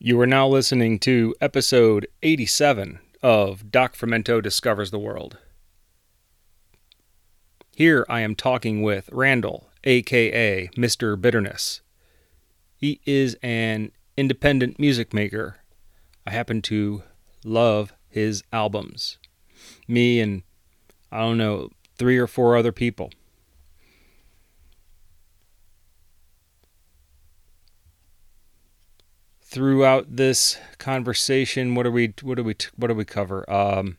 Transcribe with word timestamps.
You 0.00 0.20
are 0.20 0.28
now 0.28 0.46
listening 0.46 1.00
to 1.00 1.34
episode 1.40 2.06
87 2.22 3.00
of 3.20 3.72
Doc 3.72 3.96
Fermento 3.96 4.40
Discovers 4.40 4.92
the 4.92 4.98
World. 4.98 5.38
Here 7.74 8.06
I 8.08 8.20
am 8.20 8.36
talking 8.36 8.82
with 8.82 9.10
Randall, 9.10 9.70
aka 9.82 10.68
Mr. 10.76 11.20
Bitterness. 11.20 11.80
He 12.76 13.00
is 13.06 13.36
an 13.42 13.90
independent 14.16 14.78
music 14.78 15.12
maker. 15.12 15.56
I 16.24 16.30
happen 16.30 16.62
to 16.62 17.02
love 17.44 17.92
his 18.08 18.44
albums. 18.52 19.18
Me 19.88 20.20
and, 20.20 20.44
I 21.10 21.18
don't 21.22 21.38
know, 21.38 21.70
three 21.96 22.18
or 22.18 22.28
four 22.28 22.56
other 22.56 22.70
people. 22.70 23.10
Throughout 29.48 30.16
this 30.16 30.58
conversation, 30.76 31.74
what 31.74 31.84
do 31.84 31.90
we 31.90 32.12
what 32.22 32.36
do 32.36 32.44
we 32.44 32.54
what 32.76 32.88
do 32.88 32.94
we 32.94 33.04
cover? 33.04 33.50
Um, 33.50 33.96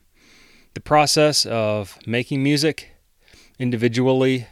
the 0.74 0.80
process 0.80 1.44
of 1.44 1.98
making 2.06 2.42
music 2.42 2.92
individually 3.58 4.46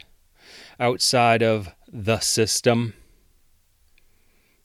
outside 0.79 1.41
of 1.41 1.69
the 1.91 2.19
system, 2.19 2.93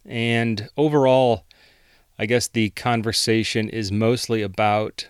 and 0.04 0.68
overall, 0.76 1.44
I 2.18 2.26
guess 2.26 2.48
the 2.48 2.70
conversation 2.70 3.68
is 3.68 3.92
mostly 3.92 4.42
about 4.42 5.06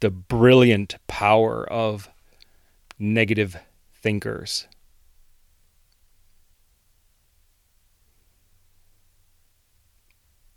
the 0.00 0.10
brilliant 0.10 0.96
power 1.06 1.70
of 1.70 2.08
negative 2.98 3.56
thinkers. 4.02 4.66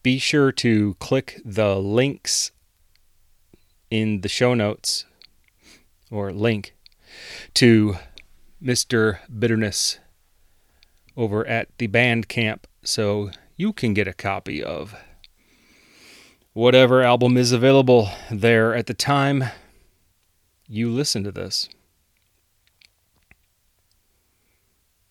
Be 0.03 0.17
sure 0.17 0.51
to 0.53 0.95
click 0.95 1.41
the 1.43 1.75
links 1.75 2.51
in 3.89 4.21
the 4.21 4.29
show 4.29 4.53
notes 4.53 5.05
or 6.11 6.31
link 6.31 6.75
to 7.53 7.97
Mr. 8.61 9.19
Bitterness 9.37 9.99
over 11.15 11.45
at 11.45 11.69
the 11.77 11.87
Bandcamp 11.87 12.63
so 12.83 13.31
you 13.55 13.73
can 13.73 13.93
get 13.93 14.07
a 14.07 14.13
copy 14.13 14.63
of 14.63 14.95
whatever 16.53 17.01
album 17.01 17.37
is 17.37 17.51
available 17.51 18.09
there 18.31 18.73
at 18.73 18.87
the 18.87 18.93
time 18.93 19.43
you 20.67 20.89
listen 20.89 21.23
to 21.23 21.31
this. 21.31 21.69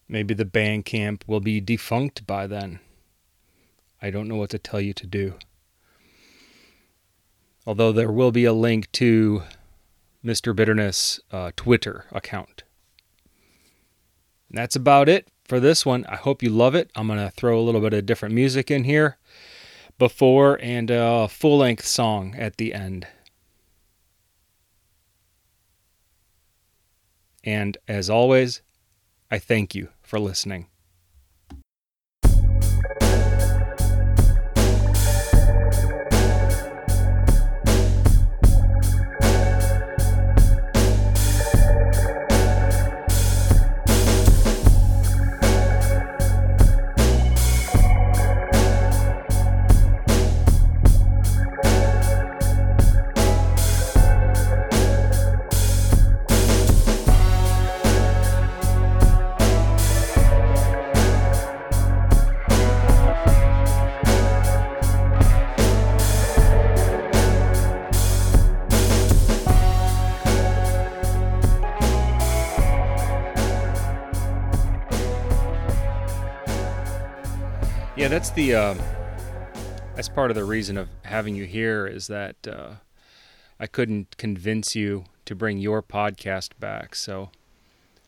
Maybe 0.08 0.34
the 0.34 0.44
Bandcamp 0.44 1.22
will 1.26 1.40
be 1.40 1.60
defunct 1.60 2.26
by 2.26 2.46
then. 2.46 2.78
I 4.00 4.10
don't 4.10 4.28
know 4.28 4.36
what 4.36 4.50
to 4.50 4.58
tell 4.58 4.80
you 4.80 4.92
to 4.94 5.06
do. 5.06 5.34
Although 7.66 7.92
there 7.92 8.12
will 8.12 8.30
be 8.30 8.44
a 8.44 8.52
link 8.52 8.90
to 8.92 9.42
Mr. 10.24 10.54
Bitterness' 10.54 11.20
uh, 11.30 11.52
Twitter 11.56 12.04
account. 12.12 12.62
And 14.48 14.58
that's 14.58 14.76
about 14.76 15.08
it 15.08 15.28
for 15.44 15.60
this 15.60 15.86
one. 15.86 16.04
I 16.06 16.16
hope 16.16 16.42
you 16.42 16.50
love 16.50 16.74
it. 16.74 16.90
I'm 16.94 17.06
going 17.06 17.18
to 17.18 17.30
throw 17.30 17.58
a 17.58 17.62
little 17.62 17.80
bit 17.80 17.94
of 17.94 18.06
different 18.06 18.34
music 18.34 18.70
in 18.70 18.84
here 18.84 19.18
before 19.98 20.58
and 20.60 20.90
a 20.90 21.28
full 21.28 21.58
length 21.58 21.86
song 21.86 22.34
at 22.36 22.56
the 22.56 22.74
end. 22.74 23.06
And 27.42 27.78
as 27.86 28.10
always, 28.10 28.62
I 29.30 29.38
thank 29.38 29.74
you 29.74 29.88
for 30.02 30.18
listening. 30.18 30.66
That's 78.16 78.30
the 78.30 78.54
uh, 78.54 78.74
that's 79.94 80.08
part 80.08 80.30
of 80.30 80.36
the 80.36 80.44
reason 80.44 80.78
of 80.78 80.88
having 81.02 81.34
you 81.34 81.44
here 81.44 81.86
is 81.86 82.06
that 82.06 82.34
uh, 82.48 82.70
I 83.60 83.66
couldn't 83.66 84.16
convince 84.16 84.74
you 84.74 85.04
to 85.26 85.34
bring 85.34 85.58
your 85.58 85.82
podcast 85.82 86.52
back, 86.58 86.94
so 86.94 87.28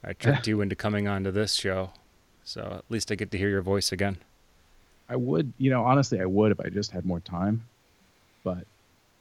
I 0.02 0.14
tricked 0.14 0.46
you 0.46 0.62
into 0.62 0.74
coming 0.74 1.06
onto 1.06 1.30
this 1.30 1.52
show. 1.52 1.90
So 2.42 2.76
at 2.78 2.90
least 2.90 3.12
I 3.12 3.16
get 3.16 3.30
to 3.32 3.36
hear 3.36 3.50
your 3.50 3.60
voice 3.60 3.92
again. 3.92 4.16
I 5.10 5.16
would, 5.16 5.52
you 5.58 5.68
know, 5.68 5.84
honestly, 5.84 6.22
I 6.22 6.24
would 6.24 6.52
if 6.52 6.60
I 6.60 6.70
just 6.70 6.90
had 6.90 7.04
more 7.04 7.20
time. 7.20 7.66
But 8.44 8.66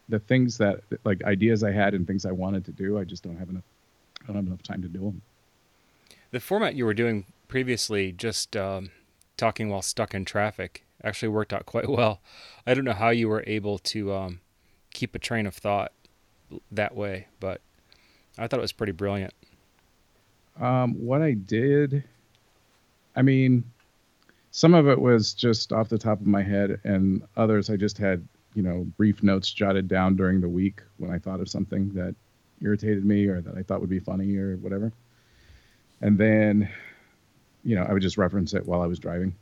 the 0.08 0.19
things 0.19 0.58
that, 0.59 0.80
like, 1.04 1.22
ideas 1.25 1.66
I 1.66 1.74
had 1.74 1.96
and 1.96 2.08
things 2.08 2.25
I 2.25 2.31
wanted 2.31 2.64
to 2.64 2.72
do, 2.72 2.98
I 2.98 3.04
just 3.04 3.24
don't 3.24 3.36
have 3.36 3.50
enough. 3.50 3.66
I 4.24 4.28
don't 4.28 4.38
have 4.38 4.48
enough 4.48 4.64
time 4.64 4.81
to 4.84 4.88
do 4.88 5.00
them. 5.00 5.22
The 6.31 6.40
format 6.40 6.75
you 6.75 6.86
were 6.86 6.94
doing 6.94 7.25
previously, 7.50 8.14
just 8.14 8.56
um, 8.56 8.92
talking 9.38 9.70
while 9.70 9.81
stuck 9.81 10.14
in 10.14 10.25
traffic 10.25 10.84
actually 11.03 11.30
worked 11.30 11.53
out 11.53 11.66
quite 11.66 11.90
well. 11.90 12.22
I 12.66 12.74
don't 12.74 12.86
know 12.86 12.94
how 12.94 13.09
you 13.09 13.30
were 13.30 13.44
able 13.48 13.78
to 13.80 14.14
um, 14.14 14.42
keep 14.94 15.16
a 15.16 15.20
train 15.20 15.46
of 15.46 15.56
thought 15.56 15.92
that 16.72 16.96
way, 16.96 17.28
but 17.40 17.62
I 18.38 18.48
thought 18.48 18.59
it 18.59 18.62
was 18.62 18.72
pretty 18.72 18.94
brilliant. 18.94 19.34
Um, 20.59 20.94
what 20.94 21.22
I 21.22 21.34
did, 21.34 22.03
I 23.16 23.22
mean, 23.22 23.64
some 24.52 24.74
of 24.74 24.88
it 24.88 25.00
was 25.00 25.34
just 25.34 25.72
off 25.72 25.90
the 25.90 26.00
top 26.00 26.19
of 26.19 26.28
my 26.28 26.42
head, 26.42 26.80
and 26.84 27.22
others 27.36 27.69
I 27.69 27.75
just 27.75 27.98
had, 27.98 28.28
you 28.56 28.64
know, 28.64 28.88
brief 28.98 29.22
notes 29.22 29.52
jotted 29.52 29.88
down 29.88 30.16
during 30.16 30.42
the 30.42 30.50
week 30.50 30.81
when 30.98 31.12
I 31.12 31.19
thought 31.19 31.42
of 31.42 31.50
something 31.50 31.94
that 31.94 32.16
irritated 32.62 33.06
me 33.06 33.28
or 33.28 33.40
that 33.42 33.56
I 33.56 33.62
thought 33.62 33.81
would 33.81 33.90
be 33.90 34.00
funny 34.00 34.36
or 34.38 34.58
whatever. 34.58 34.92
And 36.02 36.18
then 36.18 36.69
you 37.63 37.75
know, 37.75 37.84
I 37.84 37.94
would 37.94 38.01
just 38.01 38.18
reference 38.18 38.53
it 38.53 38.66
while 38.66 38.81
I 38.81 38.88
was 38.88 39.00
driving. 39.00 39.35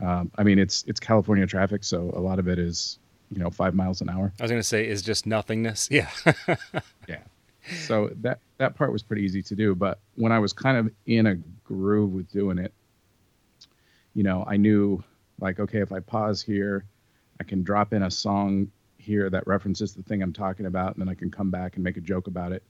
Um, 0.00 0.30
I 0.36 0.42
mean, 0.44 0.58
it's 0.58 0.84
it's 0.86 1.00
California 1.00 1.46
traffic, 1.46 1.84
so 1.84 2.10
a 2.14 2.20
lot 2.20 2.38
of 2.38 2.48
it 2.48 2.58
is, 2.58 2.98
you 3.30 3.38
know, 3.38 3.50
five 3.50 3.74
miles 3.74 4.00
an 4.00 4.08
hour. 4.08 4.32
I 4.38 4.44
was 4.44 4.50
going 4.50 4.60
to 4.60 4.66
say 4.66 4.86
is 4.86 5.02
just 5.02 5.26
nothingness. 5.26 5.88
Yeah. 5.92 6.08
yeah. 7.08 7.22
So 7.86 8.10
that 8.22 8.38
that 8.58 8.76
part 8.76 8.92
was 8.92 9.02
pretty 9.02 9.22
easy 9.22 9.42
to 9.42 9.54
do, 9.54 9.74
but 9.74 9.98
when 10.14 10.32
I 10.32 10.38
was 10.38 10.52
kind 10.52 10.76
of 10.78 10.92
in 11.06 11.26
a 11.26 11.36
groove 11.64 12.12
with 12.12 12.30
doing 12.30 12.58
it, 12.58 12.72
you 14.14 14.22
know, 14.22 14.44
I 14.46 14.56
knew 14.56 15.02
like, 15.40 15.60
okay, 15.60 15.80
if 15.80 15.92
I 15.92 16.00
pause 16.00 16.40
here, 16.42 16.84
I 17.40 17.44
can 17.44 17.62
drop 17.62 17.92
in 17.92 18.02
a 18.04 18.10
song 18.10 18.70
here 18.96 19.30
that 19.30 19.46
references 19.46 19.94
the 19.94 20.02
thing 20.02 20.22
I'm 20.22 20.32
talking 20.32 20.66
about, 20.66 20.94
and 20.94 21.00
then 21.00 21.08
I 21.08 21.14
can 21.14 21.30
come 21.30 21.50
back 21.50 21.74
and 21.74 21.84
make 21.84 21.96
a 21.96 22.00
joke 22.00 22.26
about 22.26 22.52
it, 22.52 22.62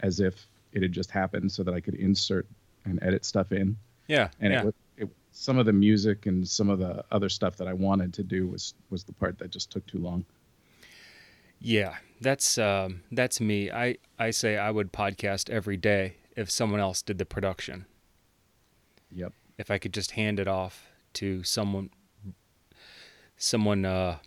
as 0.00 0.20
if 0.20 0.46
it 0.72 0.82
had 0.82 0.92
just 0.92 1.10
happened, 1.10 1.52
so 1.52 1.62
that 1.62 1.74
I 1.74 1.80
could 1.80 1.94
insert 1.94 2.46
and 2.84 2.98
edit 3.02 3.24
stuff 3.24 3.52
in. 3.52 3.76
Yeah. 4.08 4.28
And 4.40 4.52
yeah. 4.52 4.60
it 4.60 4.64
was 4.64 4.74
it, 4.96 5.08
some 5.32 5.58
of 5.58 5.66
the 5.66 5.72
music 5.72 6.26
and 6.26 6.46
some 6.46 6.70
of 6.70 6.78
the 6.78 7.04
other 7.10 7.28
stuff 7.28 7.56
that 7.56 7.68
I 7.68 7.72
wanted 7.72 8.12
to 8.14 8.22
do 8.22 8.46
was 8.46 8.74
was 8.90 9.04
the 9.04 9.12
part 9.12 9.38
that 9.38 9.50
just 9.50 9.70
took 9.70 9.86
too 9.86 9.98
long. 9.98 10.24
Yeah, 11.60 11.94
that's 12.20 12.58
um, 12.58 13.02
that's 13.10 13.40
me. 13.40 13.70
I 13.70 13.96
I 14.18 14.30
say 14.30 14.58
I 14.58 14.70
would 14.70 14.92
podcast 14.92 15.48
every 15.50 15.76
day 15.76 16.16
if 16.36 16.50
someone 16.50 16.80
else 16.80 17.00
did 17.02 17.18
the 17.18 17.24
production. 17.24 17.86
Yep. 19.12 19.32
If 19.56 19.70
I 19.70 19.78
could 19.78 19.94
just 19.94 20.12
hand 20.12 20.40
it 20.40 20.48
off 20.48 20.90
to 21.14 21.42
someone 21.44 21.90
someone 23.36 23.84
uh, 23.84 24.18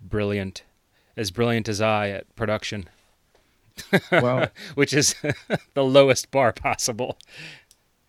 brilliant, 0.00 0.62
as 1.16 1.30
brilliant 1.30 1.68
as 1.68 1.80
I 1.80 2.10
at 2.10 2.34
production. 2.36 2.88
Well, 4.10 4.48
which 4.74 4.92
is 4.92 5.14
the 5.74 5.84
lowest 5.84 6.30
bar 6.30 6.52
possible. 6.52 7.18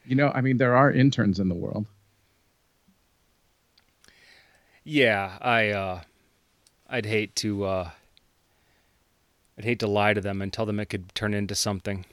You 0.05 0.15
know, 0.15 0.31
I 0.33 0.41
mean, 0.41 0.57
there 0.57 0.75
are 0.75 0.91
interns 0.91 1.39
in 1.39 1.49
the 1.49 1.55
world. 1.55 1.85
Yeah, 4.83 5.37
I, 5.41 5.69
uh, 5.69 6.01
I'd 6.89 7.05
hate 7.05 7.35
to, 7.37 7.63
uh, 7.65 7.89
I'd 9.57 9.65
hate 9.65 9.79
to 9.79 9.87
lie 9.87 10.13
to 10.13 10.21
them 10.21 10.41
and 10.41 10.51
tell 10.51 10.65
them 10.65 10.79
it 10.79 10.87
could 10.87 11.13
turn 11.13 11.33
into 11.33 11.53
something. 11.53 12.05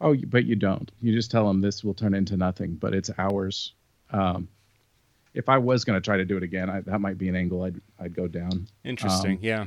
Oh, 0.00 0.14
but 0.26 0.44
you 0.44 0.54
don't. 0.54 0.90
You 1.00 1.12
just 1.12 1.30
tell 1.30 1.46
them 1.46 1.60
this 1.60 1.82
will 1.82 1.94
turn 1.94 2.14
into 2.14 2.36
nothing, 2.36 2.74
but 2.74 2.94
it's 2.94 3.10
ours. 3.18 3.72
Um, 4.10 4.48
if 5.34 5.48
I 5.48 5.58
was 5.58 5.84
going 5.84 6.00
to 6.00 6.04
try 6.04 6.16
to 6.16 6.24
do 6.24 6.36
it 6.36 6.42
again, 6.42 6.70
I, 6.70 6.80
that 6.82 7.00
might 7.00 7.18
be 7.18 7.28
an 7.28 7.36
angle 7.36 7.62
I'd 7.62 7.80
I'd 7.98 8.14
go 8.14 8.28
down. 8.28 8.66
Interesting. 8.84 9.32
Um, 9.32 9.38
yeah. 9.42 9.66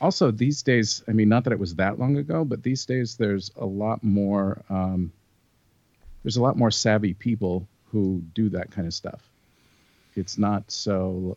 Also, 0.00 0.30
these 0.30 0.62
days, 0.62 1.02
I 1.08 1.12
mean, 1.12 1.28
not 1.28 1.44
that 1.44 1.52
it 1.52 1.58
was 1.58 1.74
that 1.76 1.98
long 1.98 2.16
ago, 2.16 2.44
but 2.44 2.62
these 2.62 2.84
days 2.84 3.16
there's 3.16 3.50
a 3.56 3.64
lot 3.64 4.02
more. 4.02 4.62
Um, 4.68 5.12
there's 6.24 6.36
a 6.36 6.42
lot 6.42 6.56
more 6.56 6.70
savvy 6.70 7.14
people 7.14 7.68
who 7.92 8.20
do 8.34 8.48
that 8.48 8.72
kind 8.72 8.88
of 8.88 8.94
stuff. 8.94 9.20
It's 10.16 10.38
not 10.38 10.70
so. 10.70 11.36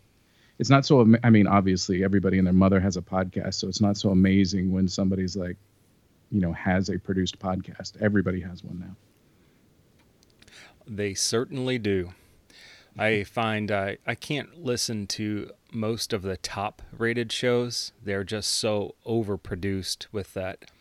It's 0.58 0.72
not 0.72 0.86
so. 0.86 1.16
I 1.24 1.30
mean, 1.30 1.46
obviously, 1.46 2.04
everybody 2.04 2.40
and 2.40 2.48
their 2.48 2.54
mother 2.54 2.80
has 2.80 2.98
a 2.98 3.02
podcast, 3.02 3.56
so 3.56 3.68
it's 3.68 3.82
not 3.82 3.98
so 3.98 4.10
amazing 4.10 4.72
when 4.72 4.88
somebody's 4.88 5.36
like, 5.36 5.58
you 6.32 6.42
know, 6.42 6.54
has 6.54 6.90
a 6.90 6.98
produced 6.98 7.38
podcast. 7.38 8.02
Everybody 8.02 8.42
has 8.42 8.64
one 8.64 8.80
now. 8.80 8.96
They 10.88 11.14
certainly 11.14 11.78
do. 11.78 12.14
I 12.98 13.10
mm-hmm. 13.10 13.24
find 13.26 13.72
I, 13.72 13.98
I 14.08 14.16
can't 14.16 14.64
listen 14.64 15.06
to 15.08 15.52
most 15.72 16.14
of 16.14 16.22
the 16.24 16.38
top 16.38 16.82
rated 16.98 17.32
shows. 17.32 17.92
They're 18.02 18.24
just 18.24 18.52
so 18.52 18.96
overproduced 19.06 20.08
with 20.12 20.34
that 20.34 20.72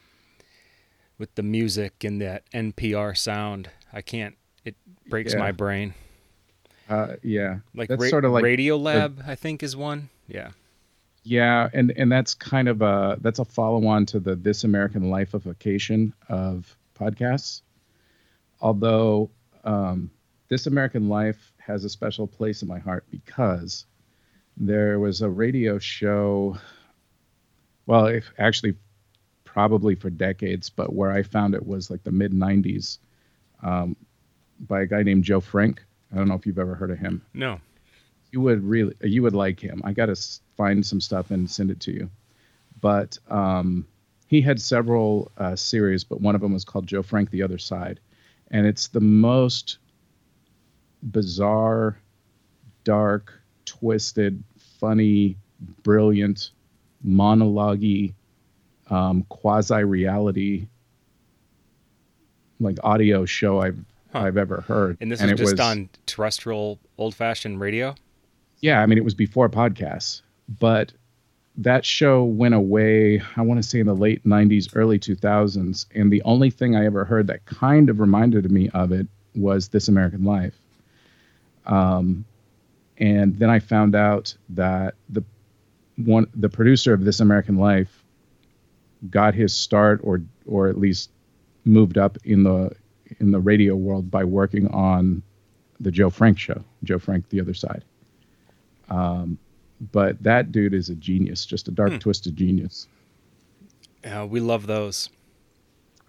with 1.19 1.35
the 1.35 1.43
music 1.43 2.05
and 2.05 2.21
that 2.21 2.49
NPR 2.53 3.17
sound. 3.17 3.71
I 3.97 4.03
can't 4.03 4.37
it 4.65 4.77
breaks 5.09 5.33
Yeah. 5.33 5.39
my 5.41 5.53
brain. 5.53 5.95
Uh, 6.89 7.15
yeah, 7.23 7.59
Like 7.75 7.89
that's 7.89 8.03
Ra- 8.03 8.09
sort 8.11 8.25
of 8.25 8.33
like 8.33 8.45
Radio 8.45 8.77
Lab, 8.77 9.23
I 9.27 9.35
think 9.35 9.63
is 9.63 9.75
one. 9.77 10.09
Yeah. 10.29 10.51
Yeah, 11.25 11.69
and 11.73 11.93
and 11.97 12.13
that's 12.13 12.35
kind 12.35 12.69
of 12.69 12.83
a 12.83 13.19
that's 13.21 13.41
a 13.41 13.45
follow 13.45 13.85
on 13.89 14.07
to 14.07 14.21
the 14.21 14.37
This 14.37 14.63
American 14.63 15.05
Lifeification 15.11 16.13
of 16.29 16.77
podcasts. 16.97 17.63
Although 18.61 19.31
um, 19.65 20.11
This 20.49 20.67
American 20.69 21.09
Life 21.09 21.53
has 21.59 21.85
a 21.85 21.89
special 21.89 22.29
place 22.29 22.63
in 22.63 22.69
my 22.69 22.79
heart 22.79 23.05
because 23.11 23.87
there 24.57 25.01
was 25.01 25.23
a 25.23 25.29
radio 25.29 25.79
show. 25.79 26.57
Well, 27.87 28.07
if 28.07 28.31
actually, 28.39 28.75
probably 29.45 29.95
for 29.97 30.11
decades, 30.11 30.71
but 30.71 30.93
where 30.93 31.11
I 31.11 31.23
found 31.25 31.55
it 31.55 31.67
was 31.67 31.91
like 31.91 32.05
the 32.05 32.13
mid 32.13 32.33
'90s, 32.33 32.99
um, 33.63 33.97
by 34.61 34.83
a 34.83 34.87
guy 34.87 35.03
named 35.03 35.25
Joe 35.25 35.41
Frank. 35.41 35.83
I 36.13 36.17
don't 36.17 36.29
know 36.29 36.35
if 36.35 36.47
you've 36.47 36.59
ever 36.59 36.75
heard 36.75 36.91
of 36.91 36.99
him 36.99 37.23
No. 37.35 37.61
you 38.31 38.41
would 38.41 38.63
really 38.65 38.95
you 39.03 39.23
would 39.23 39.35
like 39.35 39.61
him. 39.61 39.81
I 39.85 39.93
got 39.93 40.07
to 40.07 40.17
find 40.57 40.85
some 40.87 41.01
stuff 41.01 41.31
and 41.31 41.51
send 41.51 41.71
it 41.71 41.81
to 41.81 41.93
you. 41.93 42.11
But 42.81 43.19
um, 43.29 43.87
he 44.29 44.41
had 44.41 44.61
several 44.61 45.31
uh, 45.39 45.57
series, 45.57 46.05
but 46.05 46.21
one 46.21 46.35
of 46.35 46.41
them 46.41 46.53
was 46.53 46.65
called 46.65 46.87
Joe 46.87 47.03
Frank: 47.03 47.31
The 47.31 47.43
Other 47.43 47.59
Side, 47.59 48.01
and 48.51 48.67
it's 48.67 48.89
the 48.89 49.01
most 49.01 49.79
bizarre, 51.03 51.99
dark, 52.85 53.33
twisted, 53.65 54.43
funny, 54.81 55.37
brilliant, 55.83 56.51
monologue 57.03 57.85
um, 58.91 59.25
quasi-reality, 59.29 60.69
like 62.61 62.79
audio 62.83 63.25
show 63.25 63.61
I've 63.61 63.79
Huh. 64.13 64.21
I've 64.21 64.37
ever 64.37 64.61
heard. 64.63 64.99
And 65.01 65.11
this 65.11 65.21
and 65.21 65.31
was 65.33 65.41
just 65.41 65.53
was, 65.53 65.61
on 65.61 65.91
terrestrial 66.07 66.79
old 66.97 67.15
fashioned 67.15 67.61
radio? 67.61 67.95
yeah, 68.61 68.81
I 68.81 68.87
mean, 68.87 68.99
it 68.99 69.05
was 69.05 69.15
before 69.15 69.49
podcasts, 69.49 70.23
but 70.49 70.93
that 71.59 71.85
show 71.85 72.25
went 72.25 72.55
away, 72.55 73.23
I 73.37 73.43
want 73.43 73.63
to 73.63 73.69
say 73.69 73.81
in 73.81 73.87
the 73.87 73.95
late 73.95 74.25
90s, 74.25 74.71
early 74.75 74.99
2000s. 74.99 75.87
And 75.95 76.13
the 76.13 76.23
only 76.23 76.51
thing 76.51 76.77
I 76.77 76.85
ever 76.85 77.05
heard 77.05 77.29
that 77.29 77.45
kind 77.47 77.89
of 77.89 78.01
reminded 78.01 78.51
me 78.51 78.69
of 78.71 78.93
it 78.93 79.07
was 79.35 79.69
This 79.69 79.89
American 79.89 80.25
Life. 80.25 80.55
Um, 81.65 82.25
and 82.99 83.39
then 83.39 83.51
I 83.51 83.59
found 83.59 83.95
out 83.95 84.35
that 84.51 84.95
the 85.09 85.25
one, 85.97 86.27
the 86.35 86.49
producer 86.49 86.93
of 86.93 87.05
This 87.05 87.21
American 87.21 87.57
Life 87.57 88.05
got 89.09 89.35
his 89.35 89.55
start 89.55 90.01
or, 90.03 90.23
or 90.47 90.69
at 90.69 90.79
least 90.79 91.11
moved 91.67 91.99
up 91.99 92.17
in 92.25 92.43
the, 92.45 92.71
in 93.21 93.31
the 93.33 93.41
radio 93.41 93.75
world 93.77 94.11
by 94.11 94.25
working 94.25 94.69
on 94.69 95.23
the 95.81 95.91
Joe 95.91 96.11
Frank 96.11 96.39
show, 96.39 96.63
Joe 96.85 96.99
Frank, 96.99 97.29
The 97.29 97.41
Other 97.41 97.55
Side. 97.55 97.85
Um, 98.89 99.39
but 99.93 100.23
that 100.23 100.53
dude 100.53 100.73
is 100.75 100.89
a 100.89 100.95
genius, 100.95 101.45
just 101.45 101.69
a 101.69 101.71
dark, 101.71 101.93
Hmm. 101.93 101.99
twisted 101.99 102.37
genius. 102.37 102.87
Yeah, 104.05 104.25
we 104.25 104.41
love 104.41 104.67
those. 104.67 105.11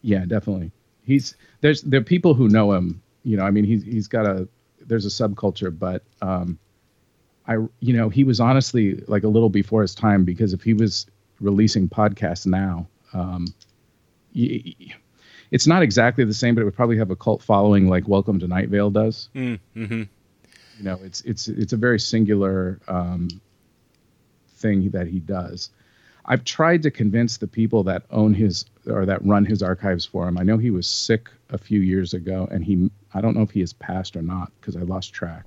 Yeah, 0.01 0.25
definitely. 0.25 0.71
He's 1.03 1.35
there's 1.61 1.81
there 1.81 1.99
are 1.99 2.03
people 2.03 2.33
who 2.33 2.47
know 2.47 2.71
him. 2.73 3.01
You 3.23 3.35
know, 3.37 3.43
I 3.43 3.51
mean, 3.51 3.63
he's 3.65 3.83
he's 3.83 4.07
got 4.07 4.25
a 4.25 4.47
there's 4.85 5.05
a 5.05 5.09
subculture, 5.09 5.77
but 5.77 6.03
um, 6.21 6.59
I 7.47 7.55
you 7.79 7.93
know 7.93 8.07
he 8.09 8.23
was 8.23 8.39
honestly 8.39 9.03
like 9.07 9.23
a 9.23 9.27
little 9.27 9.49
before 9.49 9.81
his 9.81 9.95
time 9.95 10.23
because 10.23 10.53
if 10.53 10.61
he 10.61 10.73
was 10.73 11.07
releasing 11.41 11.89
podcasts 11.89 12.45
now, 12.45 12.87
um, 13.13 13.47
y- 14.35 14.61
y- 14.79 14.95
it's 15.51 15.67
not 15.67 15.81
exactly 15.81 16.23
the 16.23 16.33
same, 16.33 16.55
but 16.55 16.61
it 16.61 16.65
would 16.65 16.75
probably 16.75 16.97
have 16.97 17.11
a 17.11 17.15
cult 17.15 17.41
following 17.41 17.87
like 17.87 18.07
Welcome 18.07 18.39
to 18.39 18.47
Night 18.47 18.69
Vale 18.69 18.89
does. 18.89 19.29
Mm, 19.35 19.59
hmm 19.73 20.03
you 20.77 20.83
know 20.83 20.99
it's 21.03 21.21
it's 21.21 21.47
it's 21.47 21.73
a 21.73 21.77
very 21.77 21.99
singular 21.99 22.79
um, 22.87 23.27
thing 24.49 24.89
that 24.91 25.07
he 25.07 25.19
does. 25.19 25.71
I've 26.25 26.43
tried 26.43 26.83
to 26.83 26.91
convince 26.91 27.37
the 27.37 27.47
people 27.47 27.83
that 27.83 28.03
own 28.11 28.33
his 28.33 28.65
or 28.85 29.05
that 29.05 29.25
run 29.25 29.45
his 29.45 29.63
archives 29.63 30.05
for 30.05 30.27
him. 30.27 30.37
I 30.37 30.43
know 30.43 30.57
he 30.57 30.71
was 30.71 30.87
sick 30.87 31.29
a 31.49 31.57
few 31.57 31.79
years 31.79 32.13
ago 32.13 32.47
and 32.51 32.63
he 32.63 32.91
i 33.13 33.21
don't 33.21 33.35
know 33.35 33.41
if 33.41 33.51
he 33.51 33.61
has 33.61 33.71
passed 33.73 34.17
or 34.17 34.21
not 34.21 34.51
because 34.59 34.75
i 34.75 34.81
lost 34.81 35.13
track. 35.13 35.45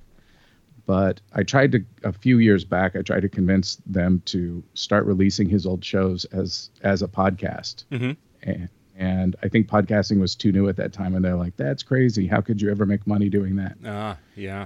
But 0.85 1.21
i 1.33 1.43
tried 1.43 1.71
to 1.73 1.85
a 2.03 2.11
few 2.11 2.39
years 2.39 2.65
back 2.65 2.95
i 2.95 3.01
tried 3.01 3.21
to 3.21 3.29
convince 3.29 3.77
them 3.85 4.21
to 4.25 4.63
start 4.73 5.05
releasing 5.05 5.47
his 5.47 5.65
old 5.65 5.85
shows 5.85 6.25
as 6.25 6.69
as 6.83 7.01
a 7.01 7.07
podcast. 7.07 7.85
Hmm 7.89 8.11
and, 8.43 8.69
and 9.01 9.35
i 9.43 9.47
think 9.49 9.67
podcasting 9.67 10.19
was 10.19 10.35
too 10.35 10.51
new 10.51 10.69
at 10.69 10.75
that 10.77 10.93
time 10.93 11.15
and 11.15 11.23
they're 11.25 11.35
like 11.35 11.55
that's 11.57 11.83
crazy 11.83 12.27
how 12.27 12.39
could 12.39 12.61
you 12.61 12.69
ever 12.71 12.85
make 12.85 13.05
money 13.07 13.27
doing 13.29 13.55
that 13.55 13.75
Ah, 13.85 14.17
yeah. 14.35 14.65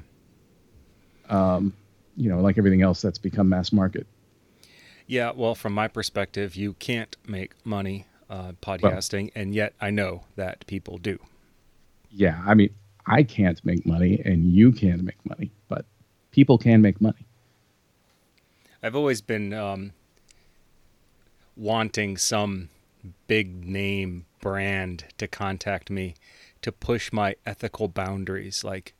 um, 1.30 1.74
you 2.18 2.30
know, 2.30 2.40
like 2.40 2.58
everything 2.58 2.82
else 2.82 3.02
that's 3.02 3.18
become 3.18 3.50
mass 3.50 3.74
market. 3.74 4.08
Yeah, 5.06 5.32
well, 5.36 5.54
from 5.54 5.74
my 5.74 5.88
perspective, 5.90 6.56
you 6.56 6.74
can't 6.74 7.16
make 7.28 7.52
money 7.66 8.06
uh, 8.30 8.54
podcasting, 8.62 9.32
and 9.36 9.54
yet 9.54 9.74
I 9.82 9.90
know 9.90 10.24
that 10.38 10.66
people 10.66 10.98
do. 10.98 11.20
Yeah, 12.10 12.42
I 12.46 12.54
mean, 12.54 12.70
I 13.06 13.24
can't 13.24 13.60
make 13.66 13.86
money 13.86 14.22
and 14.24 14.46
you 14.46 14.72
can't 14.72 15.04
make 15.04 15.18
money, 15.26 15.52
but 15.68 15.86
people 16.32 16.58
can 16.58 16.82
make 16.82 17.02
money. 17.02 17.26
I've 18.82 18.96
always 18.96 19.20
been 19.22 19.54
um, 19.54 19.92
wanting 21.58 22.18
some 22.18 22.70
big 23.28 23.66
name 23.66 24.26
brand 24.46 25.06
to 25.18 25.28
contact 25.28 25.90
me 25.90 26.14
to 26.62 26.72
push 26.72 27.12
my 27.12 27.36
ethical 27.48 27.88
boundaries. 27.88 28.64
Like, 28.64 28.94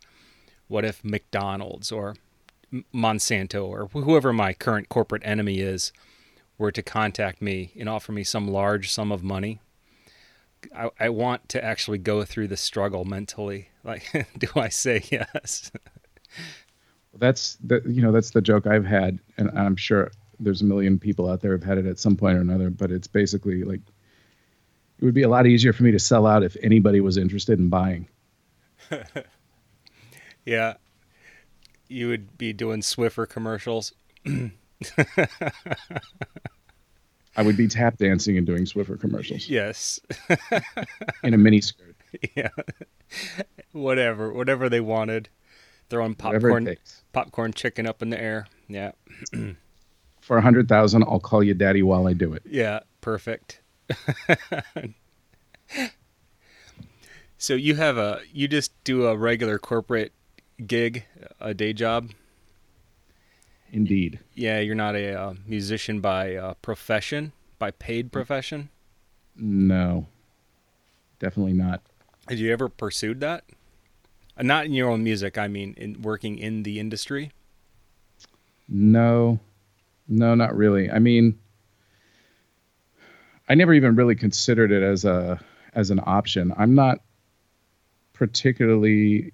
what 0.68 0.84
if 0.84 1.06
McDonald's 1.06 1.92
or 1.92 2.16
Monsanto 2.92 3.64
or 3.64 3.86
whoever 3.90 4.34
my 4.34 4.54
current 4.54 4.90
corporate 4.90 5.22
enemy 5.24 5.60
is 5.60 5.94
were 6.58 6.72
to 6.72 6.82
contact 6.82 7.44
me 7.44 7.72
and 7.80 7.88
offer 7.88 8.12
me 8.12 8.24
some 8.24 8.48
large 8.48 8.92
sum 8.92 9.12
of 9.12 9.24
money? 9.24 9.60
I, 10.76 10.90
I 11.00 11.10
want 11.10 11.48
to 11.50 11.64
actually 11.64 12.00
go 12.00 12.24
through 12.24 12.48
the 12.48 12.58
struggle 12.58 13.06
mentally. 13.06 13.70
Like, 13.84 14.28
do 14.40 14.48
I 14.56 14.70
say 14.70 15.04
yes? 15.12 15.72
That's 17.14 17.60
the 17.64 17.84
you 17.86 18.02
know 18.02 18.12
that's 18.12 18.32
the 18.32 18.42
joke 18.42 18.66
I've 18.66 18.84
had, 18.84 19.20
and 19.38 19.52
I'm 19.52 19.76
sure 19.76 20.12
there's 20.40 20.64
a 20.64 20.66
million 20.66 20.98
people 20.98 21.30
out 21.30 21.42
there 21.42 21.52
who've 21.52 21.64
had 21.64 21.78
it 21.78 21.86
at 21.86 22.00
some 22.00 22.18
point 22.18 22.36
or 22.36 22.42
another. 22.42 22.72
But 22.72 22.92
it's 22.92 23.08
basically 23.08 23.64
like 23.64 23.82
it 25.00 25.06
would 25.06 25.14
be 25.14 25.24
a 25.24 25.30
lot 25.30 25.46
easier 25.48 25.74
for 25.74 25.84
me 25.84 25.92
to 25.92 26.00
sell 26.00 26.26
out 26.26 26.44
if 26.44 26.56
anybody 26.64 27.00
was 27.02 27.18
interested 27.18 27.60
in 27.60 27.70
buying. 27.70 28.08
Yeah. 30.46 30.76
You 31.88 32.08
would 32.10 32.38
be 32.38 32.54
doing 32.54 32.82
Swiffer 32.82 33.28
commercials. 33.28 33.94
I 37.38 37.42
would 37.42 37.58
be 37.58 37.68
tap 37.68 37.98
dancing 37.98 38.38
and 38.38 38.46
doing 38.46 38.66
Swiffer 38.66 39.00
commercials 39.00 39.50
Yes. 39.50 40.00
in 41.24 41.34
a 41.34 41.38
mini 41.38 41.62
skirt, 41.62 41.96
yeah. 42.36 42.50
whatever. 43.72 44.32
Whatever 44.32 44.70
they 44.70 44.80
wanted. 44.82 45.30
Throwing 45.90 46.16
popcorn 46.16 46.76
popcorn 47.14 47.54
chicken 47.54 47.86
up 47.88 48.02
in 48.02 48.10
the 48.10 48.20
air. 48.22 48.48
Yeah. 48.68 48.92
For 50.22 50.38
a 50.38 50.42
hundred 50.42 50.68
thousand, 50.70 51.04
I'll 51.04 51.20
call 51.20 51.44
you 51.44 51.54
daddy 51.54 51.84
while 51.84 52.08
I 52.08 52.14
do 52.14 52.34
it. 52.34 52.42
Yeah. 52.46 52.80
Perfect. 53.02 53.62
So 57.38 57.54
you 57.54 57.76
have 57.76 57.98
a 57.98 58.22
you 58.34 58.48
just 58.48 58.72
do 58.84 59.06
a 59.06 59.16
regular 59.16 59.60
corporate 59.60 60.12
gig, 60.66 61.06
a 61.40 61.54
day 61.54 61.74
job. 61.74 62.12
Indeed. 63.72 64.20
Yeah, 64.34 64.60
you're 64.60 64.76
not 64.76 64.96
a 64.96 65.14
uh, 65.20 65.34
musician 65.46 66.00
by 66.00 66.36
uh, 66.36 66.54
profession, 66.62 67.34
by 67.60 67.72
paid 67.72 68.12
profession. 68.12 68.70
No, 69.36 70.08
definitely 71.20 71.54
not. 71.54 71.82
Had 72.28 72.40
you 72.40 72.52
ever 72.54 72.70
pursued 72.70 73.20
that? 73.20 73.44
Uh, 74.38 74.44
Not 74.44 74.66
in 74.66 74.74
your 74.74 74.90
own 74.90 75.04
music. 75.04 75.38
I 75.38 75.48
mean, 75.48 75.74
in 75.78 76.02
working 76.02 76.38
in 76.38 76.64
the 76.64 76.80
industry. 76.80 77.32
No, 78.68 79.40
no, 80.08 80.36
not 80.36 80.56
really. 80.56 80.90
I 80.90 81.00
mean, 81.00 81.38
I 83.48 83.56
never 83.56 83.74
even 83.74 83.96
really 83.96 84.16
considered 84.16 84.72
it 84.72 84.84
as 84.84 85.06
a 85.06 85.40
as 85.74 85.92
an 85.92 86.00
option. 86.06 86.54
I'm 86.58 86.76
not 86.76 87.02
particularly 88.14 89.34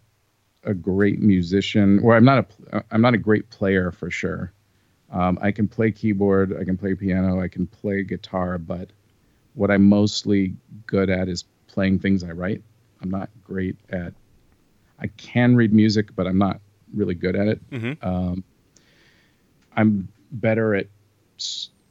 a 0.63 0.73
great 0.73 1.19
musician, 1.19 1.99
or 1.99 2.15
I'm 2.15 2.25
not 2.25 2.51
a 2.71 2.83
I'm 2.91 3.01
not 3.01 3.13
a 3.13 3.17
great 3.17 3.49
player 3.49 3.91
for 3.91 4.11
sure. 4.11 4.51
Um, 5.11 5.37
I 5.41 5.51
can 5.51 5.67
play 5.67 5.91
keyboard, 5.91 6.57
I 6.59 6.63
can 6.63 6.77
play 6.77 6.95
piano, 6.95 7.41
I 7.41 7.49
can 7.49 7.67
play 7.67 8.03
guitar, 8.03 8.57
but 8.57 8.89
what 9.55 9.69
I'm 9.69 9.83
mostly 9.89 10.55
good 10.87 11.09
at 11.09 11.27
is 11.27 11.43
playing 11.67 11.99
things 11.99 12.23
I 12.23 12.31
write. 12.31 12.63
I'm 13.01 13.09
not 13.09 13.29
great 13.43 13.75
at. 13.89 14.13
I 14.99 15.07
can 15.07 15.55
read 15.55 15.73
music, 15.73 16.15
but 16.15 16.27
I'm 16.27 16.37
not 16.37 16.61
really 16.93 17.15
good 17.15 17.35
at 17.35 17.47
it. 17.47 17.69
Mm-hmm. 17.71 18.07
Um, 18.07 18.43
I'm 19.75 20.07
better 20.31 20.75
at 20.75 20.87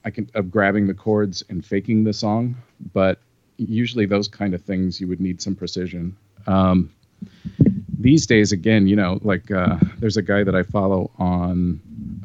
I 0.05 0.11
can 0.11 0.31
of 0.35 0.51
grabbing 0.51 0.87
the 0.87 0.95
chords 0.95 1.45
and 1.49 1.65
faking 1.65 2.05
the 2.05 2.13
song, 2.13 2.57
but 2.93 3.19
usually 3.59 4.07
those 4.07 4.29
kind 4.29 4.55
of 4.55 4.63
things 4.63 5.01
you 5.01 5.07
would 5.09 5.21
need 5.21 5.43
some 5.43 5.55
precision. 5.55 6.17
Um, 6.47 6.91
these 7.99 8.27
days, 8.27 8.53
again, 8.53 8.87
you 8.87 8.97
know, 8.97 9.21
like 9.23 9.51
uh, 9.51 9.77
there's 9.99 10.17
a 10.17 10.23
guy 10.23 10.43
that 10.43 10.55
I 10.55 10.63
follow 10.63 11.11
on 11.19 11.81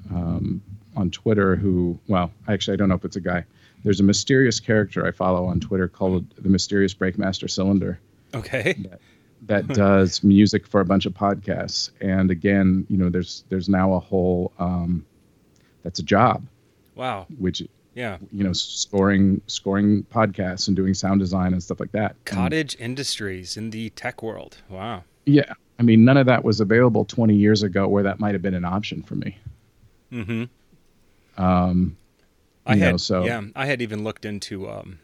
um, 0.09 0.61
on 0.95 1.11
Twitter 1.11 1.57
who, 1.57 1.99
well, 2.07 2.31
actually, 2.47 2.75
I 2.75 2.77
don't 2.77 2.87
know 2.87 2.95
if 2.95 3.03
it's 3.03 3.17
a 3.17 3.21
guy. 3.21 3.43
There's 3.83 3.99
a 3.99 4.03
mysterious 4.03 4.59
character 4.59 5.05
I 5.05 5.11
follow 5.11 5.45
on 5.45 5.59
Twitter 5.59 5.87
called 5.89 6.29
the 6.37 6.49
Mysterious 6.49 6.93
Breakmaster 6.93 7.49
Cylinder 7.49 7.99
Okay. 8.33 8.83
that 9.43 9.67
does 9.73 10.23
music 10.23 10.65
for 10.65 10.79
a 10.79 10.85
bunch 10.85 11.05
of 11.05 11.13
podcasts. 11.13 11.91
And 12.01 12.31
again, 12.31 12.87
you 12.89 12.97
know, 12.97 13.09
there's 13.09 13.43
there's 13.49 13.67
now 13.67 13.93
a 13.93 13.99
whole 13.99 14.53
um, 14.57 15.05
that's 15.83 15.99
a 15.99 16.03
job, 16.03 16.43
Wow. 16.95 17.27
which 17.37 17.61
Yeah. 17.93 18.17
you 18.31 18.43
know, 18.43 18.53
scoring 18.53 19.41
scoring 19.47 20.03
podcasts 20.03 20.67
and 20.67 20.75
doing 20.75 20.93
sound 20.93 21.19
design 21.19 21.53
and 21.53 21.61
stuff 21.61 21.79
like 21.79 21.91
that. 21.93 22.11
And, 22.11 22.25
Cottage 22.25 22.75
industries 22.79 23.57
in 23.57 23.69
the 23.69 23.89
tech 23.91 24.21
world. 24.23 24.57
Wow. 24.69 25.03
yeah, 25.25 25.53
I 25.79 25.83
mean, 25.83 26.03
none 26.05 26.17
of 26.17 26.25
that 26.27 26.43
was 26.43 26.59
available 26.61 27.03
20 27.05 27.35
years 27.35 27.63
ago, 27.63 27.87
where 27.87 28.03
that 28.03 28.19
might 28.19 28.33
have 28.33 28.41
been 28.41 28.53
an 28.53 28.65
option 28.65 29.01
for 29.03 29.15
me. 29.15 29.37
Mm-hmm. 30.11 30.43
Um, 31.43 31.97
I 32.65 32.73
You 32.75 32.79
know, 32.79 32.85
had 32.91 33.01
so- 33.01 33.25
yeah, 33.25 33.41
I 33.55 33.65
had 33.65 33.81
even 33.81 34.03
looked 34.03 34.25
into 34.25 34.69
um, 34.69 34.99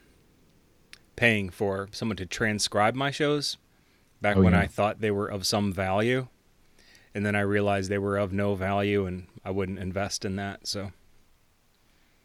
paying 1.15 1.49
for 1.49 1.89
someone 1.91 2.17
to 2.17 2.25
transcribe 2.25 2.95
my 2.95 3.11
shows 3.11 3.57
back 4.21 4.37
Oh, 4.37 4.41
when 4.43 4.53
yeah. 4.53 4.61
I 4.61 4.67
thought 4.67 5.01
they 5.01 5.11
were 5.11 5.27
of 5.27 5.45
some 5.45 5.73
value, 5.73 6.27
and 7.13 7.25
then 7.25 7.35
I 7.35 7.41
realized 7.41 7.89
they 7.89 7.97
were 7.97 8.17
of 8.17 8.31
no 8.31 8.55
value, 8.55 9.05
and 9.05 9.27
I 9.43 9.51
wouldn't 9.51 9.79
invest 9.79 10.23
in 10.25 10.35
that. 10.37 10.67
So 10.67 10.91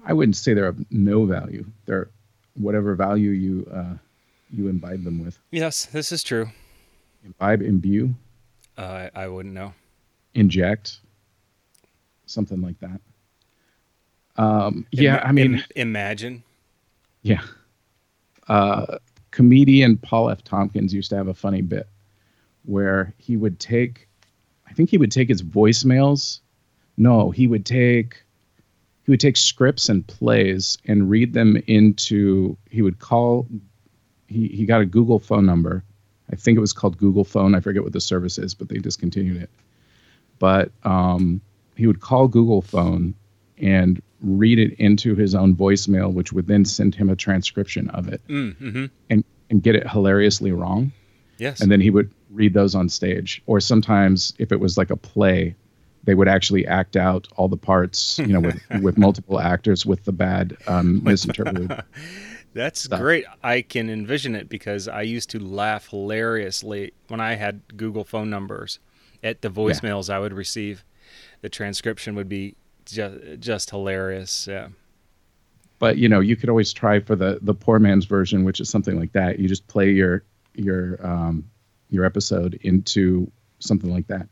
I 0.07 0.13
wouldn't 0.13 0.37
say 0.37 0.55
they're 0.55 0.69
of 0.69 0.91
no 0.91 1.27
value. 1.27 1.67
They're 1.85 2.09
whatever 2.55 2.95
value 2.95 3.31
you 3.31 3.69
uh, 3.73 3.95
you 4.51 4.69
imbibe 4.69 5.05
them 5.05 5.23
with. 5.25 5.39
yes, 5.51 5.87
this 5.87 6.13
is 6.13 6.23
true. 6.23 6.49
Imbibe, 7.25 7.61
imbue, 7.63 8.15
Uh, 8.79 9.11
I, 9.15 9.27
wouldn't 9.27 9.53
know. 9.55 9.75
inject, 10.35 11.01
something 12.27 12.63
like 12.63 12.79
that. 12.81 13.01
Um, 14.37 14.87
yeah, 14.93 15.17
Ima- 15.17 15.27
I 15.27 15.33
mean, 15.33 15.55
im- 15.57 15.63
imagine. 15.75 16.43
Yeah. 17.23 17.43
Uh, 18.49 18.99
comedian 19.33 19.97
Paul 19.97 20.31
F. 20.31 20.45
Tompkins 20.45 20.95
used 20.95 21.11
to 21.11 21.17
have 21.17 21.27
a 21.29 21.35
funny 21.35 21.63
bit 21.63 21.89
where 22.65 23.13
he 23.19 23.37
would 23.37 23.59
take, 23.59 24.09
I 24.69 24.73
think 24.73 24.91
he 24.91 24.99
would 24.99 25.11
take 25.11 25.29
his 25.29 25.43
voicemails. 25.43 26.41
No, 26.97 27.31
he 27.33 27.47
would 27.49 27.67
take, 27.67 28.23
he 29.07 29.13
would 29.13 29.21
take 29.21 29.37
scripts 29.37 29.89
and 29.89 30.05
plays 30.07 30.79
and 30.85 31.09
read 31.09 31.33
them 31.33 31.63
into. 31.69 32.59
He 32.69 32.83
would 32.83 32.99
call. 32.99 33.47
He 34.27 34.49
he 34.49 34.67
got 34.67 34.81
a 34.81 34.87
Google 34.87 35.21
phone 35.21 35.47
number. 35.47 35.85
I 36.31 36.35
think 36.35 36.57
it 36.57 36.61
was 36.61 36.73
called 36.73 36.99
Google 36.99 37.23
Phone. 37.23 37.55
I 37.55 37.61
forget 37.61 37.85
what 37.85 37.93
the 37.93 38.01
service 38.01 38.37
is, 38.37 38.53
but 38.53 38.69
they 38.69 38.79
discontinued 38.79 39.41
it. 39.41 39.51
But 40.41 40.73
um, 40.83 41.41
he 41.77 41.87
would 41.87 42.01
call 42.01 42.27
Google 42.27 42.63
Phone 42.63 43.15
and 43.59 44.03
read 44.21 44.59
it 44.59 44.73
into 44.81 45.15
his 45.15 45.37
own 45.37 45.55
voicemail, 45.55 46.13
which 46.13 46.33
would 46.33 46.49
then 46.49 46.65
send 46.65 46.97
him 46.97 47.11
a 47.11 47.17
transcription 47.17 47.91
of 47.91 48.09
it 48.09 48.21
Mm, 48.27 48.57
mm-hmm. 48.57 48.85
and, 49.09 49.25
and 49.51 49.63
get 49.63 49.77
it 49.77 49.89
hilariously 49.89 50.51
wrong. 50.51 50.91
Yes. 51.39 51.61
And 51.61 51.71
then 51.71 51.81
he 51.81 51.91
would 51.91 52.11
read 52.31 52.55
those 52.55 52.75
on 52.75 52.89
stage. 52.89 53.41
Or 53.47 53.61
sometimes, 53.61 54.35
if 54.39 54.51
it 54.51 54.59
was 54.59 54.77
like 54.77 54.91
a 54.91 54.97
play, 54.97 55.55
they 56.07 56.15
would 56.15 56.29
actually 56.29 56.67
act 56.67 56.97
out 56.97 57.29
all 57.37 57.49
the 57.49 57.57
parts, 57.57 58.19
you 58.19 58.29
know, 58.29 58.41
with, 58.41 58.63
with 58.83 58.97
multiple 58.97 59.39
actors 59.39 59.85
with 59.85 60.05
the 60.05 60.13
bad 60.13 60.57
um, 60.67 61.05
misinterpreted. 61.05 61.83
That's 62.55 62.85
stuff. 62.85 63.01
great. 63.01 63.27
I 63.43 63.61
can 63.61 63.91
envision 63.91 64.35
it 64.35 64.49
because 64.49 64.89
I 64.89 65.03
used 65.03 65.29
to 65.31 65.39
laugh 65.39 65.91
hilariously 65.91 66.95
when 67.09 67.21
I 67.21 67.35
had 67.35 67.77
Google 67.77 68.05
phone 68.05 68.31
numbers 68.31 68.79
at 69.23 69.43
the 69.43 69.51
voicemails 69.51 70.09
I 70.09 70.19
would 70.19 70.33
receive. 70.33 70.83
The 71.43 71.51
transcription 71.51 72.15
would 72.15 72.31
be 72.31 72.57
just 72.87 73.41
just 73.41 73.71
hilarious. 73.71 74.47
Yeah. 74.49 74.69
But 75.79 75.99
you 75.99 76.09
know, 76.09 76.21
you 76.21 76.35
could 76.35 76.49
always 76.49 76.73
try 76.73 77.01
for 77.01 77.15
the 77.15 77.41
the 77.43 77.53
poor 77.53 77.79
man's 77.79 78.07
version, 78.07 78.43
which 78.45 78.61
is 78.61 78.71
something 78.71 78.99
like 78.99 79.13
that. 79.13 79.39
You 79.39 79.49
just 79.49 79.67
play 79.67 79.91
your 79.91 80.25
your 80.55 81.05
um, 81.07 81.45
your 81.91 82.07
episode 82.07 82.59
into 82.63 83.31
something 83.59 83.93
like 83.93 84.07
that. 84.07 84.29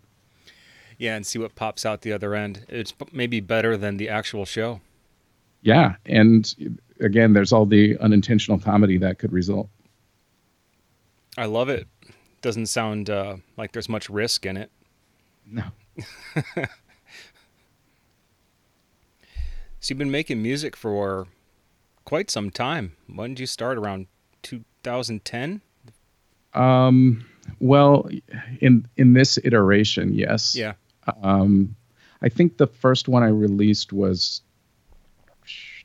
Yeah, 0.99 1.17
and 1.17 1.27
see 1.27 1.39
what 1.39 1.55
pops 1.55 1.85
out 1.85 2.03
the 2.03 2.13
other 2.13 2.35
end. 2.35 2.65
It's 2.69 2.95
maybe 3.13 3.41
better 3.41 3.77
than 3.77 3.97
the 3.97 4.09
actual 4.09 4.45
show. 4.45 4.81
Yeah, 5.63 5.97
and 6.07 6.55
again, 7.01 7.33
there's 7.33 7.53
all 7.53 7.67
the 7.67 7.99
unintentional 7.99 8.59
comedy 8.59 8.99
that 8.99 9.19
could 9.19 9.33
result. 9.33 9.69
I 11.37 11.47
love 11.47 11.69
it. 11.69 11.89
Doesn't 12.43 12.67
sound 12.67 13.11
uh, 13.11 13.37
like 13.57 13.73
there's 13.73 13.89
much 13.89 14.09
risk 14.09 14.47
in 14.47 14.57
it. 14.57 14.71
No. 15.47 15.65
So 19.85 19.93
you've 19.93 19.99
been 19.99 20.11
making 20.11 20.41
music 20.41 20.77
for 20.77 21.27
quite 22.07 22.31
some 22.31 22.51
time. 22.51 22.97
When 23.07 23.33
did 23.35 23.41
you 23.41 23.47
start? 23.47 23.77
Around 23.77 24.07
2010? 24.43 25.61
Um, 26.55 27.27
well, 27.61 28.09
in 28.63 28.89
in 28.97 29.13
this 29.13 29.39
iteration, 29.45 30.15
yes. 30.15 30.57
Yeah. 30.57 30.73
Um, 31.23 31.77
I 32.23 32.29
think 32.29 32.57
the 32.57 32.67
first 32.67 33.09
one 33.09 33.23
I 33.23 33.29
released 33.29 33.93
was 33.93 34.43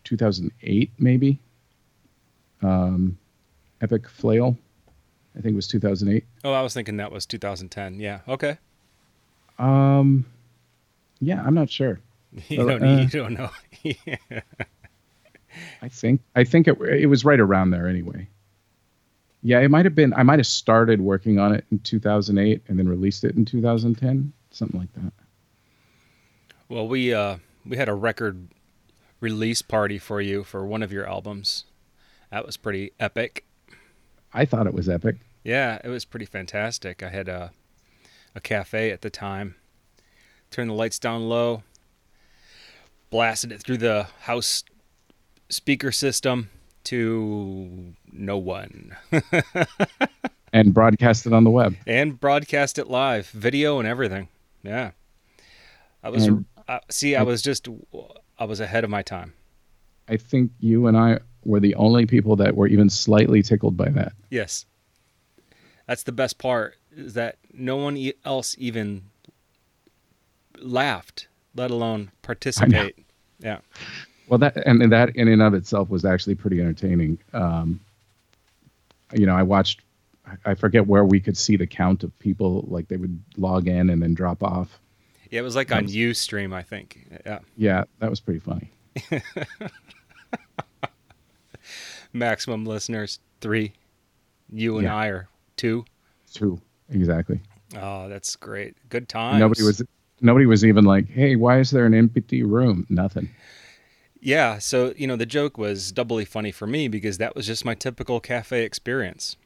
2008, 0.05 0.91
maybe. 0.97 1.39
Um, 2.61 3.17
Epic 3.81 4.07
Flail, 4.09 4.57
I 5.37 5.41
think 5.41 5.53
it 5.53 5.55
was 5.55 5.67
2008. 5.67 6.25
Oh, 6.43 6.51
I 6.53 6.61
was 6.61 6.73
thinking 6.73 6.97
that 6.97 7.11
was 7.11 7.25
2010. 7.25 7.99
Yeah. 7.99 8.19
Okay. 8.27 8.57
Um, 9.57 10.25
yeah, 11.19 11.41
I'm 11.45 11.53
not 11.53 11.69
sure. 11.69 11.99
You 12.47 12.57
don't. 12.57 12.83
uh, 12.83 13.01
you 13.01 13.07
don't 13.07 13.33
know. 13.33 13.49
I 15.81 15.89
think 15.89 16.21
I 16.35 16.43
think 16.43 16.67
it 16.67 16.79
it 16.79 17.07
was 17.07 17.25
right 17.25 17.39
around 17.39 17.71
there 17.71 17.87
anyway. 17.87 18.27
Yeah, 19.41 19.59
it 19.61 19.71
might 19.71 19.85
have 19.85 19.95
been. 19.95 20.13
I 20.13 20.21
might 20.23 20.37
have 20.37 20.45
started 20.47 21.01
working 21.01 21.39
on 21.39 21.55
it 21.55 21.65
in 21.71 21.79
2008 21.79 22.61
and 22.67 22.77
then 22.77 22.87
released 22.87 23.23
it 23.23 23.35
in 23.35 23.45
2010, 23.45 24.31
something 24.51 24.79
like 24.79 24.93
that. 24.93 25.13
well, 26.67 26.87
we 26.87 27.13
uh 27.13 27.37
we 27.65 27.77
had 27.77 27.89
a 27.89 27.93
record 27.93 28.47
release 29.19 29.61
party 29.61 29.97
for 29.97 30.21
you 30.21 30.43
for 30.43 30.65
one 30.65 30.81
of 30.83 30.91
your 30.91 31.07
albums. 31.07 31.65
That 32.31 32.45
was 32.45 32.57
pretty 32.57 32.91
epic. 32.99 33.45
I 34.33 34.45
thought 34.45 34.67
it 34.67 34.73
was 34.73 34.87
epic. 34.87 35.17
Yeah, 35.43 35.79
it 35.83 35.89
was 35.89 36.05
pretty 36.05 36.25
fantastic. 36.25 37.01
I 37.03 37.09
had 37.09 37.27
a 37.27 37.51
a 38.35 38.39
cafe 38.39 38.91
at 38.91 39.01
the 39.01 39.09
time. 39.09 39.55
Turned 40.51 40.69
the 40.69 40.73
lights 40.75 40.99
down 40.99 41.27
low. 41.29 41.63
Blasted 43.09 43.51
it 43.51 43.61
through 43.61 43.77
the 43.77 44.07
house 44.21 44.63
speaker 45.49 45.91
system 45.91 46.49
to 46.85 47.93
no 48.11 48.37
one. 48.37 48.95
and 50.53 50.73
broadcast 50.73 51.25
it 51.25 51.33
on 51.33 51.43
the 51.43 51.49
web. 51.49 51.75
and 51.87 52.19
broadcast 52.19 52.77
it 52.77 52.87
live, 52.87 53.27
video 53.29 53.79
and 53.79 53.87
everything. 53.87 54.27
Yeah, 54.63 54.91
I 56.03 56.09
was 56.09 56.27
And- 56.27 56.45
uh, 56.67 56.79
see, 56.89 57.15
I 57.15 57.23
was 57.23 57.41
just 57.41 57.67
I 58.37 58.45
was 58.45 58.59
ahead 58.59 58.83
of 58.83 58.89
my 58.89 59.01
time. 59.01 59.33
I 60.07 60.17
think 60.17 60.51
you 60.59 60.87
and 60.87 60.97
I 60.97 61.19
were 61.45 61.59
the 61.59 61.75
only 61.75 62.05
people 62.05 62.35
that 62.37 62.55
were 62.55 62.67
even 62.67 62.89
slightly 62.89 63.41
tickled 63.41 63.77
by 63.77 63.89
that. 63.89 64.13
Yes, 64.29 64.65
that's 65.87 66.03
the 66.03 66.11
best 66.11 66.37
part 66.37 66.75
is 66.91 67.13
that 67.13 67.37
no 67.53 67.77
one 67.77 68.11
else 68.25 68.55
even 68.59 69.03
laughed, 70.59 71.27
let 71.55 71.71
alone 71.71 72.11
participate. 72.21 72.97
Yeah, 73.39 73.59
Well, 74.27 74.37
that 74.39 74.57
and 74.67 74.91
that 74.91 75.15
in 75.15 75.27
and 75.27 75.41
of 75.41 75.53
itself 75.53 75.89
was 75.89 76.03
actually 76.05 76.35
pretty 76.35 76.59
entertaining. 76.59 77.17
Um, 77.33 77.79
you 79.13 79.25
know, 79.25 79.35
I 79.35 79.43
watched. 79.43 79.81
I- 80.45 80.55
forget 80.55 80.87
where 80.87 81.03
we 81.05 81.19
could 81.19 81.37
see 81.37 81.55
the 81.57 81.67
count 81.67 82.03
of 82.03 82.17
people 82.19 82.65
like 82.67 82.87
they 82.87 82.97
would 82.97 83.21
log 83.37 83.67
in 83.67 83.89
and 83.89 84.01
then 84.01 84.13
drop 84.13 84.43
off. 84.43 84.79
Yeah, 85.31 85.39
it 85.41 85.43
was 85.43 85.55
like 85.55 85.71
on 85.71 85.85
UStream, 85.87 86.53
I 86.53 86.63
think. 86.63 87.05
Yeah. 87.25 87.39
Yeah, 87.55 87.83
that 87.99 88.09
was 88.09 88.19
pretty 88.19 88.39
funny. 88.39 88.71
Maximum 92.13 92.65
listeners 92.65 93.19
three. 93.41 93.73
You 94.51 94.77
and 94.77 94.85
Yeah. 94.85 94.95
I 94.95 95.07
are 95.07 95.27
two. 95.55 95.85
Two 96.33 96.59
exactly. 96.89 97.39
Oh, 97.77 98.09
that's 98.09 98.35
great. 98.35 98.75
Good 98.89 99.07
times. 99.07 99.39
Nobody 99.39 99.61
was 99.63 99.81
nobody 100.21 100.45
was 100.47 100.65
even 100.65 100.85
like, 100.85 101.07
"Hey, 101.07 101.35
why 101.35 101.59
is 101.59 101.69
there 101.71 101.85
an 101.85 101.93
empty 101.93 102.41
room?" 102.43 102.87
Nothing. 102.89 103.29
Yeah, 104.21 104.57
so 104.57 104.93
you 104.97 105.05
know 105.07 105.15
the 105.15 105.25
joke 105.27 105.57
was 105.57 105.91
doubly 105.91 106.25
funny 106.25 106.51
for 106.51 106.65
me 106.65 106.87
because 106.87 107.19
that 107.19 107.35
was 107.35 107.45
just 107.45 107.63
my 107.63 107.75
typical 107.75 108.19
cafe 108.19 108.63
experience. 108.63 109.37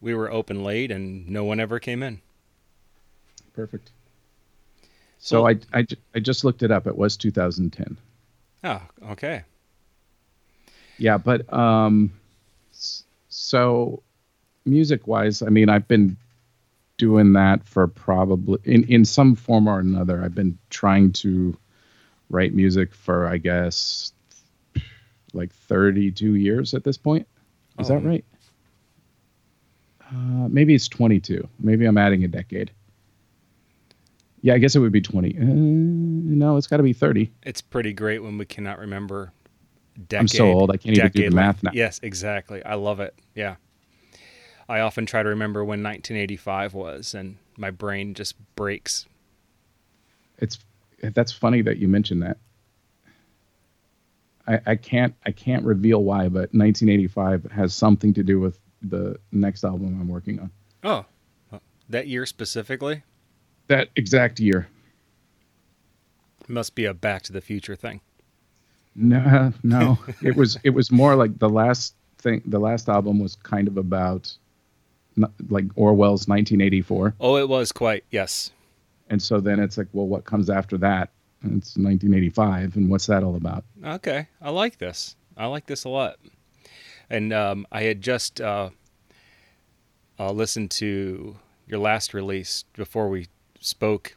We 0.00 0.14
were 0.14 0.30
open 0.30 0.62
late 0.64 0.90
and 0.90 1.28
no 1.28 1.44
one 1.44 1.60
ever 1.60 1.78
came 1.78 2.02
in. 2.02 2.20
Perfect. 3.54 3.90
So 5.18 5.46
I, 5.46 5.58
I 5.74 5.86
I 6.14 6.20
just 6.20 6.44
looked 6.44 6.62
it 6.62 6.70
up. 6.70 6.86
It 6.86 6.96
was 6.96 7.16
2010. 7.18 7.96
Oh, 8.64 8.80
okay. 9.12 9.42
Yeah, 10.96 11.18
but 11.18 11.50
um, 11.52 12.10
so 13.28 14.02
music 14.64 15.06
wise, 15.06 15.42
I 15.42 15.48
mean, 15.48 15.68
I've 15.68 15.88
been 15.88 16.16
doing 16.96 17.32
that 17.34 17.66
for 17.66 17.86
probably 17.86 18.58
in 18.64 18.84
in 18.84 19.04
some 19.04 19.34
form 19.34 19.68
or 19.68 19.78
another. 19.80 20.22
I've 20.24 20.34
been 20.34 20.56
trying 20.70 21.12
to 21.14 21.56
write 22.30 22.54
music 22.54 22.94
for, 22.94 23.26
I 23.26 23.36
guess, 23.38 24.12
like 25.34 25.52
32 25.52 26.34
years 26.36 26.72
at 26.74 26.84
this 26.84 26.96
point. 26.96 27.26
Is 27.78 27.88
that 27.88 28.02
Oh. 28.02 28.08
right? 28.08 28.24
Uh, 30.10 30.48
maybe 30.48 30.74
it's 30.74 30.88
22. 30.88 31.46
Maybe 31.60 31.86
I'm 31.86 31.98
adding 31.98 32.24
a 32.24 32.28
decade. 32.28 32.70
Yeah, 34.42 34.54
I 34.54 34.58
guess 34.58 34.74
it 34.74 34.80
would 34.80 34.92
be 34.92 35.00
20. 35.00 35.36
Uh, 35.36 35.42
no, 35.44 36.56
it's 36.56 36.66
got 36.66 36.78
to 36.78 36.82
be 36.82 36.92
30. 36.92 37.30
It's 37.42 37.60
pretty 37.60 37.92
great 37.92 38.22
when 38.22 38.38
we 38.38 38.46
cannot 38.46 38.78
remember 38.78 39.32
decade. 40.08 40.20
I'm 40.20 40.28
so 40.28 40.50
old, 40.50 40.70
I 40.70 40.76
can't 40.76 40.96
even 40.96 41.10
do 41.10 41.30
the 41.30 41.36
math 41.36 41.62
now. 41.62 41.70
Yes, 41.74 42.00
exactly. 42.02 42.64
I 42.64 42.74
love 42.74 43.00
it. 43.00 43.14
Yeah. 43.34 43.56
I 44.68 44.80
often 44.80 45.04
try 45.04 45.22
to 45.22 45.28
remember 45.28 45.64
when 45.64 45.82
1985 45.82 46.74
was 46.74 47.14
and 47.14 47.36
my 47.56 47.70
brain 47.70 48.14
just 48.14 48.36
breaks. 48.54 49.06
it's 50.38 50.58
that's 51.02 51.32
funny 51.32 51.62
that 51.62 51.78
you 51.78 51.88
mentioned 51.88 52.22
that. 52.22 52.38
I, 54.46 54.60
I 54.66 54.76
can't 54.76 55.14
I 55.26 55.32
can't 55.32 55.64
reveal 55.64 56.02
why, 56.04 56.28
but 56.28 56.52
1985 56.54 57.50
has 57.52 57.74
something 57.74 58.14
to 58.14 58.22
do 58.22 58.38
with 58.38 58.58
the 58.82 59.16
next 59.32 59.64
album 59.64 59.98
I'm 60.00 60.08
working 60.08 60.38
on. 60.40 60.50
Oh. 60.82 61.04
That 61.88 62.06
year 62.06 62.24
specifically 62.24 63.02
That 63.66 63.88
exact 63.96 64.38
year. 64.40 64.68
must 66.48 66.74
be 66.74 66.84
a 66.84 66.94
back 66.94 67.22
to 67.22 67.32
the 67.32 67.40
future 67.40 67.76
thing. 67.76 68.00
No, 68.94 69.52
no, 69.62 69.98
it 70.22 70.36
was 70.36 70.58
it 70.64 70.70
was 70.70 70.90
more 70.90 71.14
like 71.16 71.38
the 71.38 71.48
last 71.48 71.94
thing. 72.18 72.42
The 72.46 72.58
last 72.58 72.88
album 72.88 73.18
was 73.20 73.36
kind 73.36 73.68
of 73.68 73.76
about 73.76 74.32
like 75.48 75.64
Orwell's 75.76 76.26
1984, 76.28 77.14
Oh, 77.20 77.36
it 77.36 77.48
was 77.48 77.72
quite. 77.72 78.04
Yes. 78.10 78.52
and 79.10 79.20
so 79.20 79.40
then 79.40 79.58
it's 79.60 79.76
like, 79.76 79.88
well, 79.92 80.06
what 80.06 80.24
comes 80.24 80.48
after 80.48 80.78
that? 80.78 81.10
And 81.42 81.52
it's 81.58 81.76
1985, 81.76 82.76
and 82.76 82.88
what's 82.90 83.06
that 83.06 83.22
all 83.24 83.34
about? 83.36 83.64
Okay, 83.84 84.28
I 84.40 84.50
like 84.50 84.78
this. 84.78 85.16
I 85.36 85.46
like 85.46 85.66
this 85.66 85.84
a 85.84 85.88
lot. 85.88 86.16
And 87.10 87.32
um, 87.32 87.66
I 87.72 87.82
had 87.82 88.00
just 88.00 88.40
uh, 88.40 88.70
uh, 90.18 90.30
listened 90.32 90.70
to 90.72 91.36
your 91.66 91.78
last 91.80 92.14
release 92.14 92.64
before 92.74 93.08
we 93.08 93.26
spoke, 93.58 94.16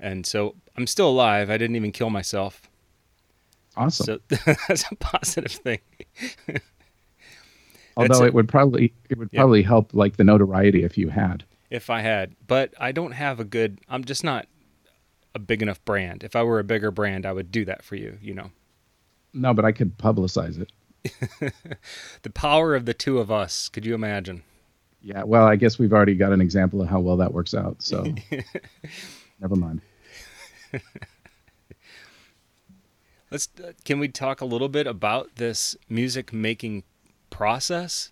and 0.00 0.26
so 0.26 0.56
I'm 0.76 0.86
still 0.88 1.08
alive. 1.08 1.50
I 1.50 1.56
didn't 1.56 1.76
even 1.76 1.92
kill 1.92 2.10
myself, 2.10 2.68
Awesome. 3.76 4.20
so 4.30 4.36
that's 4.68 4.84
a 4.90 4.96
positive 4.96 5.52
thing. 5.52 5.78
Although 7.96 8.24
it 8.24 8.34
would 8.34 8.48
probably 8.48 8.92
it 9.10 9.18
would 9.18 9.28
Yeah. 9.32 9.40
probably 9.40 9.62
help 9.62 9.92
like 9.94 10.16
the 10.16 10.24
notoriety 10.24 10.84
if 10.84 10.96
you 10.96 11.08
had. 11.08 11.44
If 11.70 11.90
I 11.90 12.00
had, 12.00 12.34
but 12.46 12.72
I 12.80 12.92
don't 12.92 13.12
have 13.12 13.40
a 13.40 13.44
good. 13.44 13.80
I'm 13.88 14.04
just 14.04 14.24
not 14.24 14.46
a 15.34 15.38
big 15.38 15.62
enough 15.62 15.84
brand. 15.84 16.22
If 16.24 16.34
I 16.36 16.42
were 16.42 16.58
a 16.58 16.64
bigger 16.64 16.90
brand, 16.90 17.26
I 17.26 17.32
would 17.32 17.52
do 17.52 17.64
that 17.66 17.82
for 17.84 17.96
you. 17.96 18.16
You 18.22 18.34
know, 18.34 18.50
No, 19.34 19.52
but 19.52 19.64
I 19.64 19.72
could 19.72 19.98
publicize 19.98 20.58
it. 20.60 20.72
the 22.22 22.30
power 22.30 22.74
of 22.74 22.84
the 22.84 22.94
two 22.94 23.18
of 23.18 23.30
us. 23.30 23.68
Could 23.68 23.84
you 23.84 23.94
imagine? 23.94 24.42
Yeah, 25.02 25.22
well, 25.22 25.46
I 25.46 25.56
guess 25.56 25.78
we've 25.78 25.92
already 25.92 26.14
got 26.14 26.32
an 26.32 26.40
example 26.40 26.82
of 26.82 26.88
how 26.88 27.00
well 27.00 27.16
that 27.18 27.32
works 27.32 27.54
out. 27.54 27.76
So 27.80 28.04
never 29.40 29.56
mind. 29.56 29.80
Let's. 33.30 33.48
Uh, 33.62 33.72
can 33.84 33.98
we 33.98 34.08
talk 34.08 34.40
a 34.40 34.46
little 34.46 34.68
bit 34.68 34.86
about 34.86 35.36
this 35.36 35.76
music 35.88 36.32
making 36.32 36.82
process? 37.30 38.10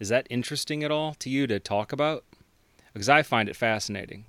Is 0.00 0.08
that 0.08 0.26
interesting 0.30 0.84
at 0.84 0.90
all 0.90 1.14
to 1.14 1.30
you 1.30 1.46
to 1.46 1.58
talk 1.58 1.92
about? 1.92 2.24
Because 2.92 3.08
I 3.08 3.22
find 3.22 3.48
it 3.48 3.56
fascinating. 3.56 4.24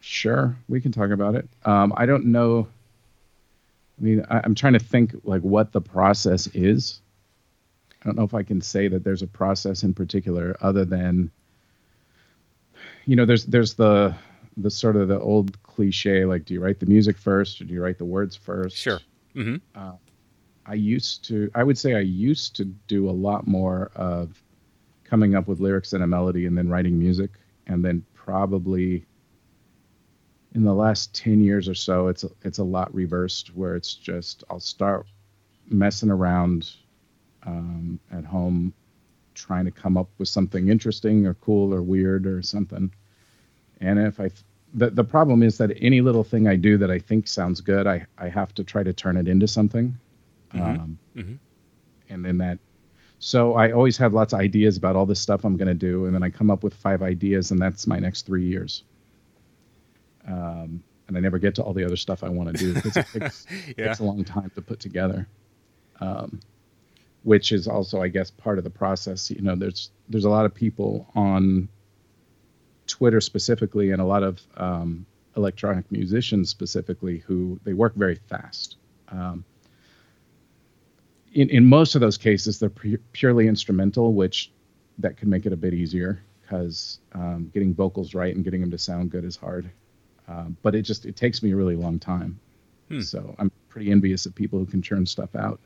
Sure, 0.00 0.56
we 0.68 0.80
can 0.80 0.92
talk 0.92 1.10
about 1.10 1.34
it. 1.34 1.48
Um, 1.64 1.92
I 1.96 2.06
don't 2.06 2.26
know. 2.26 2.68
I 3.98 4.04
mean, 4.04 4.24
I, 4.30 4.40
I'm 4.44 4.54
trying 4.54 4.74
to 4.74 4.78
think 4.78 5.14
like 5.24 5.42
what 5.42 5.72
the 5.72 5.80
process 5.80 6.46
is. 6.48 7.00
I 8.02 8.08
don't 8.08 8.16
know 8.16 8.24
if 8.24 8.34
I 8.34 8.42
can 8.42 8.60
say 8.60 8.88
that 8.88 9.04
there's 9.04 9.22
a 9.22 9.26
process 9.26 9.82
in 9.82 9.94
particular, 9.94 10.56
other 10.60 10.84
than, 10.84 11.30
you 13.04 13.16
know, 13.16 13.24
there's 13.24 13.46
there's 13.46 13.74
the 13.74 14.14
the 14.56 14.70
sort 14.70 14.96
of 14.96 15.08
the 15.08 15.20
old 15.20 15.62
cliche 15.62 16.24
like, 16.24 16.44
do 16.44 16.54
you 16.54 16.60
write 16.60 16.80
the 16.80 16.86
music 16.86 17.18
first 17.18 17.60
or 17.60 17.64
do 17.64 17.74
you 17.74 17.82
write 17.82 17.98
the 17.98 18.04
words 18.04 18.36
first? 18.36 18.76
Sure. 18.76 19.00
hmm 19.34 19.56
I 20.68 20.74
used 20.74 21.24
to, 21.26 21.48
I 21.54 21.62
would 21.62 21.78
say 21.78 21.94
I 21.94 22.00
used 22.00 22.56
to 22.56 22.64
do 22.64 23.08
a 23.08 23.12
lot 23.12 23.46
more 23.46 23.92
of 23.94 24.42
coming 25.04 25.36
up 25.36 25.46
with 25.46 25.60
lyrics 25.60 25.92
and 25.92 26.02
a 26.02 26.06
melody 26.06 26.46
and 26.46 26.58
then 26.58 26.68
writing 26.68 26.98
music. 26.98 27.30
And 27.68 27.84
then 27.84 28.04
probably 28.14 29.06
in 30.54 30.64
the 30.64 30.74
last 30.74 31.14
10 31.14 31.40
years 31.40 31.68
or 31.68 31.74
so, 31.74 32.08
it's, 32.08 32.24
it's 32.42 32.58
a 32.58 32.64
lot 32.64 32.92
reversed 32.92 33.54
where 33.54 33.76
it's 33.76 33.94
just, 33.94 34.42
I'll 34.50 34.58
start 34.58 35.06
messing 35.68 36.10
around 36.10 36.68
um, 37.46 37.98
at 38.12 38.24
home, 38.24 38.72
trying 39.34 39.64
to 39.66 39.70
come 39.70 39.96
up 39.96 40.08
with 40.18 40.28
something 40.28 40.68
interesting 40.68 41.26
or 41.26 41.34
cool 41.34 41.72
or 41.72 41.82
weird 41.82 42.26
or 42.26 42.42
something. 42.42 42.92
And 43.80 43.98
if 43.98 44.18
I, 44.20 44.30
the, 44.74 44.90
the 44.90 45.04
problem 45.04 45.42
is 45.42 45.58
that 45.58 45.70
any 45.80 46.00
little 46.00 46.24
thing 46.24 46.48
I 46.48 46.56
do 46.56 46.76
that 46.78 46.90
I 46.90 46.98
think 46.98 47.28
sounds 47.28 47.60
good, 47.60 47.86
I, 47.86 48.06
I 48.18 48.28
have 48.28 48.54
to 48.54 48.64
try 48.64 48.82
to 48.82 48.92
turn 48.92 49.16
it 49.16 49.28
into 49.28 49.46
something. 49.46 49.96
Mhm. 50.54 50.60
Um, 50.60 50.98
Mhm. 51.16 51.38
And 52.08 52.24
then 52.24 52.38
that, 52.38 52.58
so 53.18 53.54
I 53.54 53.72
always 53.72 53.96
have 53.96 54.12
lots 54.14 54.32
of 54.32 54.38
ideas 54.40 54.76
about 54.76 54.94
all 54.96 55.06
this 55.06 55.18
stuff 55.20 55.44
I'm 55.44 55.56
going 55.56 55.68
to 55.68 55.74
do. 55.74 56.04
And 56.06 56.14
then 56.14 56.22
I 56.22 56.30
come 56.30 56.50
up 56.50 56.62
with 56.62 56.74
five 56.74 57.02
ideas, 57.02 57.50
and 57.50 57.60
that's 57.60 57.86
my 57.86 57.98
next 57.98 58.26
three 58.26 58.46
years. 58.46 58.84
Um, 60.26 60.82
and 61.08 61.16
I 61.16 61.20
never 61.20 61.38
get 61.38 61.54
to 61.56 61.62
all 61.62 61.72
the 61.72 61.84
other 61.84 61.96
stuff 61.96 62.22
I 62.24 62.28
want 62.28 62.56
to 62.56 62.64
do 62.64 62.74
because 62.74 62.96
it 62.96 63.06
takes, 63.12 63.46
Yeah. 63.76 63.86
takes 63.88 63.98
a 64.00 64.04
long 64.04 64.24
time 64.24 64.50
to 64.54 64.62
put 64.62 64.80
together. 64.80 65.26
Um, 66.00 66.40
which 67.26 67.50
is 67.50 67.66
also, 67.66 68.00
I 68.00 68.06
guess, 68.06 68.30
part 68.30 68.56
of 68.56 68.62
the 68.62 68.70
process. 68.70 69.32
You 69.32 69.42
know, 69.42 69.56
there's 69.56 69.90
there's 70.08 70.26
a 70.26 70.30
lot 70.30 70.46
of 70.46 70.54
people 70.54 71.10
on 71.16 71.68
Twitter 72.86 73.20
specifically, 73.20 73.90
and 73.90 74.00
a 74.00 74.04
lot 74.04 74.22
of 74.22 74.40
um, 74.56 75.06
electronic 75.36 75.90
musicians 75.90 76.50
specifically 76.50 77.18
who 77.26 77.58
they 77.64 77.72
work 77.72 77.96
very 77.96 78.14
fast. 78.14 78.76
Um, 79.08 79.44
in 81.32 81.50
in 81.50 81.66
most 81.66 81.96
of 81.96 82.00
those 82.00 82.16
cases, 82.16 82.60
they're 82.60 82.70
pu- 82.70 83.02
purely 83.10 83.48
instrumental, 83.48 84.14
which 84.14 84.52
that 84.98 85.16
could 85.16 85.26
make 85.26 85.46
it 85.46 85.52
a 85.52 85.56
bit 85.56 85.74
easier 85.74 86.22
because 86.42 87.00
um, 87.12 87.50
getting 87.52 87.74
vocals 87.74 88.14
right 88.14 88.36
and 88.36 88.44
getting 88.44 88.60
them 88.60 88.70
to 88.70 88.78
sound 88.78 89.10
good 89.10 89.24
is 89.24 89.34
hard. 89.34 89.68
Um, 90.28 90.56
but 90.62 90.76
it 90.76 90.82
just 90.82 91.04
it 91.04 91.16
takes 91.16 91.42
me 91.42 91.50
a 91.50 91.56
really 91.56 91.74
long 91.74 91.98
time. 91.98 92.38
Hmm. 92.88 93.00
So 93.00 93.34
I'm 93.36 93.50
pretty 93.68 93.90
envious 93.90 94.26
of 94.26 94.34
people 94.36 94.60
who 94.60 94.66
can 94.66 94.80
churn 94.80 95.06
stuff 95.06 95.34
out. 95.34 95.58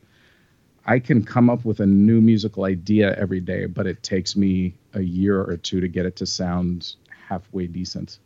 I 0.90 0.98
can 0.98 1.24
come 1.24 1.48
up 1.48 1.64
with 1.64 1.78
a 1.78 1.86
new 1.86 2.20
musical 2.20 2.64
idea 2.64 3.14
every 3.16 3.38
day, 3.40 3.66
but 3.66 3.86
it 3.86 4.02
takes 4.02 4.34
me 4.34 4.74
a 4.92 5.00
year 5.00 5.40
or 5.40 5.56
two 5.56 5.80
to 5.80 5.86
get 5.86 6.04
it 6.04 6.16
to 6.16 6.26
sound 6.26 6.96
halfway 7.28 7.68
decent. 7.68 8.18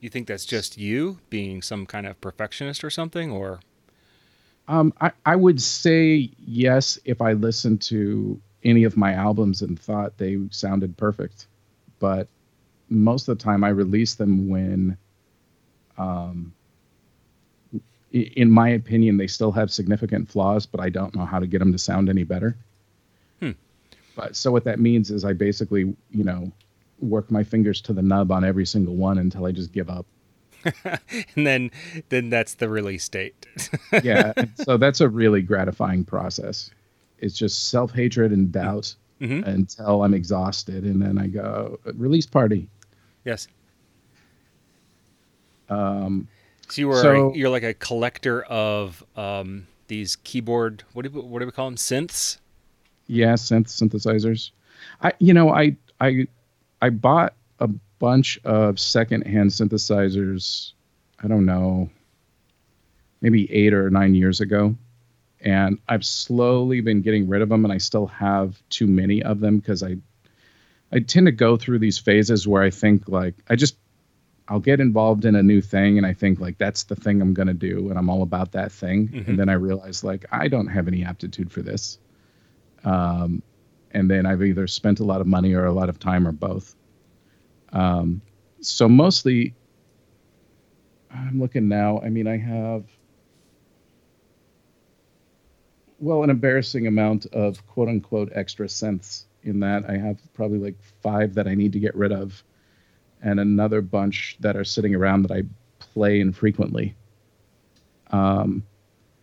You 0.00 0.08
think 0.08 0.26
that's 0.28 0.46
just 0.46 0.78
you 0.78 1.18
being 1.28 1.60
some 1.60 1.84
kind 1.84 2.06
of 2.06 2.18
perfectionist 2.22 2.82
or 2.82 2.88
something, 2.88 3.30
or 3.30 3.60
Um, 4.66 4.94
I, 4.98 5.10
I 5.26 5.36
would 5.36 5.60
say 5.60 6.30
yes 6.38 6.98
if 7.04 7.20
I 7.20 7.34
listened 7.34 7.82
to 7.82 8.40
any 8.64 8.84
of 8.84 8.96
my 8.96 9.12
albums 9.12 9.62
and 9.62 9.78
thought 9.78 10.16
they 10.16 10.38
sounded 10.50 10.96
perfect. 10.96 11.48
But 11.98 12.28
most 12.88 13.28
of 13.28 13.36
the 13.36 13.44
time, 13.44 13.62
I 13.62 13.68
release 13.68 14.14
them 14.14 14.48
when, 14.48 14.96
um, 15.98 16.54
in 18.12 18.50
my 18.50 18.68
opinion, 18.70 19.16
they 19.16 19.26
still 19.26 19.52
have 19.52 19.70
significant 19.70 20.28
flaws, 20.28 20.66
but 20.66 20.80
I 20.80 20.88
don't 20.88 21.14
know 21.14 21.24
how 21.24 21.38
to 21.38 21.46
get 21.46 21.58
them 21.58 21.72
to 21.72 21.78
sound 21.78 22.08
any 22.08 22.24
better. 22.24 22.56
Hmm. 23.40 23.52
But 24.16 24.36
so 24.36 24.50
what 24.50 24.64
that 24.64 24.80
means 24.80 25.10
is 25.10 25.24
I 25.24 25.32
basically, 25.32 25.94
you 26.10 26.24
know, 26.24 26.50
work 27.00 27.30
my 27.30 27.44
fingers 27.44 27.80
to 27.82 27.92
the 27.92 28.02
nub 28.02 28.32
on 28.32 28.44
every 28.44 28.66
single 28.66 28.96
one 28.96 29.18
until 29.18 29.46
I 29.46 29.52
just 29.52 29.72
give 29.72 29.88
up. 29.88 30.06
and 30.84 31.46
then 31.46 31.70
then 32.10 32.28
that's 32.28 32.54
the 32.54 32.68
release 32.68 33.08
date. 33.08 33.46
yeah, 34.02 34.32
so 34.56 34.76
that's 34.76 35.00
a 35.00 35.08
really 35.08 35.40
gratifying 35.40 36.04
process. 36.04 36.70
It's 37.18 37.36
just 37.36 37.70
self 37.70 37.92
hatred 37.92 38.30
and 38.30 38.52
doubt 38.52 38.94
mm-hmm. 39.22 39.48
until 39.48 40.02
I'm 40.02 40.12
exhausted, 40.12 40.84
and 40.84 41.00
then 41.00 41.16
I 41.16 41.28
go 41.28 41.78
release 41.94 42.26
party. 42.26 42.68
Yes. 43.24 43.48
Um, 45.70 46.28
so 46.72 46.80
you 46.80 46.90
are 46.90 47.02
so, 47.02 47.34
you're 47.34 47.50
like 47.50 47.62
a 47.62 47.74
collector 47.74 48.42
of 48.42 49.04
um, 49.16 49.66
these 49.88 50.16
keyboard 50.16 50.84
what 50.92 51.04
do 51.04 51.10
we, 51.10 51.20
what 51.20 51.40
do 51.40 51.46
we 51.46 51.52
call 51.52 51.66
them 51.66 51.76
synths? 51.76 52.38
Yeah, 53.06 53.34
synth 53.34 53.66
synthesizers. 53.66 54.50
I 55.02 55.12
you 55.18 55.34
know 55.34 55.50
I 55.50 55.76
I 56.00 56.26
I 56.80 56.90
bought 56.90 57.34
a 57.58 57.68
bunch 57.98 58.38
of 58.44 58.78
secondhand 58.78 59.50
synthesizers. 59.50 60.72
I 61.22 61.28
don't 61.28 61.44
know, 61.44 61.90
maybe 63.20 63.50
eight 63.52 63.74
or 63.74 63.90
nine 63.90 64.14
years 64.14 64.40
ago, 64.40 64.74
and 65.40 65.78
I've 65.88 66.04
slowly 66.04 66.80
been 66.80 67.02
getting 67.02 67.28
rid 67.28 67.42
of 67.42 67.48
them, 67.48 67.64
and 67.64 67.72
I 67.72 67.78
still 67.78 68.06
have 68.06 68.62
too 68.70 68.86
many 68.86 69.22
of 69.22 69.40
them 69.40 69.58
because 69.58 69.82
I 69.82 69.96
I 70.92 71.00
tend 71.00 71.26
to 71.26 71.32
go 71.32 71.56
through 71.56 71.78
these 71.78 71.98
phases 71.98 72.48
where 72.48 72.62
I 72.62 72.70
think 72.70 73.08
like 73.08 73.34
I 73.48 73.56
just 73.56 73.76
I'll 74.50 74.60
get 74.60 74.80
involved 74.80 75.24
in 75.24 75.36
a 75.36 75.42
new 75.44 75.60
thing 75.60 75.96
and 75.96 76.04
I 76.04 76.12
think 76.12 76.40
like 76.40 76.58
that's 76.58 76.82
the 76.82 76.96
thing 76.96 77.22
I'm 77.22 77.32
going 77.32 77.46
to 77.46 77.54
do 77.54 77.88
and 77.88 77.96
I'm 77.96 78.10
all 78.10 78.22
about 78.22 78.50
that 78.52 78.72
thing 78.72 79.08
mm-hmm. 79.08 79.30
and 79.30 79.38
then 79.38 79.48
I 79.48 79.52
realize 79.52 80.02
like 80.02 80.26
I 80.32 80.48
don't 80.48 80.66
have 80.66 80.88
any 80.88 81.04
aptitude 81.04 81.52
for 81.52 81.62
this. 81.62 81.98
Um, 82.84 83.44
and 83.92 84.10
then 84.10 84.26
I've 84.26 84.42
either 84.42 84.66
spent 84.66 84.98
a 84.98 85.04
lot 85.04 85.20
of 85.20 85.28
money 85.28 85.54
or 85.54 85.66
a 85.66 85.72
lot 85.72 85.88
of 85.88 86.00
time 86.00 86.26
or 86.26 86.32
both. 86.32 86.74
Um, 87.72 88.22
so 88.60 88.88
mostly 88.88 89.54
I'm 91.12 91.38
looking 91.38 91.68
now. 91.68 92.00
I 92.00 92.08
mean, 92.08 92.26
I 92.26 92.36
have 92.36 92.84
well 96.00 96.24
an 96.24 96.30
embarrassing 96.30 96.88
amount 96.88 97.26
of 97.26 97.64
quote 97.68 97.88
unquote 97.88 98.32
extra 98.34 98.66
synths 98.66 99.26
in 99.44 99.60
that 99.60 99.88
I 99.88 99.96
have 99.96 100.18
probably 100.34 100.58
like 100.58 100.76
five 101.02 101.34
that 101.34 101.46
I 101.46 101.54
need 101.54 101.72
to 101.74 101.78
get 101.78 101.94
rid 101.94 102.10
of 102.10 102.42
and 103.22 103.40
another 103.40 103.80
bunch 103.80 104.36
that 104.40 104.56
are 104.56 104.64
sitting 104.64 104.94
around 104.94 105.22
that 105.22 105.32
I 105.32 105.42
play 105.78 106.20
infrequently. 106.20 106.94
Um, 108.10 108.64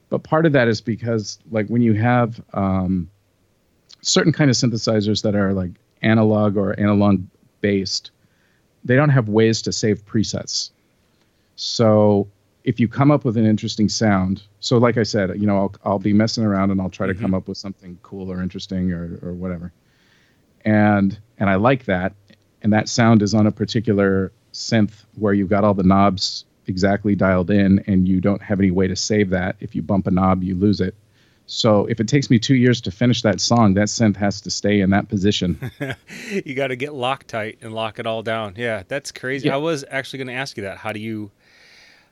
but 0.09 0.23
part 0.23 0.45
of 0.45 0.53
that 0.53 0.67
is 0.67 0.81
because 0.81 1.39
like 1.51 1.67
when 1.67 1.81
you 1.81 1.93
have 1.93 2.41
um, 2.53 3.09
certain 4.01 4.31
kind 4.31 4.49
of 4.49 4.55
synthesizers 4.55 5.21
that 5.23 5.35
are 5.35 5.53
like 5.53 5.71
analog 6.01 6.57
or 6.57 6.79
analog 6.79 7.21
based, 7.61 8.11
they 8.83 8.95
don't 8.95 9.09
have 9.09 9.27
ways 9.27 9.61
to 9.63 9.71
save 9.71 10.05
presets. 10.05 10.71
So 11.55 12.27
if 12.63 12.79
you 12.79 12.87
come 12.87 13.11
up 13.11 13.25
with 13.25 13.37
an 13.37 13.45
interesting 13.45 13.89
sound, 13.89 14.43
so 14.59 14.77
like 14.77 14.97
I 14.97 15.03
said, 15.03 15.31
you 15.39 15.47
know, 15.47 15.57
I'll 15.57 15.75
I'll 15.83 15.99
be 15.99 16.13
messing 16.13 16.43
around 16.43 16.71
and 16.71 16.79
I'll 16.79 16.89
try 16.89 17.07
to 17.07 17.13
mm-hmm. 17.13 17.21
come 17.21 17.33
up 17.33 17.47
with 17.47 17.57
something 17.57 17.97
cool 18.03 18.31
or 18.31 18.41
interesting 18.41 18.91
or 18.93 19.19
or 19.21 19.33
whatever. 19.33 19.73
And 20.63 21.17
and 21.37 21.49
I 21.49 21.55
like 21.55 21.85
that 21.85 22.13
and 22.61 22.73
that 22.73 22.89
sound 22.89 23.21
is 23.21 23.33
on 23.33 23.47
a 23.47 23.51
particular 23.51 24.31
synth 24.53 25.03
where 25.15 25.33
you've 25.33 25.49
got 25.49 25.63
all 25.63 25.73
the 25.73 25.83
knobs 25.83 26.45
exactly 26.67 27.15
dialed 27.15 27.49
in 27.49 27.83
and 27.87 28.07
you 28.07 28.19
don't 28.19 28.41
have 28.41 28.59
any 28.59 28.71
way 28.71 28.87
to 28.87 28.95
save 28.95 29.29
that. 29.29 29.55
If 29.59 29.75
you 29.75 29.81
bump 29.81 30.07
a 30.07 30.11
knob, 30.11 30.43
you 30.43 30.55
lose 30.55 30.81
it. 30.81 30.95
So 31.45 31.85
if 31.85 32.01
it 32.01 32.09
takes 32.09 32.29
me 32.29 32.39
two 32.39 32.55
years 32.55 32.81
to 32.81 32.91
finish 32.91 33.21
that 33.21 33.39
song, 33.39 33.75
that 33.75 33.87
synth 33.87 34.17
has 34.17 34.41
to 34.41 34.51
stay 34.51 34.81
in 34.81 34.89
that 34.89 35.07
position. 35.07 35.71
you 36.45 36.53
got 36.53 36.67
to 36.67 36.75
get 36.75 36.89
Loctite 36.89 37.57
and 37.61 37.73
lock 37.73 37.99
it 37.99 38.05
all 38.05 38.21
down. 38.21 38.55
Yeah, 38.57 38.83
that's 38.87 39.13
crazy. 39.13 39.47
Yeah. 39.47 39.55
I 39.55 39.57
was 39.57 39.85
actually 39.89 40.17
going 40.17 40.27
to 40.27 40.33
ask 40.33 40.57
you 40.57 40.63
that. 40.63 40.79
How 40.79 40.91
do 40.91 40.99
you, 40.99 41.31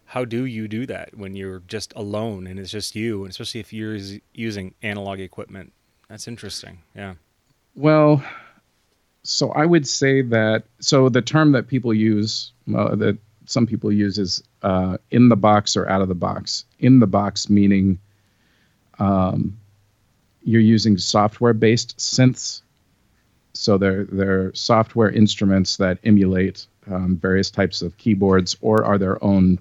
how 0.05 0.23
do 0.23 0.45
you 0.45 0.69
do 0.69 0.85
that 0.85 1.17
when 1.17 1.35
you're 1.35 1.61
just 1.67 1.91
alone 1.97 2.47
and 2.47 2.57
it's 2.57 2.71
just 2.71 2.95
you, 2.95 3.23
and 3.23 3.31
especially 3.31 3.59
if 3.59 3.73
you're 3.73 3.97
using 4.33 4.73
analog 4.81 5.19
equipment? 5.19 5.73
That's 6.07 6.29
interesting. 6.29 6.83
Yeah. 6.95 7.15
Well, 7.75 8.23
so 9.25 9.51
I 9.51 9.65
would 9.65 9.87
say 9.87 10.21
that 10.21 10.63
so 10.79 11.09
the 11.09 11.21
term 11.21 11.51
that 11.53 11.67
people 11.67 11.93
use 11.93 12.51
uh, 12.75 12.95
that 12.95 13.17
some 13.45 13.65
people 13.65 13.91
use 13.91 14.17
is 14.17 14.43
uh, 14.61 14.97
in 15.11 15.29
the 15.29 15.35
box 15.35 15.75
or 15.75 15.89
out 15.89 16.01
of 16.01 16.07
the 16.07 16.15
box. 16.15 16.65
In 16.79 16.99
the 16.99 17.07
box 17.07 17.49
meaning 17.49 17.99
um, 18.99 19.57
you're 20.43 20.61
using 20.61 20.97
software-based 20.97 21.97
synths. 21.97 22.61
So 23.53 23.77
they're 23.77 24.05
they're 24.05 24.53
software 24.53 25.09
instruments 25.09 25.77
that 25.77 25.97
emulate 26.03 26.67
um, 26.91 27.17
various 27.17 27.49
types 27.49 27.81
of 27.81 27.97
keyboards 27.97 28.55
or 28.61 28.85
are 28.85 28.97
their 28.97 29.23
own 29.23 29.57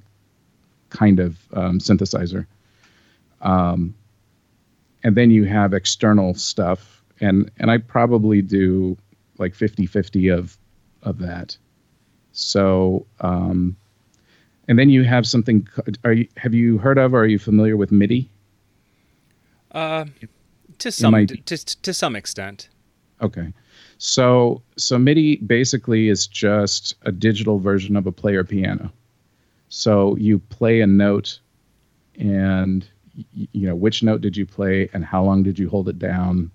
kind 0.91 1.21
of 1.21 1.39
um, 1.55 1.79
synthesizer. 1.79 2.47
Um, 3.41 3.95
and 5.03 5.17
then 5.17 5.31
you 5.31 5.45
have 5.45 5.73
external 5.73 6.35
stuff, 6.35 7.03
and 7.21 7.51
and 7.59 7.71
I 7.71 7.79
probably 7.79 8.43
do 8.43 8.97
like 9.39 9.55
50 9.55 9.87
50 9.87 10.29
of 10.29 10.57
of 11.03 11.19
that. 11.19 11.57
So 12.33 13.07
um, 13.21 13.77
and 14.69 14.79
then 14.79 14.91
you 14.91 15.05
have 15.05 15.27
something 15.27 15.69
are 16.05 16.13
you 16.13 16.29
have 16.37 16.55
you 16.55 16.79
heard 16.79 16.99
of 16.99 17.15
or 17.15 17.21
are 17.21 17.27
you 17.27 17.39
familiar 17.39 17.77
with 17.77 17.93
midi? 17.93 18.31
Uh, 19.73 20.07
to 20.79 20.93
some 20.93 21.27
to, 21.27 21.57
to 21.83 21.95
some 21.95 22.17
extent. 22.17 22.69
Okay. 23.21 23.53
So 23.99 24.63
so 24.77 24.99
midi 24.99 25.37
basically 25.37 26.09
is 26.09 26.27
just 26.27 26.95
a 27.03 27.13
digital 27.13 27.59
version 27.59 27.97
of 27.97 28.07
a 28.07 28.13
player 28.13 28.45
piano. 28.45 28.93
So 29.69 30.17
you 30.17 30.39
play 30.39 30.81
a 30.81 30.87
note 30.87 31.41
and 32.19 32.87
you 33.33 33.67
know 33.69 33.75
which 33.75 34.03
note 34.03 34.21
did 34.21 34.37
you 34.37 34.47
play 34.47 34.89
and 34.93 35.05
how 35.05 35.23
long 35.23 35.43
did 35.43 35.59
you 35.59 35.69
hold 35.69 35.89
it 35.89 35.99
down 35.99 36.51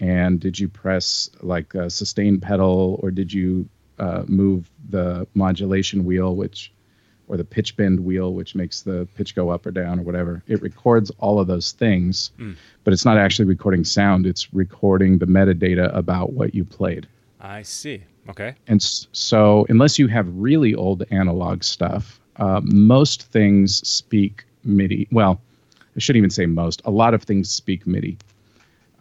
and 0.00 0.40
did 0.40 0.58
you 0.58 0.68
press 0.68 1.30
like 1.42 1.74
a 1.74 1.90
sustain 1.90 2.40
pedal 2.40 2.98
or 3.02 3.10
did 3.10 3.32
you 3.32 3.68
uh, 3.98 4.24
move 4.26 4.70
the 4.88 5.26
modulation 5.34 6.04
wheel 6.04 6.34
which 6.34 6.72
or 7.28 7.36
the 7.36 7.44
pitch 7.44 7.76
bend 7.76 8.00
wheel 8.00 8.34
which 8.34 8.56
makes 8.56 8.80
the 8.80 9.06
pitch 9.14 9.36
go 9.36 9.50
up 9.50 9.66
or 9.66 9.70
down 9.70 10.00
or 10.00 10.02
whatever? 10.02 10.42
It 10.48 10.60
records 10.62 11.12
all 11.18 11.38
of 11.38 11.46
those 11.46 11.72
things 11.72 12.32
mm. 12.38 12.56
but 12.82 12.92
it's 12.92 13.04
not 13.04 13.18
actually 13.18 13.44
recording 13.44 13.84
sound. 13.84 14.26
It's 14.26 14.52
recording 14.54 15.18
the 15.18 15.26
metadata 15.26 15.94
about 15.94 16.32
what 16.32 16.54
you 16.54 16.64
played. 16.64 17.06
I 17.40 17.62
see. 17.62 18.02
Okay. 18.28 18.54
And 18.66 18.82
so 18.82 19.66
unless 19.68 19.98
you 19.98 20.08
have 20.08 20.26
really 20.30 20.74
old 20.74 21.04
analog 21.10 21.62
stuff 21.62 22.18
uh, 22.36 22.60
most 22.64 23.24
things 23.24 23.86
speak 23.86 24.44
midi. 24.64 25.06
Well 25.12 25.40
i 25.96 25.98
shouldn't 25.98 26.18
even 26.18 26.30
say 26.30 26.46
most. 26.46 26.80
A 26.84 26.90
lot 26.90 27.14
of 27.14 27.22
things 27.22 27.50
speak 27.50 27.86
midi. 27.86 28.16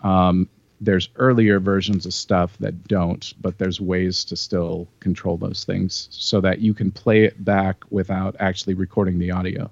Um, 0.03 0.49
there's 0.81 1.09
earlier 1.17 1.59
versions 1.59 2.05
of 2.05 2.13
stuff 2.13 2.57
that 2.59 2.87
don't, 2.87 3.33
but 3.41 3.57
there's 3.57 3.81
ways 3.81 4.23
to 4.25 4.35
still 4.35 4.87
control 4.99 5.37
those 5.37 5.63
things 5.65 6.07
so 6.11 6.39
that 6.41 6.59
you 6.59 6.73
can 6.73 6.91
play 6.91 7.23
it 7.23 7.43
back 7.43 7.83
without 7.89 8.35
actually 8.39 8.73
recording 8.73 9.19
the 9.19 9.31
audio. 9.31 9.69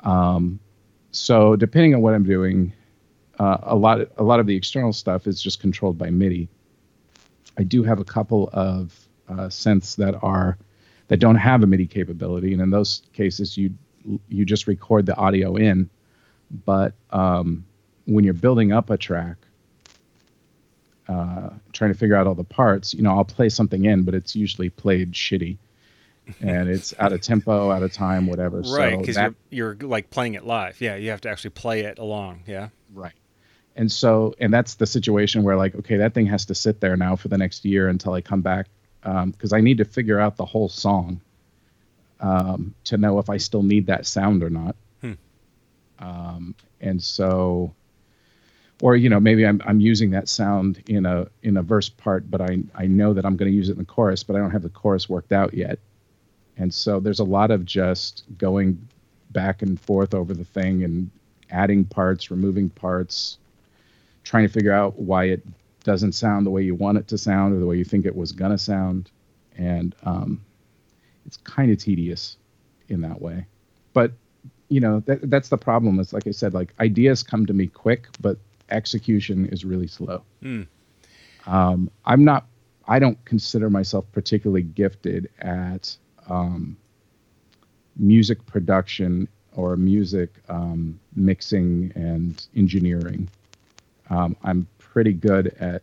Um, 0.00 0.58
so 1.12 1.56
depending 1.56 1.94
on 1.94 2.00
what 2.00 2.14
I'm 2.14 2.24
doing, 2.24 2.72
uh, 3.38 3.58
a 3.62 3.76
lot 3.76 4.00
a 4.16 4.22
lot 4.22 4.40
of 4.40 4.46
the 4.46 4.56
external 4.56 4.92
stuff 4.92 5.26
is 5.26 5.40
just 5.40 5.60
controlled 5.60 5.96
by 5.96 6.10
MIDI. 6.10 6.48
I 7.56 7.62
do 7.62 7.82
have 7.84 8.00
a 8.00 8.04
couple 8.04 8.50
of 8.52 8.98
uh, 9.28 9.46
synths 9.48 9.96
that 9.96 10.20
are 10.22 10.58
that 11.06 11.18
don't 11.18 11.36
have 11.36 11.62
a 11.62 11.66
MIDI 11.66 11.86
capability, 11.86 12.52
and 12.52 12.60
in 12.60 12.70
those 12.70 13.02
cases, 13.12 13.56
you 13.56 13.72
you 14.28 14.44
just 14.44 14.66
record 14.66 15.06
the 15.06 15.16
audio 15.16 15.56
in. 15.56 15.88
But 16.64 16.94
um, 17.10 17.64
when 18.06 18.24
you're 18.24 18.34
building 18.34 18.72
up 18.72 18.90
a 18.90 18.96
track, 18.96 19.36
uh, 21.08 21.50
trying 21.72 21.92
to 21.92 21.98
figure 21.98 22.16
out 22.16 22.26
all 22.26 22.34
the 22.34 22.44
parts, 22.44 22.94
you 22.94 23.02
know, 23.02 23.16
I'll 23.16 23.24
play 23.24 23.48
something 23.48 23.84
in, 23.84 24.02
but 24.02 24.14
it's 24.14 24.36
usually 24.36 24.68
played 24.70 25.12
shitty, 25.12 25.56
and 26.40 26.68
it's 26.68 26.94
out 26.98 27.12
of 27.12 27.20
tempo, 27.22 27.70
out 27.70 27.82
of 27.82 27.92
time, 27.92 28.26
whatever. 28.26 28.60
Right, 28.60 28.98
because 28.98 29.16
so 29.16 29.34
you're, 29.50 29.76
you're 29.78 29.88
like 29.88 30.10
playing 30.10 30.34
it 30.34 30.44
live. 30.44 30.80
Yeah, 30.80 30.96
you 30.96 31.10
have 31.10 31.22
to 31.22 31.30
actually 31.30 31.50
play 31.50 31.80
it 31.80 31.98
along. 31.98 32.42
Yeah. 32.46 32.68
Right. 32.92 33.14
And 33.76 33.90
so, 33.90 34.34
and 34.40 34.52
that's 34.52 34.74
the 34.74 34.86
situation 34.86 35.44
where 35.44 35.56
like, 35.56 35.74
okay, 35.76 35.96
that 35.98 36.12
thing 36.12 36.26
has 36.26 36.44
to 36.46 36.54
sit 36.54 36.80
there 36.80 36.96
now 36.96 37.16
for 37.16 37.28
the 37.28 37.38
next 37.38 37.64
year 37.64 37.88
until 37.88 38.12
I 38.12 38.20
come 38.20 38.40
back, 38.40 38.66
because 39.02 39.52
um, 39.52 39.56
I 39.56 39.60
need 39.60 39.78
to 39.78 39.84
figure 39.84 40.18
out 40.18 40.36
the 40.36 40.44
whole 40.44 40.68
song 40.68 41.20
um, 42.20 42.74
to 42.84 42.96
know 42.96 43.20
if 43.20 43.30
I 43.30 43.36
still 43.36 43.62
need 43.62 43.86
that 43.86 44.04
sound 44.04 44.42
or 44.42 44.50
not. 44.50 44.74
Hmm. 45.00 45.12
Um, 46.00 46.54
and 46.80 47.00
so 47.00 47.72
or 48.82 48.96
you 48.96 49.08
know 49.10 49.20
maybe 49.20 49.46
I'm 49.46 49.62
I'm 49.66 49.80
using 49.80 50.10
that 50.12 50.28
sound 50.28 50.82
in 50.88 51.06
a 51.06 51.28
in 51.42 51.56
a 51.56 51.62
verse 51.62 51.88
part, 51.88 52.30
but 52.30 52.40
I 52.42 52.60
I 52.74 52.86
know 52.86 53.14
that 53.14 53.26
I'm 53.26 53.36
going 53.36 53.50
to 53.50 53.56
use 53.56 53.68
it 53.70 53.74
in 53.74 53.78
the 53.78 53.86
chorus, 53.86 54.22
but 54.24 54.36
I 54.36 54.40
don't 54.40 54.52
have 54.52 54.62
the 54.62 54.70
chorus 54.70 55.08
worked 55.08 55.32
out 55.32 55.54
yet, 55.54 55.80
and 56.58 56.72
so 56.74 57.00
there's 57.00 57.20
a 57.20 57.24
lot 57.24 57.50
of 57.52 57.64
just 57.66 58.24
going 58.38 58.88
back 59.30 59.62
and 59.62 59.80
forth 59.80 60.14
over 60.14 60.34
the 60.34 60.44
thing 60.44 60.84
and 60.84 61.10
adding 61.50 61.84
parts, 61.84 62.30
removing 62.30 62.70
parts, 62.70 63.38
trying 64.24 64.46
to 64.46 64.52
figure 64.52 64.72
out 64.72 64.98
why 64.98 65.26
it 65.26 65.44
doesn't 65.84 66.12
sound 66.14 66.46
the 66.46 66.50
way 66.50 66.62
you 66.62 66.74
want 66.74 66.98
it 66.98 67.08
to 67.08 67.18
sound 67.18 67.54
or 67.54 67.60
the 67.60 67.66
way 67.66 67.76
you 67.78 67.84
think 67.84 68.06
it 68.06 68.16
was 68.16 68.32
gonna 68.32 68.58
sound, 68.58 69.10
and 69.56 69.94
um, 70.04 70.42
it's 71.26 71.38
kind 71.38 71.72
of 71.72 71.78
tedious. 71.78 72.36
in 72.88 73.02
that 73.02 73.20
way. 73.22 73.46
But 73.94 74.12
you 74.68 74.80
know 74.80 75.00
that, 75.02 75.30
that's 75.30 75.50
the 75.50 75.58
problem. 75.58 76.00
It's 76.00 76.12
like 76.14 76.26
I 76.28 76.32
said, 76.32 76.54
like 76.54 76.74
ideas 76.80 77.22
come 77.24 77.46
to 77.46 77.54
me 77.54 77.68
quick, 77.68 78.08
but 78.20 78.38
execution 78.70 79.46
is 79.46 79.64
really 79.64 79.86
slow. 79.86 80.22
Hmm. 80.42 80.62
Um, 81.46 81.90
I'm 82.04 82.24
not. 82.24 82.46
I 82.86 82.98
don't 82.98 83.22
consider 83.24 83.68
myself 83.68 84.06
particularly 84.12 84.62
gifted 84.62 85.30
at 85.40 85.96
um, 86.28 86.76
music 87.96 88.44
production 88.46 89.28
or 89.54 89.76
music 89.76 90.30
um, 90.48 90.98
mixing 91.14 91.92
and 91.94 92.46
engineering. 92.56 93.28
Um, 94.08 94.36
I'm 94.42 94.66
pretty 94.78 95.12
good 95.12 95.48
at 95.60 95.82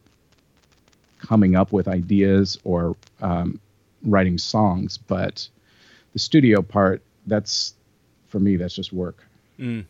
coming 1.19 1.55
up 1.55 1.71
with 1.71 1.87
ideas 1.87 2.57
or 2.63 2.95
um, 3.21 3.59
writing 4.03 4.37
songs, 4.37 4.97
but 4.97 5.47
the 6.13 6.19
studio 6.19 6.61
part, 6.61 7.01
that's 7.27 7.73
for 8.29 8.39
me, 8.39 8.55
that's 8.55 8.73
just 8.73 8.93
work. 8.93 9.23
Mm. 9.59 9.85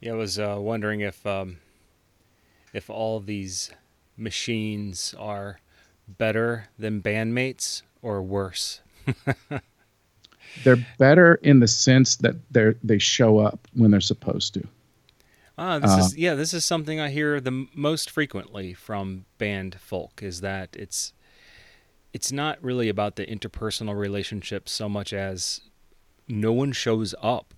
Yeah, 0.00 0.12
I 0.12 0.16
was 0.16 0.38
uh, 0.38 0.56
wondering 0.58 1.00
if 1.00 1.26
um, 1.26 1.58
if 2.72 2.88
all 2.88 3.20
these 3.20 3.70
machines 4.16 5.14
are 5.18 5.60
better 6.08 6.68
than 6.78 7.02
bandmates 7.02 7.82
or 8.02 8.22
worse. 8.22 8.80
they're 10.64 10.86
better 10.98 11.34
in 11.36 11.60
the 11.60 11.68
sense 11.68 12.16
that 12.16 12.36
they're 12.50 12.76
they 12.82 12.98
show 12.98 13.38
up 13.38 13.68
when 13.74 13.90
they're 13.90 14.00
supposed 14.00 14.54
to. 14.54 14.66
Ah, 15.58 15.78
this 15.78 15.90
uh, 15.90 15.98
is 15.98 16.16
yeah, 16.16 16.34
this 16.34 16.54
is 16.54 16.64
something 16.64 16.98
I 16.98 17.10
hear 17.10 17.38
the 17.38 17.66
most 17.74 18.10
frequently 18.10 18.72
from 18.72 19.26
band 19.36 19.78
folk 19.78 20.22
is 20.22 20.40
that 20.40 20.74
it's 20.74 21.12
it's 22.14 22.32
not 22.32 22.62
really 22.62 22.88
about 22.88 23.16
the 23.16 23.26
interpersonal 23.26 23.96
relationship 23.98 24.68
so 24.68 24.88
much 24.88 25.12
as 25.12 25.60
no 26.26 26.52
one 26.52 26.72
shows 26.72 27.14
up 27.20 27.52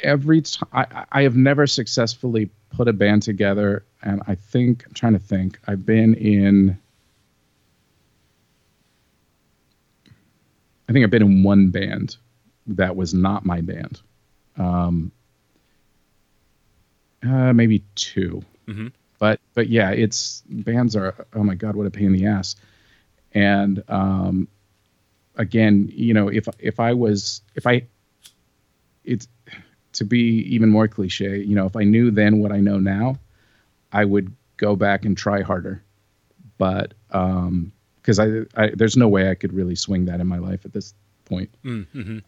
every 0.00 0.42
time 0.42 0.68
I, 0.72 1.04
I 1.12 1.22
have 1.22 1.36
never 1.36 1.66
successfully 1.66 2.50
put 2.70 2.88
a 2.88 2.92
band 2.92 3.22
together 3.22 3.84
and 4.02 4.22
i 4.26 4.34
think 4.34 4.84
i'm 4.86 4.92
trying 4.92 5.12
to 5.12 5.18
think 5.18 5.58
i've 5.66 5.84
been 5.84 6.14
in 6.14 6.78
i 10.88 10.92
think 10.92 11.04
i've 11.04 11.10
been 11.10 11.22
in 11.22 11.42
one 11.42 11.70
band 11.70 12.16
that 12.66 12.96
was 12.96 13.14
not 13.14 13.44
my 13.44 13.60
band. 13.60 14.00
Um 14.56 15.12
uh, 17.22 17.52
maybe 17.52 17.82
2 17.96 18.42
mm-hmm. 18.68 18.86
but 19.18 19.40
but 19.54 19.68
yeah 19.68 19.90
it's 19.90 20.42
bands 20.48 20.94
are 20.94 21.26
oh 21.34 21.42
my 21.42 21.54
god 21.54 21.74
what 21.74 21.86
a 21.86 21.90
pain 21.90 22.06
in 22.06 22.12
the 22.12 22.26
ass. 22.26 22.56
And 23.32 23.82
um 23.88 24.48
again 25.36 25.90
you 25.92 26.14
know 26.14 26.28
if 26.28 26.48
if 26.58 26.80
i 26.80 26.94
was 26.94 27.42
if 27.54 27.66
i 27.66 27.82
it's 29.04 29.28
to 29.96 30.04
be 30.04 30.42
even 30.48 30.68
more 30.68 30.88
cliche, 30.88 31.38
you 31.38 31.54
know, 31.54 31.66
if 31.66 31.76
I 31.76 31.84
knew 31.84 32.10
then 32.10 32.38
what 32.38 32.52
I 32.52 32.60
know 32.60 32.78
now, 32.78 33.18
I 33.92 34.04
would 34.04 34.34
go 34.56 34.76
back 34.76 35.04
and 35.04 35.16
try 35.16 35.42
harder. 35.42 35.82
But 36.58 36.94
um, 37.10 37.72
because 37.96 38.18
I, 38.18 38.42
I, 38.54 38.70
there's 38.74 38.96
no 38.96 39.08
way 39.08 39.30
I 39.30 39.34
could 39.34 39.52
really 39.52 39.74
swing 39.74 40.04
that 40.06 40.20
in 40.20 40.26
my 40.26 40.38
life 40.38 40.64
at 40.64 40.72
this 40.72 40.94
point. 41.24 41.50
Mm-hmm. 41.64 42.18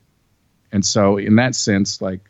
And 0.73 0.85
so, 0.85 1.17
in 1.17 1.37
that 1.37 1.55
sense, 1.55 2.03
like, 2.03 2.29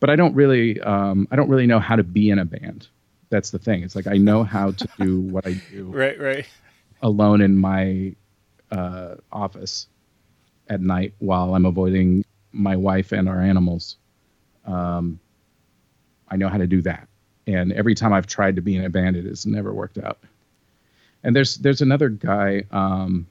but 0.00 0.08
I 0.08 0.16
don't 0.16 0.34
really, 0.34 0.80
um, 0.80 1.26
I 1.30 1.36
don't 1.36 1.48
really 1.48 1.66
know 1.66 1.78
how 1.78 1.96
to 1.96 2.04
be 2.04 2.30
in 2.30 2.38
a 2.38 2.44
band. 2.44 2.88
That's 3.28 3.50
the 3.50 3.58
thing. 3.58 3.82
It's 3.82 3.96
like 3.96 4.06
I 4.06 4.18
know 4.18 4.44
how 4.44 4.72
to 4.72 4.88
do 5.00 5.20
what 5.20 5.46
I 5.46 5.60
do. 5.70 5.84
right, 5.92 6.18
right. 6.18 6.46
Alone 7.02 7.40
in 7.40 7.58
my 7.58 8.14
uh, 8.70 9.16
office 9.32 9.88
at 10.68 10.80
night 10.80 11.14
while 11.18 11.54
I'm 11.54 11.66
avoiding 11.66 12.24
my 12.52 12.76
wife 12.76 13.12
and 13.12 13.28
our 13.28 13.40
animals 13.40 13.96
um, 14.64 15.18
I 16.28 16.36
know 16.36 16.48
how 16.48 16.58
to 16.58 16.66
do 16.66 16.82
that. 16.82 17.08
And 17.46 17.72
every 17.72 17.94
time 17.94 18.12
I've 18.12 18.26
tried 18.26 18.56
to 18.56 18.62
be 18.62 18.76
in 18.76 18.84
a 18.84 18.90
band, 18.90 19.16
it 19.16 19.24
has 19.24 19.44
never 19.46 19.72
worked 19.72 19.98
out. 19.98 20.18
And 21.24 21.34
there's 21.34 21.56
there's 21.56 21.82
another 21.82 22.08
guy 22.08 22.64
um, 22.70 23.26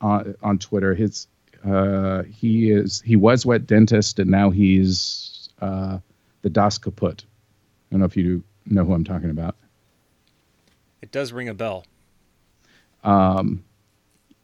on 0.00 0.34
on 0.42 0.58
Twitter. 0.58 0.94
His 0.94 1.26
uh, 1.64 2.22
he 2.22 2.70
is 2.70 3.00
he 3.00 3.16
was 3.16 3.44
wet 3.44 3.66
dentist 3.66 4.18
and 4.18 4.30
now 4.30 4.50
he's 4.50 5.48
uh, 5.60 5.98
the 6.42 6.50
Das 6.50 6.78
Kaput. 6.78 7.22
I 7.22 7.26
don't 7.90 8.00
know 8.00 8.06
if 8.06 8.16
you 8.16 8.42
know 8.66 8.84
who 8.84 8.94
I'm 8.94 9.04
talking 9.04 9.30
about. 9.30 9.56
It 11.02 11.12
does 11.12 11.32
ring 11.32 11.48
a 11.48 11.54
bell. 11.54 11.84
Um, 13.04 13.64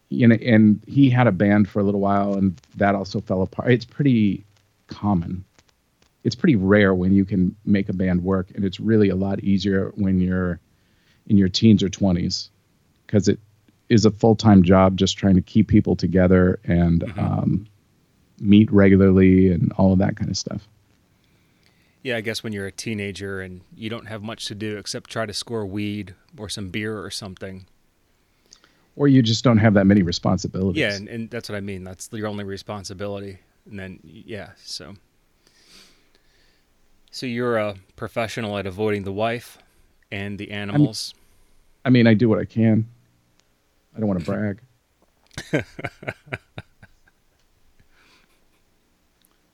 you 0.09 0.29
know, 0.29 0.37
and 0.37 0.81
he 0.87 1.11
had 1.11 1.27
a 1.27 1.33
band 1.33 1.69
for 1.69 1.81
a 1.81 1.83
little 1.83 2.01
while, 2.01 2.35
and 2.35 2.61
that 2.77 2.95
also 2.95 3.21
fell 3.21 3.43
apart. 3.43 3.73
It's 3.73 3.85
pretty 3.85 4.45
common. 4.95 5.45
It's 6.25 6.37
pretty 6.37 6.57
rare 6.57 6.95
when 6.95 7.13
you 7.13 7.25
can 7.25 7.57
make 7.65 7.89
a 7.89 7.93
band 7.93 8.23
work, 8.23 8.51
and 8.55 8.65
it's 8.65 8.79
really 8.79 9.09
a 9.09 9.17
lot 9.17 9.41
easier 9.41 9.93
when 9.97 10.21
you're 10.21 10.61
in 11.27 11.37
your 11.37 11.49
teens 11.49 11.83
or 11.83 11.89
20s 11.89 12.49
because 13.07 13.29
it 13.29 13.39
is 13.89 14.05
a 14.05 14.11
full 14.11 14.37
time 14.37 14.63
job 14.63 14.97
just 14.97 15.19
trying 15.19 15.35
to 15.35 15.43
keep 15.43 15.69
people 15.69 15.97
together 15.97 16.59
and 16.65 17.03
mm-hmm. 17.03 17.21
um, 17.21 17.67
meet 18.39 18.71
regularly 18.73 19.53
and 19.53 19.73
all 19.77 19.93
of 19.93 19.99
that 19.99 20.17
kind 20.17 20.31
of 20.31 20.37
stuff. 20.37 20.67
Yeah, 22.03 22.17
I 22.17 22.21
guess 22.21 22.43
when 22.43 22.53
you're 22.53 22.67
a 22.67 22.73
teenager 22.73 23.41
and 23.41 23.61
you 23.77 23.89
don't 23.89 24.07
have 24.07 24.23
much 24.23 24.47
to 24.47 24.55
do 24.55 24.77
except 24.77 25.11
try 25.11 25.25
to 25.25 25.33
score 25.33 25.65
weed 25.65 26.15
or 26.37 26.49
some 26.49 26.71
beer 26.71 27.01
or 27.01 27.11
something. 27.11 27.67
Or 28.97 29.09
you 29.09 29.23
just 29.23 29.45
don't 29.45 29.59
have 29.59 29.75
that 29.75 29.87
many 29.87 30.03
responsibilities. 30.03 30.81
Yeah, 30.81 30.95
and, 30.95 31.09
and 31.09 31.31
that's 31.31 31.49
what 31.49 31.57
I 31.57 31.61
mean. 31.61 31.85
That's 31.85 32.09
your 32.13 32.27
only 32.27 32.45
responsibility 32.45 33.39
and 33.69 33.79
then 33.79 34.01
yeah, 34.03 34.51
so 34.57 34.95
so 37.11 37.27
you're 37.27 37.59
a 37.59 37.77
professional 37.97 38.57
at 38.59 38.67
avoiding 38.67 39.05
the 39.05 39.13
wife 39.13 39.59
and 40.11 40.39
the 40.39 40.51
animals. 40.51 41.15
I'm, 41.85 41.91
I 41.91 41.91
mean, 41.91 42.07
I 42.07 42.15
do 42.15 42.29
what 42.29 42.39
I 42.39 42.45
can. 42.45 42.89
I 43.95 44.01
don't 44.01 44.09
want 44.09 44.21
to 44.21 44.27
brag. 44.27 44.61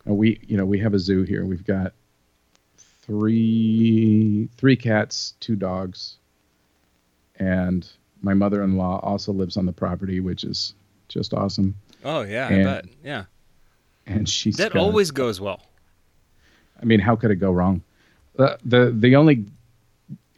Uh, 0.08 0.14
we, 0.14 0.40
you 0.46 0.56
know, 0.56 0.64
we 0.64 0.78
have 0.78 0.94
a 0.94 0.98
zoo 0.98 1.22
here. 1.22 1.44
We've 1.44 1.66
got 1.66 1.92
three 2.78 4.48
three 4.56 4.74
cats, 4.74 5.34
two 5.38 5.54
dogs, 5.54 6.16
and 7.36 7.86
my 8.22 8.32
mother-in-law 8.32 9.00
also 9.00 9.34
lives 9.34 9.58
on 9.58 9.66
the 9.66 9.72
property, 9.72 10.20
which 10.20 10.44
is 10.44 10.72
just 11.08 11.34
awesome. 11.34 11.74
Oh 12.06 12.22
yeah, 12.22 12.48
and, 12.48 12.66
I 12.66 12.72
bet. 12.72 12.84
Yeah 13.04 13.24
and 14.08 14.28
she's 14.28 14.56
that 14.56 14.76
always 14.76 15.10
goes 15.10 15.40
well. 15.40 15.62
I 16.80 16.84
mean, 16.84 17.00
how 17.00 17.16
could 17.16 17.30
it 17.30 17.36
go 17.36 17.50
wrong? 17.50 17.82
Uh, 18.38 18.56
the 18.64 18.94
the 18.96 19.16
only 19.16 19.44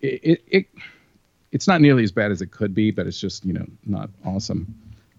it, 0.01 0.21
it, 0.23 0.45
it 0.49 0.67
it's 1.53 1.67
not 1.67 1.81
nearly 1.81 2.03
as 2.03 2.13
bad 2.13 2.31
as 2.31 2.41
it 2.41 2.51
could 2.51 2.75
be, 2.75 2.91
but 2.91 3.07
it's 3.07 3.21
just 3.21 3.45
you 3.45 3.53
know 3.53 3.67
not 3.87 4.11
awesome. 4.25 4.75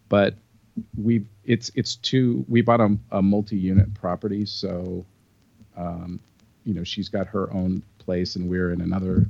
But 0.10 0.36
we 1.02 1.24
it's 1.46 1.72
it's 1.76 1.96
two 1.96 2.46
we 2.48 2.62
bought 2.62 2.82
a, 2.82 2.98
a 3.12 3.22
multi-unit 3.22 3.94
property, 3.94 4.46
so 4.46 5.06
um, 5.78 6.20
you 6.66 6.74
know 6.74 6.84
she's 6.84 7.10
got 7.10 7.28
her 7.28 7.52
own 7.54 7.84
place, 8.00 8.36
and 8.36 8.50
we're 8.50 8.72
in 8.72 8.82
another 8.82 9.26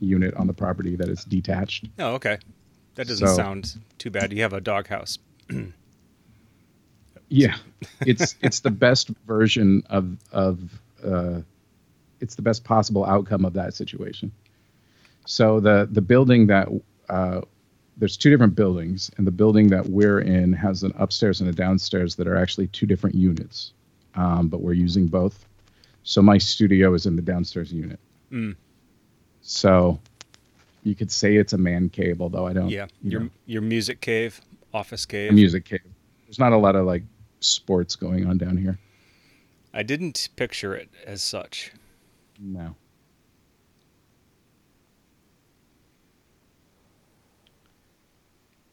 unit 0.00 0.34
on 0.34 0.46
the 0.46 0.52
property 0.52 0.96
that 0.96 1.08
is 1.08 1.24
detached. 1.24 1.86
Oh, 1.98 2.14
okay. 2.14 2.38
That 2.94 3.06
doesn't 3.08 3.28
so, 3.28 3.34
sound 3.34 3.78
too 3.98 4.10
bad. 4.10 4.32
You 4.32 4.42
have 4.42 4.52
a 4.52 4.60
doghouse. 4.60 5.18
Yeah, 7.28 7.56
it's 8.00 8.34
it's 8.40 8.60
the 8.60 8.70
best 8.70 9.08
version 9.26 9.82
of 9.90 10.16
of 10.32 10.60
uh, 11.04 11.40
it's 12.20 12.34
the 12.34 12.42
best 12.42 12.64
possible 12.64 13.04
outcome 13.04 13.44
of 13.44 13.52
that 13.54 13.74
situation. 13.74 14.32
So 15.26 15.60
the 15.60 15.88
the 15.90 16.00
building 16.00 16.46
that 16.46 16.68
uh, 17.08 17.42
there's 17.96 18.16
two 18.16 18.30
different 18.30 18.54
buildings, 18.54 19.10
and 19.16 19.26
the 19.26 19.30
building 19.30 19.68
that 19.68 19.86
we're 19.88 20.20
in 20.20 20.52
has 20.54 20.82
an 20.82 20.92
upstairs 20.98 21.40
and 21.40 21.50
a 21.50 21.52
downstairs 21.52 22.16
that 22.16 22.26
are 22.26 22.36
actually 22.36 22.68
two 22.68 22.86
different 22.86 23.16
units, 23.16 23.72
um, 24.14 24.48
but 24.48 24.60
we're 24.60 24.72
using 24.72 25.06
both. 25.06 25.44
So 26.04 26.22
my 26.22 26.38
studio 26.38 26.94
is 26.94 27.06
in 27.06 27.16
the 27.16 27.22
downstairs 27.22 27.72
unit. 27.72 27.98
Mm. 28.32 28.56
So 29.42 29.98
you 30.84 30.94
could 30.94 31.10
say 31.10 31.36
it's 31.36 31.52
a 31.52 31.58
man 31.58 31.88
cave, 31.88 32.22
although 32.22 32.46
I 32.46 32.52
don't. 32.52 32.70
Yeah, 32.70 32.86
your 33.02 33.22
know. 33.22 33.30
your 33.46 33.62
music 33.62 34.00
cave, 34.00 34.40
office 34.72 35.04
cave. 35.04 35.32
Music 35.32 35.64
cave. 35.64 35.80
There's 36.26 36.38
not 36.38 36.52
a 36.52 36.56
lot 36.56 36.76
of 36.76 36.86
like 36.86 37.02
sports 37.40 37.96
going 37.96 38.26
on 38.26 38.38
down 38.38 38.56
here. 38.56 38.78
I 39.72 39.82
didn't 39.82 40.28
picture 40.36 40.74
it 40.74 40.88
as 41.06 41.22
such. 41.22 41.72
No. 42.40 42.74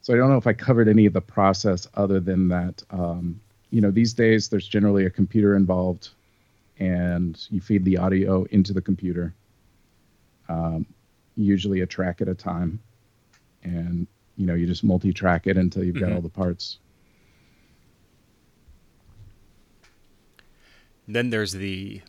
So 0.02 0.14
I 0.14 0.18
don't 0.18 0.30
know 0.30 0.38
if 0.38 0.48
I 0.48 0.54
covered 0.54 0.88
any 0.88 1.06
of 1.06 1.14
the 1.14 1.22
process 1.22 1.88
other 1.96 2.20
than 2.20 2.48
that. 2.50 2.84
Um, 2.92 3.40
you 3.72 3.82
know, 3.82 3.92
these 3.92 4.14
days 4.14 4.50
there's 4.50 4.68
generally 4.68 5.06
a 5.06 5.10
computer 5.10 5.56
involved, 5.56 6.10
and 6.80 7.44
you 7.50 7.60
feed 7.60 7.84
the 7.86 7.98
audio 7.98 8.44
into 8.52 8.72
the 8.72 8.82
computer. 8.82 9.34
Um, 10.48 10.86
usually 11.36 11.82
a 11.82 11.88
track 11.88 12.22
at 12.22 12.28
a 12.28 12.36
time, 12.36 12.80
and 13.64 14.06
you 14.38 14.46
know 14.46 14.54
you 14.54 14.68
just 14.68 14.84
multi-track 14.84 15.48
it 15.48 15.58
until 15.58 15.84
you've 15.84 16.00
got 16.00 16.10
Mhm. 16.12 16.16
all 16.16 16.22
the 16.22 16.30
parts. 16.30 16.78
Then 21.08 21.30
there's 21.30 21.54
the 21.54 22.02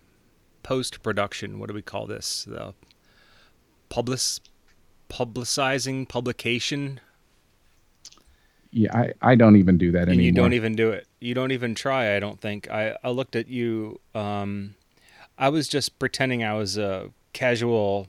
post 0.63 1.03
production. 1.03 1.59
What 1.59 1.69
do 1.69 1.75
we 1.75 1.83
call 1.83 2.07
this? 2.07 2.45
The 2.45 2.75
public 3.89 4.21
publicizing 5.09 6.09
publication. 6.09 7.01
Yeah, 8.73 8.95
I, 8.95 9.13
I 9.23 9.35
don't 9.37 9.57
even 9.57 9.79
do 9.79 9.93
that 9.93 10.03
and 10.03 10.11
anymore. 10.11 10.25
you 10.25 10.33
don't 10.33 10.53
even 10.53 10.75
do 10.75 10.91
it. 10.91 11.07
You 11.21 11.35
don't 11.35 11.53
even 11.53 11.75
try. 11.75 12.17
I 12.17 12.21
don't 12.21 12.41
think. 12.41 12.71
I 12.71 12.97
I 13.03 13.11
looked 13.11 13.37
at 13.37 13.49
you. 13.49 14.01
Um, 14.15 14.75
I 15.39 15.49
was 15.49 15.69
just 15.69 15.99
pretending 15.99 16.43
I 16.43 16.55
was 16.55 16.77
a 16.77 17.11
casual 17.33 18.09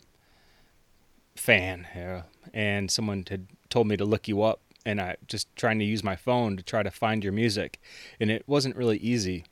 fan, 1.36 1.88
yeah, 1.96 2.24
and 2.54 2.90
someone 2.90 3.26
had 3.30 3.48
told 3.70 3.88
me 3.88 3.98
to 3.98 4.06
look 4.06 4.28
you 4.28 4.42
up, 4.42 4.62
and 4.86 5.00
I 5.00 5.18
just 5.28 5.54
trying 5.56 5.80
to 5.80 5.86
use 5.86 6.04
my 6.04 6.16
phone 6.16 6.58
to 6.58 6.64
try 6.64 6.84
to 6.84 6.92
find 6.92 7.24
your 7.24 7.34
music, 7.34 7.80
and 8.20 8.32
it 8.32 8.44
wasn't 8.48 8.76
really 8.76 8.98
easy. 8.98 9.46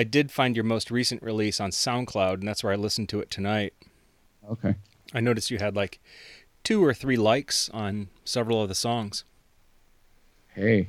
I 0.00 0.02
did 0.02 0.32
find 0.32 0.56
your 0.56 0.64
most 0.64 0.90
recent 0.90 1.22
release 1.22 1.60
on 1.60 1.72
SoundCloud, 1.72 2.36
and 2.36 2.48
that's 2.48 2.64
where 2.64 2.72
I 2.72 2.76
listened 2.76 3.10
to 3.10 3.20
it 3.20 3.30
tonight. 3.30 3.74
Okay. 4.50 4.76
I 5.12 5.20
noticed 5.20 5.50
you 5.50 5.58
had 5.58 5.76
like 5.76 6.00
two 6.64 6.82
or 6.82 6.94
three 6.94 7.18
likes 7.18 7.68
on 7.68 8.08
several 8.24 8.62
of 8.62 8.70
the 8.70 8.74
songs. 8.74 9.24
Hey, 10.54 10.88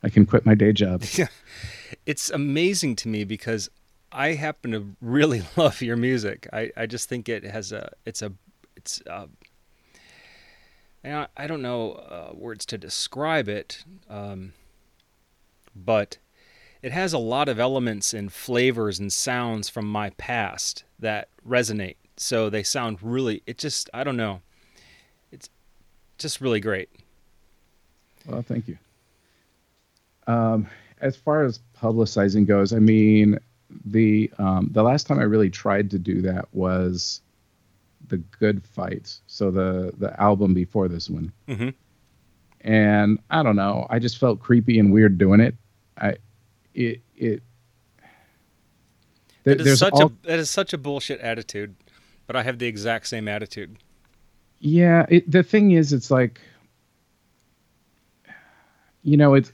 I 0.00 0.10
can 0.10 0.26
quit 0.26 0.46
my 0.46 0.54
day 0.54 0.72
job. 0.72 1.02
it's 2.06 2.30
amazing 2.30 2.94
to 2.96 3.08
me 3.08 3.24
because 3.24 3.68
I 4.12 4.34
happen 4.34 4.70
to 4.70 4.94
really 5.00 5.42
love 5.56 5.82
your 5.82 5.96
music. 5.96 6.46
I, 6.52 6.70
I 6.76 6.86
just 6.86 7.08
think 7.08 7.28
it 7.28 7.42
has 7.42 7.72
a 7.72 7.90
it's 8.06 8.22
a 8.22 8.32
it's 8.76 9.02
uh 9.10 9.26
I 11.04 11.26
I 11.36 11.48
don't 11.48 11.62
know 11.62 11.94
uh, 11.94 12.30
words 12.32 12.64
to 12.66 12.78
describe 12.78 13.48
it, 13.48 13.82
um, 14.08 14.52
but 15.74 16.18
it 16.82 16.92
has 16.92 17.12
a 17.12 17.18
lot 17.18 17.48
of 17.48 17.60
elements 17.60 18.12
and 18.12 18.32
flavors 18.32 18.98
and 18.98 19.12
sounds 19.12 19.68
from 19.68 19.86
my 19.86 20.10
past 20.10 20.84
that 20.98 21.28
resonate. 21.48 21.96
So 22.16 22.50
they 22.50 22.62
sound 22.62 22.98
really. 23.02 23.42
It 23.46 23.58
just 23.58 23.88
I 23.94 24.04
don't 24.04 24.16
know. 24.16 24.40
It's 25.30 25.48
just 26.18 26.40
really 26.40 26.60
great. 26.60 26.88
Well, 28.26 28.42
thank 28.42 28.68
you. 28.68 28.78
Um, 30.26 30.68
as 31.00 31.16
far 31.16 31.44
as 31.44 31.60
publicizing 31.76 32.46
goes, 32.46 32.72
I 32.72 32.78
mean, 32.78 33.38
the 33.84 34.30
um, 34.38 34.68
the 34.72 34.82
last 34.82 35.06
time 35.06 35.18
I 35.18 35.24
really 35.24 35.50
tried 35.50 35.90
to 35.90 35.98
do 35.98 36.22
that 36.22 36.46
was 36.52 37.20
the 38.08 38.18
Good 38.18 38.62
Fight, 38.64 39.18
so 39.26 39.50
the 39.50 39.92
the 39.98 40.18
album 40.20 40.54
before 40.54 40.86
this 40.88 41.08
one, 41.08 41.32
Mm-hmm. 41.48 41.70
and 42.60 43.18
I 43.30 43.42
don't 43.42 43.56
know, 43.56 43.86
I 43.90 43.98
just 43.98 44.18
felt 44.18 44.40
creepy 44.40 44.78
and 44.78 44.92
weird 44.92 45.18
doing 45.18 45.40
it. 45.40 45.54
I 45.98 46.16
it 46.74 47.00
it. 47.16 47.42
That 49.44 49.60
is 49.60 49.78
such 49.78 49.94
all, 49.94 50.06
a 50.06 50.26
that 50.26 50.38
is 50.38 50.50
such 50.50 50.72
a 50.72 50.78
bullshit 50.78 51.20
attitude, 51.20 51.74
but 52.26 52.36
I 52.36 52.42
have 52.42 52.58
the 52.58 52.66
exact 52.66 53.08
same 53.08 53.28
attitude. 53.28 53.76
Yeah, 54.60 55.06
it, 55.08 55.28
the 55.28 55.42
thing 55.42 55.72
is, 55.72 55.92
it's 55.92 56.10
like, 56.10 56.40
you 59.02 59.16
know, 59.16 59.34
it's 59.34 59.50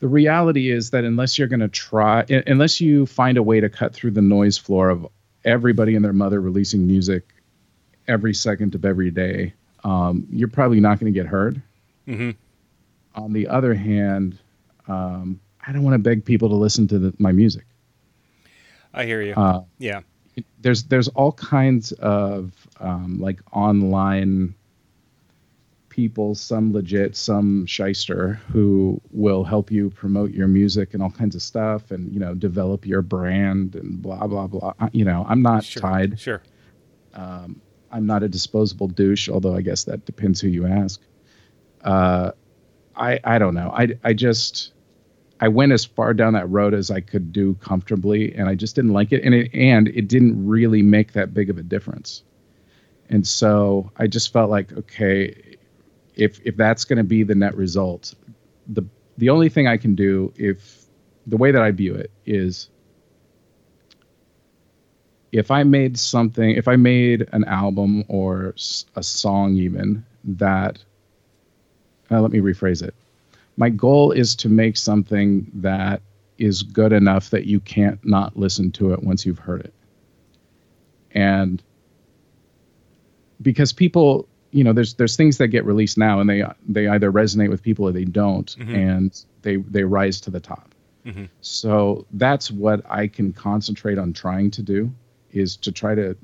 the 0.00 0.08
reality 0.08 0.70
is 0.70 0.90
that 0.90 1.04
unless 1.04 1.38
you're 1.38 1.48
going 1.48 1.60
to 1.60 1.68
try, 1.68 2.24
unless 2.46 2.80
you 2.80 3.04
find 3.04 3.36
a 3.36 3.42
way 3.42 3.60
to 3.60 3.68
cut 3.68 3.94
through 3.94 4.12
the 4.12 4.22
noise 4.22 4.56
floor 4.56 4.88
of 4.88 5.06
everybody 5.44 5.94
and 5.94 6.04
their 6.04 6.14
mother 6.14 6.40
releasing 6.40 6.86
music 6.86 7.34
every 8.08 8.32
second 8.32 8.74
of 8.74 8.86
every 8.86 9.10
day, 9.10 9.52
um, 9.84 10.26
you're 10.30 10.48
probably 10.48 10.80
not 10.80 10.98
going 10.98 11.12
to 11.12 11.18
get 11.18 11.26
heard. 11.26 11.60
Mm-hmm. 12.08 12.30
On 13.14 13.32
the 13.34 13.48
other 13.48 13.74
hand, 13.74 14.38
um, 14.88 15.38
I 15.66 15.72
don't 15.72 15.82
want 15.82 15.94
to 15.94 15.98
beg 15.98 16.24
people 16.24 16.48
to 16.48 16.54
listen 16.54 16.88
to 16.88 16.98
the, 16.98 17.14
my 17.18 17.32
music. 17.32 17.64
I 18.94 19.04
hear 19.04 19.22
you. 19.22 19.34
Uh, 19.34 19.62
yeah. 19.78 20.00
there's 20.60 20.84
there's 20.84 21.08
all 21.08 21.32
kinds 21.32 21.92
of 21.92 22.52
um, 22.80 23.20
like 23.20 23.40
online 23.52 24.54
people, 25.90 26.34
some 26.34 26.72
legit, 26.72 27.16
some 27.16 27.66
shyster, 27.66 28.34
who 28.52 29.00
will 29.10 29.44
help 29.44 29.70
you 29.70 29.90
promote 29.90 30.30
your 30.30 30.48
music 30.48 30.94
and 30.94 31.02
all 31.02 31.10
kinds 31.10 31.34
of 31.34 31.42
stuff, 31.42 31.90
and 31.90 32.12
you 32.12 32.18
know 32.20 32.34
develop 32.34 32.86
your 32.86 33.02
brand 33.02 33.74
and 33.76 34.00
blah 34.02 34.26
blah 34.26 34.46
blah. 34.46 34.72
You 34.92 35.04
know, 35.04 35.24
I'm 35.28 35.42
not 35.42 35.64
Sure. 35.64 35.82
tied. 35.82 36.18
Sure. 36.18 36.42
Um, 37.14 37.60
I'm 37.92 38.06
not 38.06 38.22
a 38.22 38.28
disposable 38.28 38.88
douche, 38.88 39.28
although 39.28 39.54
I 39.54 39.60
guess 39.62 39.84
that 39.84 40.04
depends 40.06 40.40
who 40.40 40.48
you 40.48 40.66
ask. 40.66 41.00
Uh, 41.82 42.32
I 42.96 43.20
I 43.24 43.38
don't 43.38 43.54
know. 43.54 43.70
I 43.74 43.88
I 44.02 44.12
just 44.14 44.72
I 45.40 45.48
went 45.48 45.72
as 45.72 45.84
far 45.84 46.12
down 46.12 46.34
that 46.34 46.48
road 46.50 46.74
as 46.74 46.90
I 46.90 47.00
could 47.00 47.32
do 47.32 47.54
comfortably, 47.54 48.34
and 48.34 48.48
I 48.48 48.54
just 48.54 48.74
didn't 48.74 48.92
like 48.92 49.12
it, 49.12 49.22
and 49.24 49.34
it 49.34 49.50
and 49.54 49.88
it 49.88 50.08
didn't 50.08 50.46
really 50.46 50.82
make 50.82 51.12
that 51.12 51.32
big 51.32 51.48
of 51.48 51.58
a 51.58 51.62
difference. 51.62 52.22
And 53.08 53.26
so 53.26 53.90
I 53.96 54.06
just 54.06 54.32
felt 54.32 54.50
like, 54.50 54.72
okay, 54.72 55.56
if 56.14 56.40
if 56.44 56.56
that's 56.56 56.84
going 56.84 56.98
to 56.98 57.04
be 57.04 57.22
the 57.22 57.34
net 57.34 57.56
result, 57.56 58.14
the 58.68 58.82
the 59.16 59.30
only 59.30 59.48
thing 59.48 59.66
I 59.66 59.78
can 59.78 59.94
do 59.94 60.32
if 60.36 60.84
the 61.26 61.36
way 61.36 61.50
that 61.50 61.62
I 61.62 61.70
view 61.70 61.94
it 61.94 62.10
is 62.26 62.68
if 65.32 65.50
I 65.50 65.62
made 65.62 65.98
something, 65.98 66.50
if 66.50 66.68
I 66.68 66.76
made 66.76 67.28
an 67.32 67.44
album 67.44 68.04
or 68.08 68.54
a 68.96 69.02
song 69.02 69.54
even 69.54 70.04
that, 70.24 70.84
uh, 72.10 72.20
let 72.20 72.32
me 72.32 72.40
rephrase 72.40 72.82
it. 72.82 72.94
My 73.56 73.68
goal 73.70 74.12
is 74.12 74.34
to 74.36 74.48
make 74.48 74.76
something 74.76 75.50
that 75.54 76.02
is 76.38 76.62
good 76.62 76.92
enough 76.92 77.30
that 77.30 77.46
you 77.46 77.60
can't 77.60 78.02
not 78.04 78.36
listen 78.36 78.70
to 78.72 78.92
it 78.92 79.02
once 79.02 79.26
you've 79.26 79.38
heard 79.38 79.60
it. 79.60 79.74
And 81.12 81.62
because 83.42 83.72
people, 83.72 84.28
you 84.52 84.64
know, 84.64 84.72
there's 84.72 84.94
there's 84.94 85.16
things 85.16 85.38
that 85.38 85.48
get 85.48 85.64
released 85.64 85.98
now 85.98 86.20
and 86.20 86.28
they 86.30 86.44
they 86.68 86.88
either 86.88 87.12
resonate 87.12 87.50
with 87.50 87.62
people 87.62 87.86
or 87.86 87.92
they 87.92 88.04
don't, 88.04 88.54
Mhm. 88.58 88.74
and 88.74 89.24
they 89.42 89.56
they 89.56 89.84
rise 89.84 90.20
to 90.22 90.30
the 90.30 90.40
top. 90.40 90.74
Mhm. 91.06 91.28
So 91.40 92.06
that's 92.12 92.50
what 92.50 92.82
I 92.88 93.06
can 93.06 93.32
concentrate 93.32 93.98
on 93.98 94.12
trying 94.12 94.50
to 94.52 94.62
do 94.62 94.92
is 95.32 95.56
to 95.58 95.72
try 95.72 95.94
to 95.94 96.16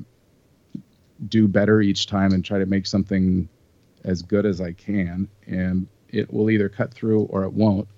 do 1.28 1.48
better 1.48 1.80
each 1.80 2.06
time 2.06 2.32
and 2.32 2.44
try 2.44 2.58
to 2.58 2.66
make 2.66 2.86
something 2.86 3.48
as 4.04 4.22
good 4.22 4.44
as 4.46 4.60
I 4.60 4.72
can 4.72 5.28
and 5.46 5.86
it 6.16 6.33
will 6.33 6.50
either 6.50 6.68
cut 6.68 6.92
through 6.92 7.22
or 7.24 7.44
it 7.44 7.52
won't. 7.52 7.88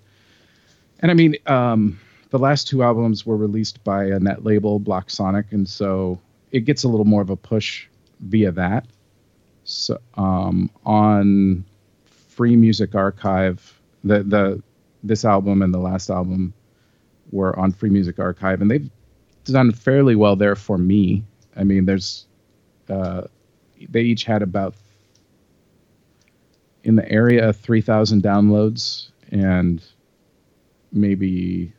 And 1.01 1.11
I 1.11 1.15
mean, 1.15 1.37
um, 1.47 2.01
the 2.31 2.39
last 2.39 2.69
two 2.69 2.83
albums 2.83 3.25
were 3.25 3.37
released 3.37 3.83
by 3.85 4.07
a 4.07 4.19
net 4.19 4.45
label, 4.45 4.81
blocSonic, 4.81 5.53
and 5.53 5.69
so 5.69 6.21
it 6.51 6.61
gets 6.61 6.85
a 6.85 6.89
little 6.89 7.07
more 7.07 7.23
of 7.23 7.31
a 7.31 7.37
push 7.37 7.87
via 8.21 8.53
that. 8.53 8.87
So 9.65 9.99
um, 10.15 10.71
on 10.85 11.65
Free 12.29 12.57
Music 12.57 12.95
Archive, 12.95 13.81
the 14.03 14.23
the 14.23 14.63
this 15.03 15.25
album 15.25 15.63
and 15.63 15.73
the 15.73 15.79
last 15.79 16.11
album 16.11 16.53
were 17.31 17.57
on 17.59 17.73
Free 17.73 17.91
Music 17.91 18.19
Archive, 18.19 18.61
and 18.61 18.71
they've 18.71 18.91
done 19.45 19.73
fairly 19.73 20.17
well 20.17 20.37
there 20.37 20.57
for 20.57 20.79
me. 20.79 21.23
I 21.57 21.65
mean, 21.65 21.85
there's 21.85 22.27
uh, 22.89 23.23
they 23.89 24.03
each 24.03 24.25
had 24.25 24.43
about 24.43 24.75
in 26.89 26.97
the 26.97 27.09
area 27.13 27.47
of 27.47 27.57
3,000 27.59 28.23
downloads 28.23 29.11
and 29.31 29.85
maybe 30.91 31.71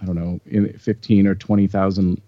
I 0.00 0.04
don't 0.06 0.14
know, 0.14 0.40
in 0.46 0.78
15 0.78 1.26
or 1.26 1.34
20,000 1.34 2.22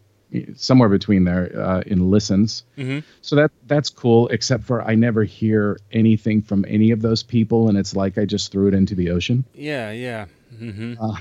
somewhere 0.57 0.89
between 0.89 1.25
there 1.25 1.53
uh, 1.59 1.83
in 1.87 2.11
listens. 2.11 2.65
Mm-hmm. 2.77 2.99
So 3.21 3.37
that 3.37 3.53
that's 3.67 3.89
cool 3.89 4.27
except 4.29 4.65
for 4.65 4.83
I 4.83 4.97
never 4.97 5.23
hear 5.23 5.79
anything 5.93 6.43
from 6.43 6.65
any 6.69 6.91
of 6.91 7.03
those 7.03 7.23
people 7.23 7.69
and 7.69 7.79
it's 7.79 7.95
like 7.95 8.19
I 8.19 8.25
just 8.25 8.51
threw 8.51 8.67
it 8.67 8.75
into 8.75 8.97
the 8.97 9.11
ocean. 9.11 9.45
Yeah. 9.55 9.93
Yeah. 9.93 10.27
Mm-hmm. 10.55 10.95
Uh, 11.01 11.19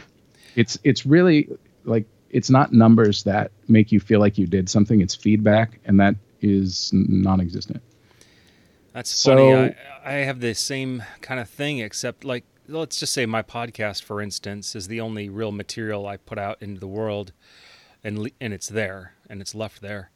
it's 0.56 0.80
it's 0.84 1.06
really 1.06 1.48
like 1.86 2.08
it's 2.32 2.50
not 2.50 2.74
numbers 2.74 3.24
that 3.26 3.52
make 3.68 3.92
you 3.92 4.00
feel 4.00 4.20
like 4.20 4.40
you 4.40 4.48
did 4.48 4.68
something, 4.68 5.00
it's 5.00 5.14
feedback 5.14 5.80
and 5.86 6.00
that 6.00 6.16
is 6.42 6.90
non-existent. 6.92 7.84
That's 8.94 9.10
So- 9.14 9.36
funny. 9.36 9.76
I, 10.04 10.10
I 10.10 10.14
have 10.26 10.40
the 10.40 10.54
same 10.54 11.04
kind 11.22 11.40
of 11.40 11.50
thing, 11.50 11.80
except 11.80 12.24
like 12.26 12.44
let's 12.68 13.00
just 13.00 13.14
say 13.14 13.26
my 13.26 13.42
podcast, 13.42 14.04
for 14.04 14.22
instance, 14.22 14.76
is 14.76 14.88
the 14.88 15.02
only 15.02 15.30
real 15.30 15.52
material 15.52 16.08
I 16.08 16.18
put 16.18 16.38
out 16.38 16.62
into 16.62 16.80
the 16.80 16.88
world, 16.88 17.34
and 18.04 18.32
and 18.40 18.54
it's 18.54 18.68
there 18.68 19.14
and 19.30 19.42
it's 19.42 19.56
left 19.56 19.82
there. 19.82 20.12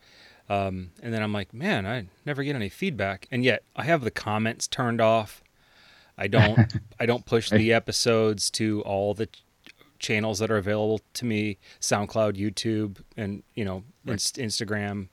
Um, 0.48 0.92
and 1.02 1.12
then 1.14 1.24
I'm 1.24 1.34
like, 1.34 1.54
man, 1.54 1.88
I 1.88 2.06
never 2.26 2.44
get 2.44 2.56
any 2.56 2.70
feedback, 2.70 3.28
and 3.32 3.44
yet 3.44 3.64
I 3.76 3.84
have 3.86 4.04
the 4.04 4.12
comments 4.12 4.68
turned 4.68 5.02
off. 5.02 5.44
I 6.18 6.28
don't 6.28 6.60
I 7.00 7.06
don't 7.06 7.26
push 7.26 7.50
the 7.50 7.74
episodes 7.74 8.50
to 8.52 8.82
all 8.82 9.14
the 9.14 9.26
ch- 9.28 9.44
channels 10.00 10.40
that 10.40 10.52
are 10.52 10.58
available 10.58 11.02
to 11.16 11.26
me, 11.26 11.58
SoundCloud, 11.82 12.34
YouTube, 12.38 12.98
and 13.18 13.44
you 13.56 13.66
know, 13.66 13.84
Inst- 14.06 14.38
Instagram, 14.38 15.08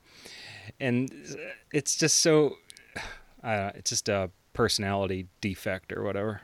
and 0.79 1.11
it's 1.71 1.95
just 1.97 2.19
so 2.19 2.57
uh, 3.43 3.71
it's 3.75 3.89
just 3.89 4.09
a 4.09 4.29
personality 4.53 5.27
defect 5.41 5.91
or 5.91 6.03
whatever. 6.03 6.41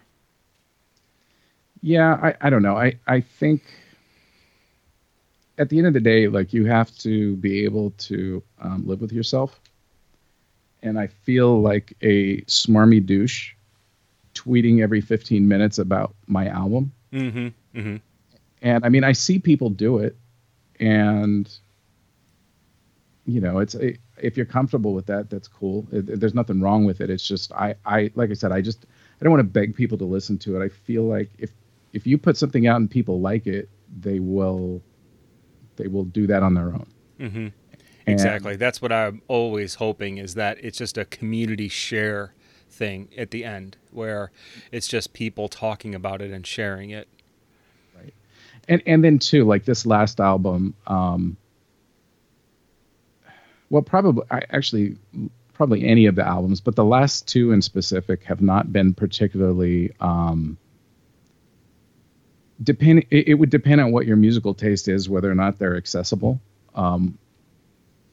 Yeah, 1.82 2.20
I, 2.22 2.36
I 2.42 2.50
don't 2.50 2.62
know. 2.62 2.76
I, 2.76 3.00
I 3.08 3.22
think 3.22 3.64
at 5.58 5.70
the 5.70 5.78
end 5.78 5.88
of 5.88 5.94
the 5.94 6.00
day, 6.00 6.28
like 6.28 6.54
you 6.54 6.66
have 6.66 6.96
to 6.98 7.36
be 7.38 7.64
able 7.64 7.92
to 7.92 8.44
um, 8.62 8.86
live 8.86 9.02
with 9.02 9.12
yourself. 9.12 9.60
And 10.82 10.98
I 10.98 11.08
feel 11.08 11.62
like 11.62 11.94
a 12.02 12.42
smarmy 12.44 13.06
douche 13.06 13.54
tweeting 14.34 14.82
every 14.82 15.02
15 15.02 15.48
minutes 15.48 15.78
about 15.78 16.16
my 16.28 16.48
album. 16.48 16.92
Mm-hmm. 17.12 17.48
Mm-hmm. 17.78 17.96
And 18.62 18.86
I 18.86 18.90
mean, 18.90 19.04
I 19.04 19.12
see 19.12 19.40
people 19.40 19.70
do 19.70 20.00
it, 20.00 20.16
and 20.80 21.50
you 23.26 23.40
know, 23.40 23.60
it's 23.60 23.76
a, 23.76 23.98
if 24.22 24.38
you're 24.38 24.46
comfortable 24.46 24.94
with 24.94 25.06
that, 25.08 25.30
that's 25.30 25.48
cool. 25.48 25.88
It, 25.92 26.20
there's 26.20 26.34
nothing 26.34 26.62
wrong 26.62 26.86
with 26.86 27.02
it. 27.02 27.10
It's 27.10 27.28
just 27.28 27.52
I, 27.54 27.76
I 27.86 28.12
like 28.16 28.30
I 28.30 28.34
said, 28.34 28.52
I 28.52 28.62
just 28.62 28.86
I 29.20 29.24
don't 29.24 29.32
want 29.32 29.42
to 29.42 29.50
beg 29.50 29.76
people 29.76 29.98
to 29.98 30.06
listen 30.06 30.38
to 30.40 30.60
it. 30.60 30.64
I 30.64 30.70
feel 30.70 31.04
like 31.04 31.30
if 31.38 31.52
if 31.94 32.06
you 32.06 32.18
put 32.18 32.38
something 32.38 32.68
out 32.68 32.78
and 32.78 32.90
people 32.90 33.20
like 33.20 33.48
it, 33.48 33.70
they 34.00 34.20
will 34.20 34.82
they 35.76 35.88
will 35.88 36.06
do 36.06 36.28
that 36.28 36.44
on 36.44 36.54
their 36.54 36.68
own. 36.68 36.88
Mm-hmm. 37.20 37.48
Exactly. 38.08 38.56
That's 38.56 38.82
what 38.82 38.92
I'm 38.92 39.22
always 39.28 39.76
hoping 39.76 40.18
is 40.18 40.34
that 40.36 40.58
it's 40.64 40.78
just 40.78 40.98
a 40.98 41.06
community 41.06 41.68
share 41.68 42.34
thing 42.70 43.10
at 43.18 43.32
the 43.32 43.44
end 43.44 43.78
where 43.92 44.32
it's 44.72 44.88
just 44.88 45.14
people 45.14 45.48
talking 45.48 45.94
about 45.94 46.22
it 46.22 46.32
and 46.32 46.46
sharing 46.46 46.90
it. 46.90 47.08
Right. 47.96 48.14
And 48.68 48.82
and 48.86 49.04
then 49.04 49.20
too, 49.20 49.46
like 49.46 49.66
this 49.66 49.86
last 49.86 50.20
album, 50.20 50.76
um 50.88 51.38
well 53.70 53.82
probably 53.82 54.24
I 54.32 54.42
actually 54.50 54.98
probably 55.54 55.86
any 55.86 56.06
of 56.06 56.16
the 56.16 56.26
albums, 56.26 56.62
but 56.62 56.76
the 56.76 56.86
last 56.86 57.28
two 57.28 57.52
in 57.52 57.62
specific 57.62 58.24
have 58.24 58.42
not 58.42 58.72
been 58.72 58.94
particularly 58.94 59.92
um 60.00 60.58
depend 62.62 63.06
it, 63.10 63.28
it 63.30 63.34
would 63.36 63.50
depend 63.50 63.82
on 63.82 63.92
what 63.92 64.06
your 64.06 64.18
musical 64.18 64.54
taste 64.54 64.88
is 64.88 65.10
whether 65.10 65.30
or 65.32 65.36
not 65.36 65.60
they're 65.60 65.78
accessible. 65.78 66.40
Um 66.76 67.18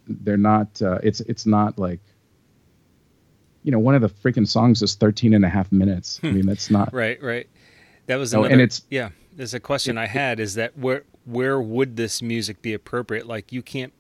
they're 0.08 0.36
not 0.36 0.80
uh, 0.82 0.98
it's 1.02 1.20
it's 1.20 1.46
not 1.46 1.78
like 1.78 2.00
you 3.64 3.72
know 3.72 3.78
one 3.80 3.94
of 3.96 4.02
the 4.02 4.08
freaking 4.08 4.46
songs 4.46 4.82
is 4.82 4.94
13 4.94 5.34
and 5.34 5.44
a 5.44 5.48
half 5.48 5.72
minutes. 5.72 6.20
I 6.22 6.30
mean 6.30 6.46
that's 6.46 6.70
not 6.70 6.92
right 6.92 7.20
right. 7.22 7.48
That 8.06 8.16
was 8.16 8.32
No, 8.32 8.40
another, 8.40 8.52
and 8.52 8.62
it's- 8.62 8.82
yeah 8.90 9.10
there's 9.32 9.52
a 9.52 9.60
question 9.60 9.98
i 9.98 10.06
had 10.06 10.40
is 10.40 10.54
that 10.54 10.78
where 10.78 11.02
where 11.26 11.60
would 11.60 11.96
this 11.96 12.22
music 12.22 12.62
be 12.62 12.72
appropriate? 12.72 13.26
Like 13.26 13.52
you 13.52 13.60
can't 13.60 13.92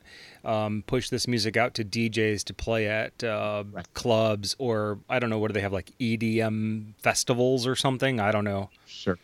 um, 0.46 0.84
push 0.86 1.10
this 1.10 1.26
music 1.28 1.56
out 1.56 1.74
to 1.74 1.84
djs 1.84 2.44
to 2.44 2.54
play 2.54 2.88
at 2.88 3.22
uh, 3.24 3.64
Right. 3.72 3.86
clubs 3.94 4.54
or 4.58 4.98
i 5.10 5.18
don't 5.18 5.28
know 5.30 5.38
what 5.38 5.48
do 5.48 5.52
they 5.54 5.60
have 5.60 5.72
like 5.72 5.90
edm 6.00 6.94
festivals 6.98 7.66
or 7.66 7.74
something? 7.76 8.20
I 8.20 8.30
don't 8.32 8.44
know. 8.44 8.70
Sure. 8.86 9.18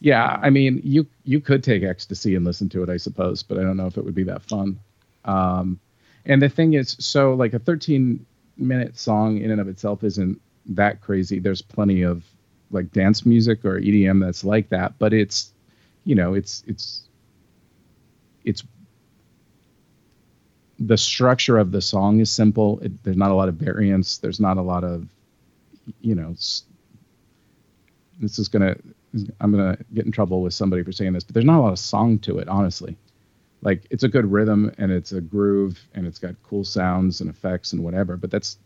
Yeah 0.00 0.38
i 0.42 0.50
mean 0.50 0.80
you 0.84 1.06
you 1.24 1.40
could 1.40 1.62
take 1.62 1.82
ecstasy 1.82 2.34
and 2.34 2.44
listen 2.44 2.68
to 2.70 2.82
it 2.82 2.88
i 2.88 2.96
suppose 2.96 3.42
but 3.42 3.58
i 3.58 3.62
don't 3.62 3.76
know 3.76 3.86
if 3.86 3.96
it 3.98 4.04
would 4.04 4.14
be 4.14 4.24
that 4.24 4.42
fun. 4.42 4.78
Um 5.24 5.78
and 6.26 6.40
the 6.42 6.48
thing 6.48 6.74
is 6.74 6.96
so 6.98 7.34
like 7.34 7.52
a 7.54 7.58
13 7.58 8.24
minute 8.56 8.98
song 8.98 9.38
in 9.38 9.50
and 9.50 9.60
of 9.60 9.68
itself 9.68 10.02
isn't 10.04 10.40
that 10.66 11.00
crazy. 11.00 11.38
There's 11.38 11.62
plenty 11.62 12.02
of 12.02 12.24
like 12.70 12.92
dance 12.92 13.24
music 13.24 13.64
or 13.64 13.80
edm 13.80 14.20
that's 14.20 14.44
like 14.44 14.68
that 14.68 14.98
but 14.98 15.12
it's 15.12 15.52
you 16.04 16.14
know 16.14 16.34
it's 16.34 16.62
it's 16.66 16.84
it's 16.94 17.07
the 20.78 20.96
structure 20.96 21.58
of 21.58 21.72
the 21.72 21.82
song 21.82 22.20
is 22.20 22.30
simple. 22.30 22.78
It, 22.80 23.02
there's 23.02 23.16
not 23.16 23.30
a 23.30 23.34
lot 23.34 23.48
of 23.48 23.56
variance. 23.56 24.18
There's 24.18 24.40
not 24.40 24.56
a 24.56 24.62
lot 24.62 24.84
of 24.84 25.08
you 26.00 26.14
know 26.14 26.34
this 28.20 28.38
is 28.38 28.48
gonna 28.48 28.76
i'm 29.40 29.50
gonna 29.50 29.76
get 29.94 30.04
in 30.04 30.12
trouble 30.12 30.42
with 30.42 30.52
somebody 30.52 30.82
for 30.82 30.92
saying 30.92 31.12
this 31.14 31.24
but 31.24 31.32
there's 31.32 31.46
not 31.46 31.58
a 31.58 31.62
lot 31.62 31.72
of 31.72 31.78
song 31.78 32.18
to 32.20 32.38
it 32.38 32.48
honestly. 32.48 32.96
Like 33.62 33.86
it's 33.90 34.04
a 34.04 34.08
good 34.08 34.30
rhythm 34.30 34.72
and 34.78 34.92
it's 34.92 35.12
a 35.12 35.20
groove 35.20 35.80
and 35.94 36.06
it's 36.06 36.18
got 36.18 36.34
cool 36.44 36.62
sounds 36.62 37.20
and 37.20 37.28
effects 37.28 37.72
and 37.72 37.82
whatever 37.82 38.16
but 38.16 38.30
that's 38.30 38.58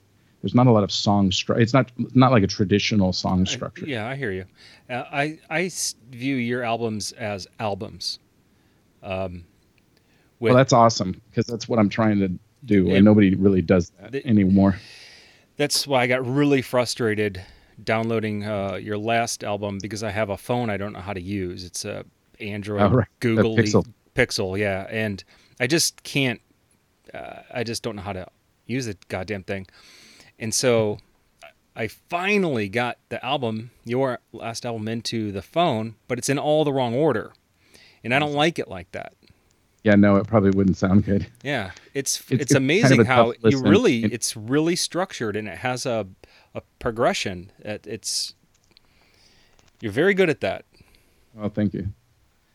there's 0.43 0.55
not 0.55 0.67
a 0.67 0.73
lot 0.73 0.83
of 0.83 0.91
song 0.91 1.31
stru- 1.31 1.61
it's 1.61 1.73
not 1.73 1.91
not 2.15 2.33
like 2.33 2.43
a 2.43 2.49
traditional 2.49 3.13
song 3.13 3.47
structure. 3.47 3.87
yeah 3.87 4.09
i 4.09 4.17
hear 4.17 4.33
you. 4.33 4.45
Uh, 4.91 5.05
i 5.13 5.39
i 5.49 5.71
view 6.11 6.37
your 6.37 6.63
albums 6.63 7.13
as 7.13 7.47
albums. 7.59 8.19
Um 9.03 9.45
well 10.43 10.55
that's 10.55 10.73
awesome 10.73 11.21
because 11.31 11.47
that's 11.47 11.69
what 11.69 11.79
i'm 11.79 11.89
trying 11.89 12.19
to 12.19 12.29
do 12.65 12.89
It- 12.91 12.97
and 12.97 13.05
nobody 13.05 13.35
really 13.35 13.63
does 13.63 13.91
that 14.01 14.13
the- 14.13 14.27
anymore 14.27 14.77
That's 15.57 15.87
why 15.87 16.03
I 16.03 16.07
got 16.07 16.27
really 16.27 16.63
frustrated 16.63 17.43
downloading 17.85 18.45
uh, 18.45 18.75
your 18.77 18.97
last 18.97 19.45
album 19.45 19.79
because 19.83 20.03
I 20.03 20.11
have 20.11 20.31
a 20.31 20.37
phone 20.37 20.71
I 20.71 20.77
don't 20.79 20.93
know 20.95 21.01
how 21.01 21.13
to 21.13 21.21
use. 21.21 21.65
It's 21.65 21.85
a 21.85 22.05
Android 22.41 22.81
Oh, 22.83 22.89
right. 22.89 23.07
Google 23.21 23.55
Pixel. 23.57 23.87
Pixel, 24.15 24.59
yeah, 24.59 24.87
and 24.91 25.23
I 25.61 25.67
just 25.67 26.03
can't. 26.05 26.41
Uh, 27.13 27.43
I 27.53 27.65
just 27.65 27.83
don't 27.83 27.97
know 27.97 28.03
how 28.03 28.15
to 28.15 28.27
use 28.67 28.87
the 28.87 28.97
goddamn 29.09 29.43
thing, 29.45 29.67
and 30.39 30.53
so 30.55 30.99
I 31.77 31.89
finally 31.89 32.69
got 32.69 32.97
the 33.11 33.23
album, 33.25 33.71
your 33.85 34.21
last 34.33 34.65
album, 34.65 34.89
into 34.89 35.33
the 35.33 35.43
phone, 35.43 35.95
but 36.09 36.19
it's 36.19 36.29
in 36.31 36.39
all 36.39 36.65
the 36.65 36.73
wrong 36.73 36.95
order, 36.95 37.33
and 38.03 38.15
I 38.15 38.19
don't 38.19 38.35
like 38.35 38.59
it 38.59 38.69
like 38.69 38.91
that. 38.93 39.13
Yeah 39.85 39.95
no 39.95 40.17
it 40.17 40.27
probably 40.27 40.51
wouldn't 40.51 40.77
sound 40.77 41.05
good 41.05 41.27
Yeah, 41.43 41.71
it's 41.95 42.21
it's, 42.21 42.31
It's- 42.31 42.41
it's 42.43 42.53
kind 42.53 42.57
of 42.57 42.63
amazing 42.65 43.05
how 43.05 43.33
you 43.45 43.61
really 43.61 44.05
it's 44.05 44.37
really 44.37 44.77
structured 44.77 45.37
and 45.37 45.49
it 45.49 45.59
has 45.59 45.87
a 45.87 46.07
a 46.55 46.61
progression. 46.79 47.51
It, 47.61 47.87
it's 47.87 48.35
you're 49.81 49.91
very 49.93 50.15
good 50.15 50.29
at 50.31 50.41
that. 50.43 50.65
well 51.35 51.49
thank 51.49 51.73
you 51.75 51.89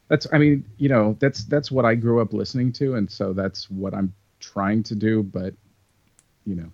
that's 0.07 0.27
i 0.31 0.37
mean 0.37 0.63
you 0.77 0.87
know 0.87 1.17
that's 1.19 1.43
that's 1.45 1.69
what 1.71 1.83
i 1.83 1.95
grew 1.95 2.21
up 2.21 2.31
listening 2.31 2.71
to 2.73 2.95
and 2.95 3.09
so 3.11 3.33
that's 3.33 3.69
what 3.69 3.93
i'm 3.93 4.13
trying 4.39 4.83
to 4.83 4.95
do 4.95 5.23
but 5.23 5.53
you 6.45 6.55
know 6.55 6.69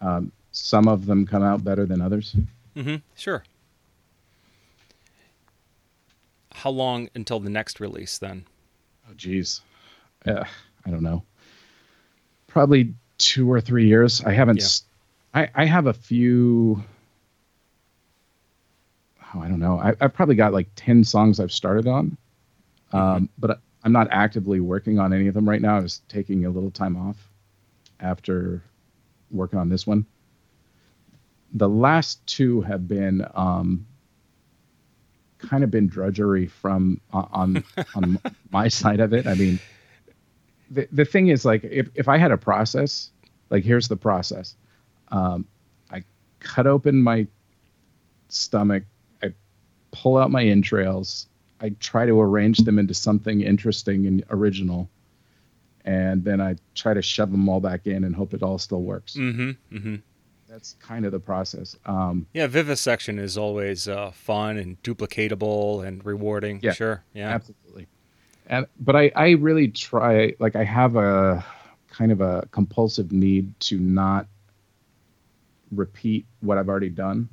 um, 0.00 0.30
some 0.52 0.86
of 0.88 1.04
them 1.06 1.26
come 1.26 1.42
out 1.42 1.62
better 1.64 1.84
than 1.86 2.00
others 2.00 2.34
Mm-hmm. 2.76 2.96
Sure. 3.16 3.42
How 6.54 6.70
long 6.70 7.08
until 7.14 7.40
the 7.40 7.50
next 7.50 7.80
release 7.80 8.18
then? 8.18 8.44
Oh, 9.08 9.14
geez. 9.16 9.60
Uh, 10.26 10.44
I 10.84 10.90
don't 10.90 11.02
know. 11.02 11.22
Probably 12.46 12.94
two 13.18 13.50
or 13.50 13.60
three 13.60 13.86
years. 13.86 14.22
I 14.24 14.32
haven't. 14.32 14.60
Yeah. 15.34 15.42
I 15.42 15.62
I 15.62 15.64
have 15.66 15.86
a 15.86 15.92
few. 15.92 16.82
Oh, 19.34 19.40
I 19.40 19.48
don't 19.48 19.60
know. 19.60 19.78
I, 19.78 19.94
I've 20.00 20.14
probably 20.14 20.34
got 20.34 20.52
like 20.52 20.68
ten 20.74 21.04
songs 21.04 21.40
I've 21.40 21.52
started 21.52 21.86
on, 21.86 22.16
um, 22.92 23.28
but 23.38 23.60
I'm 23.84 23.92
not 23.92 24.08
actively 24.10 24.60
working 24.60 24.98
on 24.98 25.12
any 25.12 25.28
of 25.28 25.34
them 25.34 25.48
right 25.48 25.60
now. 25.60 25.76
I 25.76 25.80
was 25.80 26.00
taking 26.08 26.46
a 26.46 26.50
little 26.50 26.70
time 26.70 26.96
off 26.96 27.16
after 28.00 28.62
working 29.30 29.58
on 29.58 29.68
this 29.68 29.86
one. 29.86 30.06
The 31.52 31.68
last 31.68 32.26
two 32.26 32.60
have 32.62 32.88
been 32.88 33.26
um, 33.34 33.86
kind 35.38 35.64
of 35.64 35.70
been 35.70 35.88
drudgery 35.88 36.46
from 36.46 37.00
uh, 37.12 37.24
on 37.32 37.64
on 37.94 38.18
my 38.50 38.68
side 38.68 39.00
of 39.00 39.12
it. 39.12 39.26
I 39.26 39.34
mean, 39.34 39.58
the 40.70 40.88
the 40.92 41.04
thing 41.04 41.28
is 41.28 41.44
like 41.44 41.64
if 41.64 41.88
if 41.94 42.08
I 42.08 42.18
had 42.18 42.32
a 42.32 42.36
process, 42.36 43.10
like 43.50 43.64
here's 43.64 43.88
the 43.88 43.96
process. 43.96 44.54
Um, 45.10 45.46
I 45.90 46.04
cut 46.40 46.66
open 46.66 47.02
my 47.02 47.26
stomach, 48.28 48.84
I 49.22 49.32
pull 49.90 50.18
out 50.18 50.30
my 50.30 50.44
entrails, 50.44 51.26
I 51.60 51.70
try 51.80 52.06
to 52.06 52.20
arrange 52.20 52.58
them 52.58 52.78
into 52.78 52.94
something 52.94 53.40
interesting 53.40 54.06
and 54.06 54.24
original, 54.30 54.90
and 55.84 56.22
then 56.24 56.40
I 56.40 56.56
try 56.74 56.94
to 56.94 57.02
shove 57.02 57.30
them 57.30 57.48
all 57.48 57.60
back 57.60 57.86
in 57.86 58.04
and 58.04 58.14
hope 58.14 58.34
it 58.34 58.42
all 58.42 58.58
still 58.58 58.82
works. 58.82 59.14
Mm-hmm. 59.14 59.76
Mm-hmm. 59.76 59.96
That's 60.48 60.74
kind 60.80 61.04
of 61.04 61.12
the 61.12 61.20
process. 61.20 61.76
Um, 61.84 62.26
Yeah, 62.32 62.46
vivisection 62.46 63.18
is 63.18 63.36
always 63.36 63.86
uh, 63.86 64.10
fun 64.12 64.56
and 64.56 64.82
duplicatable 64.82 65.86
and 65.86 66.04
rewarding. 66.04 66.60
Yeah. 66.62 66.72
Sure. 66.72 67.04
Yeah. 67.12 67.28
absolutely 67.28 67.86
and 68.48 68.66
but 68.80 68.96
i 68.96 69.12
i 69.14 69.30
really 69.32 69.68
try 69.68 70.32
like 70.38 70.56
i 70.56 70.64
have 70.64 70.96
a 70.96 71.44
kind 71.90 72.10
of 72.10 72.20
a 72.20 72.46
compulsive 72.50 73.12
need 73.12 73.58
to 73.60 73.78
not 73.78 74.26
repeat 75.70 76.24
what 76.40 76.58
i've 76.58 76.68
already 76.68 76.88
done 76.88 77.28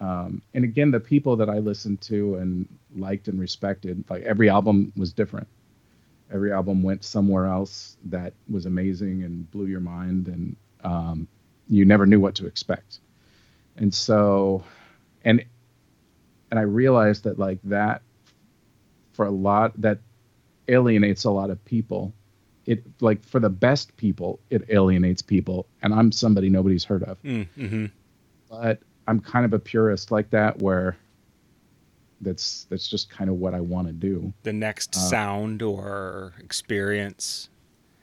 um, 0.00 0.40
and 0.54 0.64
again 0.64 0.90
the 0.90 1.00
people 1.00 1.36
that 1.36 1.50
i 1.50 1.58
listened 1.58 2.00
to 2.00 2.36
and 2.36 2.66
liked 2.96 3.28
and 3.28 3.38
respected 3.38 4.02
like 4.08 4.22
every 4.22 4.48
album 4.48 4.92
was 4.96 5.12
different 5.12 5.46
every 6.32 6.52
album 6.52 6.82
went 6.82 7.04
somewhere 7.04 7.46
else 7.46 7.96
that 8.06 8.32
was 8.50 8.64
amazing 8.66 9.24
and 9.24 9.50
blew 9.50 9.66
your 9.66 9.80
mind 9.80 10.28
and 10.28 10.56
um, 10.84 11.28
you 11.68 11.84
never 11.84 12.06
knew 12.06 12.20
what 12.20 12.34
to 12.34 12.46
expect 12.46 12.98
and 13.76 13.92
so 13.92 14.62
and 15.24 15.44
and 16.50 16.58
i 16.58 16.62
realized 16.62 17.24
that 17.24 17.38
like 17.38 17.58
that 17.64 18.02
for 19.12 19.26
a 19.26 19.30
lot 19.30 19.72
that 19.80 19.98
alienates 20.68 21.24
a 21.24 21.30
lot 21.30 21.50
of 21.50 21.62
people 21.64 22.12
it 22.66 22.82
like 23.00 23.22
for 23.24 23.40
the 23.40 23.48
best 23.50 23.96
people 23.96 24.38
it 24.50 24.62
alienates 24.70 25.22
people 25.22 25.66
and 25.82 25.94
i'm 25.94 26.10
somebody 26.12 26.48
nobody's 26.48 26.84
heard 26.84 27.02
of 27.04 27.20
Mm-hmm. 27.22 27.86
but 28.50 28.80
I'm 29.06 29.20
kind 29.20 29.46
of 29.46 29.54
a 29.54 29.58
purist 29.58 30.10
like 30.10 30.28
that, 30.30 30.60
where 30.60 30.94
that's 32.20 32.66
that's 32.68 32.86
just 32.86 33.08
kind 33.08 33.30
of 33.30 33.36
what 33.36 33.54
I 33.54 33.60
want 33.60 33.86
to 33.86 33.94
do. 33.94 34.34
The 34.42 34.52
next 34.52 34.94
uh, 34.94 35.00
sound 35.00 35.62
or 35.62 36.34
experience, 36.40 37.48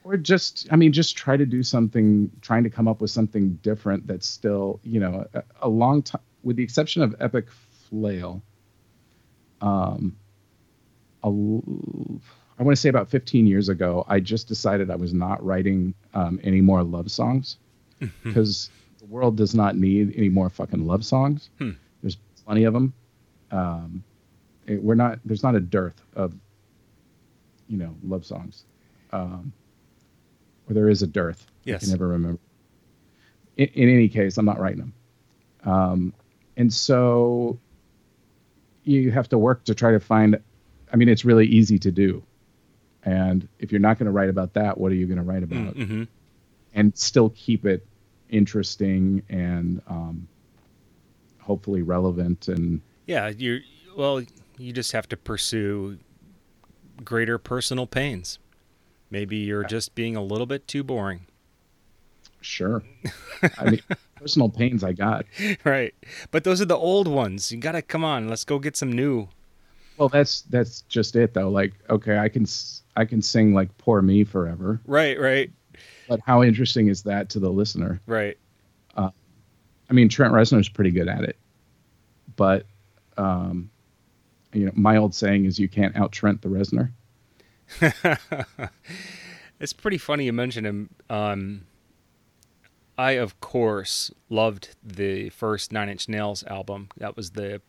or 0.06 0.18
just 0.18 0.68
I 0.72 0.76
mean, 0.76 0.93
just 0.93 1.18
try 1.18 1.36
to 1.36 1.45
do 1.45 1.64
something, 1.64 2.32
trying 2.41 2.64
to 2.64 2.70
come 2.70 2.88
up 2.88 3.01
with 3.01 3.10
something 3.10 3.56
different 3.64 4.06
that's 4.08 4.28
still 4.28 4.80
you 4.84 4.99
know 4.99 5.26
a, 5.34 5.43
a 5.64 5.68
long 5.68 6.03
time, 6.03 6.22
with 6.43 6.56
the 6.56 6.64
exception 6.64 7.01
of 7.01 7.16
Epic 7.20 7.47
Flail. 7.89 8.41
Um, 9.62 10.16
a, 11.24 11.28
I 11.28 12.64
want 12.64 12.76
to 12.76 12.82
say 12.82 12.89
about 12.89 13.10
15 13.10 13.47
years 13.47 13.68
ago, 13.68 14.06
I 14.08 14.20
just 14.20 14.47
decided 14.47 14.91
I 14.91 14.95
was 14.95 15.12
not 15.12 15.43
writing 15.43 15.95
um, 16.14 16.39
any 16.43 16.62
more 16.62 16.84
love 16.84 17.10
songs 17.10 17.58
because 18.24 18.70
mm-hmm. 18.70 19.06
the 19.06 19.12
world 19.12 19.36
does 19.36 19.56
not 19.56 19.76
need 19.76 20.14
any 20.16 20.30
more 20.30 20.51
fucking 20.51 20.86
love 20.86 21.03
songs. 21.03 21.49
Hmm. 21.58 21.72
There's 22.01 22.18
plenty 22.45 22.66
of 22.66 22.74
them. 22.74 22.93
Um, 23.49 24.03
it, 24.68 24.84
we're 24.84 24.95
not. 24.95 25.20
There's 25.26 25.41
not 25.41 25.56
a 25.56 25.60
dearth 25.60 25.99
of, 26.16 26.36
you 27.68 27.78
know, 27.78 27.95
love 28.03 28.24
songs. 28.24 28.66
Um, 29.12 29.51
or 30.70 30.74
there 30.74 30.89
is 30.89 31.01
a 31.01 31.07
dearth. 31.07 31.45
Yes. 31.63 31.82
I 31.82 31.86
can 31.86 31.89
never 31.91 32.07
remember. 32.07 32.39
In, 33.57 33.68
in 33.68 33.89
any 33.89 34.09
case, 34.09 34.38
I'm 34.38 34.45
not 34.45 34.59
writing 34.59 34.80
them. 34.80 34.93
Um, 35.63 36.13
and 36.57 36.74
so 36.74 37.59
you 38.84 39.11
have 39.11 39.30
to 39.30 39.38
work 39.38 39.63
to 39.66 39.76
try 39.76 39.91
to 39.91 39.99
find. 39.99 40.39
I 40.93 40.95
mean, 40.95 41.09
it's 41.09 41.26
really 41.26 41.47
easy 41.47 41.80
to 41.80 41.91
do 41.91 42.24
and 43.05 43.47
if 43.59 43.72
you're 43.72 43.80
not 43.80 43.99
going 43.99 44.07
to 44.07 44.11
write 44.11 44.30
about 44.30 44.53
that, 44.55 44.78
what 44.78 44.91
are 44.91 44.95
you 44.95 45.05
going 45.05 45.18
to 45.18 45.24
write 45.24 45.43
about? 45.43 45.76
Mm-hmm. 45.76 46.03
And 46.74 46.97
still 46.97 47.30
keep 47.30 47.66
it 47.66 47.86
interesting 48.30 49.22
and 49.30 49.82
um, 49.88 50.28
hopefully 51.39 51.84
relevant 51.84 52.47
and 52.47 52.82
yeah, 53.05 53.28
you 53.30 53.61
well, 53.95 54.22
you 54.57 54.74
just 54.74 54.91
have 54.91 55.07
to 55.09 55.18
pursue 55.18 55.99
greater 57.03 57.38
personal 57.38 57.86
pains. 57.86 58.39
Maybe 59.16 59.38
you're 59.38 59.63
just 59.63 59.95
being 59.95 60.18
a 60.18 60.22
little 60.22 60.45
bit 60.45 60.68
too 60.68 60.84
boring. 60.84 61.26
Sure. 62.41 62.84
I 63.57 63.70
mean, 63.70 63.82
personal 64.16 64.49
pains 64.49 64.84
I 64.84 64.91
got. 64.91 65.26
Right. 65.63 65.95
But 66.32 66.43
those 66.43 66.59
are 66.59 66.66
the 66.66 66.76
old 66.76 67.07
ones. 67.07 67.49
You 67.49 67.57
got 67.57 67.72
to 67.72 67.82
come 67.82 68.03
on, 68.03 68.28
let's 68.28 68.43
go 68.43 68.59
get 68.59 68.76
some 68.76 68.91
new. 68.91 69.30
Well, 69.95 70.09
that's 70.09 70.41
that's 70.41 70.82
just 70.82 71.16
it 71.16 71.34
though. 71.34 71.47
Like, 71.47 71.72
okay, 71.89 72.18
I 72.18 72.28
can 72.28 72.45
I 72.97 73.05
can 73.05 73.22
sing 73.22 73.53
like 73.53 73.78
"Poor 73.78 74.01
Me" 74.01 74.26
forever. 74.26 74.82
Right, 74.86 75.18
right. 75.18 75.49
But 76.09 76.20
how 76.26 76.43
interesting 76.43 76.89
is 76.89 77.03
that 77.03 77.30
to 77.30 77.39
the 77.39 77.49
listener? 77.49 78.01
Right. 78.07 78.38
Uh, 78.97 79.11
I 79.89 79.93
mean, 79.93 80.09
Trent 80.09 80.34
Reznor's 80.34 80.68
pretty 80.68 80.91
good 80.91 81.07
at 81.07 81.24
it, 81.24 81.38
but 82.36 82.66
um, 83.16 83.70
you 84.51 84.66
know, 84.66 84.74
my 84.76 84.97
old 84.97 85.16
saying 85.16 85.45
is, 85.45 85.57
"You 85.57 85.70
can't 85.70 85.95
out 85.95 86.11
Trent 86.11 86.41
the 86.41 86.49
Reznor." 86.49 86.91
it's 89.59 89.74
pretty 89.74 89.97
funny 89.97 90.26
you 90.26 90.34
mentioned 90.34 90.68
him. 90.68 90.89
Um, 91.09 91.66
I, 92.97 93.11
of 93.11 93.39
course, 93.41 94.11
loved 94.30 94.76
the 94.84 95.30
first 95.30 95.72
Nine 95.72 95.89
Inch 95.89 96.07
Nails 96.07 96.43
album. 96.45 96.89
That 96.97 97.16
was 97.16 97.32
the 97.32 97.61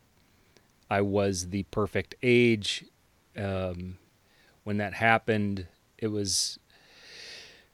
I 0.88 1.00
was 1.00 1.48
the 1.48 1.64
perfect 1.64 2.14
age. 2.22 2.84
Um, 3.36 3.98
when 4.64 4.78
that 4.78 4.94
happened, 4.94 5.66
it 5.98 6.08
was 6.08 6.58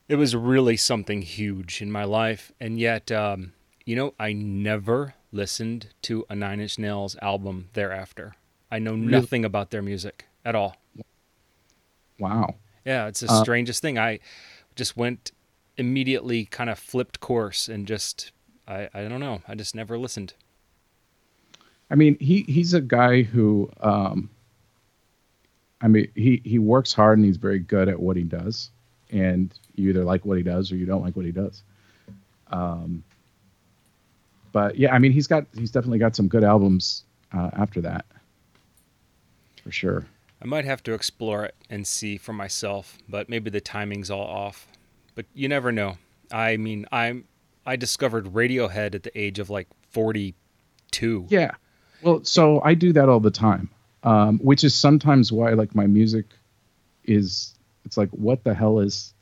it 0.08 0.16
was 0.16 0.34
really 0.34 0.76
something 0.76 1.22
huge 1.22 1.80
in 1.80 1.90
my 1.92 2.04
life. 2.04 2.52
And 2.60 2.78
yet, 2.78 3.10
um, 3.12 3.52
you 3.84 3.96
know, 3.96 4.14
I 4.18 4.32
never 4.32 5.14
listened 5.30 5.88
to 6.02 6.24
a 6.28 6.34
Nine 6.34 6.60
Inch 6.60 6.78
Nails 6.78 7.16
album 7.22 7.68
thereafter. 7.72 8.34
I 8.70 8.78
know 8.78 8.92
really? 8.92 9.06
nothing 9.06 9.44
about 9.44 9.70
their 9.70 9.82
music 9.82 10.26
at 10.44 10.54
all. 10.54 10.76
Wow. 12.22 12.54
Yeah, 12.84 13.08
it's 13.08 13.20
the 13.20 13.30
uh, 13.30 13.42
strangest 13.42 13.82
thing. 13.82 13.98
I 13.98 14.20
just 14.76 14.96
went 14.96 15.32
immediately 15.76 16.44
kind 16.44 16.70
of 16.70 16.78
flipped 16.78 17.18
course 17.18 17.68
and 17.68 17.84
just 17.86 18.30
I, 18.68 18.88
I 18.94 19.08
don't 19.08 19.18
know. 19.18 19.42
I 19.48 19.56
just 19.56 19.74
never 19.74 19.98
listened. 19.98 20.34
I 21.90 21.96
mean, 21.96 22.16
he 22.20 22.42
he's 22.42 22.74
a 22.74 22.80
guy 22.80 23.22
who 23.22 23.70
um, 23.80 24.30
I 25.80 25.88
mean, 25.88 26.08
he 26.14 26.40
he 26.44 26.60
works 26.60 26.92
hard 26.92 27.18
and 27.18 27.26
he's 27.26 27.38
very 27.38 27.58
good 27.58 27.88
at 27.88 27.98
what 27.98 28.16
he 28.16 28.22
does, 28.22 28.70
and 29.10 29.52
you 29.74 29.90
either 29.90 30.04
like 30.04 30.24
what 30.24 30.36
he 30.36 30.44
does 30.44 30.70
or 30.70 30.76
you 30.76 30.86
don't 30.86 31.02
like 31.02 31.16
what 31.16 31.26
he 31.26 31.32
does. 31.32 31.64
Um, 32.52 33.02
but 34.52 34.78
yeah, 34.78 34.94
I 34.94 35.00
mean, 35.00 35.10
he's 35.10 35.26
got 35.26 35.44
he's 35.56 35.72
definitely 35.72 35.98
got 35.98 36.14
some 36.14 36.28
good 36.28 36.44
albums 36.44 37.02
uh, 37.32 37.50
after 37.54 37.80
that, 37.80 38.06
for 39.64 39.72
sure. 39.72 40.06
I 40.42 40.46
might 40.46 40.64
have 40.64 40.82
to 40.84 40.94
explore 40.94 41.44
it 41.44 41.54
and 41.70 41.86
see 41.86 42.16
for 42.16 42.32
myself, 42.32 42.98
but 43.08 43.28
maybe 43.28 43.48
the 43.48 43.60
timing's 43.60 44.10
all 44.10 44.26
off. 44.26 44.66
But 45.14 45.26
you 45.34 45.48
never 45.48 45.70
know. 45.70 45.98
I 46.32 46.56
mean, 46.56 46.86
I'm 46.90 47.26
I 47.64 47.76
discovered 47.76 48.26
Radiohead 48.26 48.94
at 48.94 49.04
the 49.04 49.18
age 49.18 49.38
of 49.38 49.50
like 49.50 49.68
42. 49.90 51.26
Yeah. 51.28 51.52
Well, 52.02 52.24
so 52.24 52.60
I 52.62 52.74
do 52.74 52.92
that 52.94 53.08
all 53.08 53.20
the 53.20 53.30
time 53.30 53.70
um, 54.04 54.38
which 54.38 54.64
is 54.64 54.74
sometimes 54.74 55.30
why 55.30 55.50
like 55.52 55.74
my 55.74 55.86
music 55.86 56.26
is 57.04 57.54
it's 57.84 57.96
like 57.96 58.10
what 58.10 58.44
the 58.44 58.54
hell 58.54 58.78
is 58.78 59.14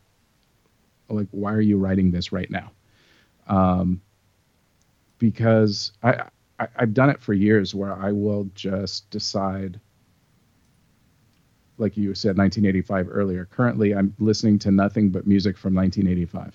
like 1.08 1.28
why 1.30 1.52
are 1.52 1.60
you 1.60 1.76
writing 1.78 2.10
this 2.10 2.32
right 2.32 2.50
now 2.50 2.70
um, 3.48 4.00
because 5.18 5.92
I, 6.02 6.24
I 6.58 6.68
i've 6.76 6.94
done 6.94 7.10
it 7.10 7.20
for 7.20 7.32
years 7.32 7.74
where 7.74 7.94
i 7.94 8.12
will 8.12 8.48
just 8.54 9.08
decide 9.10 9.80
like 11.80 11.96
you 11.96 12.14
said 12.14 12.36
1985 12.36 13.08
earlier 13.10 13.46
currently 13.46 13.94
i'm 13.94 14.14
listening 14.18 14.58
to 14.58 14.70
nothing 14.70 15.10
but 15.10 15.26
music 15.26 15.56
from 15.56 15.74
1985 15.74 16.54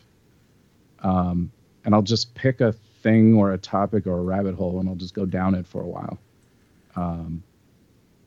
um, 1.03 1.51
and 1.83 1.93
i'll 1.93 2.01
just 2.01 2.33
pick 2.35 2.61
a 2.61 2.71
thing 3.01 3.35
or 3.35 3.53
a 3.53 3.57
topic 3.57 4.07
or 4.07 4.17
a 4.17 4.21
rabbit 4.21 4.55
hole 4.55 4.79
and 4.79 4.87
i'll 4.87 4.95
just 4.95 5.13
go 5.13 5.25
down 5.25 5.55
it 5.55 5.65
for 5.67 5.81
a 5.81 5.87
while 5.87 6.17
um, 6.95 7.43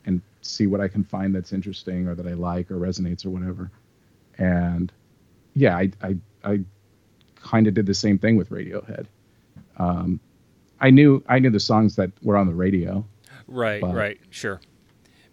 and 0.05 0.21
see 0.43 0.67
what 0.67 0.81
I 0.81 0.89
can 0.89 1.05
find 1.05 1.35
that's 1.35 1.53
interesting 1.53 2.09
or 2.09 2.15
that 2.15 2.27
I 2.27 2.35
like 2.35 2.71
or 2.71 2.77
resonates 2.77 3.25
or 3.25 3.31
whatever. 3.31 3.71
And 4.39 4.93
yeah, 5.55 5.77
I 5.77 5.91
I, 6.03 6.17
I 6.45 6.61
kind 7.37 7.67
of 7.67 7.75
did 7.75 7.87
the 7.87 7.95
same 7.95 8.19
thing 8.19 8.37
with 8.37 8.51
Radiohead. 8.51 9.07
Um, 9.79 10.21
I 10.81 10.91
knew 10.91 11.23
I 11.29 11.39
knew 11.39 11.51
the 11.51 11.61
songs 11.61 11.97
that 11.97 12.11
were 12.23 12.37
on 12.37 12.47
the 12.47 12.55
radio. 12.55 13.05
Right, 13.47 13.81
but, 13.81 13.95
right, 13.95 14.21
sure. 14.31 14.61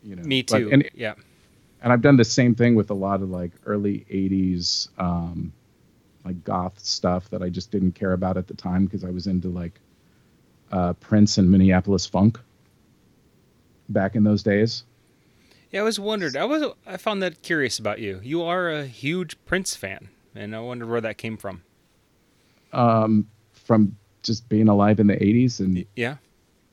You 0.04 0.16
know, 0.16 0.24
me 0.24 0.44
too. 0.44 0.66
But, 0.66 0.74
and, 0.74 0.90
yeah. 0.94 1.16
And 1.82 1.94
I've 1.94 2.02
done 2.02 2.18
the 2.18 2.26
same 2.26 2.56
thing 2.56 2.76
with 2.76 2.90
a 2.90 2.94
lot 2.96 3.22
of 3.22 3.30
like 3.30 3.52
early 3.66 4.06
'80s, 4.10 4.90
um, 4.98 5.54
like 6.24 6.44
goth 6.44 6.80
stuff 6.80 7.30
that 7.30 7.44
I 7.44 7.50
just 7.50 7.72
didn't 7.72 7.94
care 7.94 8.14
about 8.14 8.38
at 8.38 8.48
the 8.48 8.56
time 8.56 8.86
because 8.86 9.04
I 9.04 9.12
was 9.12 9.28
into 9.28 9.50
like 9.50 9.80
uh, 10.72 10.94
Prince 10.94 11.38
and 11.38 11.50
Minneapolis 11.52 12.06
funk 12.06 12.40
back 13.90 14.16
in 14.16 14.24
those 14.24 14.44
days. 14.44 14.84
Yeah, 15.72 15.82
I 15.82 15.84
was 15.84 16.00
wondered. 16.00 16.36
I 16.36 16.46
was 16.46 16.64
I 16.86 16.98
found 16.98 17.22
that 17.22 17.42
curious 17.42 17.80
about 17.80 18.00
you. 18.00 18.20
You 18.24 18.44
are 18.44 18.70
a 18.70 18.86
huge 18.86 19.38
Prince 19.46 19.76
fan, 19.76 20.10
and 20.34 20.56
I 20.56 20.60
wondered 20.60 20.90
where 20.90 21.02
that 21.02 21.18
came 21.18 21.38
from. 21.38 21.64
Um, 22.72 23.28
from 23.52 23.98
just 24.24 24.48
being 24.50 24.68
alive 24.68 25.00
in 25.00 25.08
the 25.08 25.16
'80s 25.16 25.60
and 25.60 25.86
yeah, 25.96 26.16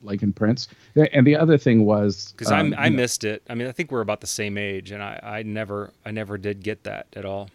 liking 0.03 0.33
Prince. 0.33 0.67
And 0.95 1.25
the 1.25 1.35
other 1.35 1.57
thing 1.57 1.85
was 1.85 2.31
because 2.31 2.51
um, 2.51 2.75
I 2.77 2.89
missed 2.89 3.23
it. 3.23 3.43
I 3.49 3.55
mean, 3.55 3.67
I 3.67 3.71
think 3.71 3.91
we're 3.91 4.01
about 4.01 4.21
the 4.21 4.27
same 4.27 4.57
age, 4.57 4.91
and 4.91 5.01
I 5.01 5.19
I 5.21 5.43
never 5.43 5.91
I 6.05 6.11
never 6.11 6.37
did 6.37 6.63
get 6.63 6.83
that 6.83 7.07
at 7.15 7.25
all. 7.25 7.49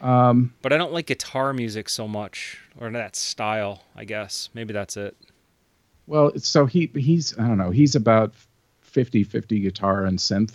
Um, 0.00 0.54
but 0.62 0.72
I 0.72 0.78
don't 0.78 0.92
like 0.92 1.06
guitar 1.06 1.52
music 1.52 1.88
so 1.88 2.08
much, 2.08 2.58
or 2.78 2.90
that 2.90 3.16
style. 3.16 3.82
I 3.94 4.04
guess 4.04 4.48
maybe 4.54 4.72
that's 4.72 4.96
it. 4.96 5.16
Well, 6.06 6.32
so 6.38 6.66
he 6.66 6.90
he's 6.94 7.38
I 7.38 7.46
don't 7.46 7.58
know. 7.58 7.70
He's 7.70 7.94
about 7.94 8.34
50 8.80 9.24
50 9.24 9.60
guitar 9.60 10.04
and 10.04 10.18
synth. 10.18 10.54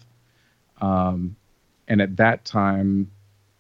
Um, 0.82 1.36
and 1.88 2.01
at 2.01 2.18
that 2.18 2.43
time, 2.43 3.12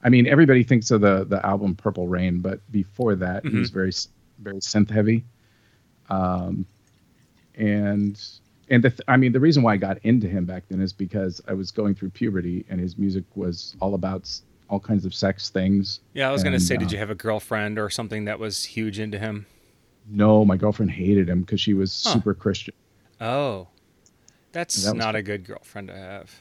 I 0.03 0.09
mean, 0.09 0.27
everybody 0.27 0.63
thinks 0.63 0.91
of 0.91 1.01
the 1.01 1.25
the 1.25 1.45
album 1.45 1.75
Purple 1.75 2.07
Rain, 2.07 2.39
but 2.39 2.59
before 2.71 3.15
that, 3.15 3.43
mm-hmm. 3.43 3.55
he 3.55 3.59
was 3.59 3.69
very 3.69 3.91
very 4.39 4.57
synth 4.57 4.89
heavy. 4.89 5.23
Um, 6.09 6.65
and 7.57 8.21
and 8.69 8.83
the 8.83 8.89
th- 8.89 9.01
I 9.07 9.17
mean, 9.17 9.31
the 9.31 9.39
reason 9.39 9.63
why 9.63 9.73
I 9.73 9.77
got 9.77 9.97
into 10.03 10.27
him 10.27 10.45
back 10.45 10.63
then 10.69 10.81
is 10.81 10.93
because 10.93 11.41
I 11.47 11.53
was 11.53 11.71
going 11.71 11.95
through 11.95 12.11
puberty, 12.11 12.65
and 12.69 12.79
his 12.79 12.97
music 12.97 13.23
was 13.35 13.75
all 13.79 13.93
about 13.93 14.29
all 14.69 14.79
kinds 14.79 15.05
of 15.05 15.13
sex 15.13 15.49
things. 15.49 15.99
Yeah, 16.13 16.27
I 16.27 16.31
was 16.31 16.43
going 16.43 16.53
to 16.53 16.59
say, 16.59 16.75
uh, 16.75 16.79
did 16.79 16.91
you 16.91 16.97
have 16.97 17.11
a 17.11 17.15
girlfriend 17.15 17.77
or 17.77 17.89
something 17.89 18.25
that 18.25 18.39
was 18.39 18.63
huge 18.63 18.99
into 18.99 19.19
him? 19.19 19.45
No, 20.07 20.43
my 20.43 20.57
girlfriend 20.57 20.91
hated 20.91 21.29
him 21.29 21.41
because 21.41 21.61
she 21.61 21.73
was 21.73 22.03
huh. 22.03 22.13
super 22.13 22.33
Christian. 22.33 22.73
Oh. 23.21 23.67
That's 24.51 24.83
that 24.85 24.95
not 24.95 25.15
a 25.15 25.21
good 25.21 25.43
girlfriend 25.43 25.89
to 25.89 25.95
have. 25.95 26.33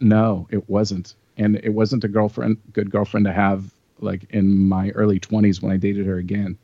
No, 0.00 0.48
it 0.50 0.68
wasn't. 0.68 1.14
And 1.36 1.56
it 1.62 1.70
wasn't 1.70 2.04
a 2.04 2.08
girlfriend, 2.08 2.58
good 2.72 2.90
girlfriend 2.90 3.26
to 3.26 3.32
have 3.32 3.72
like 4.00 4.24
in 4.30 4.68
my 4.68 4.90
early 4.90 5.20
20s 5.20 5.62
when 5.62 5.72
I 5.72 5.76
dated 5.76 6.06
her 6.06 6.18
again. 6.18 6.58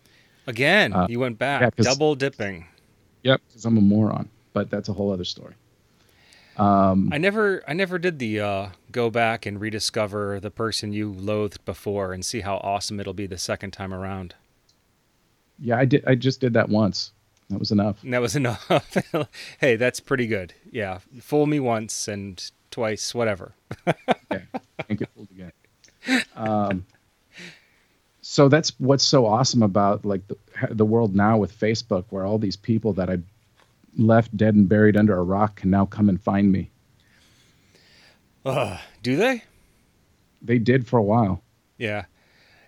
Again, 0.47 0.93
uh, 0.93 1.07
you 1.09 1.21
went 1.21 1.39
back, 1.39 1.63
yeah, 1.63 1.85
double 1.85 2.15
dipping. 2.15 2.67
Yep, 3.27 3.41
because 3.49 3.65
I'm 3.65 3.77
a 3.77 3.81
moron. 3.81 4.29
But 4.53 4.71
that's 4.71 4.89
a 4.89 4.93
whole 4.93 5.13
other 5.13 5.25
story. 5.25 5.55
Um, 6.57 7.11
I 7.13 7.19
never, 7.19 7.63
I 7.67 7.73
never 7.73 7.99
did 7.99 8.21
the 8.21 8.41
uh, 8.41 8.69
go 8.93 9.11
back 9.11 9.45
and 9.45 9.61
rediscover 9.61 10.39
the 10.39 10.51
person 10.51 10.93
you 10.93 11.13
loathed 11.13 11.65
before 11.65 12.13
and 12.13 12.25
see 12.25 12.41
how 12.41 12.59
awesome 12.59 13.01
it'll 13.01 13.13
be 13.13 13.27
the 13.27 13.37
second 13.37 13.73
time 13.73 13.93
around. 13.93 14.35
yeah, 15.59 15.77
I 15.77 15.85
did. 15.85 16.05
I 16.07 16.15
just 16.15 16.41
did 16.41 16.55
that 16.55 16.69
once. 16.69 17.13
That 17.51 17.59
was 17.59 17.73
enough. 17.73 18.03
And 18.05 18.15
that 18.15 18.21
was 18.23 18.37
enough. 18.37 18.71
hey, 19.61 19.75
that's 19.77 19.99
pretty 20.01 20.27
good. 20.29 20.55
Yeah, 20.71 21.01
fool 21.21 21.47
me 21.47 21.59
once 21.61 22.07
and 22.09 22.43
twice, 22.71 23.13
whatever. 23.15 23.55
Okay, 23.87 24.45
can't 24.87 24.99
get 24.99 25.09
fooled 25.15 25.29
again. 25.31 25.53
Um, 26.37 26.87
so 28.37 28.51
that's 28.51 28.79
what's 28.79 29.03
so 29.03 29.25
awesome 29.25 29.63
about 29.63 30.05
like 30.05 30.21
the, 30.29 30.37
the 30.69 30.85
world 30.85 31.17
now 31.17 31.39
with 31.39 31.59
Facebook, 31.59 32.05
where 32.11 32.27
all 32.27 32.37
these 32.37 32.55
people 32.55 32.93
that 32.93 33.09
I 33.09 33.17
left 33.97 34.37
dead 34.37 34.55
and 34.55 34.69
buried 34.69 34.95
under 34.95 35.17
a 35.17 35.23
rock 35.23 35.57
can 35.57 35.71
now 35.71 35.87
come 35.87 36.11
and 36.11 36.21
find 36.21 36.53
me. 36.53 36.69
Uh, 38.45 38.77
do 39.03 39.17
they? 39.17 39.43
They 40.43 40.59
did 40.59 40.87
for 40.87 40.99
a 40.99 41.03
while. 41.03 41.43
Yeah. 41.79 42.05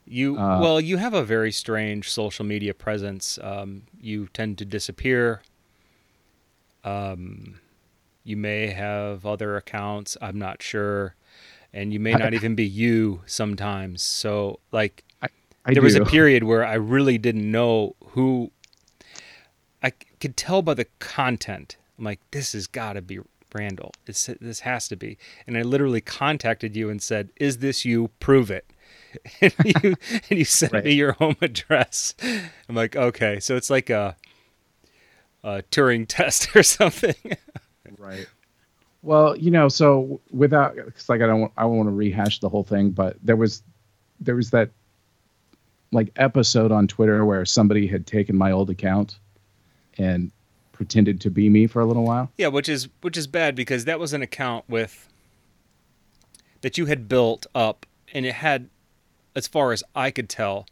You 0.07 0.39
Uh, 0.39 0.59
well, 0.59 0.81
you 0.81 0.97
have 0.97 1.13
a 1.13 1.23
very 1.23 1.53
strange 1.53 2.11
social 2.11 2.47
media 2.47 2.73
presence. 2.73 3.39
Um, 3.43 3.83
you 4.01 4.29
tend 4.33 4.57
to 4.59 4.65
disappear. 4.65 5.43
Um, 6.83 7.61
you 8.25 8.39
may 8.39 8.69
have 8.69 9.27
other 9.27 9.55
accounts. 9.59 10.17
I'm 10.23 10.39
not 10.39 10.63
sure, 10.63 11.15
and 11.75 11.93
you 11.93 12.01
may 12.01 12.15
not 12.15 12.33
even 12.33 12.55
be 12.55 12.65
you 12.65 13.21
sometimes. 13.27 14.03
So, 14.03 14.61
like, 14.73 15.05
I 15.65 15.75
there 15.75 15.83
was 15.83 15.97
a 15.97 16.05
period 16.17 16.45
where 16.45 16.65
I 16.65 16.75
really 16.75 17.19
didn't 17.19 17.51
know 17.51 17.97
who. 18.11 18.51
I 19.83 19.91
could 20.21 20.37
tell 20.37 20.63
by 20.63 20.75
the 20.75 20.87
content. 20.99 21.77
I'm 21.99 22.05
like, 22.05 22.21
this 22.31 22.53
has 22.53 22.67
got 22.67 22.95
to 22.95 23.03
be 23.03 23.21
Randall. 23.55 23.93
It's, 24.07 24.27
this 24.41 24.61
has 24.61 24.89
to 24.89 24.97
be. 24.97 25.17
And 25.47 25.57
I 25.57 25.63
literally 25.63 26.01
contacted 26.01 26.77
you 26.77 26.91
and 26.91 27.03
said, 27.03 27.31
"Is 27.37 27.59
this 27.59 27.85
you? 27.85 28.11
Prove 28.21 28.51
it." 28.51 28.71
and 29.41 29.55
you 29.65 29.95
and 30.31 30.39
you 30.39 30.45
sent 30.45 30.85
me 30.85 30.93
your 30.93 31.13
home 31.13 31.37
address. 31.41 32.15
I'm 32.69 32.75
like, 32.75 32.97
okay, 32.97 33.41
so 33.41 33.57
it's 33.57 33.71
like 33.71 33.91
a, 33.91 34.17
a 35.43 35.63
Turing 35.71 36.07
test 36.07 36.55
or 36.57 36.63
something. 36.63 37.15
Right. 37.99 38.27
Well, 39.03 39.37
you 39.37 39.51
know, 39.51 39.69
so 39.69 40.21
without, 40.31 40.77
cause 40.77 41.09
like 41.09 41.23
I 41.23 41.27
don't, 41.27 41.53
I 41.57 41.63
don't 41.63 41.77
want 41.77 41.89
to 41.89 41.95
rehash 41.95 42.41
the 42.41 42.49
whole 42.49 42.65
thing, 42.65 42.91
but 42.91 43.17
there 43.23 43.37
was, 43.37 43.63
there 44.21 44.35
was 44.35 44.51
that, 44.51 44.71
like 45.93 46.11
episode 46.17 46.73
on 46.73 46.87
Twitter 46.87 47.25
where 47.25 47.45
somebody 47.45 47.87
had 47.87 48.07
taken 48.07 48.37
my 48.37 48.53
old 48.53 48.71
account, 48.71 49.19
and 49.97 50.31
pretended 50.73 51.21
to 51.23 51.31
be 51.31 51.49
me 51.49 51.67
for 51.67 51.81
a 51.81 51.87
little 51.87 52.05
while. 52.05 52.31
Yeah, 52.39 52.49
which 52.49 52.69
is 52.69 52.89
which 53.01 53.17
is 53.17 53.27
bad 53.27 53.55
because 53.55 53.85
that 53.85 53.99
was 53.99 54.13
an 54.13 54.23
account 54.23 54.65
with 54.69 55.09
that 56.61 56.79
you 56.79 56.87
had 56.87 57.09
built 57.09 57.47
up 57.55 57.87
and 58.13 58.25
it 58.25 58.35
had 58.35 58.69
as 59.35 59.47
far 59.47 59.73
as 59.73 59.83
I 59.95 60.11
could 60.11 60.29
tell 60.29 60.67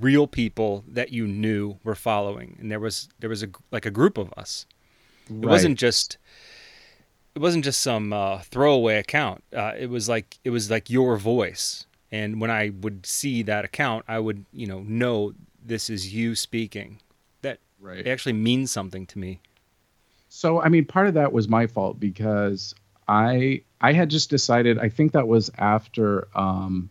real 0.00 0.26
people 0.26 0.84
that 0.88 1.12
you 1.12 1.26
knew 1.26 1.76
were 1.84 1.94
following 1.94 2.56
and 2.60 2.70
there 2.70 2.80
was 2.80 3.08
there 3.20 3.30
was 3.30 3.42
a 3.42 3.48
like 3.70 3.86
a 3.86 3.90
group 3.90 4.18
of 4.18 4.32
us. 4.36 4.66
It 5.28 5.46
wasn't 5.46 5.78
just 5.78 6.18
it 7.34 7.40
wasn't 7.40 7.64
just 7.64 7.80
some 7.80 8.12
uh, 8.12 8.38
throwaway 8.40 8.96
account. 8.96 9.42
Uh, 9.54 9.72
it 9.78 9.88
was 9.88 10.08
like 10.08 10.38
it 10.44 10.50
was 10.50 10.70
like 10.70 10.90
your 10.90 11.16
voice. 11.16 11.86
And 12.14 12.40
when 12.40 12.48
I 12.48 12.70
would 12.80 13.04
see 13.04 13.42
that 13.42 13.64
account, 13.64 14.04
I 14.06 14.20
would, 14.20 14.44
you 14.52 14.68
know, 14.68 14.84
know 14.86 15.34
this 15.66 15.90
is 15.90 16.14
you 16.14 16.36
speaking. 16.36 17.00
That 17.42 17.58
right. 17.80 17.98
it 17.98 18.06
actually 18.06 18.34
means 18.34 18.70
something 18.70 19.04
to 19.06 19.18
me. 19.18 19.40
So 20.28 20.62
I 20.62 20.68
mean, 20.68 20.84
part 20.84 21.08
of 21.08 21.14
that 21.14 21.32
was 21.32 21.48
my 21.48 21.66
fault 21.66 21.98
because 21.98 22.72
I 23.08 23.62
I 23.80 23.92
had 23.94 24.10
just 24.10 24.30
decided. 24.30 24.78
I 24.78 24.90
think 24.90 25.10
that 25.10 25.26
was 25.26 25.50
after 25.58 26.28
um, 26.36 26.88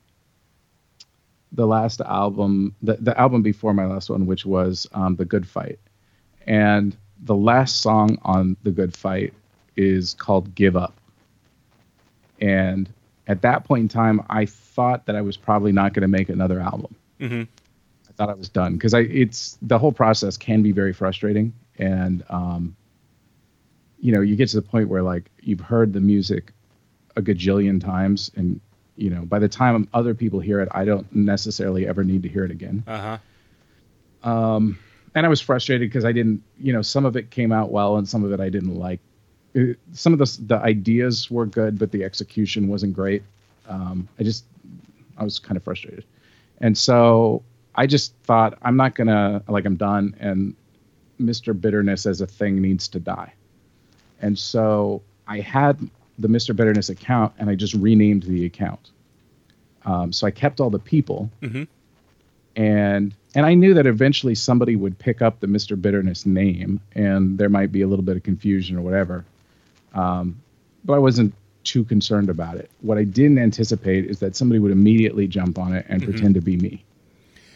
the 1.53 1.67
last 1.67 2.01
album, 2.01 2.76
the 2.82 2.97
the 2.97 3.17
album 3.17 3.43
before 3.43 3.74
my 3.74 3.86
last 3.86 4.09
one, 4.09 4.26
which 4.26 4.45
was 4.45 4.89
um, 4.91 5.15
the 5.15 5.24
Good 5.24 5.47
Fight, 5.47 5.80
and 6.47 6.97
the 7.21 7.36
last 7.36 7.78
song 7.78 8.17
on 8.24 8.57
the 8.63 8.71
Good 8.71 8.93
Fight 8.93 9.34
is 9.78 10.15
called 10.15 10.53
"Give 10.53 10.76
Up," 10.76 10.95
and 12.41 12.89
at 13.28 13.41
that 13.41 13.63
point 13.63 13.82
in 13.84 13.88
time, 13.88 14.21
I 14.30 14.45
thought 14.45 15.05
that 15.05 15.15
I 15.15 15.21
was 15.21 15.38
probably 15.38 15.71
not 15.71 15.93
going 15.93 16.01
to 16.01 16.07
make 16.07 16.30
another 16.30 16.59
album. 16.59 16.95
Mm-hmm. 17.19 17.43
I 18.09 18.11
thought 18.13 18.30
I 18.30 18.34
was 18.34 18.49
done 18.49 18.74
because 18.74 18.93
I 18.93 18.99
it's 18.99 19.57
the 19.61 19.80
whole 19.80 19.91
process 19.91 20.38
can 20.38 20.61
be 20.61 20.71
very 20.71 20.93
frustrating 20.93 21.53
and 21.78 22.24
um, 22.30 22.76
you 23.99 24.11
know 24.11 24.21
you 24.21 24.36
get 24.36 24.49
to 24.49 24.57
the 24.57 24.61
point 24.61 24.89
where 24.89 25.01
like 25.01 25.32
you've 25.41 25.61
heard 25.61 25.93
the 25.93 25.99
music 25.99 26.51
a 27.15 27.21
gajillion 27.21 27.82
times 27.82 28.30
and 28.36 28.59
you 28.97 29.09
know 29.09 29.21
by 29.21 29.39
the 29.39 29.47
time 29.47 29.88
other 29.93 30.13
people 30.13 30.39
hear 30.39 30.59
it 30.59 30.69
I 30.71 30.86
don't 30.86 31.11
necessarily 31.15 31.88
ever 31.88 32.03
need 32.03 32.24
to 32.24 32.30
hear 32.30 32.43
it 32.43 32.51
again. 32.51 32.84
Uh 32.86 33.17
huh. 34.24 34.30
Um, 34.30 34.80
and 35.15 35.26
I 35.26 35.30
was 35.30 35.41
frustrated 35.41 35.89
because 35.89 36.05
I 36.05 36.11
didn't 36.11 36.43
you 36.59 36.74
know 36.74 36.82
some 36.82 37.05
of 37.05 37.15
it 37.15 37.32
came 37.32 37.51
out 37.51 37.71
well 37.71 37.97
and 37.97 38.07
some 38.07 38.24
of 38.24 38.32
it 38.32 38.39
I 38.39 38.49
didn't 38.49 38.76
like. 38.76 38.99
It- 39.53 39.79
some 39.91 40.13
of 40.13 40.19
the 40.19 40.37
the 40.47 40.57
ideas 40.57 41.29
were 41.29 41.45
good 41.45 41.77
but 41.77 41.91
the 41.91 42.03
execution 42.03 42.67
wasn't 42.67 42.93
great. 42.93 43.23
Um, 43.67 44.07
I 44.19 44.23
just 44.23 44.45
I 45.17 45.23
was 45.23 45.39
kind 45.39 45.57
of 45.57 45.63
frustrated. 45.63 46.05
And 46.59 46.77
so 46.77 47.43
I 47.75 47.87
just 47.87 48.15
thought 48.23 48.57
I'm 48.61 48.75
not 48.77 48.95
gonna 48.95 49.43
like 49.47 49.65
I'm 49.65 49.75
done 49.75 50.15
and 50.19 50.55
Mr. 51.21 51.59
Bitterness 51.59 52.05
as 52.05 52.21
a 52.21 52.27
thing 52.27 52.61
needs 52.61 52.87
to 52.89 52.99
die. 52.99 53.33
And 54.21 54.37
so 54.37 55.01
I 55.27 55.39
had 55.39 55.77
the 56.19 56.27
Mr. 56.27 56.55
Bitterness 56.55 56.89
account 56.89 57.33
and 57.37 57.49
I 57.49 57.55
just 57.55 57.73
renamed 57.75 58.23
the 58.23 58.45
account. 58.45 58.89
Um, 59.85 60.11
so 60.13 60.25
I 60.27 60.31
kept 60.31 60.59
all 60.61 60.69
the 60.69 60.79
people 60.79 61.29
Mhm. 61.41 61.67
and 62.55 63.13
and 63.35 63.45
I 63.47 63.53
knew 63.55 63.73
that 63.73 63.87
eventually 63.87 64.35
somebody 64.35 64.75
would 64.75 64.97
pick 64.99 65.21
up 65.21 65.39
the 65.39 65.47
Mr. 65.47 65.79
Bitterness 65.79 66.25
name 66.25 66.79
and 66.93 67.37
there 67.37 67.49
might 67.49 67.71
be 67.71 67.81
a 67.81 67.87
little 67.87 68.05
bit 68.05 68.15
of 68.15 68.23
confusion 68.23 68.77
or 68.77 68.81
whatever. 68.81 69.25
Um, 69.93 70.41
but 70.85 70.93
I 70.93 70.97
wasn't 70.99 71.33
too 71.63 71.83
concerned 71.85 72.29
about 72.29 72.57
it. 72.57 72.69
What 72.81 72.97
I 72.97 73.03
didn't 73.03 73.37
anticipate 73.39 74.05
is 74.05 74.19
that 74.19 74.35
somebody 74.35 74.59
would 74.59 74.71
immediately 74.71 75.27
jump 75.27 75.57
on 75.57 75.73
it 75.73 75.85
and 75.87 76.01
Mhm. 76.01 76.05
pretend 76.05 76.35
to 76.35 76.41
be 76.41 76.57
me. 76.57 76.83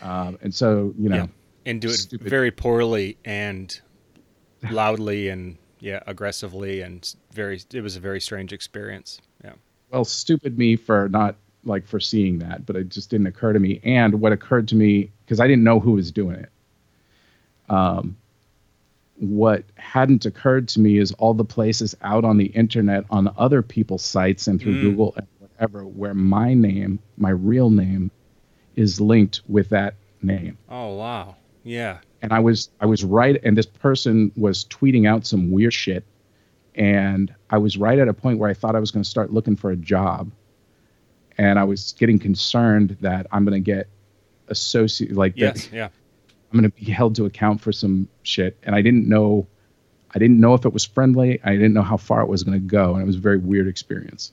Um, 0.02 0.38
and 0.42 0.54
so, 0.54 0.94
you 0.98 1.10
know, 1.10 1.16
Yeah. 1.16 1.28
and 1.66 1.82
do 1.82 1.90
it 1.90 1.98
stupid- 1.98 2.30
very 2.30 2.52
poorly 2.52 3.18
and 3.26 3.80
loudly 4.72 5.30
and 5.30 5.58
yeah 5.80 6.02
aggressively 6.08 6.82
and 6.82 7.14
very 7.32 7.60
it 7.72 7.82
was 7.82 7.96
a 7.96 8.00
very 8.00 8.20
strange 8.20 8.52
experience 8.52 9.22
yeah 9.44 9.54
well, 9.92 10.04
stupid 10.04 10.58
me 10.58 10.76
for 10.76 11.08
not 11.10 11.36
like 11.64 11.86
foreseeing 11.86 12.40
that, 12.40 12.66
but 12.66 12.76
it 12.76 12.90
just 12.90 13.10
didn't 13.12 13.28
occur 13.28 13.54
to 13.54 13.60
me. 13.60 13.80
And 13.84 14.20
what 14.20 14.32
occurred 14.32 14.68
to 14.70 14.76
me 14.76 15.12
because 15.26 15.40
I 15.40 15.48
didn't 15.48 15.64
know 15.64 15.80
who 15.80 15.92
was 15.92 16.12
doing 16.12 16.36
it. 16.38 16.50
Um, 17.70 18.16
what 19.20 19.64
hadn't 19.76 20.26
occurred 20.26 20.68
to 20.70 20.80
me 20.80 20.98
is 20.98 21.12
all 21.14 21.34
the 21.34 21.44
places 21.46 21.96
out 22.02 22.24
on 22.24 22.38
the 22.38 22.46
internet 22.48 23.04
on 23.10 23.32
other 23.38 23.62
people's 23.62 24.04
sites 24.04 24.48
and 24.48 24.62
through 24.62 24.76
Mm. 24.76 24.82
Google 24.82 25.14
and 25.18 25.28
whatever 25.40 25.86
where 25.86 26.14
my 26.14 26.54
name, 26.54 27.00
my 27.18 27.32
real 27.32 27.70
name, 27.70 28.12
is 28.76 29.02
linked 29.02 29.42
with 29.48 29.70
that 29.70 29.96
name. 30.22 30.58
oh 30.70 30.96
wow 30.96 31.36
yeah 31.64 31.98
and 32.22 32.32
I 32.34 32.40
was 32.40 32.70
I 32.80 32.86
was 32.86 33.04
right, 33.04 33.40
and 33.44 33.56
this 33.58 33.66
person 33.66 34.32
was 34.36 34.66
tweeting 34.66 35.08
out 35.08 35.26
some 35.26 35.52
weird 35.52 35.74
shit, 35.74 36.04
and 36.76 37.34
I 37.50 37.58
was 37.60 37.78
right 37.78 38.00
at 38.00 38.08
a 38.08 38.14
point 38.14 38.40
where 38.40 38.50
I 38.50 38.54
thought 38.56 38.76
I 38.76 38.80
was 38.80 38.90
going 38.92 39.04
to 39.04 39.10
start 39.10 39.32
looking 39.32 39.56
for 39.56 39.70
a 39.72 39.76
job, 39.76 40.32
and 41.38 41.60
I 41.60 41.64
was 41.64 41.94
getting 42.00 42.18
concerned 42.20 42.98
that 43.02 43.28
I'm 43.32 43.46
going 43.46 43.64
to 43.64 43.66
get 43.66 43.88
associated 44.48 45.16
like 45.18 45.36
that 45.36 45.70
yeah 45.72 45.90
I'm 46.52 46.60
going 46.60 46.70
to 46.72 46.76
be 46.78 46.92
held 46.92 47.16
to 47.16 47.26
account 47.26 47.62
for 47.62 47.72
some 47.72 48.08
shit, 48.24 48.58
and 48.64 48.74
I 48.76 48.82
didn't 48.82 49.08
know, 49.08 49.46
I 50.16 50.20
didn't 50.20 50.40
know 50.40 50.54
if 50.54 50.66
it 50.66 50.72
was 50.74 50.86
friendly. 50.86 51.40
I 51.44 51.52
didn't 51.54 51.74
know 51.74 51.82
how 51.82 51.98
far 51.98 52.22
it 52.22 52.28
was 52.28 52.44
going 52.44 52.60
to 52.60 52.66
go, 52.66 52.94
and 52.94 53.02
it 53.04 53.06
was 53.06 53.18
a 53.18 53.20
very 53.20 53.38
weird 53.38 53.68
experience. 53.68 54.32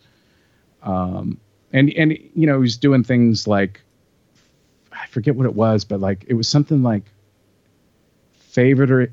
Um, 0.83 1.41
and 1.73 1.93
and 1.95 2.13
you 2.35 2.47
know, 2.47 2.55
he 2.55 2.61
was 2.61 2.77
doing 2.77 3.03
things 3.03 3.47
like, 3.49 3.81
I 4.93 5.07
forget 5.07 5.35
what 5.35 5.47
it 5.47 5.55
was, 5.55 5.85
but 5.85 5.99
like 6.01 6.25
it 6.29 6.35
was 6.35 6.49
something 6.49 6.83
like 6.83 7.05
favorite 8.35 9.11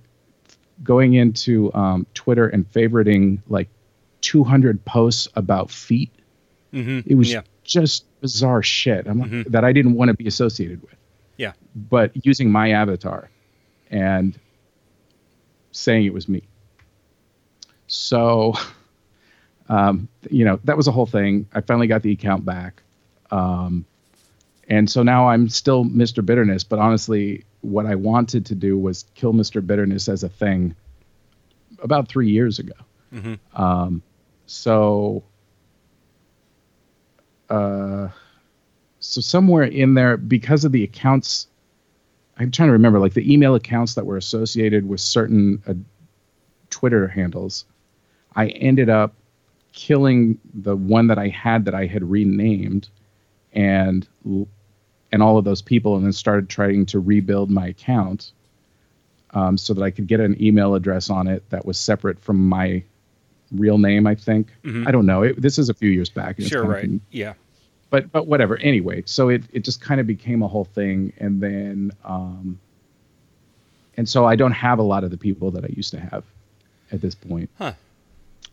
going 0.84 1.14
into 1.14 1.74
um, 1.74 2.06
Twitter 2.14 2.48
and 2.48 2.72
favoriting 2.72 3.40
like 3.48 3.70
200 4.22 4.84
posts 4.86 5.28
about 5.36 5.72
feet. 5.72 6.12
mm-hmm. 6.74 7.00
It 7.06 7.16
was 7.16 7.32
yeah 7.32 7.42
just 7.64 8.06
bizarre 8.22 8.64
shit 8.64 9.06
I'm 9.08 9.20
like, 9.20 9.30
Mhm. 9.32 9.46
that 9.52 9.64
I 9.64 9.72
didn't 9.72 9.94
want 9.94 10.10
to 10.10 10.16
be 10.16 10.28
associated 10.28 10.82
with. 10.82 10.96
But 11.76 12.26
using 12.26 12.52
my 12.52 12.72
avatar 12.72 13.30
and 13.90 14.38
saying 15.72 16.06
it 16.06 16.14
was 16.14 16.28
me. 16.28 16.44
So, 17.88 18.54
um, 19.70 20.08
you 20.30 20.46
know, 20.46 20.60
that 20.64 20.78
was 20.78 20.88
a 20.88 20.92
whole 20.92 21.06
thing. 21.06 21.48
I 21.54 21.62
finally 21.62 21.88
got 21.88 22.02
the 22.02 22.12
account 22.12 22.46
back. 22.46 22.82
Um, 23.32 23.86
and 24.68 24.90
so 24.90 25.04
now 25.04 25.28
I'm 25.28 25.50
still 25.50 25.86
Mr. 25.86 26.26
Bitterness, 26.26 26.64
but 26.64 26.80
honestly, 26.80 27.44
what 27.62 27.86
I 27.86 27.96
wanted 27.96 28.46
to 28.48 28.56
do 28.56 28.78
was 28.78 29.06
kill 29.16 29.34
Mr. 29.34 29.66
Bitterness 29.66 30.08
as 30.08 30.24
a 30.24 30.30
thing 30.30 30.76
about 31.82 32.08
three 32.08 32.30
years 32.30 32.60
ago. 32.60 32.74
Mhm. 33.14 33.40
Um, 33.54 34.02
so, 34.46 35.24
uh, 37.50 38.10
so 39.00 39.22
somewhere 39.22 39.64
in 39.64 39.94
there, 39.94 40.16
because 40.18 40.64
of 40.64 40.72
the 40.72 40.84
accounts, 40.84 41.48
I'm 42.42 42.50
trying 42.50 42.70
to 42.70 42.74
remember, 42.74 43.00
like 43.00 43.14
the 43.14 43.32
email 43.32 43.54
accounts 43.54 43.94
that 43.94 44.06
were 44.06 44.18
associated 44.18 44.88
with 44.88 45.00
certain 45.00 45.62
uh, 45.68 45.74
Twitter 46.72 47.08
handles, 47.08 47.66
I 48.36 48.48
ended 48.48 48.90
up 48.90 49.14
killing 49.74 50.40
the 50.54 50.76
one 50.76 51.08
that 51.08 51.20
I 51.20 51.28
had 51.28 51.66
that 51.66 51.76
I 51.76 51.86
had 51.86 52.04
renamed, 52.10 52.90
and 53.54 54.08
and 55.12 55.22
all 55.22 55.38
of 55.38 55.46
those 55.46 55.62
people, 55.62 55.96
and 55.96 56.04
then 56.04 56.14
started 56.14 56.50
trying 56.50 56.88
to 56.88 57.00
rebuild 57.00 57.52
my 57.52 57.68
account 57.68 58.32
um, 59.32 59.56
so 59.58 59.74
that 59.76 59.84
I 59.84 59.92
could 59.92 60.08
get 60.08 60.20
an 60.20 60.42
email 60.42 60.74
address 60.74 61.10
on 61.12 61.28
it 61.28 61.48
that 61.52 61.66
was 61.66 61.78
separate 61.78 62.20
from 62.20 62.50
my 62.50 62.84
real 63.52 63.78
name. 63.78 64.08
I 64.08 64.16
think 64.16 64.48
Mhm. 64.64 64.88
I 64.88 64.92
don't 64.92 65.06
know. 65.06 65.22
It, 65.24 65.42
this 65.42 65.60
is 65.60 65.70
a 65.70 65.74
few 65.76 65.92
years 65.92 66.10
back. 66.10 66.42
Sure, 66.42 66.64
of 66.64 66.70
right. 66.70 66.90
Yeah. 67.12 67.34
But 67.92 68.12
but 68.12 68.26
whatever. 68.26 68.58
Anyway, 68.58 69.04
so 69.06 69.30
it 69.30 69.44
it 69.54 69.64
just 69.64 69.80
kind 69.82 70.02
of 70.02 70.08
became 70.08 70.42
a 70.42 70.48
whole 70.48 70.66
thing, 70.66 71.14
and 71.20 71.40
then 71.40 71.92
um, 72.04 72.60
and 73.98 74.08
so 74.10 74.26
I 74.26 74.36
don't 74.36 74.54
have 74.54 74.80
a 74.80 74.84
lot 74.84 75.04
of 75.04 75.12
the 75.12 75.18
people 75.18 75.52
that 75.52 75.64
I 75.64 75.70
used 75.76 75.92
to 75.92 76.00
have 76.00 76.24
at 76.92 77.02
this 77.02 77.14
point. 77.14 77.50
Huh. 77.58 77.74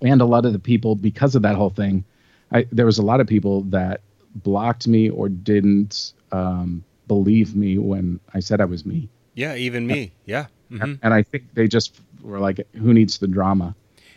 And 0.02 0.20
a 0.20 0.24
lot 0.26 0.44
of 0.44 0.52
the 0.52 0.58
people 0.58 0.94
because 0.94 1.34
of 1.34 1.42
that 1.42 1.56
whole 1.56 1.70
thing, 1.70 2.04
I 2.52 2.66
there 2.70 2.86
was 2.86 2.98
a 2.98 3.02
lot 3.02 3.20
of 3.20 3.26
people 3.26 3.62
that 3.62 4.00
blocked 4.36 4.86
me 4.86 5.08
or 5.08 5.28
didn't 5.28 6.12
um, 6.32 6.84
believe 7.08 7.56
me 7.56 7.78
when 7.78 8.20
I 8.34 8.40
said 8.40 8.60
I 8.60 8.64
was 8.66 8.84
me, 8.84 9.08
Yeah, 9.34 9.54
even 9.56 9.86
me. 9.86 10.12
Yeah. 10.26 10.46
hmm 10.68 10.94
and 11.02 11.14
I 11.14 11.22
think 11.22 11.44
they 11.54 11.66
just 11.66 12.00
were 12.22 12.38
like, 12.40 12.60
"Who 12.74 12.92
needs 12.92 13.18
the 13.18 13.26
drama?" 13.26 13.74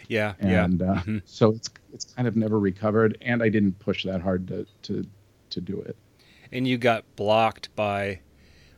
Yeah. 0.10 0.34
Yeah. 0.44 0.66
and 0.66 0.82
uh, 0.82 0.96
Mhm. 0.96 1.22
so 1.26 1.52
it's 1.52 1.70
it's 1.94 2.06
kind 2.06 2.28
of 2.28 2.36
never 2.36 2.60
recovered, 2.60 3.18
and 3.22 3.42
I 3.44 3.50
didn't 3.50 3.80
push 3.80 4.04
that 4.06 4.22
hard 4.22 4.48
to 4.50 4.66
to 4.84 5.06
to 5.52 5.62
do 5.62 5.80
it. 5.82 5.96
And 6.52 6.68
you 6.68 6.78
got 6.78 7.04
blocked 7.16 7.74
by 7.76 8.20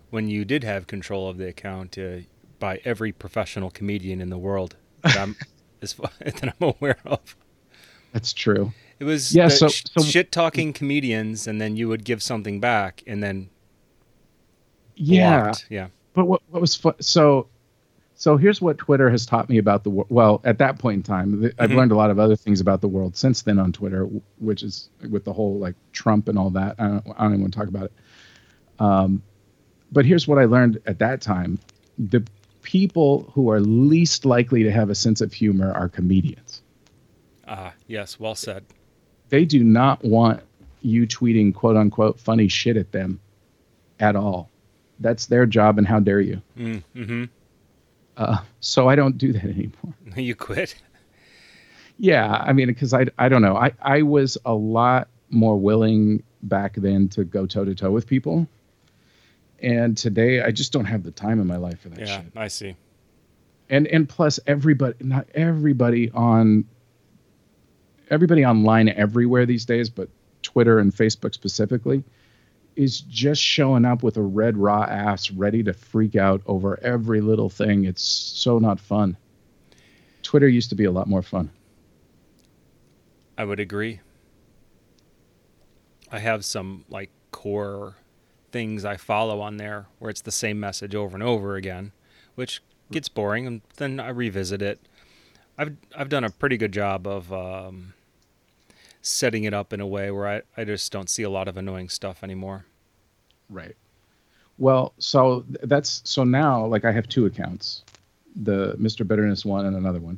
when 0.10 0.28
you 0.30 0.46
did 0.46 0.64
have 0.64 0.86
control 0.88 1.28
of 1.30 1.38
the 1.38 1.48
account 1.48 1.98
uh, 1.98 2.18
by 2.60 2.80
every 2.86 3.12
professional 3.12 3.70
comedian 3.72 4.22
in 4.22 4.30
the 4.30 4.38
world 4.38 4.76
that 5.02 5.18
I'm 5.18 5.36
as 5.82 5.94
far, 5.94 6.10
that 6.20 6.44
I'm 6.60 6.68
aware 6.78 7.00
of. 7.06 7.36
That's 8.12 8.32
true. 8.34 8.72
It 9.00 9.06
was 9.06 9.34
Yeah, 9.36 9.48
so- 9.48 9.70
sh- 9.70 9.84
so- 9.98 10.04
shit 10.04 10.32
talking 10.32 10.72
comedians, 10.72 11.48
and 11.48 11.60
then 11.60 11.76
you 11.76 11.88
would 11.90 12.04
give 12.06 12.22
something 12.22 12.60
back, 12.60 13.02
and 13.08 13.24
then 13.24 13.50
Yeah, 14.96 15.44
blocked. 15.46 15.66
Yeah. 15.70 15.88
but 16.14 16.26
what 16.26 16.42
what 16.50 16.62
was 16.62 16.76
fun? 16.76 16.94
So, 17.02 17.48
so 18.24 18.38
here's 18.38 18.62
what 18.62 18.78
Twitter 18.78 19.10
has 19.10 19.26
taught 19.26 19.50
me 19.50 19.58
about 19.58 19.84
the 19.84 19.90
world. 19.90 20.08
Well, 20.10 20.40
at 20.46 20.58
that 20.60 20.80
point 20.80 20.96
in 20.96 21.04
time, 21.04 21.42
th- 21.42 21.54
I've 21.60 21.72
Mhm. 21.72 21.76
learned 21.76 21.92
a 21.92 21.98
lot 21.98 22.10
of 22.10 22.20
other 22.20 22.38
things 22.38 22.62
about 22.62 22.80
the 22.80 22.88
world 22.88 23.18
since 23.18 23.42
then 23.42 23.60
on 23.60 23.74
Twitter, 23.74 24.06
which 24.40 24.64
is 24.64 24.90
with 25.10 25.26
the 25.26 25.34
whole 25.34 25.60
like 25.60 25.76
Trump 25.92 26.30
and 26.30 26.40
all 26.40 26.50
that. 26.52 26.76
I 26.80 26.88
don't, 26.88 27.08
I 27.18 27.24
don't 27.24 27.32
even 27.34 27.42
want 27.42 27.54
to 27.54 27.60
talk 27.60 27.68
about 27.68 27.84
it. 27.88 27.94
Um, 28.80 29.22
but 29.92 30.06
here's 30.06 30.26
what 30.26 30.40
I 30.40 30.46
learned 30.46 30.80
at 30.86 31.00
that 31.00 31.20
time: 31.20 31.60
the 32.00 32.24
people 32.62 33.30
who 33.34 33.50
are 33.52 33.60
least 33.60 34.24
likely 34.24 34.64
to 34.64 34.72
have 34.72 34.90
a 34.90 34.96
sense 34.96 35.20
of 35.20 35.34
humor 35.34 35.74
are 35.74 35.90
comedians. 35.90 36.62
Ah, 37.46 37.74
yes. 37.88 38.22
Well 38.22 38.36
said. 38.36 38.64
They 39.28 39.44
do 39.44 39.66
not 39.66 40.02
want 40.02 40.40
you 40.82 41.06
tweeting 41.06 41.54
quote 41.54 41.76
unquote 41.76 42.22
funny 42.22 42.48
shit 42.48 42.78
at 42.78 42.94
them 42.94 43.20
at 44.00 44.16
all. 44.16 44.50
That's 45.02 45.26
their 45.26 45.46
job, 45.46 45.78
and 45.78 45.86
how 45.86 46.00
dare 46.00 46.22
you? 46.22 46.42
Mm, 46.58 46.84
hmm 46.94 47.24
Uh, 48.18 48.38
so 48.60 48.88
I 48.88 48.96
don't 48.96 49.18
do 49.18 49.34
that 49.34 49.44
anymore. 49.44 49.94
You 50.16 50.36
quit. 50.36 50.76
Yeah, 51.98 52.32
I 52.32 52.54
mean, 52.54 52.68
because 52.68 52.94
I, 52.94 53.08
I 53.18 53.30
don't 53.30 53.42
know. 53.42 53.56
I, 53.56 53.72
I 53.82 54.02
was 54.02 54.38
a 54.46 54.54
lot 54.54 55.08
more 55.30 55.58
willing 55.58 56.24
back 56.44 56.76
then 56.76 57.08
to 57.10 57.24
go 57.24 57.46
toe 57.46 57.66
to 57.66 57.76
toe 57.76 57.92
with 57.92 58.08
people. 58.08 58.48
And 59.60 59.98
today 59.98 60.42
I 60.42 60.52
just 60.52 60.74
don't 60.74 60.86
have 60.86 61.04
the 61.04 61.12
time 61.12 61.40
in 61.40 61.48
my 61.48 61.56
life 61.58 61.82
for 61.82 61.90
that 61.90 62.00
shit. 62.00 62.08
Yeah, 62.08 62.22
shit. 62.22 62.32
I 62.36 62.48
see. 62.48 62.76
And 63.70 63.88
and 63.88 64.08
plus 64.08 64.40
everybody 64.46 64.96
not 65.00 65.28
everybody 65.34 66.12
on 66.12 66.66
everybody 68.10 68.46
online 68.46 68.90
everywhere 68.90 69.46
these 69.46 69.66
days, 69.66 69.90
but 69.90 70.10
Twitter 70.42 70.80
and 70.80 70.94
Facebook 70.94 71.34
specifically, 71.34 72.04
is 72.76 73.02
just 73.02 73.42
showing 73.42 73.86
up 73.86 74.04
with 74.04 74.18
a 74.18 74.22
red 74.22 74.58
raw 74.58 74.84
ass 74.84 75.32
ready 75.32 75.64
to 75.64 75.74
freak 75.74 76.16
out 76.16 76.42
over 76.46 76.80
every 76.82 77.22
little 77.22 77.50
thing. 77.50 77.86
It's 77.86 78.04
so 78.04 78.60
not 78.60 78.80
fun. 78.80 79.18
Twitter 80.24 80.48
used 80.48 80.70
to 80.70 80.76
be 80.76 80.86
a 80.86 80.92
lot 80.92 81.08
more 81.08 81.22
fun. 81.22 81.50
I 83.38 83.46
would 83.46 83.60
agree. 83.60 84.00
I 86.12 86.20
have 86.20 86.46
some 86.46 86.86
like 86.90 87.10
core 87.32 87.96
things 88.52 88.86
I 88.86 88.98
follow 88.98 89.42
on 89.42 89.58
there 89.58 89.88
where 90.00 90.12
it's 90.12 90.22
the 90.22 90.32
same 90.32 90.60
message 90.60 90.94
over 90.94 91.16
and 91.16 91.24
over 91.24 91.56
again, 91.56 91.92
which 92.36 92.62
gets 92.92 93.10
boring, 93.10 93.48
and 93.48 93.62
then 93.78 94.00
I 94.00 94.10
revisit 94.10 94.62
it. 94.62 94.80
I've 95.58 95.76
I've 95.96 96.10
done 96.10 96.24
a 96.24 96.30
pretty 96.30 96.58
good 96.58 96.72
job 96.72 97.08
of 97.08 97.34
um, 97.34 97.94
setting 99.04 99.44
it 99.44 99.54
up 99.54 99.74
in 99.74 99.82
a 99.82 99.86
way 99.86 100.10
where 100.10 100.28
I, 100.28 100.42
I 100.58 100.64
just 100.64 100.92
don't 100.92 101.10
see 101.10 101.24
a 101.24 101.30
lot 101.30 101.48
of 101.48 101.58
annoying 101.58 101.90
stuff 101.90 102.24
anymore. 102.24 102.66
Right. 103.50 103.76
Well, 104.58 104.94
so 104.98 105.46
that's 105.64 106.02
so 106.06 106.24
now 106.24 106.66
like 106.66 106.86
I 106.86 106.92
have 106.92 107.08
two 107.08 107.26
accounts, 107.26 107.84
the 108.36 108.76
Mr. 108.80 109.08
Bitterness 109.08 109.46
one 109.46 109.66
and 109.66 109.76
another 109.76 110.00
one, 110.00 110.18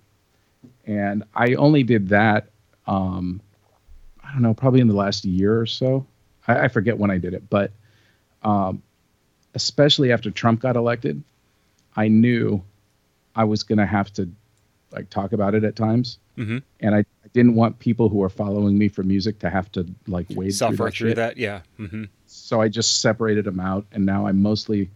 and 0.85 1.23
I 1.33 1.55
only 1.55 1.83
did 1.83 2.09
that. 2.09 2.47
Um, 2.87 3.41
I 4.23 4.31
don't 4.33 4.41
know, 4.41 4.53
probably 4.53 4.81
in 4.81 4.87
the 4.87 4.93
last 4.93 5.25
year 5.25 5.59
or 5.59 5.65
so. 5.65 6.05
I, 6.47 6.61
I 6.61 6.67
forget 6.67 6.97
when 6.97 7.09
I 7.09 7.17
did 7.17 7.33
it, 7.33 7.49
but 7.49 7.71
um, 8.43 8.83
especially 9.55 10.11
after 10.11 10.29
Trump 10.29 10.59
got 10.61 10.75
elected, 10.75 11.23
I 11.95 12.07
knew 12.07 12.61
I 13.35 13.45
was 13.45 13.63
going 13.63 13.79
to 13.79 13.85
have 13.85 14.13
to 14.13 14.29
like 14.91 15.09
talk 15.09 15.33
about 15.33 15.55
it 15.55 15.63
at 15.63 15.75
times, 15.75 16.19
Mm-hmm. 16.37 16.57
and 16.81 16.95
I, 16.95 16.99
I 16.99 17.27
didn't 17.33 17.55
want 17.55 17.79
people 17.79 18.09
who 18.09 18.21
are 18.21 18.29
following 18.29 18.77
me 18.77 18.89
for 18.89 19.03
music 19.03 19.39
to 19.39 19.49
have 19.49 19.71
to 19.73 19.85
like 20.07 20.27
wade 20.31 20.49
through 20.49 20.51
Suffer 20.51 20.83
that 20.83 20.93
through 20.93 21.13
that, 21.15 21.37
yeah. 21.37 21.61
Mm-hmm. 21.79 22.05
so 22.25 22.61
I 22.61 22.67
just 22.67 23.01
separated 23.01 23.45
them 23.45 23.59
out, 23.59 23.85
and 23.91 24.05
now 24.05 24.27
I'm 24.27 24.41
mostly. 24.41 24.89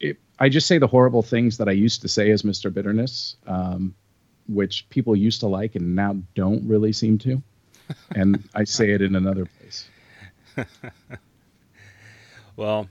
It, 0.00 0.18
I 0.40 0.48
just 0.48 0.66
say 0.66 0.78
the 0.78 0.86
horrible 0.86 1.22
things 1.22 1.58
that 1.58 1.68
I 1.68 1.72
used 1.72 2.02
to 2.02 2.08
say 2.08 2.30
as 2.30 2.42
Mr. 2.42 2.72
Bitterness, 2.72 3.36
um, 3.46 3.94
which 4.48 4.88
people 4.90 5.14
used 5.16 5.40
to 5.40 5.46
like 5.46 5.74
and 5.74 5.94
now 5.94 6.16
don't 6.34 6.66
really 6.66 6.92
seem 6.92 7.18
to, 7.18 7.42
and 8.14 8.48
I 8.54 8.64
say 8.64 8.90
it 8.90 9.02
in 9.02 9.14
another 9.14 9.46
place. 9.46 9.88
Well, 12.58 12.88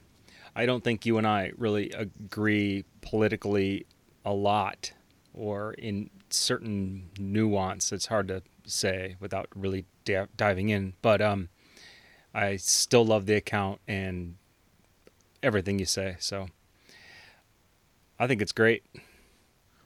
I 0.56 0.66
don't 0.66 0.82
think 0.82 1.06
you 1.06 1.18
and 1.18 1.28
I 1.28 1.52
really 1.58 1.92
agree 1.92 2.86
politically 3.02 3.86
a 4.24 4.32
lot 4.32 4.94
or 5.34 5.74
in 5.74 6.10
certain 6.34 7.10
nuance. 7.20 7.92
It's 7.92 8.08
hard 8.08 8.28
to 8.30 8.44
say 8.66 9.16
without 9.20 9.48
really 9.56 9.86
da- 10.06 10.28
diving 10.36 10.70
in, 10.70 10.94
but 11.02 11.22
um, 11.22 11.50
I 12.34 12.58
still 12.58 13.06
love 13.06 13.26
the 13.26 13.36
account 13.36 13.80
and 13.88 14.36
everything 15.44 15.80
you 15.80 15.86
say. 15.86 16.16
So 16.20 16.48
I 18.20 18.28
think 18.28 18.42
it's 18.42 18.52
great. 18.52 18.84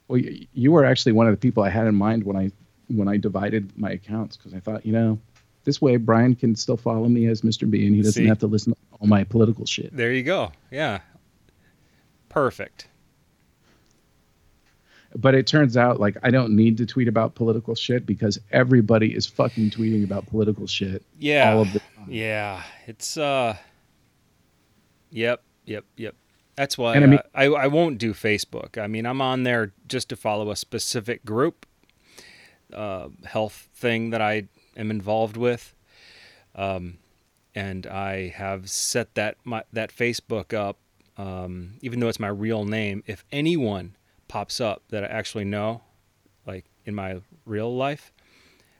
Well, 0.07 0.21
y- 0.23 0.47
you 0.53 0.71
were 0.71 0.85
actually 0.85 1.11
one 1.13 1.27
of 1.27 1.33
the 1.33 1.37
people 1.37 1.63
I 1.63 1.69
had 1.69 1.87
in 1.87 1.95
mind 1.95 2.23
when 2.23 2.35
I 2.37 2.51
when 2.87 3.07
I 3.07 3.15
divided 3.17 3.77
my 3.77 3.91
accounts 3.91 4.35
because 4.35 4.53
I 4.53 4.59
thought, 4.59 4.85
you 4.85 4.91
know, 4.91 5.17
this 5.63 5.81
way 5.81 5.95
Brian 5.97 6.35
can 6.35 6.55
still 6.55 6.75
follow 6.77 7.07
me 7.07 7.27
as 7.27 7.41
Mr. 7.41 7.69
B, 7.69 7.85
and 7.85 7.95
he 7.95 8.01
doesn't 8.01 8.23
See? 8.23 8.27
have 8.27 8.39
to 8.39 8.47
listen 8.47 8.73
to 8.73 8.79
all 8.99 9.07
my 9.07 9.23
political 9.23 9.65
shit. 9.65 9.95
There 9.95 10.11
you 10.11 10.23
go. 10.23 10.51
Yeah. 10.71 10.99
Perfect. 12.29 12.87
But 15.15 15.35
it 15.35 15.45
turns 15.45 15.75
out 15.75 15.99
like 15.99 16.15
I 16.23 16.31
don't 16.31 16.55
need 16.55 16.77
to 16.77 16.85
tweet 16.85 17.07
about 17.09 17.35
political 17.35 17.75
shit 17.75 18.05
because 18.05 18.39
everybody 18.51 19.13
is 19.13 19.25
fucking 19.27 19.71
tweeting 19.71 20.03
about 20.05 20.25
political 20.27 20.67
shit 20.67 21.03
Yeah. 21.19 21.53
all 21.53 21.61
of 21.61 21.73
the 21.73 21.79
time. 21.79 22.07
Yeah, 22.07 22.63
it's 22.87 23.17
uh 23.17 23.57
Yep, 25.11 25.43
yep, 25.65 25.85
yep. 25.97 26.15
That's 26.55 26.77
why 26.77 26.95
I 26.95 26.99
mean- 27.01 27.19
uh, 27.19 27.23
I 27.33 27.45
I 27.45 27.67
won't 27.67 27.97
do 27.97 28.13
Facebook. 28.13 28.77
I 28.77 28.87
mean, 28.87 29.05
I'm 29.05 29.21
on 29.21 29.43
there 29.43 29.73
just 29.87 30.09
to 30.09 30.15
follow 30.15 30.51
a 30.51 30.55
specific 30.55 31.25
group 31.25 31.65
uh 32.73 33.09
health 33.25 33.67
thing 33.75 34.11
that 34.11 34.21
I 34.21 34.43
am 34.77 34.91
involved 34.91 35.35
with. 35.37 35.75
Um 36.55 36.97
and 37.53 37.85
I 37.85 38.29
have 38.29 38.69
set 38.69 39.15
that 39.15 39.35
my 39.43 39.63
that 39.73 39.91
Facebook 39.93 40.53
up 40.53 40.77
um 41.17 41.73
even 41.81 41.99
though 41.99 42.07
it's 42.07 42.19
my 42.19 42.29
real 42.29 42.63
name, 42.63 43.03
if 43.07 43.25
anyone 43.31 43.95
pops 44.31 44.61
up 44.61 44.81
that 44.91 45.03
I 45.03 45.07
actually 45.07 45.43
know 45.43 45.81
like 46.47 46.63
in 46.85 46.95
my 46.95 47.19
real 47.45 47.75
life, 47.75 48.13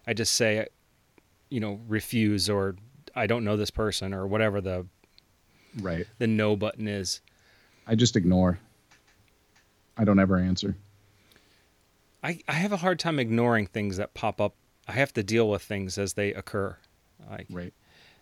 I 0.08 0.14
just 0.14 0.34
say 0.34 0.66
you 1.50 1.60
know, 1.60 1.82
refuse 1.90 2.50
or 2.50 2.76
I 3.14 3.28
don't 3.28 3.44
know 3.44 3.58
this 3.58 3.70
person 3.70 4.14
or 4.14 4.26
whatever 4.26 4.62
the 4.62 4.86
Right. 5.82 6.08
the 6.20 6.28
no 6.28 6.56
button 6.56 6.88
is. 6.88 7.20
I 7.86 7.96
just 7.96 8.16
ignore. 8.16 8.60
I 9.98 10.06
don't 10.06 10.20
ever 10.20 10.38
answer. 10.38 10.78
I, 12.24 12.40
I 12.48 12.54
have 12.54 12.72
a 12.72 12.78
hard 12.78 13.00
time 13.00 13.20
ignoring 13.20 13.68
things 13.68 13.98
that 13.98 14.14
pop 14.14 14.40
up. 14.40 14.56
I 14.88 14.94
have 14.94 15.12
to 15.14 15.24
deal 15.24 15.50
with 15.50 15.62
things 15.64 15.98
as 15.98 16.14
they 16.14 16.34
occur. 16.34 16.78
Like 17.30 17.48
Right. 17.50 17.74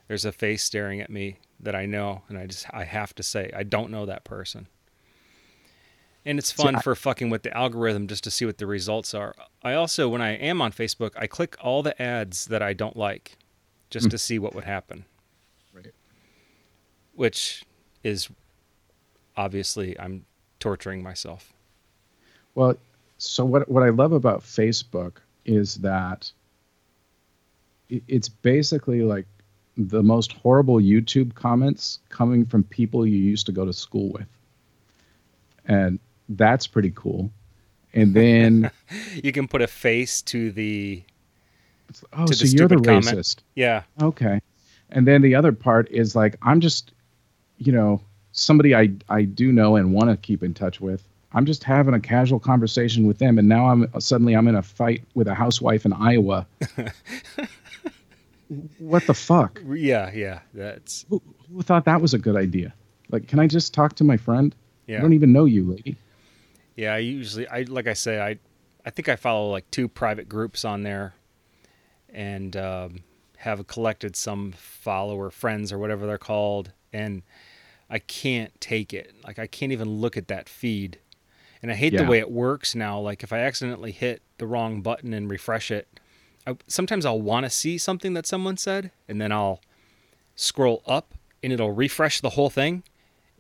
there's 0.08 0.26
a 0.26 0.32
face 0.32 0.64
staring 0.64 1.00
at 1.00 1.10
me 1.12 1.38
that 1.60 1.76
I 1.76 1.86
know, 1.86 2.24
and 2.28 2.38
I 2.40 2.48
just 2.48 2.66
I 2.74 2.86
have 2.86 3.14
to 3.16 3.24
say 3.24 3.52
I 3.56 3.62
don't 3.64 3.92
know 3.92 4.08
that 4.08 4.24
person. 4.24 4.68
And 6.30 6.38
it's 6.38 6.52
fun 6.52 6.80
for 6.82 6.94
fucking 6.94 7.32
with 7.32 7.42
the 7.42 7.58
algorithm 7.58 8.06
just 8.06 8.24
to 8.26 8.30
see 8.30 8.46
what 8.46 8.60
the 8.60 8.68
results 8.68 9.16
are. 9.16 9.34
I 9.64 9.74
also, 9.74 10.08
when 10.08 10.22
I 10.22 10.36
am 10.36 10.62
on 10.62 10.72
Facebook, 10.72 11.14
I 11.18 11.26
click 11.26 11.58
all 11.60 11.82
the 11.82 12.00
ads 12.00 12.46
that 12.46 12.62
I 12.62 12.74
don't 12.74 12.96
like, 12.96 13.36
just 13.90 14.06
Hmm. 14.06 14.10
to 14.12 14.18
see 14.20 14.38
what 14.38 14.54
would 14.54 14.64
happen. 14.66 15.06
Right. 15.74 15.92
Which 17.16 17.66
is 18.04 18.30
obviously 19.36 20.00
I'm 20.00 20.26
torturing 20.60 21.02
myself. 21.02 21.52
Well, 22.54 22.76
so 23.18 23.44
what 23.44 23.68
what 23.68 23.82
I 23.82 23.90
love 23.90 24.12
about 24.12 24.42
Facebook 24.42 25.14
is 25.46 25.76
that 25.78 26.32
it's 27.90 28.30
basically 28.30 29.02
like 29.02 29.26
the 29.78 30.04
most 30.04 30.34
horrible 30.34 30.76
YouTube 30.76 31.34
comments 31.34 31.98
coming 32.10 32.46
from 32.46 32.64
people 32.66 33.08
you 33.08 33.18
used 33.18 33.48
to 33.48 33.52
go 33.52 33.66
to 33.66 33.74
school 33.74 34.10
with. 34.12 34.28
And 35.66 36.00
that's 36.30 36.68
pretty 36.68 36.92
cool. 36.96 37.32
And 37.94 38.14
then 38.14 38.70
You 39.24 39.32
can 39.32 39.48
put 39.48 39.62
a 39.62 39.68
face 39.68 40.22
to 40.24 40.52
the 40.52 41.04
oh, 42.14 42.28
To 42.28 42.34
so 42.34 42.46
the 42.46 42.52
you're 42.52 42.68
the 42.68 42.76
comment. 42.78 43.06
racist. 43.06 43.38
yeah. 43.56 43.84
Okay. 44.02 44.42
And 44.92 45.08
then 45.08 45.22
the 45.22 45.36
other 45.36 45.52
part 45.52 45.90
is 45.92 46.16
like 46.16 46.36
I'm 46.42 46.60
just 46.62 46.92
you 47.58 47.72
know, 47.74 48.02
somebody 48.32 48.74
I 48.76 48.90
I 49.10 49.24
do 49.24 49.52
know 49.52 49.76
and 49.76 49.94
want 49.94 50.10
to 50.10 50.18
keep 50.18 50.44
in 50.44 50.54
touch 50.54 50.80
with. 50.80 51.04
I'm 51.34 51.46
just 51.46 51.64
having 51.64 51.94
a 51.94 52.00
casual 52.00 52.40
conversation 52.40 53.06
with 53.06 53.18
them 53.20 53.38
and 53.38 53.48
now 53.48 53.68
I'm 53.70 53.88
suddenly 54.00 54.36
I'm 54.36 54.48
in 54.48 54.56
a 54.56 54.64
fight 54.64 55.04
with 55.16 55.28
a 55.28 55.36
housewife 55.36 55.86
in 55.86 55.94
Iowa. 55.94 56.48
what 58.80 59.06
the 59.06 59.14
fuck? 59.14 59.62
Yeah, 59.68 60.12
yeah. 60.14 60.40
That's 60.54 61.06
Who, 61.10 61.22
who 61.54 61.62
thought 61.62 61.86
that 61.86 62.02
was 62.02 62.14
a 62.14 62.18
good 62.20 62.36
idea? 62.36 62.74
Like 63.12 63.28
can 63.28 63.40
I 63.40 63.48
just 63.48 63.74
talk 63.74 63.96
to 63.96 64.04
my 64.04 64.18
friend? 64.18 64.56
Yeah. 64.88 64.98
I 64.98 65.02
don't 65.02 65.14
even 65.14 65.32
know 65.32 65.46
you, 65.46 65.66
lady. 65.70 65.96
Yeah, 66.80 66.94
I 66.94 67.00
usually 67.00 67.46
I 67.46 67.64
like 67.64 67.88
I 67.88 67.94
say 67.94 68.22
I 68.22 68.40
I 68.86 68.90
think 68.90 69.10
I 69.10 69.18
follow 69.18 69.52
like 69.52 69.70
two 69.70 69.90
private 69.90 70.30
groups 70.30 70.64
on 70.64 70.84
there 70.84 71.14
and 72.08 72.56
um, 72.56 73.04
have 73.36 73.68
collected 73.68 74.16
some 74.16 74.54
follower 74.54 75.30
friends 75.30 75.74
or 75.74 75.78
whatever 75.78 76.08
they're 76.08 76.18
called 76.18 76.72
and 76.94 77.22
I 77.90 78.00
can't 78.00 78.60
take 78.62 78.94
it. 78.94 79.14
Like 79.26 79.40
I 79.40 79.46
can't 79.46 79.74
even 79.74 79.90
look 79.90 80.16
at 80.16 80.30
that 80.30 80.48
feed. 80.48 81.00
And 81.62 81.70
I 81.70 81.76
hate 81.76 81.92
the 81.98 82.06
way 82.06 82.20
it 82.20 82.32
works 82.32 82.74
now. 82.74 82.98
Like 82.98 83.24
if 83.24 83.34
I 83.34 83.40
accidentally 83.40 83.92
hit 83.92 84.22
the 84.38 84.48
wrong 84.48 84.82
button 84.82 85.14
and 85.14 85.30
refresh 85.30 85.72
it, 85.72 86.00
I, 86.48 86.56
sometimes 86.68 87.06
I'll 87.06 87.22
want 87.22 87.44
to 87.44 87.50
see 87.50 87.78
something 87.78 88.14
that 88.14 88.26
someone 88.26 88.56
said 88.56 88.92
and 89.06 89.20
then 89.20 89.34
I'll 89.34 89.60
scroll 90.38 90.82
up 90.88 91.14
and 91.44 91.52
it'll 91.52 91.74
refresh 91.74 92.22
the 92.22 92.30
whole 92.30 92.50
thing 92.50 92.84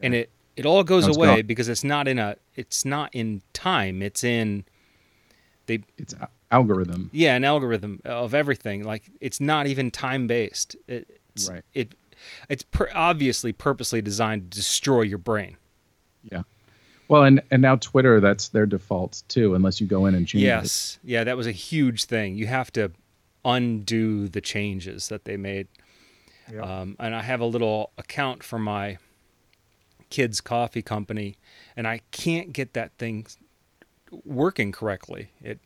and 0.01 0.13
it 0.13 0.29
it 0.59 0.65
all 0.65 0.83
goes 0.83 1.05
Sounds 1.05 1.17
away 1.17 1.35
gone. 1.37 1.45
because 1.47 1.69
it's 1.69 1.83
not 1.83 2.07
in 2.07 2.19
a 2.19 2.35
it's 2.55 2.83
not 2.85 3.09
in 3.15 3.41
time 3.53 4.01
it's 4.01 4.23
in 4.23 4.65
they 5.67 5.79
It's 5.97 6.13
algorithm. 6.51 7.09
yeah 7.13 7.35
an 7.35 7.43
algorithm 7.43 8.01
of 8.05 8.33
everything 8.33 8.83
like 8.83 9.03
it's 9.21 9.39
not 9.39 9.67
even 9.67 9.89
time 9.91 10.27
based 10.27 10.75
it, 10.87 11.07
it's, 11.35 11.49
Right. 11.49 11.63
it 11.73 11.95
it's 12.49 12.63
per, 12.63 12.89
obviously 12.93 13.51
purposely 13.53 14.01
designed 14.01 14.51
to 14.51 14.57
destroy 14.57 15.01
your 15.03 15.19
brain 15.19 15.55
Yeah. 16.31 16.43
Well, 17.07 17.23
and 17.23 17.41
and 17.51 17.61
now 17.61 17.75
Twitter 17.77 18.19
that's 18.19 18.49
their 18.49 18.65
default 18.65 19.23
too 19.29 19.55
unless 19.55 19.79
you 19.81 19.87
go 19.87 20.05
in 20.07 20.13
and 20.15 20.27
change 20.27 20.43
it. 20.43 20.47
yes 20.47 20.99
yeah 21.03 21.23
that 21.23 21.37
was 21.37 21.47
a 21.47 21.51
huge 21.69 22.05
thing 22.05 22.35
you 22.37 22.47
have 22.47 22.71
to 22.73 22.91
undo 23.45 24.27
the 24.27 24.41
changes 24.41 25.07
that 25.07 25.23
they 25.25 25.37
made 25.37 25.67
Yeah. 26.51 26.61
um, 26.81 26.95
and 26.99 27.15
i 27.15 27.21
have 27.21 27.39
a 27.41 27.45
little 27.45 27.91
account 27.97 28.43
for 28.43 28.59
my 28.59 28.97
kids 30.09 30.41
coffee 30.41 30.81
company 30.81 31.37
and 31.75 31.87
i 31.87 32.01
can't 32.11 32.51
get 32.53 32.73
that 32.73 32.91
thing 32.97 33.25
working 34.25 34.71
correctly. 34.71 35.29
It 35.41 35.59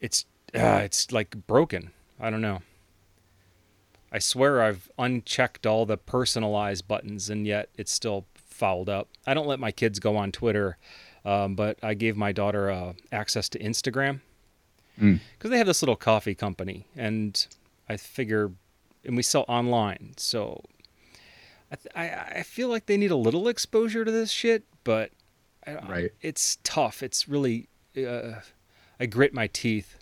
it's 0.00 0.26
uh, 0.54 0.80
it's 0.84 1.12
like 1.12 1.46
broken. 1.46 1.92
I 2.18 2.28
don't 2.30 2.40
know. 2.42 2.60
I 4.12 4.18
swear 4.18 4.60
i've 4.62 4.90
unchecked 4.98 5.66
all 5.66 5.86
the 5.86 5.96
personalized 5.96 6.86
buttons 6.88 7.30
and 7.30 7.46
yet 7.46 7.68
it's 7.76 7.92
still 7.92 8.26
fouled 8.34 8.88
up. 8.88 9.08
I 9.26 9.32
don't 9.34 9.46
let 9.46 9.58
my 9.60 9.70
kids 9.72 9.98
go 9.98 10.16
on 10.16 10.32
twitter 10.32 10.76
um, 11.24 11.54
but 11.54 11.78
i 11.82 11.94
gave 11.94 12.16
my 12.16 12.32
daughter 12.32 12.70
uh, 12.70 12.92
access 13.12 13.48
to 13.50 13.58
instagram 13.58 14.20
Mm. 15.00 15.20
because 15.38 15.50
they 15.50 15.56
have 15.56 15.66
this 15.66 15.80
little 15.80 15.96
coffee 15.96 16.34
company 16.34 16.84
and 16.94 17.46
i 17.88 17.96
figure 17.96 18.50
and 19.04 19.16
we 19.16 19.22
sell 19.22 19.46
online 19.48 20.12
so 20.18 20.62
I, 21.70 21.76
th- 21.76 21.92
I 21.94 22.38
I 22.40 22.42
feel 22.42 22.68
like 22.68 22.86
they 22.86 22.96
need 22.96 23.10
a 23.10 23.16
little 23.16 23.46
exposure 23.48 24.04
to 24.04 24.10
this 24.10 24.30
shit, 24.30 24.64
but 24.84 25.10
I, 25.66 25.74
Right. 25.74 26.10
it's 26.20 26.58
tough. 26.64 27.02
It's 27.02 27.28
really 27.28 27.68
uh, 27.96 28.40
I 28.98 29.06
grit 29.06 29.32
my 29.34 29.46
teeth. 29.46 29.96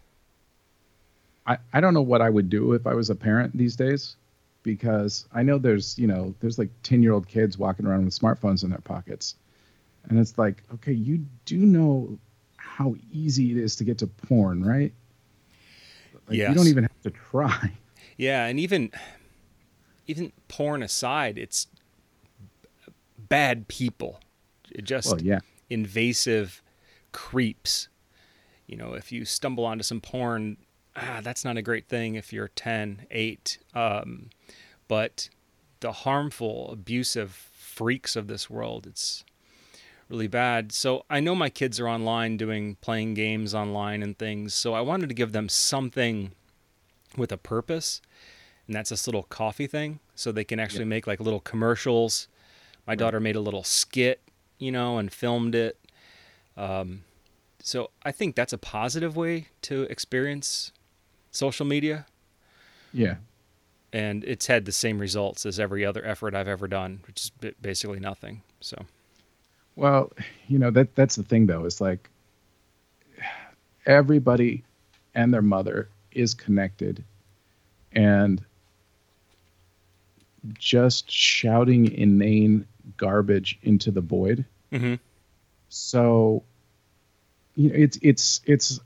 I, 1.47 1.59
I 1.73 1.81
don't 1.81 1.95
know 1.95 2.03
what 2.03 2.21
I 2.21 2.29
would 2.31 2.51
do 2.51 2.73
if 2.75 2.87
I 2.87 2.95
was 2.95 3.09
a 3.11 3.15
parent 3.15 3.57
these 3.57 3.75
days 3.77 4.17
because 4.63 5.27
I 5.33 5.43
know 5.43 5.57
there's, 5.57 5.99
you 5.99 6.07
know, 6.07 6.35
there's 6.41 6.59
like 6.59 6.69
10 6.83 7.03
year 7.03 7.13
old 7.13 7.27
kids 7.27 7.57
walking 7.57 7.87
around 7.87 8.05
with 8.05 8.19
smartphones 8.19 8.65
in 8.65 8.71
their 8.71 8.81
pockets. 8.81 9.35
And 10.09 10.19
it's 10.19 10.37
like, 10.37 10.63
okay, 10.75 10.93
you 10.93 11.25
do 11.47 11.57
know 11.59 12.19
how 12.57 12.95
easy 13.13 13.51
it 13.51 13.57
is 13.57 13.77
to 13.77 13.85
get 13.85 13.97
to 13.99 14.07
porn, 14.07 14.63
right? 14.63 14.93
Like, 16.29 16.37
You 16.37 16.55
don't 16.55 16.69
even 16.69 16.85
have 16.85 17.03
to 17.03 17.11
try. 17.11 17.73
Yeah, 18.19 18.47
and 18.47 18.59
even 18.61 18.91
even 20.09 20.33
porn 20.49 20.83
aside, 20.83 21.39
it's 21.39 21.69
bad 23.17 23.69
people. 23.69 24.21
It 24.71 24.85
just 24.85 25.09
Well, 25.09 25.23
yeah. 25.23 25.41
invasive 25.71 26.63
creeps. 27.13 27.89
You 28.67 28.77
know, 28.77 28.95
if 28.95 29.13
you 29.13 29.25
stumble 29.25 29.65
onto 29.65 29.83
some 29.85 30.01
porn, 30.01 30.57
ah, 30.97 31.21
that's 31.23 31.45
not 31.45 31.57
a 31.57 31.63
great 31.63 31.89
thing 31.89 32.17
if 32.17 32.33
you're 32.33 32.49
10, 32.49 33.07
8. 33.11 33.59
Um, 33.75 34.31
but 34.89 35.29
the 35.81 35.93
harmful, 35.93 36.71
abusive 36.73 37.31
freaks 37.31 38.17
of 38.17 38.27
this 38.27 38.51
world, 38.51 38.87
it's 38.87 39.25
really 40.09 40.27
bad. 40.27 40.73
So 40.73 41.05
I 41.09 41.21
know 41.21 41.35
my 41.35 41.51
kids 41.51 41.79
are 41.79 41.89
online 41.89 42.37
doing 42.37 42.77
playing 42.81 43.15
games 43.15 43.55
online 43.55 44.03
and 44.03 44.19
things. 44.19 44.55
So 44.55 44.75
I 44.75 44.81
wanted 44.81 45.09
to 45.11 45.15
give 45.15 45.33
them 45.33 45.49
something 45.49 46.33
with 47.17 47.31
a 47.33 47.37
purpose. 47.37 48.01
And 48.69 48.77
that's 48.77 48.91
this 48.91 49.09
little 49.09 49.25
coffee 49.25 49.67
thing. 49.67 49.99
So 50.15 50.31
they 50.31 50.45
can 50.45 50.61
actually 50.61 50.85
make 50.85 51.07
like 51.07 51.21
little 51.21 51.41
commercials. 51.41 52.29
My 52.87 52.95
daughter 52.95 53.19
made 53.19 53.35
a 53.35 53.41
little 53.41 53.65
skit, 53.65 54.21
you 54.59 54.71
know, 54.71 54.99
and 54.99 55.13
filmed 55.13 55.55
it. 55.55 55.79
Um, 56.57 57.03
so 57.63 57.91
I 58.03 58.13
think 58.13 58.37
that's 58.37 58.53
a 58.53 58.59
positive 58.59 59.17
way 59.17 59.49
to 59.63 59.83
experience 59.85 60.73
social 61.31 61.67
media. 61.67 62.07
Yeah. 62.93 63.17
And 63.93 64.23
it's 64.25 64.47
had 64.47 64.67
the 64.67 64.73
same 64.73 64.99
results 64.99 65.47
as 65.47 65.59
every 65.59 65.85
other 65.85 66.05
effort 66.05 66.35
I've 66.35 66.49
ever 66.49 66.69
done, 66.69 67.01
which 67.07 67.25
is 67.25 67.53
basically 67.61 68.01
nothing. 68.01 68.43
So, 68.61 68.85
Well, 69.77 70.13
you 70.47 70.59
know, 70.59 70.71
that 70.73 70.95
that's 70.95 71.17
the 71.17 71.23
thing 71.23 71.47
though, 71.47 71.65
is 71.65 71.81
like 71.81 72.11
everybody 73.87 74.63
and 75.15 75.33
their 75.33 75.43
mother 75.43 75.89
is 76.13 76.35
connected 76.35 77.03
and 77.93 78.43
just 80.59 81.11
shouting 81.11 81.91
inane 81.93 82.67
garbage 82.97 83.59
into 83.63 83.91
the 83.91 84.01
void. 84.01 84.45
hmm 84.73 84.95
So 85.69 86.43
you 87.55 87.69
know, 87.71 87.75
it's 87.77 87.99
it's 88.03 88.41
it's 88.45 88.81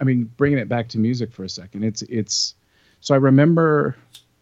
I 0.00 0.04
mean, 0.04 0.24
bringing 0.36 0.58
it 0.58 0.68
back 0.68 0.88
to 0.90 0.98
music 0.98 1.32
for 1.32 1.44
a 1.44 1.48
second. 1.48 1.84
It's 1.84 2.02
it's 2.02 2.54
so 3.00 3.14
I 3.14 3.18
remember, 3.18 3.96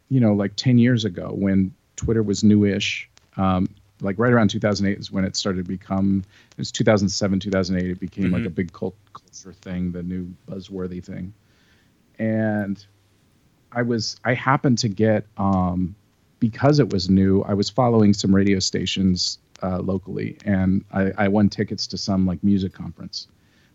you 0.09 0.21
know, 0.21 0.35
like 0.35 0.55
10 0.57 0.79
years 0.79 1.05
ago 1.05 1.31
when 1.33 1.75
Twitter 1.97 2.23
was 2.23 2.45
newish, 2.45 3.09
um, 3.37 3.69
like 4.01 4.19
right 4.19 4.33
around 4.33 4.51
2008 4.51 4.99
is 4.99 5.11
when 5.11 5.25
it 5.25 5.35
started 5.37 5.65
to 5.65 5.69
become 5.69 6.25
it 6.53 6.59
was 6.59 6.71
2007 6.71 7.41
2008 7.41 7.91
it 7.91 7.99
became 8.01 8.31
like 8.31 8.43
Mhm. 8.43 8.47
a 8.47 8.51
big 8.51 8.73
cult 8.73 8.95
culture 9.13 9.53
thing 9.53 9.91
the 9.91 10.03
new 10.03 10.33
buzzworthy 10.49 11.03
thing 11.03 11.33
and 12.19 12.87
i 13.73 13.83
was 13.83 14.17
i 14.25 14.35
happened 14.35 14.79
to 14.79 14.89
get 14.89 15.27
um 15.37 15.97
because 16.41 16.79
it 16.79 16.91
was 16.93 17.09
new 17.11 17.43
i 17.43 17.55
was 17.55 17.69
following 17.71 18.13
some 18.15 18.35
radio 18.35 18.59
stations 18.59 19.39
uh, 19.63 19.79
locally 19.81 20.37
and 20.45 20.85
I, 20.93 21.11
I 21.19 21.29
won 21.29 21.49
tickets 21.49 21.87
to 21.89 21.99
some 21.99 22.27
like 22.27 22.43
music 22.45 22.73
conference 22.73 23.27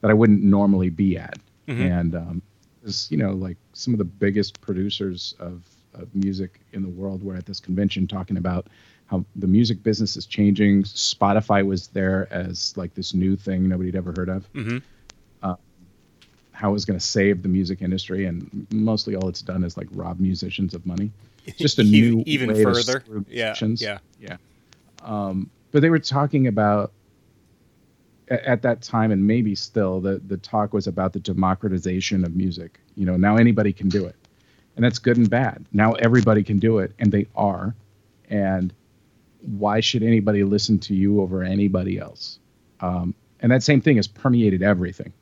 that 0.01 0.09
i 0.09 0.13
wouldn't 0.13 0.43
normally 0.43 0.89
be 0.89 1.17
at 1.17 1.37
Mhm. 1.67 1.79
and 1.79 2.15
um 2.15 2.41
was 2.83 3.09
you 3.11 3.17
know 3.17 3.31
like 3.31 3.57
some 3.73 3.93
of 3.93 3.97
the 3.97 4.03
biggest 4.05 4.59
producers 4.61 5.33
of, 5.39 5.63
of 5.93 6.13
music 6.13 6.59
in 6.73 6.81
the 6.81 6.89
world 6.89 7.23
were 7.23 7.35
at 7.35 7.45
this 7.45 7.59
convention 7.61 8.07
talking 8.07 8.35
about 8.37 8.67
how 9.05 9.23
the 9.37 9.47
music 9.47 9.81
business 9.83 10.17
is 10.17 10.25
changing 10.25 10.83
spotify 10.83 11.65
was 11.65 11.87
there 11.87 12.27
as 12.31 12.75
like 12.75 12.93
this 12.95 13.13
new 13.13 13.35
thing 13.37 13.69
nobody'd 13.69 13.95
ever 13.95 14.11
heard 14.17 14.29
of 14.29 14.45
hmm 14.53 14.77
uh, 15.41 15.55
how 16.51 16.69
it 16.69 16.73
was 16.73 16.85
going 16.85 16.99
to 16.99 17.05
save 17.05 17.41
the 17.41 17.49
music 17.49 17.81
industry, 17.81 18.25
and 18.25 18.67
mostly 18.71 19.15
all 19.15 19.27
it's 19.27 19.41
done 19.41 19.63
is 19.63 19.75
like 19.75 19.87
rob 19.91 20.19
musicians 20.19 20.73
of 20.73 20.85
money. 20.85 21.11
Just 21.57 21.79
a 21.79 21.83
new 21.83 22.23
even 22.25 22.53
way 22.53 22.63
further. 22.63 23.01
screw 23.01 23.25
Yeah, 23.29 23.55
yeah. 23.59 23.97
yeah. 24.19 24.37
Um, 25.01 25.49
but 25.71 25.81
they 25.81 25.89
were 25.89 25.99
talking 25.99 26.47
about 26.47 26.93
at 28.29 28.61
that 28.61 28.81
time, 28.81 29.11
and 29.11 29.25
maybe 29.25 29.55
still, 29.55 29.99
the 29.99 30.21
the 30.27 30.37
talk 30.37 30.73
was 30.73 30.87
about 30.87 31.13
the 31.13 31.19
democratization 31.19 32.23
of 32.23 32.35
music. 32.35 32.79
You 32.95 33.05
know, 33.05 33.17
now 33.17 33.37
anybody 33.37 33.73
can 33.73 33.89
do 33.89 34.05
it, 34.05 34.15
and 34.75 34.85
that's 34.85 34.99
good 34.99 35.17
and 35.17 35.29
bad. 35.29 35.65
Now 35.73 35.93
everybody 35.93 36.43
can 36.43 36.59
do 36.59 36.79
it, 36.79 36.93
and 36.99 37.11
they 37.11 37.27
are. 37.35 37.75
And 38.29 38.73
why 39.41 39.79
should 39.81 40.03
anybody 40.03 40.43
listen 40.43 40.79
to 40.79 40.95
you 40.95 41.21
over 41.21 41.43
anybody 41.43 41.99
else? 41.99 42.39
Um, 42.79 43.13
and 43.41 43.51
that 43.51 43.61
same 43.61 43.81
thing 43.81 43.97
has 43.97 44.07
permeated 44.07 44.63
everything. 44.63 45.13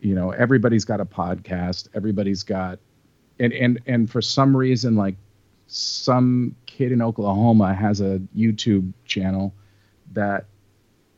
You 0.00 0.14
know, 0.14 0.30
everybody's 0.30 0.84
got 0.84 1.00
a 1.00 1.04
podcast. 1.06 1.88
Everybody's 1.94 2.42
got, 2.42 2.78
and 3.38 3.52
and 3.52 3.80
and 3.86 4.10
for 4.10 4.20
some 4.22 4.56
reason, 4.56 4.96
like 4.96 5.16
some 5.68 6.54
kid 6.66 6.92
in 6.92 7.02
Oklahoma 7.02 7.74
has 7.74 8.00
a 8.00 8.20
YouTube 8.36 8.92
channel 9.04 9.52
that 10.12 10.46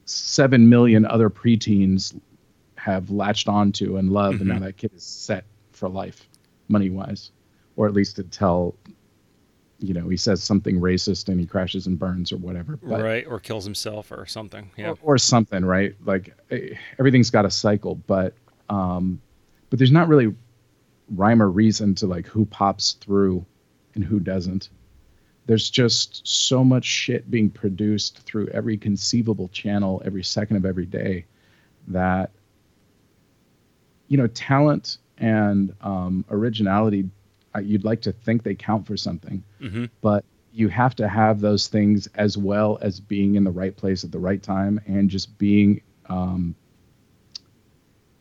seven 0.04 0.68
million 0.68 1.04
other 1.06 1.28
preteens 1.30 2.18
have 2.76 3.10
latched 3.10 3.48
onto 3.48 3.96
and 3.96 4.10
love, 4.10 4.34
and 4.36 4.46
now 4.46 4.56
Mhm. 4.56 4.60
that 4.62 4.76
kid 4.76 4.92
is 4.94 5.02
set 5.04 5.44
for 5.72 5.88
life, 5.88 6.28
money 6.68 6.90
wise, 6.90 7.30
or 7.76 7.86
at 7.86 7.92
least 7.94 8.18
until 8.18 8.74
you 9.80 9.94
know 9.94 10.08
he 10.08 10.16
says 10.16 10.42
something 10.42 10.80
racist 10.80 11.28
and 11.28 11.38
he 11.38 11.46
crashes 11.46 11.86
and 11.86 11.98
burns 11.98 12.32
or 12.32 12.36
whatever. 12.38 12.76
But, 12.82 13.02
right, 13.02 13.24
or 13.26 13.38
kills 13.38 13.64
himself 13.64 14.10
or 14.10 14.26
something. 14.26 14.70
Yeah. 14.76 14.90
or, 14.90 14.98
or 15.02 15.18
something, 15.18 15.64
right? 15.64 15.94
Like 16.04 16.34
eh, 16.50 16.70
everything's 16.98 17.30
got 17.30 17.44
a 17.44 17.50
cycle, 17.50 17.94
but 17.94 18.34
um, 18.70 19.20
but 19.70 19.78
there's 19.78 19.92
not 19.92 20.08
really 20.08 20.34
rhyme 21.14 21.42
or 21.42 21.50
reason 21.50 21.94
to 21.96 22.06
like 22.06 22.26
who 22.26 22.44
pops 22.44 22.92
through 22.92 23.44
and 23.94 24.04
who 24.04 24.20
doesn't. 24.20 24.68
There's 25.46 25.70
just 25.70 26.26
so 26.26 26.62
much 26.62 26.84
shit 26.84 27.30
being 27.30 27.48
produced 27.48 28.18
through 28.20 28.48
every 28.48 28.76
conceivable 28.76 29.48
channel 29.48 30.02
every 30.04 30.22
second 30.22 30.56
of 30.56 30.66
every 30.66 30.86
day 30.86 31.24
that 31.88 32.30
you 34.08 34.16
know 34.18 34.26
talent 34.28 34.98
and 35.16 35.74
um, 35.80 36.24
originality 36.30 37.08
uh, 37.54 37.60
you'd 37.60 37.84
like 37.84 38.02
to 38.02 38.12
think 38.12 38.42
they 38.42 38.54
count 38.54 38.86
for 38.86 38.96
something 38.96 39.42
hmm 39.60 39.86
but 40.00 40.24
you 40.52 40.68
have 40.68 40.96
to 40.96 41.06
have 41.06 41.40
those 41.40 41.68
things 41.68 42.08
as 42.14 42.36
well 42.36 42.78
as 42.80 42.98
being 42.98 43.36
in 43.36 43.44
the 43.44 43.50
right 43.50 43.76
place 43.76 44.02
at 44.02 44.10
the 44.10 44.18
right 44.18 44.42
time 44.42 44.80
and 44.86 45.08
just 45.08 45.38
being 45.38 45.80
um, 46.08 46.54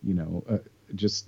you 0.03 0.13
know 0.13 0.43
uh, 0.49 0.57
just 0.95 1.27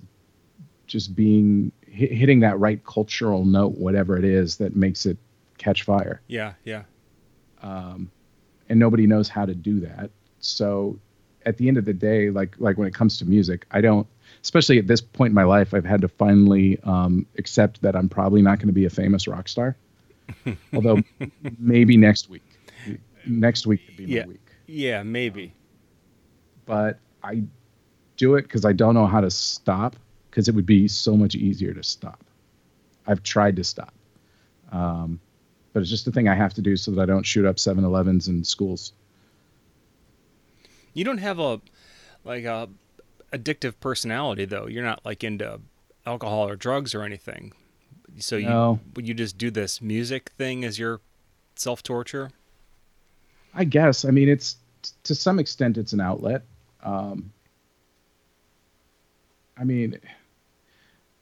just 0.90 1.14
being 1.14 1.72
hit, 1.86 2.12
hitting 2.12 2.40
that 2.40 2.58
right 2.58 2.84
cultural 2.84 3.44
note 3.44 3.78
whatever 3.78 4.16
it 4.16 4.24
is 4.24 4.56
that 4.56 4.76
makes 4.76 5.06
it 5.06 5.16
catch 5.58 5.82
fire. 5.84 6.20
Yeah, 6.26 6.54
yeah. 6.64 6.82
um, 7.62 8.10
and 8.68 8.78
nobody 8.78 9.06
knows 9.06 9.28
how 9.28 9.46
to 9.46 9.54
do 9.54 9.80
that. 9.80 10.10
So 10.40 10.98
at 11.46 11.56
the 11.56 11.68
end 11.68 11.78
of 11.78 11.84
the 11.84 11.92
day 11.92 12.30
like 12.30 12.54
like 12.58 12.76
when 12.76 12.86
it 12.86 12.94
comes 12.94 13.16
to 13.18 13.24
music 13.24 13.64
i 13.70 13.80
don't 13.80 14.06
especially 14.42 14.78
at 14.78 14.86
this 14.86 15.00
point 15.00 15.30
in 15.30 15.34
my 15.34 15.44
life 15.44 15.72
i've 15.74 15.84
had 15.84 16.00
to 16.00 16.08
finally 16.08 16.78
um, 16.84 17.26
accept 17.38 17.80
that 17.82 17.96
i'm 17.96 18.08
probably 18.08 18.42
not 18.42 18.58
going 18.58 18.68
to 18.68 18.74
be 18.74 18.84
a 18.84 18.90
famous 18.90 19.26
rock 19.26 19.48
star. 19.48 19.76
Although 20.72 21.02
maybe 21.58 21.96
next 21.96 22.30
week. 22.30 22.44
Next 23.26 23.66
week 23.66 23.84
could 23.84 23.96
be 23.96 24.06
my 24.06 24.26
week. 24.26 24.40
Yeah, 24.66 25.02
maybe. 25.02 25.52
but 26.66 26.98
i 27.22 27.42
do 28.16 28.36
it 28.36 28.42
because 28.42 28.64
i 28.64 28.72
don't 28.72 28.94
know 28.94 29.06
how 29.06 29.20
to 29.20 29.30
stop 29.30 29.96
because 30.30 30.48
it 30.48 30.54
would 30.54 30.66
be 30.66 30.86
so 30.88 31.16
much 31.16 31.34
easier 31.34 31.74
to 31.74 31.82
stop 31.82 32.20
i've 33.06 33.22
tried 33.22 33.56
to 33.56 33.64
stop 33.64 33.92
um, 34.72 35.18
but 35.72 35.80
it's 35.80 35.90
just 35.90 36.06
a 36.06 36.12
thing 36.12 36.28
i 36.28 36.34
have 36.34 36.54
to 36.54 36.62
do 36.62 36.76
so 36.76 36.90
that 36.92 37.02
i 37.02 37.06
don't 37.06 37.26
shoot 37.26 37.44
up 37.44 37.56
7-elevens 37.56 38.28
and 38.28 38.46
schools 38.46 38.92
You 40.94 41.04
don't 41.04 41.18
have 41.18 41.38
a 41.38 41.60
like 42.24 42.44
a 42.44 42.68
addictive 43.32 43.74
personality 43.80 44.44
though. 44.44 44.66
You're 44.66 44.84
not 44.84 45.04
like 45.04 45.22
into 45.22 45.60
alcohol 46.04 46.48
or 46.48 46.56
drugs 46.56 46.94
or 46.96 47.02
anything. 47.04 47.52
So 48.18 48.36
you 48.36 48.48
No. 48.48 48.80
you 48.96 49.14
just 49.14 49.38
do 49.38 49.50
this 49.52 49.80
music 49.80 50.30
thing 50.36 50.64
as 50.64 50.78
your 50.80 51.00
self 51.54 51.82
torture? 51.82 52.30
I 53.54 53.64
guess. 53.64 54.04
I 54.04 54.10
mean, 54.10 54.28
it's 54.28 54.56
to 55.04 55.14
some 55.14 55.38
extent 55.38 55.78
it's 55.78 55.92
an 55.92 56.00
outlet. 56.00 56.42
Um, 56.82 57.32
I 59.56 59.62
mean, 59.64 59.96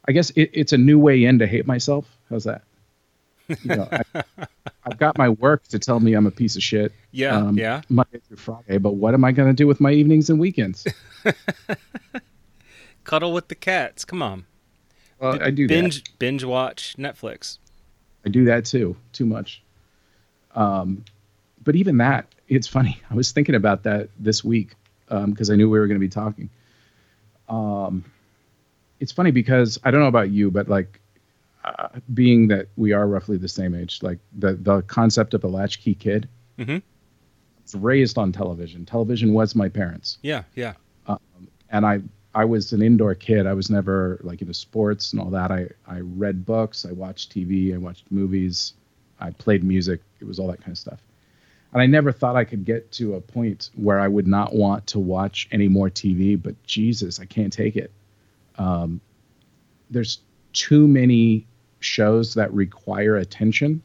I 0.08 0.12
guess 0.12 0.30
it, 0.30 0.50
it's 0.54 0.72
a 0.72 0.78
new 0.78 0.98
way 0.98 1.24
in 1.24 1.38
to 1.38 1.46
hate 1.46 1.66
myself. 1.66 2.06
How's 2.30 2.44
that? 2.44 2.62
You 3.62 3.76
know, 3.76 3.88
I, 3.92 4.24
I've 4.84 4.98
got 4.98 5.18
my 5.18 5.28
work 5.28 5.68
to 5.68 5.78
tell 5.78 6.00
me 6.00 6.14
I'm 6.14 6.26
a 6.26 6.30
piece 6.30 6.56
of 6.56 6.62
shit 6.62 6.92
Yeah, 7.12 7.36
Um, 7.36 7.58
yeah. 7.58 7.82
Monday 7.90 8.20
through 8.26 8.38
Friday, 8.38 8.78
but 8.78 8.94
what 8.94 9.12
am 9.14 9.22
I 9.24 9.32
going 9.32 9.48
to 9.48 9.54
do 9.54 9.66
with 9.66 9.80
my 9.80 9.92
evenings 9.92 10.30
and 10.30 10.40
weekends? 10.40 10.86
Cuddle 13.04 13.32
with 13.32 13.48
the 13.48 13.54
cats. 13.54 14.04
Come 14.04 14.22
on. 14.22 14.46
Well, 15.20 15.42
I 15.42 15.50
do 15.50 15.66
that. 15.66 15.74
binge 15.74 16.18
binge 16.18 16.44
watch 16.44 16.94
Netflix. 16.98 17.58
I 18.24 18.28
do 18.30 18.44
that 18.46 18.64
too, 18.64 18.96
too 19.12 19.26
much. 19.26 19.62
Um, 20.54 21.04
but 21.64 21.76
even 21.76 21.98
that, 21.98 22.26
it's 22.48 22.66
funny. 22.66 23.00
I 23.10 23.14
was 23.14 23.32
thinking 23.32 23.54
about 23.54 23.82
that 23.84 24.08
this 24.18 24.42
week 24.42 24.74
because 25.08 25.50
I 25.50 25.56
knew 25.56 25.68
we 25.68 25.78
were 25.78 25.86
going 25.86 26.00
to 26.00 26.06
be 26.06 26.08
talking. 26.10 26.50
Um, 27.48 28.04
it's 29.00 29.12
funny 29.12 29.30
because 29.30 29.78
I 29.84 29.90
don't 29.90 30.00
know 30.00 30.06
about 30.08 30.30
you, 30.30 30.50
but 30.50 30.68
like, 30.68 31.00
uh, 31.64 31.88
being 32.14 32.48
that 32.48 32.68
we 32.76 32.92
are 32.92 33.06
roughly 33.06 33.36
the 33.36 33.48
same 33.48 33.74
age, 33.74 34.00
like 34.02 34.18
the 34.38 34.54
the 34.54 34.82
concept 34.82 35.34
of 35.34 35.44
a 35.44 35.48
latchkey 35.48 35.94
kid, 35.94 36.28
Mhm. 36.58 36.82
it's 37.60 37.74
raised 37.74 38.16
on 38.18 38.32
television. 38.32 38.84
Television 38.86 39.32
was 39.34 39.54
my 39.54 39.68
parents, 39.68 40.18
Yeah, 40.22 40.44
yeah. 40.54 40.74
and 41.70 41.84
I 41.86 42.00
I 42.34 42.44
was 42.44 42.72
an 42.72 42.82
indoor 42.82 43.14
kid. 43.14 43.46
I 43.46 43.54
was 43.54 43.70
never 43.70 44.20
like 44.22 44.40
into 44.42 44.54
sports 44.54 45.12
and 45.12 45.20
all 45.20 45.30
that. 45.30 45.50
I 45.50 45.68
I 45.86 46.00
read 46.00 46.46
books, 46.46 46.86
I 46.86 46.92
watched 46.92 47.32
TV, 47.32 47.74
I 47.74 47.78
watched 47.78 48.10
movies, 48.10 48.74
I 49.20 49.30
played 49.30 49.64
music. 49.64 50.00
It 50.20 50.24
was 50.26 50.38
all 50.38 50.46
that 50.48 50.60
kind 50.60 50.70
of 50.72 50.78
stuff. 50.78 51.00
And 51.72 51.82
I 51.82 51.86
never 51.86 52.12
thought 52.12 52.34
I 52.36 52.44
could 52.44 52.64
get 52.64 52.90
to 52.92 53.14
a 53.14 53.20
point 53.20 53.70
where 53.74 54.00
I 54.00 54.08
would 54.08 54.26
not 54.26 54.54
want 54.54 54.86
to 54.88 54.98
watch 54.98 55.48
any 55.52 55.68
more 55.68 55.90
TV. 55.90 56.34
But 56.40 56.62
Jesus, 56.64 57.20
I 57.20 57.26
can't 57.26 57.52
take 57.52 57.76
it. 57.76 57.90
Um, 58.58 59.00
there's 59.90 60.20
too 60.52 60.86
many 60.86 61.46
shows 61.80 62.34
that 62.34 62.52
require 62.52 63.16
attention, 63.16 63.82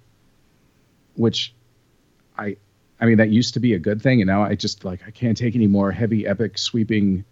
which 1.16 1.54
I 2.38 2.58
I 3.00 3.06
mean 3.06 3.18
that 3.18 3.30
used 3.30 3.54
to 3.54 3.60
be 3.60 3.74
a 3.74 3.80
good 3.80 4.02
thing, 4.02 4.22
and 4.22 4.28
now 4.28 4.44
I 4.44 4.56
just 4.56 4.84
like 4.84 5.02
I 5.08 5.12
can't 5.12 5.38
take 5.38 5.56
any 5.56 5.68
more 5.68 5.92
heavy, 5.92 6.28
epic, 6.28 6.58
sweeping 6.58 7.24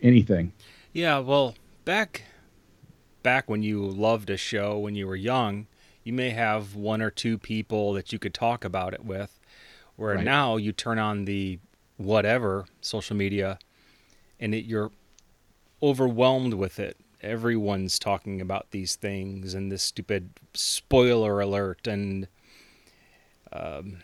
anything. 0.00 0.52
Yeah, 0.92 1.18
well, 1.18 1.54
back 1.84 2.24
back 3.22 3.50
when 3.50 3.62
you 3.62 3.84
loved 3.84 4.30
a 4.30 4.36
show 4.36 4.78
when 4.78 4.94
you 4.94 5.06
were 5.06 5.16
young, 5.16 5.66
you 6.04 6.12
may 6.12 6.30
have 6.30 6.74
one 6.74 7.02
or 7.02 7.10
two 7.10 7.36
people 7.36 7.92
that 7.92 8.12
you 8.12 8.18
could 8.18 8.34
talk 8.34 8.64
about 8.64 8.94
it 8.94 9.04
with. 9.04 9.38
Where 9.96 10.14
Right. 10.14 10.24
now 10.24 10.56
you 10.56 10.72
turn 10.72 10.98
on 10.98 11.26
the 11.26 11.58
whatever 11.98 12.64
social 12.80 13.14
media 13.14 13.58
and 14.38 14.54
it, 14.54 14.64
you're 14.64 14.90
overwhelmed 15.82 16.54
with 16.54 16.78
it. 16.78 16.96
Everyone's 17.22 17.98
talking 17.98 18.40
about 18.40 18.70
these 18.70 18.96
things 18.96 19.54
and 19.54 19.70
this 19.70 19.82
stupid 19.82 20.30
spoiler 20.54 21.40
alert 21.40 21.86
and 21.86 22.28
um, 23.52 23.98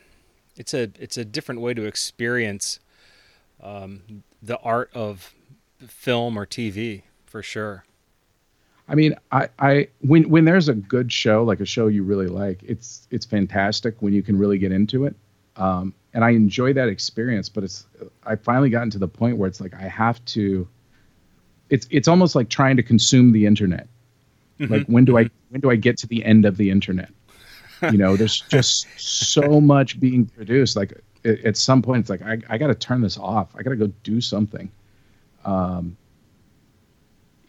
it's 0.57 0.75
a 0.75 0.91
it's 0.99 1.17
a 1.17 1.25
different 1.25 1.61
way 1.61 1.75
to 1.75 1.85
experience 1.85 2.81
um, 3.63 4.23
the 4.43 4.59
art 4.59 4.91
of 4.95 5.35
film 5.87 6.39
or 6.39 6.47
TV 6.47 7.03
for 7.27 7.43
sure. 7.43 7.85
I 8.89 8.95
mean, 8.95 9.15
I, 9.33 9.49
I 9.59 9.89
when 10.01 10.29
when 10.29 10.45
there's 10.45 10.69
a 10.69 10.75
good 10.75 11.13
show, 11.13 11.43
like 11.45 11.61
a 11.61 11.67
show 11.67 11.89
you 11.89 12.03
really 12.03 12.29
like, 12.29 12.63
it's 12.63 13.07
it's 13.11 13.27
fantastic 13.27 13.97
when 14.01 14.13
you 14.13 14.23
can 14.23 14.39
really 14.39 14.59
get 14.59 14.73
into 14.73 15.05
it. 15.05 15.15
Um, 15.57 15.95
and 16.15 16.25
I 16.25 16.31
enjoy 16.31 16.73
that 16.75 16.89
experience, 16.89 17.49
but 17.49 17.65
it's 17.65 17.87
I 18.25 18.37
finally 18.37 18.71
gotten 18.71 18.91
to 18.91 18.99
the 18.99 19.09
point 19.09 19.37
where 19.37 19.49
it's 19.49 19.61
like 19.61 19.75
I 19.75 19.89
have 19.89 20.25
to 20.27 20.69
it's 21.71 21.87
it's 21.91 22.09
almost 22.09 22.35
like 22.35 22.49
trying 22.49 22.77
to 22.77 22.83
consume 22.83 23.33
the 23.33 23.47
internet. 23.47 23.89
Like 24.59 24.87
when 24.87 25.05
do 25.05 25.19
I 25.19 25.29
when 25.51 25.61
do 25.61 25.71
I 25.71 25.77
get 25.77 25.99
to 25.99 26.07
the 26.07 26.25
end 26.25 26.45
of 26.45 26.57
the 26.57 26.71
internet? 26.71 27.11
You 27.83 27.99
know, 27.99 28.17
there's 28.17 28.41
just 28.49 28.87
so 28.97 29.61
much 29.61 30.01
being 30.01 30.27
produced. 30.27 30.77
Like 30.77 30.95
at, 31.25 31.41
at 31.45 31.57
some 31.57 31.83
point, 31.83 32.01
it's 32.01 32.11
like 32.11 32.23
I, 32.23 32.39
I 32.49 32.59
got 32.59 32.69
to 32.69 32.75
turn 32.75 33.03
this 33.03 33.19
off. 33.19 33.55
I 33.55 33.63
got 33.63 33.71
to 33.71 33.77
go 33.77 33.89
do 34.03 34.21
something. 34.21 34.71
Um, 35.45 35.97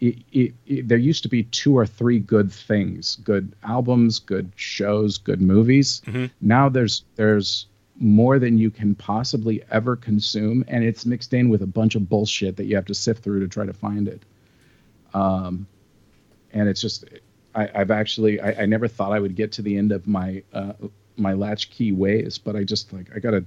it, 0.00 0.18
it, 0.32 0.54
it, 0.66 0.88
there 0.88 0.98
used 0.98 1.22
to 1.24 1.28
be 1.28 1.44
two 1.44 1.76
or 1.76 1.86
three 1.86 2.20
good 2.20 2.52
things, 2.52 3.16
good 3.16 3.52
albums, 3.64 4.18
good 4.18 4.52
shows, 4.54 5.18
good 5.18 5.40
movies. 5.40 6.02
Mhm. 6.06 6.30
Now 6.40 6.68
there's 6.68 7.04
there's 7.16 7.66
more 8.00 8.38
than 8.38 8.58
you 8.58 8.70
can 8.70 8.94
possibly 8.94 9.62
ever 9.70 9.96
consume, 9.96 10.64
and 10.68 10.84
it's 10.84 11.04
mixed 11.04 11.34
in 11.34 11.48
with 11.48 11.62
a 11.62 11.66
bunch 11.66 11.94
of 11.96 12.08
bullshit 12.08 12.56
that 12.56 12.64
you 12.66 12.76
have 12.76 12.86
to 12.86 12.94
sift 12.94 13.22
through 13.24 13.40
to 13.40 13.48
try 13.48 13.66
to 13.66 13.72
find 13.72 14.06
it. 14.08 14.22
um, 15.14 15.66
and 16.52 16.68
it's 16.68 16.80
just 16.80 17.04
I, 17.54 17.68
I've 17.74 17.90
actually 17.90 18.40
I, 18.40 18.62
I 18.62 18.66
never 18.66 18.88
thought 18.88 19.12
I 19.12 19.18
would 19.20 19.34
get 19.34 19.52
to 19.52 19.62
the 19.62 19.76
end 19.76 19.92
of 19.92 20.06
my 20.06 20.42
uh, 20.52 20.72
my 21.16 21.32
latchkey 21.34 21.92
ways, 21.92 22.38
but 22.38 22.56
I 22.56 22.64
just 22.64 22.92
like 22.92 23.06
I 23.14 23.18
gotta. 23.18 23.44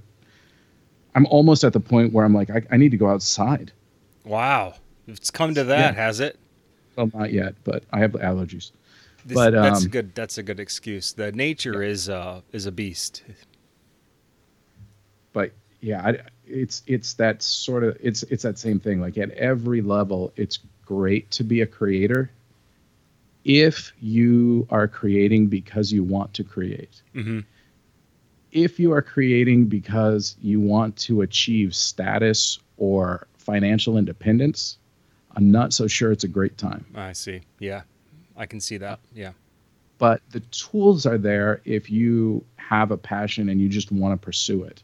I'm 1.14 1.26
almost 1.26 1.62
at 1.64 1.72
the 1.74 1.80
point 1.80 2.12
where 2.12 2.24
I'm 2.24 2.34
like 2.34 2.50
I, 2.50 2.62
I 2.70 2.76
need 2.76 2.90
to 2.92 2.96
go 2.96 3.08
outside. 3.08 3.72
Wow, 4.24 4.74
it's 5.08 5.30
come 5.30 5.54
to 5.54 5.64
that, 5.64 5.94
Yeah. 5.94 6.00
has 6.00 6.20
it? 6.20 6.38
Well, 6.96 7.10
not 7.12 7.32
yet, 7.32 7.54
but 7.64 7.84
I 7.92 7.98
have 7.98 8.12
allergies. 8.12 8.70
This, 9.24 9.34
But, 9.36 9.50
that's 9.52 9.84
a 9.84 9.88
good. 9.88 10.14
That's 10.14 10.38
a 10.38 10.42
good 10.42 10.60
excuse. 10.60 11.12
The 11.12 11.32
nature 11.32 11.82
is 11.82 12.08
uh 12.08 12.40
is 12.52 12.66
a 12.66 12.72
beast. 12.72 13.22
But 15.32 15.52
yeah, 15.80 16.06
I, 16.06 16.18
it's 16.46 16.82
it's 16.86 17.14
that 17.14 17.42
sort 17.42 17.84
of 17.84 17.96
it's 18.00 18.22
it's 18.24 18.42
that 18.42 18.58
same 18.58 18.78
thing. 18.78 19.00
Like 19.00 19.18
at 19.18 19.30
every 19.30 19.82
level, 19.82 20.32
it's 20.36 20.58
great 20.86 21.30
to 21.32 21.44
be 21.44 21.60
a 21.60 21.66
creator 21.66 22.30
if 23.44 23.92
you 24.00 24.66
are 24.70 24.86
creating 24.86 25.48
because 25.48 25.92
you 25.92 26.04
want 26.04 26.32
to 26.34 26.44
create. 26.44 27.02
hmm 27.12 27.40
If 28.52 28.78
you 28.78 28.92
are 28.92 29.02
creating 29.02 29.66
because 29.66 30.36
you 30.40 30.60
want 30.60 30.96
to 30.98 31.22
achieve 31.22 31.74
status 31.74 32.58
or 32.76 33.26
financial 33.36 33.96
independence, 33.96 34.78
I'm 35.34 35.50
not 35.50 35.72
so 35.72 35.86
sure 35.88 36.12
it's 36.12 36.24
a 36.24 36.28
great 36.28 36.58
time. 36.58 36.84
I 36.94 37.12
see. 37.12 37.40
Yeah, 37.58 37.82
I 38.36 38.46
can 38.46 38.60
see 38.60 38.76
that. 38.76 39.00
Yeah. 39.14 39.32
But 39.98 40.20
the 40.30 40.40
tools 40.40 41.06
are 41.06 41.18
there 41.18 41.60
if 41.64 41.90
you 41.90 42.44
have 42.56 42.90
a 42.90 42.96
passion 42.96 43.48
and 43.48 43.60
you 43.60 43.68
just 43.68 43.90
want 43.90 44.20
to 44.20 44.24
pursue 44.24 44.64
it. 44.64 44.82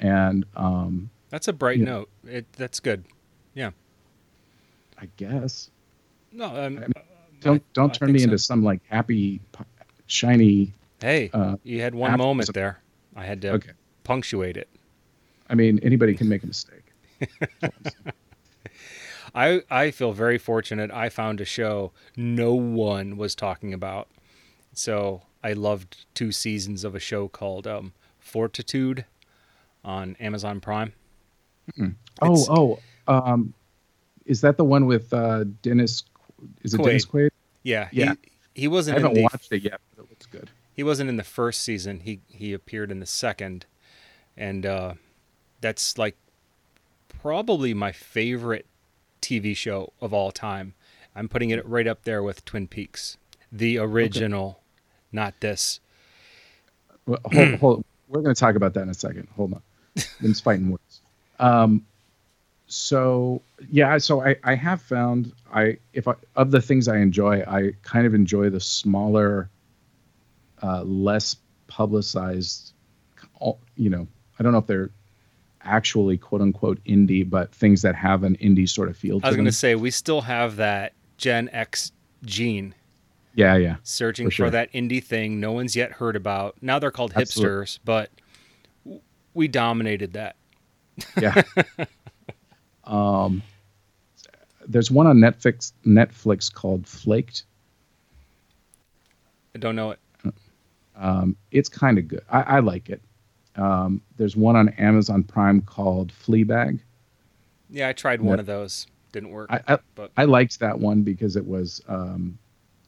And 0.00 0.44
um, 0.56 1.10
That's 1.30 1.48
a 1.48 1.52
bright 1.52 1.80
note. 1.80 2.08
It 2.26 2.52
that's 2.54 2.80
good. 2.80 3.04
Yeah. 3.54 3.70
I 4.98 5.08
guess 5.16 5.70
No, 6.32 6.46
um, 6.46 6.78
I 6.96 7.00
don't 7.40 7.62
don't 7.72 7.90
I 7.90 7.94
turn 7.94 8.08
think 8.08 8.14
me 8.14 8.18
so. 8.20 8.24
into 8.24 8.38
some 8.38 8.62
like 8.64 8.80
happy, 8.88 9.40
shiny. 10.06 10.72
hey, 11.00 11.30
uh, 11.32 11.56
you 11.62 11.80
had 11.80 11.94
one 11.94 12.16
moment 12.16 12.52
there. 12.54 12.80
I 13.16 13.24
had 13.24 13.40
to 13.42 13.50
Okay, 13.52 13.70
punctuate 14.04 14.56
it. 14.56 14.68
I 15.48 15.54
mean 15.54 15.78
anybody 15.82 16.14
can 16.14 16.28
make 16.28 16.42
a 16.42 16.46
mistake. 16.46 16.82
I 19.34 19.62
I 19.70 19.90
feel 19.90 20.12
very 20.12 20.38
fortunate. 20.38 20.90
I 20.90 21.08
found 21.08 21.40
a 21.40 21.44
show 21.44 21.92
no 22.16 22.54
one 22.54 23.16
was 23.16 23.34
talking 23.34 23.74
about. 23.74 24.08
So 24.72 25.22
I 25.42 25.52
loved 25.52 26.04
two 26.14 26.32
seasons 26.32 26.84
of 26.84 26.94
a 26.94 27.00
show 27.00 27.28
called 27.28 27.66
um, 27.66 27.92
Fortitude 28.18 29.04
on 29.84 30.16
Amazon 30.20 30.60
Prime. 30.60 30.92
Oh 31.78 32.32
It's- 32.32 32.46
oh, 32.50 32.78
um, 33.08 33.54
is 34.26 34.40
that 34.42 34.56
the 34.56 34.64
one 34.64 34.86
with 34.86 35.12
uh, 35.12 35.44
Dennis? 35.62 36.04
Is 36.62 36.74
it 36.74 36.82
Dennis 36.82 37.06
Quaid? 37.06 37.30
Yeah, 37.62 37.88
Yeah. 37.92 38.14
He, 38.54 38.62
he 38.62 38.68
wasn't 38.68 38.96
in 38.98 39.02
haven't 39.02 39.14
the 39.16 39.22
watched 39.22 39.52
it 39.52 39.62
yet, 39.62 39.80
but 39.96 40.04
it 40.04 40.10
looks 40.10 40.26
good. 40.26 40.50
he 40.72 40.82
wasn't 40.82 41.08
in 41.10 41.16
the 41.16 41.24
first 41.24 41.62
season. 41.62 42.00
He 42.00 42.20
he 42.28 42.52
appeared 42.52 42.90
in 42.90 43.00
the 43.00 43.06
second, 43.06 43.66
and 44.36 44.64
uh, 44.66 44.94
that's 45.60 45.98
like 45.98 46.16
probably 47.08 47.74
my 47.74 47.92
favorite 47.92 48.66
TV 49.20 49.56
show 49.56 49.92
of 50.00 50.12
all 50.12 50.30
time. 50.30 50.74
I'm 51.16 51.28
putting 51.28 51.50
it 51.50 51.66
right 51.66 51.86
up 51.86 52.04
there 52.04 52.22
with 52.22 52.44
Twin 52.44 52.66
Peaks, 52.68 53.16
the 53.50 53.78
original, 53.78 54.60
not 55.12 55.34
this. 55.40 55.80
Well, 57.06 57.18
hold, 57.24 57.54
hold. 57.56 57.84
We're 58.08 58.22
going 58.22 58.34
to 58.34 58.38
talk 58.40 58.54
about 58.54 58.74
that 58.74 58.82
in 58.82 58.88
a 58.90 58.94
second. 58.94 59.28
Hold 59.36 59.54
on. 59.54 59.62
It's 60.20 60.40
fighting 60.40 60.70
words. 60.70 61.00
Um, 61.38 61.84
so 62.66 63.42
yeah, 63.68 63.98
so 63.98 64.22
I, 64.22 64.36
I 64.42 64.54
have 64.54 64.80
found 64.82 65.32
I 65.52 65.78
if 65.92 66.08
I, 66.08 66.14
of 66.36 66.50
the 66.50 66.60
things 66.60 66.88
I 66.88 66.98
enjoy, 66.98 67.42
I 67.42 67.72
kind 67.82 68.06
of 68.06 68.14
enjoy 68.14 68.50
the 68.50 68.60
smaller, 68.60 69.50
uh, 70.62 70.82
less 70.82 71.36
publicized. 71.66 72.72
You 73.76 73.90
know, 73.90 74.06
I 74.38 74.42
don't 74.42 74.52
know 74.52 74.58
if 74.58 74.66
they're 74.66 74.90
actually 75.62 76.16
quote 76.16 76.40
unquote 76.40 76.82
indie, 76.84 77.28
but 77.28 77.54
things 77.54 77.82
that 77.82 77.94
have 77.94 78.24
an 78.24 78.36
indie 78.36 78.68
sort 78.68 78.88
of 78.88 78.96
feel 78.96 79.20
I 79.22 79.28
was 79.28 79.36
going 79.36 79.46
to 79.46 79.52
say 79.52 79.74
we 79.74 79.90
still 79.90 80.22
have 80.22 80.56
that 80.56 80.92
Gen 81.16 81.48
X 81.52 81.92
gene 82.24 82.74
yeah, 83.34 83.56
yeah. 83.56 83.76
searching 83.82 84.30
For 84.30 84.46
for, 84.46 84.50
that 84.50 84.72
indie 84.72 85.02
thing 85.02 85.40
no 85.40 85.52
one's 85.52 85.74
yet 85.74 85.92
heard 85.92 86.16
about. 86.16 86.56
Now 86.60 86.78
they're 86.78 86.90
called 86.90 87.12
Absolutely. 87.14 87.66
hipsters, 87.66 87.78
but 87.84 88.10
we 89.34 89.48
dominated 89.48 90.14
that. 90.14 90.36
yeah. 91.20 91.42
um, 92.84 93.42
there's 94.66 94.90
one 94.90 95.06
on 95.06 95.18
Netflix. 95.18 95.72
Netflix 95.86 96.52
called 96.52 96.86
Flaked. 96.86 97.44
I 99.54 99.58
don't 99.58 99.76
know 99.76 99.90
it. 99.90 100.00
Um, 100.96 101.36
it's 101.50 101.68
kind 101.68 101.98
of 101.98 102.08
good. 102.08 102.22
I, 102.30 102.42
I 102.42 102.60
like 102.60 102.88
it. 102.88 103.02
Um, 103.56 104.00
there's 104.16 104.36
one 104.36 104.56
on 104.56 104.68
Amazon 104.70 105.22
Prime 105.22 105.60
called 105.60 106.12
Fleabag. 106.12 106.80
Yeah, 107.70 107.88
I 107.88 107.92
tried 107.92 108.20
one 108.20 108.38
of 108.38 108.46
those. 108.46 108.86
Didn't 109.12 109.30
work. 109.30 109.48
I, 109.50 109.60
I 109.74 109.78
but 109.94 110.10
I 110.16 110.24
liked 110.24 110.60
that 110.60 110.78
one 110.78 111.02
because 111.02 111.36
it 111.36 111.46
was, 111.46 111.80
um, 111.88 112.38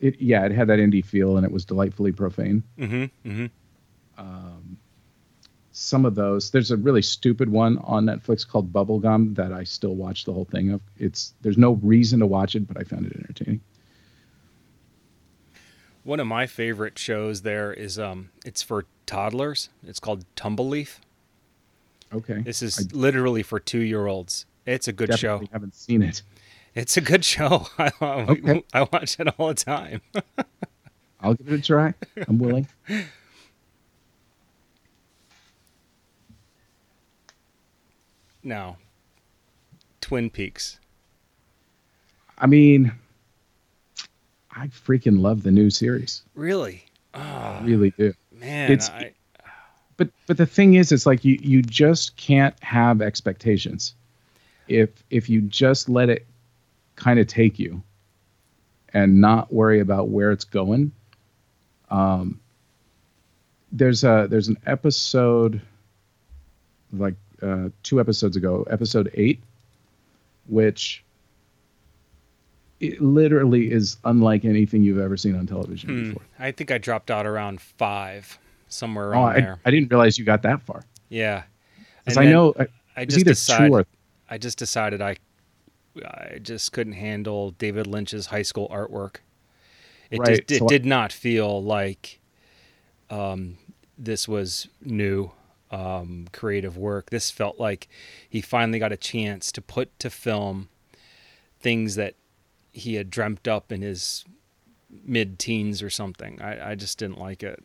it 0.01 0.21
yeah, 0.21 0.45
it 0.45 0.53
had 0.53 0.69
that 0.69 0.79
indie 0.79 1.05
feel 1.05 1.37
and 1.37 1.47
it 1.47 1.53
was 1.53 1.65
delightfully 1.65 2.13
profane. 2.13 2.63
mm-hmm, 2.79 3.29
mm-hmm. 3.29 3.47
Um, 4.19 4.77
some 5.77 6.07
of 6.07 6.15
those. 6.15 6.51
There's 6.51 6.71
a 6.71 6.77
really 6.77 7.03
stupid 7.03 7.51
one 7.51 7.77
on 7.85 8.07
Netflix 8.07 8.49
called 8.49 8.73
Bubblegum 8.73 9.37
that 9.37 9.53
I 9.53 9.65
still 9.65 9.95
watch 9.95 10.25
the 10.25 10.33
whole 10.33 10.47
thing 10.47 10.71
of. 10.71 10.81
It's 10.99 11.35
there's 11.43 11.59
no 11.59 11.73
reason 11.83 12.21
to 12.21 12.27
watch 12.27 12.55
it, 12.57 12.67
but 12.67 12.79
I 12.79 12.83
found 12.85 13.07
it 13.07 13.15
entertaining. 13.15 13.61
One 16.03 16.19
of 16.19 16.27
my 16.27 16.47
favorite 16.47 16.99
shows 16.99 17.43
there 17.43 17.73
is 17.75 17.99
um 17.99 18.31
it's 18.45 18.63
for 18.63 18.87
toddlers. 19.05 19.69
It's 19.87 20.01
called 20.01 20.25
Tumbleleaf. 20.35 20.97
Okay. 22.13 22.41
This 22.41 22.63
is 22.63 22.79
I 22.79 22.97
literally 22.97 23.43
for 23.43 23.61
2-year-olds. 23.61 24.47
It's 24.65 24.89
a 24.89 24.93
good 24.93 25.09
show. 25.19 25.35
Definitely 25.35 25.49
haven't 25.53 25.75
seen 25.75 26.03
it. 26.03 26.23
It's 26.75 26.97
a 26.97 27.01
good 27.01 27.25
show. 27.25 27.67
I, 27.79 27.91
Okay. 28.01 28.65
I 28.73 28.83
watch 28.91 29.19
it 29.21 29.29
all 29.39 29.49
the 29.49 29.55
time. 29.55 30.01
I'll 31.21 31.35
give 31.35 31.49
it 31.53 31.61
a 31.61 31.63
try. 31.63 31.95
I'm 32.29 32.39
willing. 32.39 32.67
Now, 38.47 38.77
Twin 40.01 40.31
Peaks. 40.31 40.79
I 42.39 42.47
mean, 42.47 42.93
I 44.55 44.69
freaking 44.69 45.19
love 45.21 45.43
the 45.43 45.51
new 45.51 45.69
series. 45.69 46.23
Really? 46.37 46.85
Oh, 47.13 47.19
I 47.21 47.63
really 47.65 47.91
do. 47.91 48.15
man, 48.31 48.71
it's- 48.71 48.89
I, 48.89 49.13
But 49.97 50.11
but 50.29 50.37
the 50.37 50.47
thing 50.47 50.75
is, 50.75 50.93
it's 50.93 51.07
like 51.07 51.25
you 51.25 51.39
you 51.43 51.61
just 51.61 52.17
can't 52.17 52.55
have 52.63 53.03
expectations. 53.03 53.95
If 54.69 54.91
if 55.11 55.29
you 55.29 55.41
just 55.41 55.89
let 55.89 56.09
it 56.09 56.25
kind 56.95 57.19
of 57.19 57.27
take 57.27 57.59
you, 57.59 57.83
and 58.95 59.21
not 59.21 59.53
worry 59.53 59.81
about 59.81 60.09
where 60.09 60.31
it's 60.31 60.45
going. 60.45 60.93
Um. 61.91 62.39
There's 63.73 64.05
a 64.05 64.27
there's 64.31 64.49
an 64.49 64.59
episode, 64.67 65.61
like 66.93 67.15
uh, 67.43 67.69
two 67.83 68.01
episodes 68.01 68.37
ago, 68.37 68.67
episode 68.71 69.11
eight, 69.15 69.41
which 70.49 71.03
it 72.81 73.01
literally 73.01 73.71
is 73.73 73.97
unlike 74.05 74.45
anything 74.45 74.83
you've 74.83 74.99
ever 74.99 75.17
seen 75.17 75.35
on 75.37 75.47
television 75.47 75.89
hmm, 75.89 76.09
before. 76.11 76.23
I 76.39 76.53
think 76.53 76.71
I 76.71 76.79
dropped 76.79 77.11
out 77.11 77.27
around 77.27 77.61
five, 77.61 78.39
somewhere 78.69 79.15
Oh, 79.15 79.21
around 79.23 79.29
I, 79.37 79.41
there. 79.41 79.61
I 79.65 79.71
didn't 79.71 79.91
realize 79.91 80.19
you 80.19 80.25
got 80.25 80.43
that 80.43 80.61
far. 80.63 80.83
Yeah. 81.09 81.45
Because 82.05 82.19
I 82.19 82.27
know 82.27 82.55
I, 82.59 82.67
I 82.97 83.05
just 83.05 83.19
either 83.21 83.31
decided. 83.31 83.73
or 83.73 83.87
I 84.29 84.39
just 84.39 84.59
decided 84.59 85.01
I, 85.01 85.17
I 86.05 86.39
just 86.43 86.73
couldn't 86.73 86.93
handle 86.95 87.53
David 87.53 87.87
Lynch's 87.87 88.27
high 88.27 88.43
school 88.43 88.69
artwork. 88.69 89.17
It 90.11 90.19
Right, 90.21 90.29
just 90.47 90.51
it 90.51 90.59
so 90.59 90.67
I- 90.67 90.69
did 90.69 90.85
not 90.85 91.13
feel 91.13 91.63
like, 91.63 92.21
um, 93.11 93.57
this 93.99 94.29
was 94.29 94.69
new, 94.85 95.31
um, 95.77 96.27
creative 96.33 96.79
work. 96.79 97.11
This 97.11 97.31
felt 97.31 97.61
like 97.61 97.89
he 98.29 98.41
finally 98.41 98.79
got 98.79 98.93
a 98.93 98.97
chance 98.97 99.53
to 99.53 99.61
put 99.61 99.97
to 99.99 100.09
film 100.09 100.69
things 101.61 101.97
that 101.97 102.15
he 102.73 102.95
had 102.95 103.11
dreamt 103.11 103.47
up 103.47 103.71
in 103.71 103.83
his 103.83 104.25
mid-teens 105.05 105.83
or 105.83 105.91
something. 105.91 106.41
I, 106.41 106.71
I 106.71 106.75
just 106.75 106.99
didn't 106.99 107.19
like 107.19 107.43
it. 107.43 107.63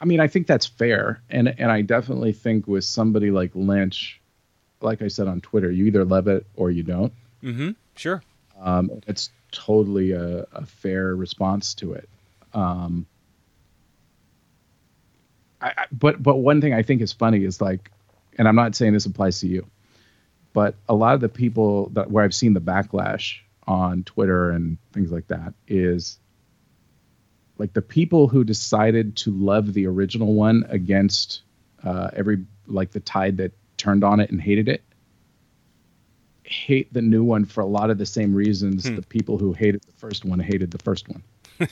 I 0.00 0.04
mean, 0.04 0.20
I 0.20 0.26
think 0.26 0.46
that's 0.48 0.66
fair, 0.66 1.22
and 1.30 1.54
and 1.58 1.70
I 1.70 1.82
definitely 1.82 2.32
think 2.32 2.66
with 2.66 2.84
somebody 2.84 3.30
like 3.30 3.52
Lynch, 3.54 4.20
like 4.80 5.00
I 5.00 5.08
said 5.08 5.28
on 5.28 5.40
Twitter, 5.40 5.70
you 5.70 5.86
either 5.86 6.04
love 6.04 6.26
it 6.26 6.44
or 6.56 6.70
you 6.72 6.82
don't. 6.82 7.12
Mm-hmm. 7.42 7.70
Sure. 7.94 8.22
Um, 8.60 8.90
it's 9.06 9.30
totally 9.52 10.12
a, 10.12 10.40
a 10.52 10.66
fair 10.66 11.14
response 11.14 11.74
to 11.74 11.92
it. 11.92 12.08
Um, 12.52 13.06
I, 15.62 15.68
I, 15.76 15.86
but 15.92 16.22
but 16.22 16.36
one 16.36 16.60
thing 16.60 16.74
I 16.74 16.82
think 16.82 17.00
is 17.00 17.12
funny 17.12 17.44
is 17.44 17.60
like, 17.60 17.90
and 18.38 18.48
I'm 18.48 18.56
not 18.56 18.74
saying 18.74 18.92
this 18.92 19.06
applies 19.06 19.40
to 19.40 19.46
you, 19.46 19.66
but 20.52 20.74
a 20.88 20.94
lot 20.94 21.14
of 21.14 21.20
the 21.20 21.28
people 21.28 21.88
that 21.90 22.10
where 22.10 22.24
I've 22.24 22.34
seen 22.34 22.52
the 22.54 22.60
backlash 22.60 23.38
on 23.66 24.02
Twitter 24.04 24.50
and 24.50 24.76
things 24.92 25.12
like 25.12 25.28
that 25.28 25.54
is 25.68 26.18
like 27.58 27.72
the 27.74 27.82
people 27.82 28.26
who 28.26 28.42
decided 28.44 29.16
to 29.16 29.30
love 29.30 29.72
the 29.72 29.86
original 29.86 30.34
one 30.34 30.64
against 30.68 31.42
uh, 31.84 32.10
every 32.14 32.44
like 32.66 32.90
the 32.90 33.00
tide 33.00 33.36
that 33.36 33.52
turned 33.76 34.02
on 34.04 34.20
it 34.20 34.30
and 34.30 34.40
hated 34.40 34.68
it 34.68 34.82
hate 36.44 36.92
the 36.92 37.02
new 37.02 37.24
one 37.24 37.44
for 37.44 37.60
a 37.60 37.66
lot 37.66 37.90
of 37.90 37.98
the 37.98 38.06
same 38.06 38.34
reasons 38.34 38.88
Hmm. 38.88 38.96
the 38.96 39.02
people 39.02 39.38
who 39.38 39.52
hated 39.52 39.82
the 39.82 39.92
first 39.92 40.24
one 40.24 40.38
hated 40.38 40.70
the 40.70 40.78
first 40.78 41.08
one. 41.08 41.22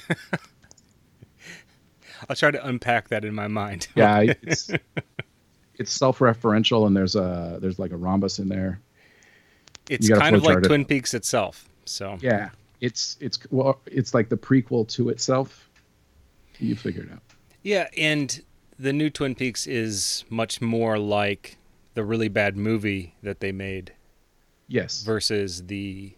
I'll 2.29 2.37
try 2.37 2.51
to 2.51 2.67
unpack 2.67 3.09
that 3.09 3.25
in 3.25 3.35
my 3.35 3.49
mind. 3.49 3.89
Yeah, 3.95 4.21
it's 4.43 4.71
it's 5.77 5.93
self-referential 5.93 6.87
and 6.87 6.97
there's 6.97 7.17
a 7.17 7.59
there's 7.61 7.79
like 7.79 7.93
a 7.93 7.97
rhombus 7.97 8.39
in 8.39 8.49
there. 8.49 8.81
it's 9.89 10.09
kind 10.09 10.37
of 10.37 10.43
like 10.43 10.59
it. 10.59 10.65
Twin 10.65 10.85
Peaks 10.85 11.15
itself. 11.15 11.69
So 11.87 12.19
Yeah, 12.21 12.51
it's 12.81 13.17
it's 13.21 13.39
well 13.51 13.81
it's 13.87 14.13
like 14.15 14.29
the 14.29 14.37
prequel 14.37 14.87
to 14.89 15.09
itself. 15.09 15.69
You 16.59 16.77
figure 16.77 17.03
it 17.05 17.13
out. 17.13 17.23
Yeah, 17.63 17.89
and 17.97 18.43
the 18.79 18.93
new 18.93 19.09
Twin 19.11 19.35
Peaks 19.35 19.67
is 19.67 20.25
much 20.31 20.61
more 20.61 20.99
like 20.99 21.57
the 21.95 22.05
really 22.05 22.29
bad 22.29 22.57
movie 22.57 23.15
that 23.23 23.41
they 23.41 23.53
made 23.53 23.93
Yes. 24.69 25.03
versus 25.03 25.67
the 25.67 26.13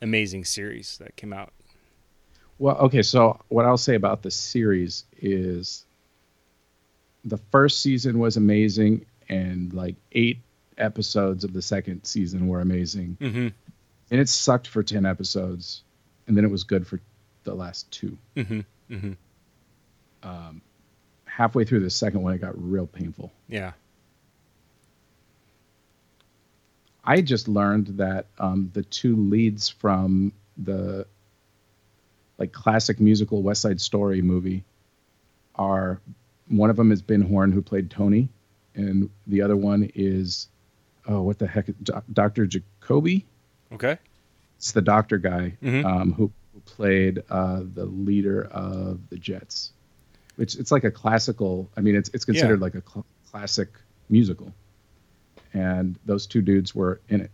amazing 0.00 0.44
series 0.44 0.96
that 0.98 1.16
came 1.16 1.32
out. 1.32 1.52
Well, 2.58 2.76
okay, 2.76 3.02
so 3.02 3.40
what 3.48 3.64
I'll 3.64 3.76
say 3.76 3.94
about 3.94 4.22
the 4.22 4.30
series 4.30 5.04
is 5.20 5.84
the 7.24 7.38
first 7.50 7.80
season 7.80 8.18
was 8.18 8.36
amazing 8.36 9.06
and 9.28 9.72
like 9.72 9.96
8 10.12 10.38
episodes 10.76 11.44
of 11.44 11.52
the 11.52 11.62
second 11.62 12.04
season 12.04 12.48
were 12.48 12.60
amazing. 12.60 13.16
Mm-hmm. 13.20 13.48
And 14.10 14.20
it 14.20 14.28
sucked 14.28 14.66
for 14.66 14.82
10 14.82 15.06
episodes 15.06 15.82
and 16.26 16.36
then 16.36 16.44
it 16.44 16.50
was 16.50 16.64
good 16.64 16.86
for 16.86 17.00
the 17.44 17.54
last 17.54 17.90
2. 17.92 18.18
Mm-hmm. 18.36 18.60
Mm-hmm. 18.90 19.12
Um 20.22 20.62
halfway 21.38 21.64
through 21.64 21.80
the 21.80 21.90
second 21.90 22.22
one 22.22 22.34
it 22.34 22.40
got 22.40 22.60
real 22.60 22.86
painful. 22.86 23.32
Yeah. 23.48 23.72
I 27.04 27.20
just 27.22 27.46
learned 27.48 27.86
that 27.98 28.26
um, 28.38 28.70
the 28.74 28.82
two 28.82 29.16
leads 29.16 29.68
from 29.68 30.32
the 30.58 31.06
like 32.38 32.52
classic 32.52 33.00
musical 33.00 33.42
West 33.42 33.62
Side 33.62 33.80
Story 33.80 34.22
movie 34.22 34.64
are 35.56 36.00
one 36.48 36.70
of 36.70 36.76
them 36.76 36.92
is 36.92 37.02
Ben 37.02 37.20
Horne 37.22 37.52
who 37.52 37.60
played 37.60 37.90
Tony, 37.90 38.28
and 38.74 39.10
the 39.26 39.42
other 39.42 39.56
one 39.56 39.90
is 39.94 40.48
oh 41.08 41.22
what 41.22 41.38
the 41.38 41.46
heck 41.46 41.66
Dr. 42.12 42.46
Jacoby. 42.46 43.26
Okay. 43.72 43.98
It's 44.56 44.72
the 44.72 44.80
doctor 44.82 45.18
guy 45.18 45.56
Mhm. 45.62 45.84
um, 45.84 46.12
who, 46.12 46.30
who 46.54 46.60
played 46.60 47.22
uh, 47.30 47.62
the 47.74 47.84
leader 47.86 48.44
of 48.50 49.00
the 49.10 49.16
Jets, 49.16 49.72
which 50.36 50.54
it's 50.56 50.70
like 50.72 50.84
a 50.84 50.90
classical. 50.90 51.68
I 51.76 51.80
mean, 51.80 51.96
it's 51.96 52.08
it's 52.14 52.24
considered 52.24 52.60
Yeah. 52.60 52.64
like 52.64 52.74
a 52.76 52.82
cl- 52.88 53.06
classic 53.30 53.68
musical, 54.08 54.52
and 55.52 55.98
those 56.06 56.26
two 56.26 56.40
dudes 56.40 56.74
were 56.74 57.00
in 57.08 57.20
it. 57.20 57.30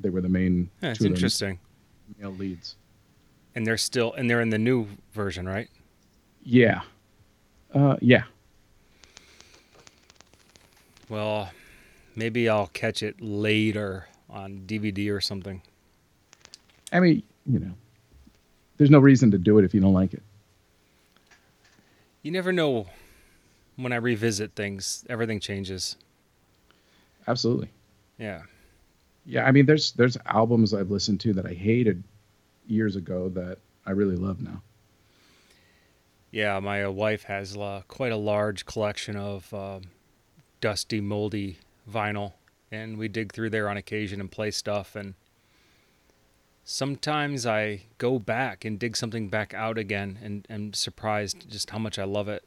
They 0.00 0.10
were 0.10 0.20
the 0.20 0.28
main 0.28 0.70
Yeah, 0.82 0.90
it's 0.92 1.02
interesting. 1.02 1.58
male 2.18 2.30
leads. 2.32 2.76
And 3.54 3.66
they're 3.66 3.76
still 3.76 4.12
and 4.12 4.28
they're 4.28 4.40
in 4.40 4.50
the 4.50 4.58
new 4.58 4.86
version, 5.12 5.48
right? 5.48 5.68
Yeah, 6.42 6.82
uh, 7.74 7.96
yeah. 8.00 8.24
Well, 11.08 11.50
maybe 12.14 12.48
I'll 12.48 12.68
catch 12.68 13.02
it 13.02 13.20
later 13.20 14.08
on 14.28 14.62
DVD 14.66 15.10
or 15.10 15.20
something. 15.20 15.62
I 16.92 17.00
mean, 17.00 17.22
you 17.46 17.58
know, 17.58 17.72
there's 18.76 18.90
no 18.90 18.98
reason 18.98 19.30
to 19.32 19.38
do 19.38 19.58
it 19.58 19.64
if 19.64 19.74
you 19.74 19.80
don't 19.80 19.92
like 19.92 20.14
it. 20.14 20.22
You 22.22 22.30
never 22.30 22.52
know 22.52 22.86
when 23.76 23.92
I 23.92 23.96
revisit 23.96 24.54
things, 24.54 25.04
everything 25.08 25.40
changes. 25.40 25.96
Absolutely. 27.26 27.70
Yeah. 28.18 28.42
Yeah, 29.24 29.44
I 29.44 29.52
mean, 29.52 29.66
there's 29.66 29.92
there's 29.92 30.16
albums 30.26 30.72
I've 30.72 30.90
listened 30.90 31.20
to 31.20 31.32
that 31.34 31.46
I 31.46 31.52
hated 31.52 32.02
years 32.68 32.96
ago 32.96 33.28
that 33.30 33.58
I 33.84 33.90
really 33.92 34.16
love 34.16 34.40
now. 34.40 34.62
Yeah, 36.30 36.60
my 36.60 36.84
uh, 36.84 36.90
wife 36.90 37.24
has 37.24 37.56
uh, 37.56 37.82
quite 37.88 38.12
a 38.12 38.16
large 38.16 38.66
collection 38.66 39.16
of 39.16 39.52
um 39.52 39.82
dusty, 40.60 41.00
moldy 41.00 41.58
vinyl, 41.90 42.32
and 42.70 42.98
we 42.98 43.08
dig 43.08 43.32
through 43.32 43.50
there 43.50 43.68
on 43.68 43.76
occasion 43.76 44.20
and 44.20 44.30
play 44.30 44.50
stuff. 44.50 44.96
And 44.96 45.14
sometimes 46.64 47.46
I 47.46 47.82
go 47.98 48.18
back 48.18 48.64
and 48.64 48.78
dig 48.78 48.96
something 48.96 49.28
back 49.28 49.54
out 49.54 49.78
again, 49.78 50.18
and 50.22 50.46
am 50.50 50.72
surprised 50.72 51.48
just 51.48 51.70
how 51.70 51.78
much 51.78 51.98
I 51.98 52.04
love 52.04 52.28
it. 52.28 52.44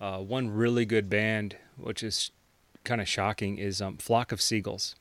Uh, 0.00 0.18
one 0.18 0.50
really 0.50 0.84
good 0.84 1.08
band, 1.08 1.56
which 1.78 2.02
is 2.02 2.30
kind 2.82 3.00
of 3.00 3.08
shocking, 3.08 3.56
is 3.56 3.80
um, 3.80 3.96
Flock 3.96 4.32
of 4.32 4.42
Seagulls. 4.42 4.96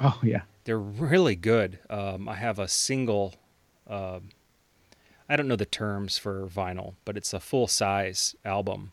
Oh 0.00 0.18
yeah, 0.22 0.42
They're 0.64 0.78
really 0.78 1.36
good. 1.36 1.78
Um, 1.88 2.28
I 2.28 2.34
have 2.34 2.58
a 2.58 2.68
single. 2.68 3.34
um 3.86 4.28
I 5.28 5.34
don't 5.36 5.48
know 5.48 5.56
the 5.56 5.66
terms 5.66 6.18
for 6.18 6.46
vinyl, 6.46 6.94
but 7.04 7.16
it's 7.16 7.32
a 7.34 7.40
full 7.40 7.66
size 7.66 8.36
album, 8.44 8.92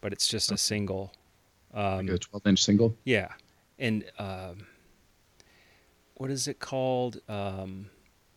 but 0.00 0.12
it's 0.12 0.26
just 0.26 0.50
a 0.50 0.56
single. 0.58 1.12
Um, 1.72 2.06
like 2.06 2.16
a 2.16 2.18
12 2.18 2.46
inch 2.48 2.62
single. 2.64 2.96
yeah, 3.04 3.28
and 3.78 4.04
um, 4.18 4.66
what 6.14 6.28
is 6.30 6.48
it 6.48 6.58
called? 6.58 7.20
Um, 7.28 7.90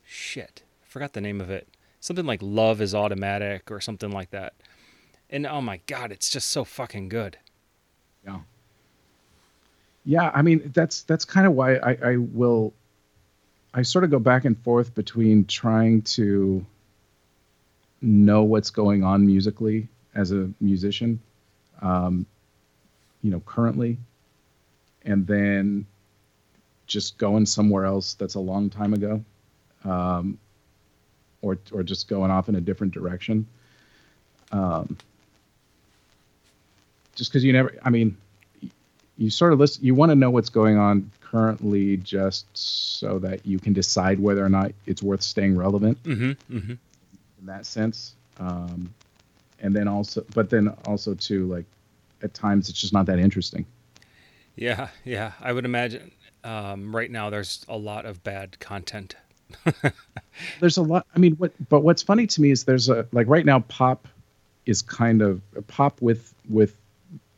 shit, 0.04 0.62
I 0.84 0.88
forgot 0.88 1.14
the 1.14 1.22
name 1.22 1.42
of 1.42 1.50
it. 1.50 1.68
Something 2.00 2.26
like 2.28 2.40
"Love 2.44 2.82
Is 2.82 2.94
Automatic" 2.94 3.72
or 3.72 3.82
something 3.82 4.12
like 4.12 4.30
that. 4.30 4.54
And 5.30 5.48
oh 5.48 5.62
my 5.62 5.80
god, 5.88 6.12
it's 6.12 6.30
just 6.30 6.50
so 6.50 6.64
fucking 6.64 7.10
good. 7.10 7.38
Yeah. 8.24 8.42
Yeah, 10.06 10.32
I 10.34 10.42
mean 10.42 10.72
that's 10.74 11.04
that's 11.04 11.26
kind 11.26 11.48
of 11.48 11.54
why 11.54 11.76
I, 11.76 11.98
I 12.04 12.18
will 12.18 12.74
I 13.74 13.82
sort 13.82 14.04
of 14.04 14.12
go 14.12 14.20
back 14.20 14.46
and 14.46 14.58
forth 14.60 14.94
between 14.94 15.46
trying 15.46 16.02
to 16.04 16.66
know 18.02 18.44
what's 18.44 18.70
going 18.70 19.04
on 19.04 19.26
musically 19.26 19.88
as 20.14 20.32
a 20.32 20.50
musician, 20.60 21.20
um, 21.82 22.26
you 23.22 23.32
know, 23.32 23.40
currently, 23.46 23.98
and 25.06 25.26
then 25.26 25.86
just 26.86 27.18
going 27.18 27.46
somewhere 27.46 27.86
else 27.86 28.14
that's 28.14 28.36
a 28.36 28.40
long 28.40 28.70
time 28.70 28.94
ago, 28.94 29.24
um, 29.86 30.38
or 31.42 31.58
or 31.72 31.82
just 31.82 32.08
going 32.08 32.30
off 32.30 32.50
in 32.50 32.56
a 32.56 32.62
different 32.62 32.94
direction. 32.94 33.48
Um, 34.52 34.98
just 37.16 37.32
because 37.32 37.44
you 37.44 37.54
never, 37.54 37.74
I 37.84 37.90
mean, 37.90 38.18
you 39.18 39.30
sort 39.30 39.54
of 39.54 39.60
listen 39.60 39.84
you 39.84 39.94
want 39.96 40.10
to 40.10 40.16
know 40.16 40.30
what's 40.30 40.50
going 40.50 40.78
on 40.78 41.10
currently 41.22 41.98
just 41.98 42.46
so 42.54 43.20
that 43.20 43.46
you 43.46 43.60
can 43.60 43.74
decide 43.74 44.20
whether 44.20 44.44
or 44.46 44.50
not 44.50 44.72
it's 44.86 45.02
worth 45.04 45.22
staying 45.22 45.58
relevant 45.58 46.02
Mm-hmm. 46.04 46.32
Mm-hmm. 46.58 46.72
in 46.72 47.46
that 47.46 47.66
sense 47.66 48.16
um, 48.40 48.94
and 49.62 49.76
then 49.76 49.88
also 49.88 50.26
but 50.34 50.50
then 50.50 50.68
also 50.86 51.14
too 51.16 51.46
like 51.48 51.66
at 52.22 52.34
times 52.34 52.70
it's 52.70 52.80
just 52.80 52.94
not 52.94 53.06
that 53.08 53.20
interesting 53.20 53.66
Yeah, 54.56 54.90
yeah. 55.04 55.32
I 55.42 55.52
would 55.52 55.66
imagine 55.66 56.12
um, 56.44 56.96
right 56.96 57.10
now 57.10 57.30
there's 57.32 57.66
a 57.68 57.78
lot 57.78 58.06
of 58.06 58.24
bad 58.24 58.60
content. 58.60 59.16
there's 60.60 60.78
a 60.78 60.82
lot 60.82 61.06
i 61.16 61.20
mean 61.20 61.34
what 61.36 61.52
but 61.70 61.82
what's 61.82 62.02
funny 62.02 62.26
to 62.26 62.42
me 62.42 62.50
is 62.52 62.64
there's 62.64 62.90
a 62.90 63.06
like 63.12 63.28
right 63.28 63.46
now 63.46 63.60
pop 63.68 64.08
is 64.66 64.82
kind 64.82 65.22
of 65.22 65.42
pop 65.68 66.02
with 66.02 66.34
with 66.50 66.76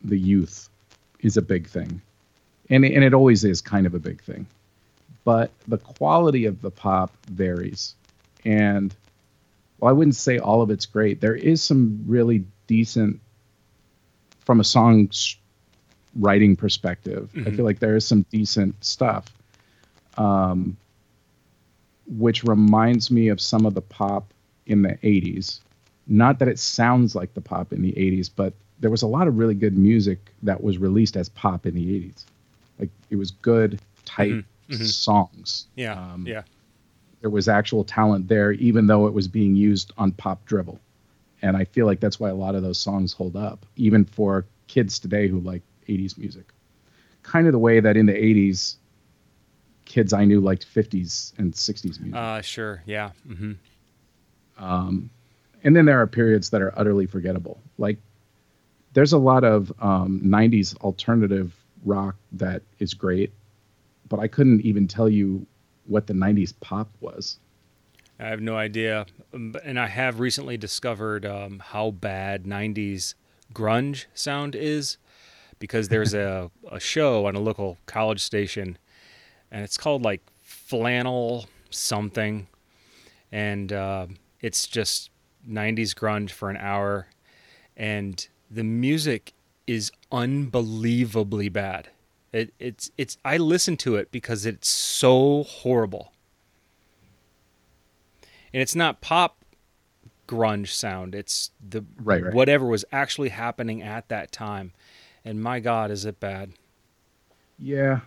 the 0.04 0.16
youth 0.18 0.68
is 1.26 1.36
a 1.36 1.42
big 1.42 1.66
thing 1.66 2.00
and 2.70 2.84
and 2.84 3.02
it 3.04 3.12
always 3.12 3.44
is 3.44 3.60
kind 3.60 3.86
of 3.86 3.94
a 3.94 3.98
big 3.98 4.22
thing 4.22 4.46
but 5.24 5.50
the 5.68 5.78
quality 5.78 6.46
of 6.46 6.60
the 6.62 6.70
pop 6.70 7.10
varies 7.30 7.94
and 8.44 8.94
well 9.78 9.90
i 9.90 9.92
wouldn't 9.92 10.16
say 10.16 10.38
all 10.38 10.62
of 10.62 10.70
it's 10.70 10.86
great 10.86 11.20
there 11.20 11.34
is 11.34 11.62
some 11.62 12.02
really 12.06 12.44
decent 12.66 13.20
from 14.44 14.60
a 14.60 14.64
song 14.64 15.10
writing 16.18 16.54
perspective 16.56 17.28
i 17.34 17.38
Mhm. 17.40 17.56
feel 17.56 17.64
like 17.64 17.80
there 17.80 17.96
is 17.96 18.06
some 18.06 18.22
decent 18.30 18.74
stuff 18.84 19.24
um 20.16 20.76
which 22.18 22.44
reminds 22.44 23.10
me 23.10 23.28
of 23.28 23.40
some 23.40 23.66
of 23.66 23.74
the 23.74 23.80
pop 23.82 24.32
in 24.66 24.82
the 24.82 24.96
80s. 25.02 25.60
Not 26.06 26.38
that 26.38 26.46
it 26.46 26.58
sounds 26.60 27.16
like 27.16 27.34
the 27.34 27.40
pop 27.40 27.72
in 27.72 27.82
the 27.82 27.92
80s, 27.96 28.28
but 28.28 28.52
there 28.80 28.90
was 28.90 29.02
a 29.02 29.06
lot 29.06 29.26
of 29.28 29.38
really 29.38 29.54
good 29.54 29.76
music 29.76 30.18
that 30.42 30.62
was 30.62 30.78
released 30.78 31.16
as 31.16 31.28
pop 31.30 31.66
in 31.66 31.74
the 31.74 31.82
80s. 31.96 32.26
Like 32.78 32.90
it 33.10 33.16
was 33.16 33.30
good, 33.30 33.80
tight 34.04 34.32
Mhm, 34.32 34.44
mhm. 34.70 34.84
songs. 34.86 35.66
Yeah, 35.76 35.94
Um, 36.12 36.26
yeah, 36.26 36.42
There 37.22 37.30
was 37.30 37.48
actual 37.48 37.84
talent 37.84 38.28
there, 38.28 38.52
even 38.52 38.86
though 38.86 39.06
it 39.06 39.14
was 39.14 39.26
being 39.28 39.56
used 39.56 39.92
on 39.96 40.12
pop 40.12 40.44
drivel. 40.44 40.78
And 41.42 41.56
I 41.56 41.64
feel 41.64 41.86
like 41.86 42.00
that's 42.00 42.18
why 42.20 42.28
a 42.30 42.34
lot 42.34 42.54
of 42.54 42.62
those 42.62 42.78
songs 42.78 43.12
hold 43.12 43.36
up, 43.36 43.64
even 43.76 44.04
for 44.04 44.44
kids 44.68 44.98
today 44.98 45.28
who 45.28 45.40
like 45.40 45.62
80s 45.88 46.18
music. 46.18 46.44
Kind 47.22 47.46
of 47.46 47.52
the 47.52 47.58
way 47.58 47.80
that 47.80 47.96
in 47.96 48.06
the 48.06 48.12
80s, 48.12 48.76
kids 49.86 50.12
I 50.12 50.24
knew 50.24 50.40
liked 50.40 50.66
50s 50.66 51.32
and 51.38 51.52
60s 51.54 51.98
music. 52.00 52.14
Uh, 52.14 52.40
sure. 52.42 52.82
Yeah. 52.86 53.10
hmm 53.26 53.52
Um, 54.58 55.10
and 55.64 55.74
then 55.74 55.84
there 55.86 56.00
are 56.00 56.06
periods 56.06 56.50
that 56.50 56.62
are 56.62 56.72
utterly 56.78 57.06
forgettable. 57.06 57.60
Like 57.78 57.98
there's 58.96 59.12
a 59.12 59.18
lot 59.18 59.44
of 59.44 59.70
um, 59.82 60.22
90s 60.24 60.74
alternative 60.78 61.54
rock 61.84 62.16
that 62.32 62.62
is 62.78 62.94
great, 62.94 63.30
but 64.08 64.18
I 64.18 64.26
couldn't 64.26 64.62
even 64.62 64.88
tell 64.88 65.06
you 65.06 65.46
what 65.84 66.06
the 66.06 66.14
90s 66.14 66.54
pop 66.60 66.88
was. 67.00 67.38
I 68.18 68.24
have 68.28 68.40
no 68.40 68.56
idea. 68.56 69.04
Um, 69.34 69.54
And 69.62 69.78
I 69.78 69.88
have 69.88 70.18
recently 70.18 70.56
discovered 70.56 71.26
um, 71.26 71.58
how 71.58 71.90
bad 71.90 72.44
90s 72.44 73.12
grunge 73.52 74.06
sound 74.14 74.54
is 74.54 74.96
because 75.58 75.90
there's 75.90 76.14
a, 76.14 76.50
a 76.72 76.80
show 76.80 77.26
on 77.26 77.36
a 77.36 77.40
local 77.40 77.76
college 77.84 78.22
station 78.22 78.78
and 79.50 79.62
it's 79.62 79.76
called 79.76 80.00
like 80.00 80.22
Flannel 80.42 81.50
something. 81.68 82.46
And 83.30 83.74
uh, 83.74 84.06
it's 84.40 84.66
just 84.66 85.10
90s 85.46 85.90
grunge 85.90 86.30
for 86.30 86.48
an 86.48 86.56
hour. 86.56 87.08
And 87.76 88.26
the 88.50 88.64
music 88.64 89.32
is 89.66 89.90
unbelievably 90.12 91.48
bad. 91.48 91.88
It, 92.32 92.52
it's 92.58 92.90
it's 92.98 93.16
I 93.24 93.36
listen 93.38 93.76
to 93.78 93.96
it 93.96 94.10
because 94.12 94.44
it's 94.46 94.68
so 94.68 95.44
horrible 95.44 96.12
and 98.52 98.62
it's 98.62 98.74
not 98.74 99.00
pop 99.00 99.44
grunge 100.26 100.68
sound 100.68 101.14
it's 101.14 101.50
the 101.66 101.84
Right, 102.02 102.22
right. 102.24 102.34
whatever 102.34 102.66
was 102.66 102.84
actually 102.90 103.28
happening 103.28 103.80
at 103.82 104.08
that 104.08 104.32
time 104.32 104.72
and 105.24 105.40
my 105.40 105.60
god 105.60 105.90
is 105.90 106.04
it 106.04 106.18
bad 106.18 106.52
Yeah. 107.58 108.00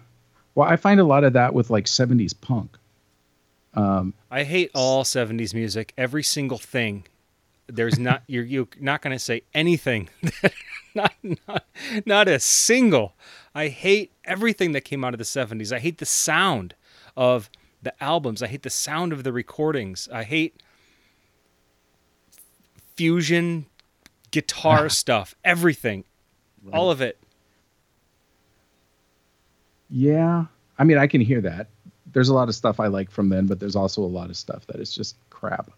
Well, 0.56 0.68
I 0.68 0.76
find 0.76 1.00
a 1.00 1.04
lot 1.06 1.24
of 1.24 1.34
that 1.34 1.54
with 1.54 1.70
like 1.70 1.86
70s 1.86 2.34
punk. 2.40 2.78
Um, 3.74 4.14
i 4.32 4.44
hate 4.44 4.72
all 4.76 5.04
70s 5.04 5.54
music 5.54 5.94
every 5.98 6.24
single 6.24 6.58
thing 6.58 7.06
there's 7.76 8.00
not 8.00 8.24
you're 8.28 8.44
you're 8.44 8.68
not 8.80 9.02
going 9.02 9.16
to 9.16 9.20
say 9.20 9.42
anything 9.54 10.10
not 10.96 11.14
not 11.24 11.66
not 12.06 12.28
a 12.28 12.40
single 12.40 13.14
i 13.54 13.68
hate 13.68 14.12
everything 14.26 14.72
that 14.72 14.82
came 14.82 15.04
out 15.04 15.14
of 15.14 15.18
the 15.18 15.24
70s 15.24 15.72
i 15.72 15.80
hate 15.80 15.98
the 16.00 16.06
sound 16.06 16.76
of 17.16 17.50
the 17.82 18.04
albums 18.04 18.42
i 18.44 18.48
hate 18.48 18.64
the 18.64 18.70
sound 18.70 19.14
of 19.14 19.24
the 19.24 19.32
recordings 19.32 20.10
i 20.12 20.24
hate 20.24 20.62
fusion 22.96 23.66
guitar 24.32 24.90
stuff 25.02 25.36
everything 25.44 26.04
all 26.74 26.92
of 26.92 27.02
it 27.02 27.18
Yeah. 29.90 30.46
I 30.78 30.84
mean, 30.84 30.98
I 30.98 31.08
can 31.08 31.20
hear 31.22 31.42
that. 31.42 31.68
There's 32.12 32.30
a 32.30 32.34
lot 32.34 32.48
of 32.48 32.56
stuff 32.56 32.80
I 32.80 32.88
like 32.88 33.10
from 33.12 33.30
then, 33.30 33.48
but 33.48 33.60
there's 33.60 33.76
also 33.76 34.02
a 34.02 34.06
lot 34.06 34.30
of 34.30 34.38
stuff 34.38 34.66
that 34.68 34.80
is 34.80 34.94
just 34.94 35.18
crap. 35.30 35.72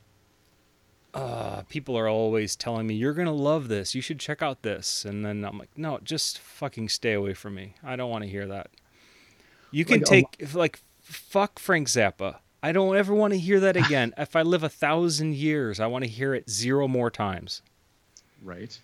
Uh, 1.13 1.63
people 1.63 1.97
are 1.97 2.07
always 2.07 2.55
telling 2.55 2.87
me 2.87 2.95
you're 2.95 3.13
gonna 3.13 3.31
love 3.33 3.67
this. 3.67 3.93
You 3.95 4.01
should 4.01 4.19
check 4.19 4.41
out 4.41 4.61
this, 4.61 5.03
and 5.05 5.25
then 5.25 5.43
I'm 5.43 5.57
like, 5.57 5.77
no, 5.77 5.99
just 6.03 6.39
fucking 6.39 6.89
stay 6.89 7.13
away 7.13 7.33
from 7.33 7.55
me. 7.55 7.75
I 7.83 7.95
don't 7.95 8.09
want 8.09 8.23
to 8.23 8.29
hear 8.29 8.47
that. 8.47 8.69
You 9.71 9.85
can 9.85 9.99
Like, 9.99 10.05
take 10.05 10.25
if, 10.39 10.55
like 10.55 10.79
fuck 11.01 11.59
Frank 11.59 11.87
Zappa. 11.87 12.37
I 12.63 12.71
don't 12.71 12.95
ever 12.95 13.13
want 13.13 13.33
to 13.33 13.39
hear 13.39 13.59
that 13.61 13.75
again. 13.75 14.13
if 14.17 14.35
I 14.35 14.43
live 14.43 14.63
a 14.63 14.69
thousand 14.69 15.35
years, 15.35 15.79
I 15.79 15.87
want 15.87 16.03
to 16.03 16.09
hear 16.09 16.33
it 16.35 16.49
zero 16.49 16.87
more 16.87 17.09
times. 17.09 17.61
Right. 18.43 18.79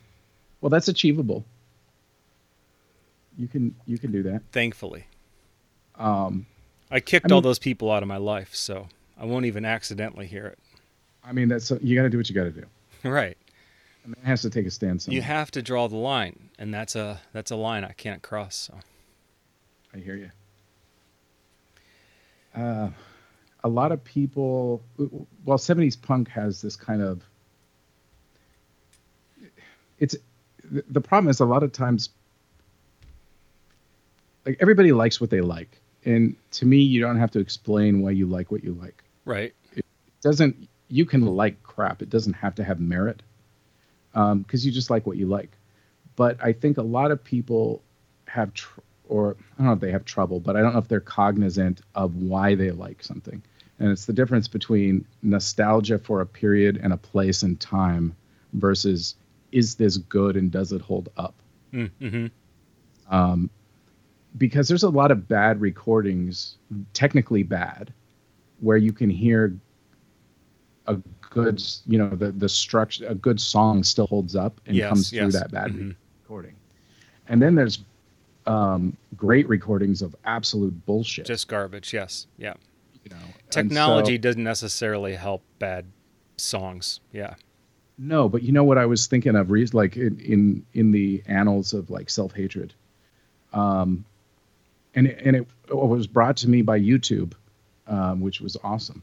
Well, 0.62 0.70
that's 0.70 0.88
achievable. 0.88 1.46
You 3.38 3.48
can 3.48 3.76
you 3.86 3.98
can 3.98 4.12
do 4.12 4.24
that. 4.24 4.42
Thankfully, 4.52 5.06
Um, 5.96 6.48
I 6.90 7.00
kicked 7.00 7.26
I 7.26 7.28
mean- 7.28 7.34
all 7.36 7.42
those 7.42 7.60
people 7.60 7.92
out 7.92 8.02
of 8.04 8.10
my 8.10 8.18
life, 8.18 8.56
so 8.56 8.88
I 9.18 9.26
won't 9.26 9.46
even 9.46 9.64
accidentally 9.66 10.26
hear 10.28 10.46
it. 10.48 10.60
I 11.28 11.34
mean, 11.34 11.50
that's 11.50 11.72
you 11.82 11.96
got 11.96 12.04
to 12.04 12.10
do 12.10 12.18
what 12.18 12.30
you 12.30 12.36
got 12.36 12.46
to 12.46 12.52
do. 12.52 12.66
Right. 13.04 13.38
And 14.04 14.16
it 14.16 14.24
has 14.26 14.42
to 14.42 14.50
take 14.50 14.66
a 14.66 14.72
stand 14.72 15.02
somewhere. 15.02 15.16
You 15.16 15.22
have 15.22 15.52
to 15.52 15.62
draw 15.62 15.88
the 15.88 15.98
line, 15.98 16.50
and 16.58 16.74
that's 16.74 16.96
a 16.96 17.20
that's 17.32 17.52
a 17.52 17.56
line 17.56 17.84
I 17.84 17.92
can't 17.92 18.22
cross. 18.22 18.56
So 18.56 18.74
I 19.94 19.98
hear 19.98 20.16
you. 20.16 20.32
Uh, 22.56 22.90
a 23.64 23.70
lot 23.70 23.92
of 23.92 24.04
people, 24.04 24.82
well, 25.46 25.58
70s 25.58 26.02
punk 26.02 26.30
has 26.30 26.62
this 26.62 26.76
kind 26.76 27.02
of. 27.02 27.22
It's 30.00 30.16
the 30.64 31.02
problem 31.02 31.30
is 31.30 31.40
a 31.40 31.46
lot 31.46 31.64
of 31.64 31.72
times, 31.72 32.10
like 34.46 34.58
everybody 34.60 34.92
likes 34.92 35.22
what 35.22 35.30
they 35.30 35.42
like, 35.42 35.80
and 36.06 36.36
to 36.52 36.66
me, 36.66 36.78
you 36.78 37.00
don't 37.02 37.20
have 37.20 37.32
to 37.32 37.40
explain 37.40 38.02
why 38.02 38.12
you 38.12 38.26
like 38.26 38.52
what 38.52 38.64
you 38.64 38.74
like. 38.74 39.04
right. 39.26 39.54
It 39.76 39.86
doesn't. 40.22 40.68
You 40.90 41.06
can 41.06 41.26
like 41.26 41.62
crap. 41.64 42.02
It 42.02 42.10
doesn't 42.10 42.34
have 42.34 42.56
to 42.56 42.64
have 42.64 42.80
merit, 42.80 43.22
because 44.14 44.66
you 44.66 44.72
just 44.72 44.90
like 44.90 45.06
what 45.06 45.18
you 45.18 45.28
like. 45.28 45.52
But 46.16 46.38
I 46.42 46.54
think 46.54 46.78
a 46.78 46.84
lot 46.84 47.12
of 47.12 47.24
people 47.24 47.82
have, 48.28 48.54
tr- 48.54 48.80
or 49.08 49.36
I 49.40 49.58
don't 49.58 49.68
know 49.68 49.74
if 49.74 49.80
they 49.80 49.92
have 49.92 50.06
trouble, 50.06 50.40
but 50.40 50.56
I 50.56 50.62
don't 50.62 50.74
know 50.74 50.80
if 50.80 50.88
they're 50.88 51.00
cognizant 51.00 51.82
of 51.96 52.16
why 52.16 52.56
they 52.56 52.72
like 52.72 53.04
something. 53.04 53.44
And 53.80 53.92
it's 53.92 54.06
the 54.06 54.14
difference 54.14 54.48
between 54.48 55.06
nostalgia 55.22 56.00
for 56.00 56.22
a 56.22 56.26
period 56.26 56.80
and 56.82 56.94
a 56.94 56.98
place 56.98 57.44
and 57.44 57.60
time 57.60 58.16
versus 58.54 59.16
is 59.52 59.76
this 59.76 59.98
good 59.98 60.36
and 60.36 60.52
does 60.52 60.72
it 60.72 60.82
hold 60.82 61.10
up? 61.18 61.36
Mm-hmm. 61.74 62.28
um, 63.14 63.50
because 64.38 64.68
there's 64.68 64.84
a 64.84 64.90
lot 64.90 65.12
of 65.12 65.28
bad 65.28 65.62
recordings, 65.62 66.58
technically 66.94 67.44
bad, 67.44 67.94
where 68.60 68.78
you 68.78 68.94
can 68.94 69.10
hear 69.10 69.56
a 70.88 70.96
good, 71.30 71.62
you 71.86 71.98
know, 71.98 72.10
the 72.10 72.32
the 72.32 72.50
structure, 72.50 73.06
a 73.08 73.16
good 73.16 73.40
song 73.40 73.84
still 73.84 74.08
holds 74.08 74.36
up 74.36 74.60
and 74.66 74.76
Yes, 74.76 74.90
comes 74.90 75.10
through 75.10 75.20
yes. 75.20 75.34
that 75.34 75.52
bad 75.52 75.72
Mhm. 75.72 75.96
recording. 76.24 76.56
And 77.28 77.42
then 77.42 77.56
there's 77.56 77.80
um, 78.46 78.96
great 79.18 79.48
recordings 79.50 80.02
of 80.02 80.16
absolute 80.24 80.86
bullshit. 80.86 81.26
Just 81.26 81.50
garbage. 81.50 81.94
Yes. 81.94 82.28
Yeah. 82.38 82.54
you 83.04 83.10
know, 83.10 83.22
Technology 83.50 84.16
so- 84.16 84.22
doesn't 84.22 84.44
necessarily 84.44 85.16
help 85.16 85.42
bad 85.60 85.86
songs. 86.38 87.00
Yeah. 87.12 87.36
No, 87.98 88.30
but 88.30 88.44
you 88.44 88.52
know 88.52 88.64
what 88.64 88.78
I 88.78 88.86
was 88.86 89.08
thinking 89.08 89.36
of, 89.36 89.50
like 89.74 89.98
in 89.98 90.20
in, 90.20 90.66
in 90.74 90.92
the 90.92 91.22
annals 91.28 91.74
of 91.74 91.90
like 91.90 92.10
self 92.10 92.32
hatred, 92.34 92.74
um, 93.54 94.06
and 94.96 95.08
it, 95.08 95.20
and 95.26 95.36
it 95.36 95.48
was 95.70 96.06
brought 96.08 96.38
to 96.38 96.50
me 96.50 96.62
by 96.62 96.80
YouTube, 96.80 97.34
um, 97.88 98.22
which 98.22 98.40
was 98.40 98.56
awesome. 98.64 99.02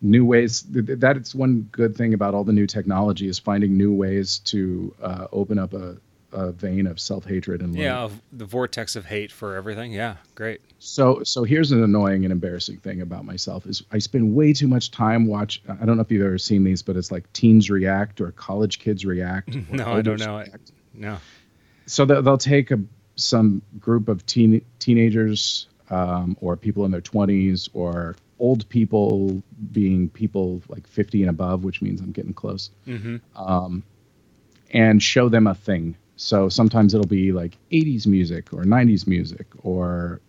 New 0.00 0.24
ways 0.24 0.62
th- 0.62 0.86
th- 0.86 1.00
that 1.00 1.16
it's 1.16 1.34
one 1.34 1.68
good 1.72 1.96
thing 1.96 2.14
about 2.14 2.34
all 2.34 2.44
the 2.44 2.52
new 2.52 2.66
technology 2.66 3.28
is 3.28 3.38
finding 3.38 3.76
new 3.76 3.92
ways 3.92 4.38
to 4.40 4.94
uh, 5.02 5.26
open 5.32 5.58
up 5.58 5.74
a, 5.74 5.96
a 6.32 6.52
vein 6.52 6.86
of 6.86 7.00
self 7.00 7.24
hatred 7.24 7.62
and. 7.62 7.74
Yeah. 7.74 8.08
The 8.32 8.44
vortex 8.44 8.94
of 8.94 9.06
hate 9.06 9.32
for 9.32 9.56
everything. 9.56 9.92
Yeah. 9.92 10.16
Great. 10.36 10.60
So 10.78 11.22
so 11.24 11.42
here's 11.42 11.72
an 11.72 11.82
annoying 11.82 12.24
and 12.24 12.30
embarrassing 12.32 12.78
thing 12.78 13.00
about 13.00 13.24
myself 13.24 13.66
is 13.66 13.82
I 13.90 13.98
spend 13.98 14.34
way 14.34 14.52
too 14.52 14.68
much 14.68 14.90
time 14.92 15.26
watch. 15.26 15.62
I 15.68 15.84
don't 15.84 15.96
know 15.96 16.02
if 16.02 16.12
you've 16.12 16.24
ever 16.24 16.38
seen 16.38 16.62
these, 16.62 16.82
but 16.82 16.96
it's 16.96 17.10
like 17.10 17.32
teens 17.32 17.68
react 17.68 18.20
or 18.20 18.30
college 18.32 18.78
kids 18.78 19.04
react. 19.04 19.56
No, 19.70 19.92
I 19.92 20.02
don't 20.02 20.20
know 20.20 20.38
react. 20.38 20.72
No. 20.94 21.18
So 21.86 22.04
they'll, 22.04 22.22
they'll 22.22 22.38
take 22.38 22.70
a, 22.70 22.78
some 23.16 23.62
group 23.80 24.08
of 24.08 24.24
teen 24.26 24.64
teenagers 24.78 25.66
um, 25.90 26.36
or 26.40 26.56
people 26.56 26.84
in 26.84 26.90
their 26.90 27.00
20s 27.00 27.68
or 27.72 28.16
old 28.38 28.68
people 28.68 29.42
being 29.72 30.08
people 30.10 30.62
like 30.68 30.86
50 30.86 31.22
and 31.22 31.30
above, 31.30 31.64
which 31.64 31.82
means 31.82 32.00
I'm 32.00 32.12
getting 32.12 32.34
close, 32.34 32.70
Mm-hmm. 32.86 33.16
um, 33.36 33.82
and 34.72 35.02
show 35.02 35.28
them 35.28 35.46
a 35.46 35.54
thing. 35.54 35.96
So 36.16 36.48
sometimes 36.48 36.94
it'll 36.94 37.06
be 37.06 37.32
like 37.32 37.56
80s 37.72 38.06
music 38.06 38.52
or 38.52 38.64
90s 38.64 39.06
music 39.06 39.46
or 39.62 40.20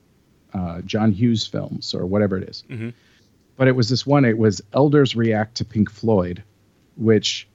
uh, 0.53 0.81
John 0.81 1.11
Hughes 1.11 1.45
films 1.45 1.93
or 1.93 2.05
whatever 2.05 2.37
it 2.37 2.47
is. 2.49 2.63
Mhm. 2.69 2.93
But 3.57 3.67
it 3.67 3.73
was 3.75 3.89
this 3.89 4.05
one, 4.05 4.23
it 4.25 4.37
was 4.37 4.61
Elders 4.73 5.15
React 5.15 5.55
to 5.55 5.65
Pink 5.65 5.91
Floyd, 5.91 6.43
which 6.95 7.47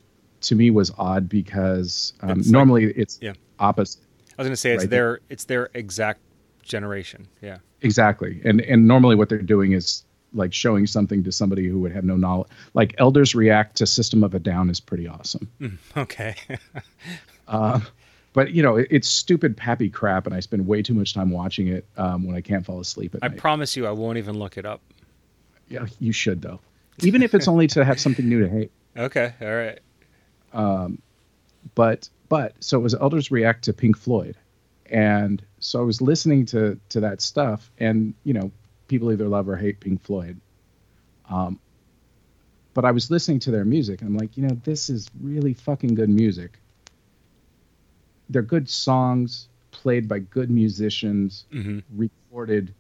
to 0.43 0.55
me 0.55 0.71
was 0.71 0.93
odd 0.99 1.29
because 1.29 2.13
um, 2.21 2.39
It's 2.41 2.49
like- 2.49 2.53
normally 2.53 2.85
it's 2.93 3.19
yeah. 3.23 3.33
opposite. 3.59 4.03
I 4.39 4.43
was 4.43 4.47
gonna 4.49 4.57
say 4.57 4.73
it's 4.75 4.83
Right. 4.83 4.91
their 4.91 5.21
it's 5.31 5.45
their 5.45 5.71
exact 5.75 6.21
generation. 6.63 7.29
Yeah. 7.41 7.59
Exactly. 7.83 8.41
And 8.45 8.61
and 8.61 8.87
normally 8.87 9.15
what 9.17 9.29
they're 9.29 9.39
doing 9.43 9.73
is 9.73 10.05
like 10.35 10.52
showing 10.52 10.86
something 10.86 11.23
to 11.24 11.32
somebody 11.32 11.66
who 11.69 11.78
would 11.81 11.93
have 11.93 12.05
no 12.05 12.16
knowledge. 12.16 12.48
Like 12.74 12.94
Elders 12.98 13.35
React 13.35 13.77
to 13.77 13.86
System 13.86 14.23
of 14.24 14.35
a 14.35 14.39
Down 14.39 14.69
is 14.70 14.81
pretty 14.81 15.06
awesome. 15.09 15.48
Okay. 15.97 16.35
Uh, 17.47 17.78
but 18.32 18.52
you 18.52 18.62
know, 18.62 18.77
it, 18.77 18.89
it's 18.90 19.06
stupid 19.09 19.55
pappy 19.56 19.90
crap, 19.90 20.27
and 20.27 20.35
I 20.35 20.40
spend 20.40 20.66
way 20.66 20.82
too 20.82 20.94
much 20.94 21.12
time 21.12 21.31
watching 21.31 21.69
it 21.69 21.86
um, 21.98 22.27
when 22.27 22.35
I 22.35 22.40
can't 22.40 22.65
fall 22.65 22.81
asleep 22.81 23.15
at 23.15 23.23
I 23.23 23.28
night. 23.28 23.36
promise 23.36 23.77
you, 23.77 23.86
I 23.86 23.90
won't 23.90 24.16
even 24.16 24.39
look 24.39 24.56
it 24.56 24.65
up. 24.65 24.81
yeah, 25.69 25.86
you 26.01 26.11
should 26.12 26.40
though, 26.40 26.59
even 27.01 27.23
if 27.23 27.35
it's 27.35 27.48
only 27.48 27.66
to 27.69 27.85
have 27.85 28.01
something 28.01 28.27
new 28.28 28.40
to 28.40 28.48
hate. 28.48 28.70
Okay. 28.97 29.35
All 29.43 29.55
right. 29.55 29.78
Um, 30.52 31.02
But 31.74 32.09
but 32.28 32.55
so 32.61 32.78
it 32.78 32.82
was 32.82 32.94
Elders 32.94 33.31
React 33.31 33.65
to 33.65 33.73
Pink 33.74 33.98
Floyd, 33.98 34.36
and 34.90 35.43
so 35.59 35.81
I 35.81 35.82
was 35.85 36.01
listening 36.01 36.47
to 36.47 36.81
to 36.90 37.01
that 37.01 37.20
stuff, 37.20 37.70
and 37.78 38.15
you 38.24 38.32
know, 38.32 38.51
people 38.89 39.12
either 39.12 39.28
love 39.28 39.48
or 39.48 39.56
hate 39.56 39.81
Pink 39.81 40.02
Floyd. 40.02 40.40
Um, 41.31 41.59
but 42.74 42.85
I 42.85 42.90
was 42.90 43.11
listening 43.11 43.39
to 43.40 43.51
their 43.51 43.65
music 43.65 44.01
and 44.01 44.11
I'm 44.11 44.16
like, 44.16 44.36
you 44.36 44.43
know, 44.47 44.56
this 44.65 44.90
is 44.90 45.09
really 45.20 45.55
fucking 45.55 45.94
good 45.94 46.11
music. 46.11 46.59
They're 48.28 48.43
good 48.43 48.69
songs 48.69 49.48
played 49.70 50.09
by 50.09 50.19
good 50.20 50.51
musicians, 50.51 51.44
Mm-hmm. 51.52 51.78
recorded 51.97 52.74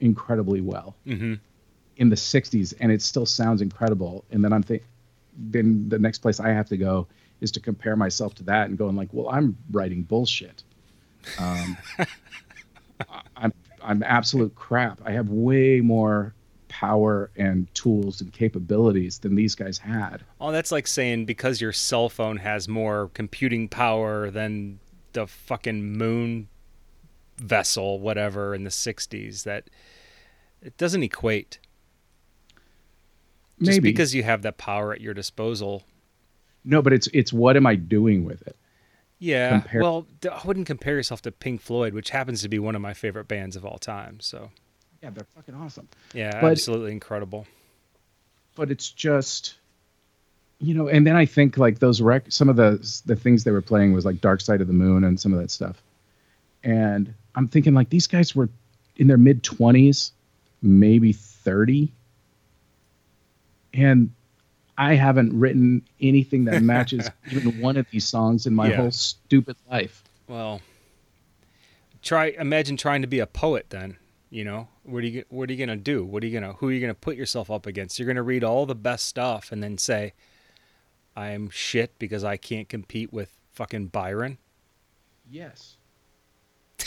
incredibly 0.00 0.60
well 0.60 0.94
Mm-hmm. 1.06 1.34
in 1.96 2.08
the 2.08 2.16
60s 2.16 2.74
and 2.80 2.90
it 2.90 3.02
still 3.02 3.26
sounds 3.26 3.60
incredible 3.60 4.24
and 4.30 4.42
then 4.42 4.50
i'm 4.52 4.62
think 4.62 4.82
then 5.36 5.88
the 5.90 5.98
next 5.98 6.18
place 6.20 6.40
i 6.40 6.48
have 6.48 6.66
to 6.70 6.78
go 6.78 7.06
is 7.42 7.50
to 7.52 7.60
compare 7.60 7.96
myself 7.96 8.34
to 8.36 8.42
that 8.44 8.68
and 8.70 8.78
going 8.78 8.96
like 8.96 9.10
well 9.12 9.28
i'm 9.28 9.58
writing 9.72 10.02
bullshit 10.02 10.62
um, 11.38 11.76
i'm 13.36 13.52
i'm 13.82 14.02
absolute 14.02 14.54
crap 14.54 15.00
i 15.04 15.10
have 15.10 15.28
way 15.28 15.80
more 15.80 16.34
power 16.68 17.30
and 17.36 17.72
tools 17.74 18.20
and 18.20 18.32
capabilities 18.32 19.18
than 19.18 19.34
these 19.34 19.54
guys 19.56 19.76
had 19.78 20.22
Oh, 20.40 20.52
that's 20.52 20.70
like 20.70 20.86
saying 20.86 21.24
because 21.24 21.60
your 21.60 21.72
cell 21.72 22.08
phone 22.08 22.36
has 22.38 22.68
more 22.68 23.10
computing 23.12 23.68
power 23.68 24.30
than 24.30 24.78
the 25.12 25.26
fucking 25.26 25.82
moon 25.98 26.46
vessel, 27.36 27.98
whatever, 27.98 28.54
in 28.54 28.62
the 28.64 28.70
60s, 28.70 29.42
that 29.42 29.64
it 30.62 30.76
doesn't 30.76 31.02
equate. 31.02 31.58
Just 33.58 33.78
maybe 33.78 33.90
because 33.90 34.14
you 34.14 34.22
have 34.22 34.42
that 34.42 34.56
power 34.56 34.92
at 34.92 35.00
your 35.00 35.12
disposal. 35.14 35.82
no 36.64 36.80
but 36.80 36.92
it's 36.92 37.08
it's 37.12 37.32
what 37.32 37.56
am 37.56 37.66
i 37.66 37.74
doing 37.74 38.24
with 38.24 38.40
it 38.46 38.56
Yeah. 39.20 39.60
Compare- 39.60 39.82
well, 39.82 40.06
I 40.30 40.40
wouldn't 40.44 40.66
compare 40.66 40.94
yourself 40.96 41.22
to 41.22 41.30
Pink 41.30 41.60
Floyd, 41.60 41.94
which 41.94 42.10
happens 42.10 42.42
to 42.42 42.48
be 42.48 42.58
one 42.58 42.74
of 42.74 42.80
my 42.82 42.94
favorite 42.94 43.28
bands 43.28 43.54
of 43.54 43.64
all 43.64 43.78
time. 43.78 44.18
So, 44.20 44.50
yeah 45.02 45.08
they're 45.10 45.24
fucking 45.34 45.54
awesome 45.54 45.88
yeah, 46.12 46.40
But- 46.42 46.50
absolutely 46.52 46.92
incredible. 46.92 47.46
but 48.54 48.70
it's 48.70 48.90
just 48.90 49.54
you 50.58 50.74
know 50.74 50.88
and 50.88 51.06
then 51.06 51.16
i 51.16 51.24
think 51.24 51.56
like 51.56 51.78
those 51.78 52.02
rec 52.02 52.24
some 52.30 52.50
of 52.50 52.56
the 52.56 52.72
the 53.06 53.16
things 53.16 53.44
they 53.44 53.50
were 53.50 53.62
playing 53.62 53.94
was 53.94 54.04
like 54.04 54.20
dark 54.20 54.42
side 54.42 54.60
of 54.60 54.66
the 54.66 54.74
moon 54.74 55.04
and 55.04 55.18
some 55.18 55.32
of 55.32 55.40
that 55.40 55.50
stuff 55.50 55.80
and 56.64 57.14
i'm 57.34 57.48
thinking 57.48 57.72
like 57.72 57.88
these 57.88 58.06
guys 58.06 58.36
were 58.36 58.50
in 58.96 59.06
their 59.06 59.16
mid 59.16 59.42
20s 59.42 60.10
maybe 60.60 61.14
30 61.14 61.90
and 63.72 64.10
i 64.80 64.94
haven't 64.94 65.38
written 65.38 65.82
anything 66.00 66.44
that 66.46 66.62
matches 66.62 67.08
even 67.30 67.60
one 67.60 67.76
of 67.76 67.86
these 67.90 68.06
songs 68.08 68.46
in 68.46 68.54
my 68.54 68.68
Yeah. 68.70 68.76
whole 68.76 68.90
stupid 68.90 69.56
life 69.70 70.02
Well, 70.26 70.60
try 72.02 72.26
imagine 72.38 72.76
trying 72.76 73.02
to 73.02 73.08
be 73.08 73.18
a 73.20 73.26
poet 73.26 73.66
then. 73.70 73.96
You 74.32 74.44
know, 74.44 74.68
what 74.84 75.02
are 75.02 75.08
you 75.08 75.24
what 75.28 75.50
are 75.50 75.52
you 75.52 75.58
gonna 75.66 75.76
do? 75.76 76.04
What 76.04 76.22
are 76.22 76.26
you 76.28 76.32
gonna 76.38 76.52
who 76.54 76.68
are 76.68 76.72
you 76.72 76.80
gonna 76.80 76.94
put 76.94 77.16
yourself 77.16 77.50
up 77.50 77.66
against? 77.66 77.98
You're 77.98 78.06
gonna 78.06 78.22
read 78.22 78.44
all 78.44 78.64
the 78.64 78.76
best 78.76 79.06
stuff 79.08 79.50
and 79.50 79.60
then 79.60 79.76
say, 79.76 80.12
"I'm 81.16 81.50
shit 81.50 81.98
because 81.98 82.22
I 82.22 82.36
can't 82.36 82.68
compete 82.68 83.12
with 83.12 83.30
fucking 83.52 83.88
Byron." 83.88 84.38
yes 85.28 85.76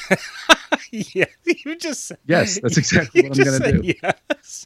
yeah, 0.92 1.26
you 1.46 1.76
just 1.76 2.06
said- 2.06 2.18
Yes, 2.26 2.60
that's 2.62 2.78
exactly 2.84 3.24
what 3.28 3.38
I'm 3.38 3.44
gonna 3.60 3.82
do. 3.82 3.94
Yes. 4.02 4.66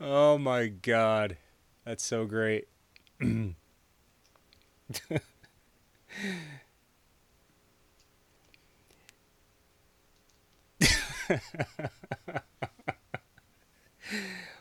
Oh 0.00 0.38
my 0.38 0.68
god, 0.68 1.36
that's 1.84 2.04
so 2.04 2.24
great. 2.24 2.68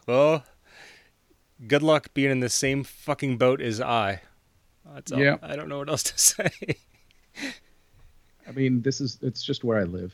well, 0.07 0.43
good 1.67 1.81
luck 1.81 2.13
being 2.13 2.31
in 2.31 2.39
the 2.41 2.49
same 2.49 2.83
fucking 2.83 3.37
boat 3.37 3.61
as 3.61 3.79
I. 3.81 4.21
That's 4.93 5.11
all. 5.11 5.19
Yeah. 5.19 5.37
I 5.41 5.55
don't 5.55 5.69
know 5.69 5.79
what 5.79 5.89
else 5.89 6.03
to 6.03 6.17
say. 6.19 6.51
i 8.49 8.51
mean 8.51 8.81
this 8.81 8.99
is 8.99 9.17
it's 9.21 9.43
just 9.43 9.63
where 9.63 9.77
i 9.77 9.83
live 9.83 10.13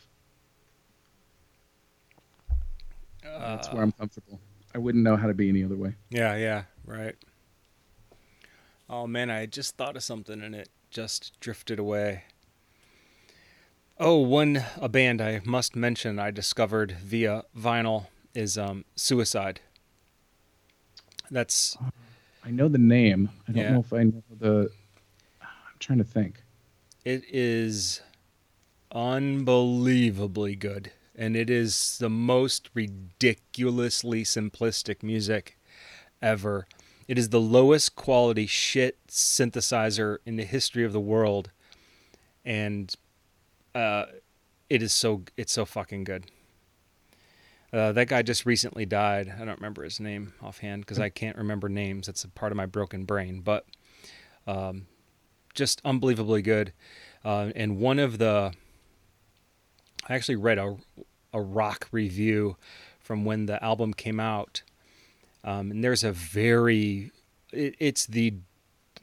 that's 3.24 3.72
where 3.72 3.82
i'm 3.82 3.90
uh, 3.90 4.00
comfortable 4.00 4.40
i 4.76 4.78
wouldn't 4.78 5.04
know 5.04 5.16
how 5.16 5.28
to 5.28 5.34
be 5.34 5.48
any 5.50 5.64
other 5.64 5.78
way 5.78 5.96
Yeah, 6.10 6.36
yeah, 6.36 6.64
right. 6.86 7.16
Oh 8.90 9.08
man, 9.08 9.32
I 9.32 9.48
just 9.48 9.78
thought 9.78 9.96
of 9.96 10.04
something 10.04 10.42
and 10.44 10.54
it 10.54 10.70
just 10.92 11.40
drifted 11.40 11.80
away. 11.80 12.24
Oh, 14.00 14.18
one 14.20 14.64
a 14.80 14.88
band 14.88 15.22
I 15.22 15.42
must 15.44 15.76
mention 15.76 16.20
I 16.20 16.30
discovered 16.30 16.92
via 16.92 17.44
vinyl 17.58 18.08
is 18.36 18.58
um 18.58 18.86
Suicide. 18.96 19.62
That's 21.32 21.78
I 22.44 22.52
know 22.52 22.68
the 22.68 22.78
name. 22.78 23.30
I 23.48 23.52
don't 23.54 23.62
Yeah. 23.64 23.72
know 23.74 23.80
if 23.80 23.92
I 23.94 24.04
know 24.04 24.24
the. 24.38 24.70
I'm 25.42 25.80
trying 25.80 25.98
to 26.00 26.04
think. 26.18 26.44
it 27.04 27.24
is 27.32 28.02
unbelievably 28.92 30.56
good 30.58 30.92
and 31.18 31.36
it 31.36 31.50
is 31.50 31.98
the 32.00 32.10
most 32.10 32.70
ridiculously 32.74 34.24
simplistic 34.24 35.04
music 35.04 35.58
ever. 36.22 36.68
It 37.08 37.18
is 37.18 37.30
the 37.30 37.42
lowest 37.42 37.96
quality 37.96 38.48
shit 38.48 38.98
synthesizer 39.08 40.18
in 40.26 40.36
the 40.36 40.46
history 40.46 40.84
of 40.84 40.94
the 40.94 41.00
world 41.00 41.52
and 42.44 42.94
uh 43.74 44.06
it 44.70 44.82
is 44.82 44.94
so 44.94 45.24
it's 45.38 45.52
so 45.52 45.66
fucking 45.66 46.04
good. 46.04 46.26
Uh, 47.74 47.92
that 47.92 48.08
guy 48.08 48.22
just 48.22 48.46
recently 48.46 48.86
died. 48.86 49.34
I 49.36 49.44
don't 49.44 49.58
remember 49.58 49.84
his 49.84 50.00
name 50.00 50.34
offhand 50.42 50.84
because 50.84 50.98
I 50.98 51.10
can't 51.10 51.36
remember 51.36 51.68
names. 51.68 52.08
That's 52.08 52.24
a 52.24 52.30
part 52.30 52.54
of 52.54 52.56
my 52.56 52.66
broken 52.66 53.04
brain. 53.04 53.42
But 53.42 53.66
um, 54.48 54.88
just 55.54 55.82
unbelievably 55.84 56.42
good. 56.44 56.72
Uh, 57.26 57.52
and 57.54 57.78
one 57.78 58.00
of 58.00 58.18
the, 58.18 58.54
I 60.08 60.16
actually 60.16 60.36
read 60.36 60.58
a, 60.58 60.78
a 61.34 61.42
rock 61.42 61.88
review 61.92 62.58
from 63.00 63.26
when 63.26 63.46
the 63.46 63.64
album 63.64 63.94
came 63.94 64.20
out, 64.20 64.62
um, 65.44 65.72
and 65.72 65.84
there's 65.84 66.04
a 66.04 66.12
very, 66.12 67.12
it, 67.52 67.76
it's 67.80 68.06
the, 68.06 68.36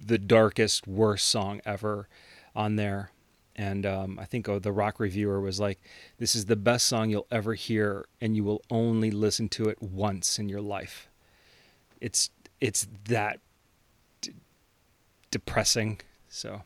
the 0.05 0.19
darkest, 0.19 0.87
worst 0.87 1.29
song 1.29 1.61
ever 1.65 2.09
on 2.55 2.77
there. 2.77 3.11
And 3.55 3.85
um, 3.85 4.19
I 4.19 4.25
think 4.25 4.49
oh, 4.49 4.59
the 4.59 4.73
rock 4.73 4.99
reviewer 4.99 5.39
was 5.39 5.61
like, 5.61 5.79
"This 6.19 6.35
is 6.35 6.47
the 6.47 6.57
best 6.57 6.87
song 6.87 7.11
you'll 7.11 7.27
ever 7.31 7.53
hear, 7.53 8.07
and 8.19 8.35
you 8.35 8.45
will 8.45 8.63
only 8.71 9.11
listen 9.11 9.51
to 9.51 9.65
it 9.69 9.83
once 9.83 10.39
in 10.39 10.49
your 10.49 10.63
life." 10.63 11.11
It's 12.01 12.31
it's 12.63 12.89
that 13.09 13.41
d- 14.23 14.33
depressing. 15.31 16.01
So, 16.31 16.63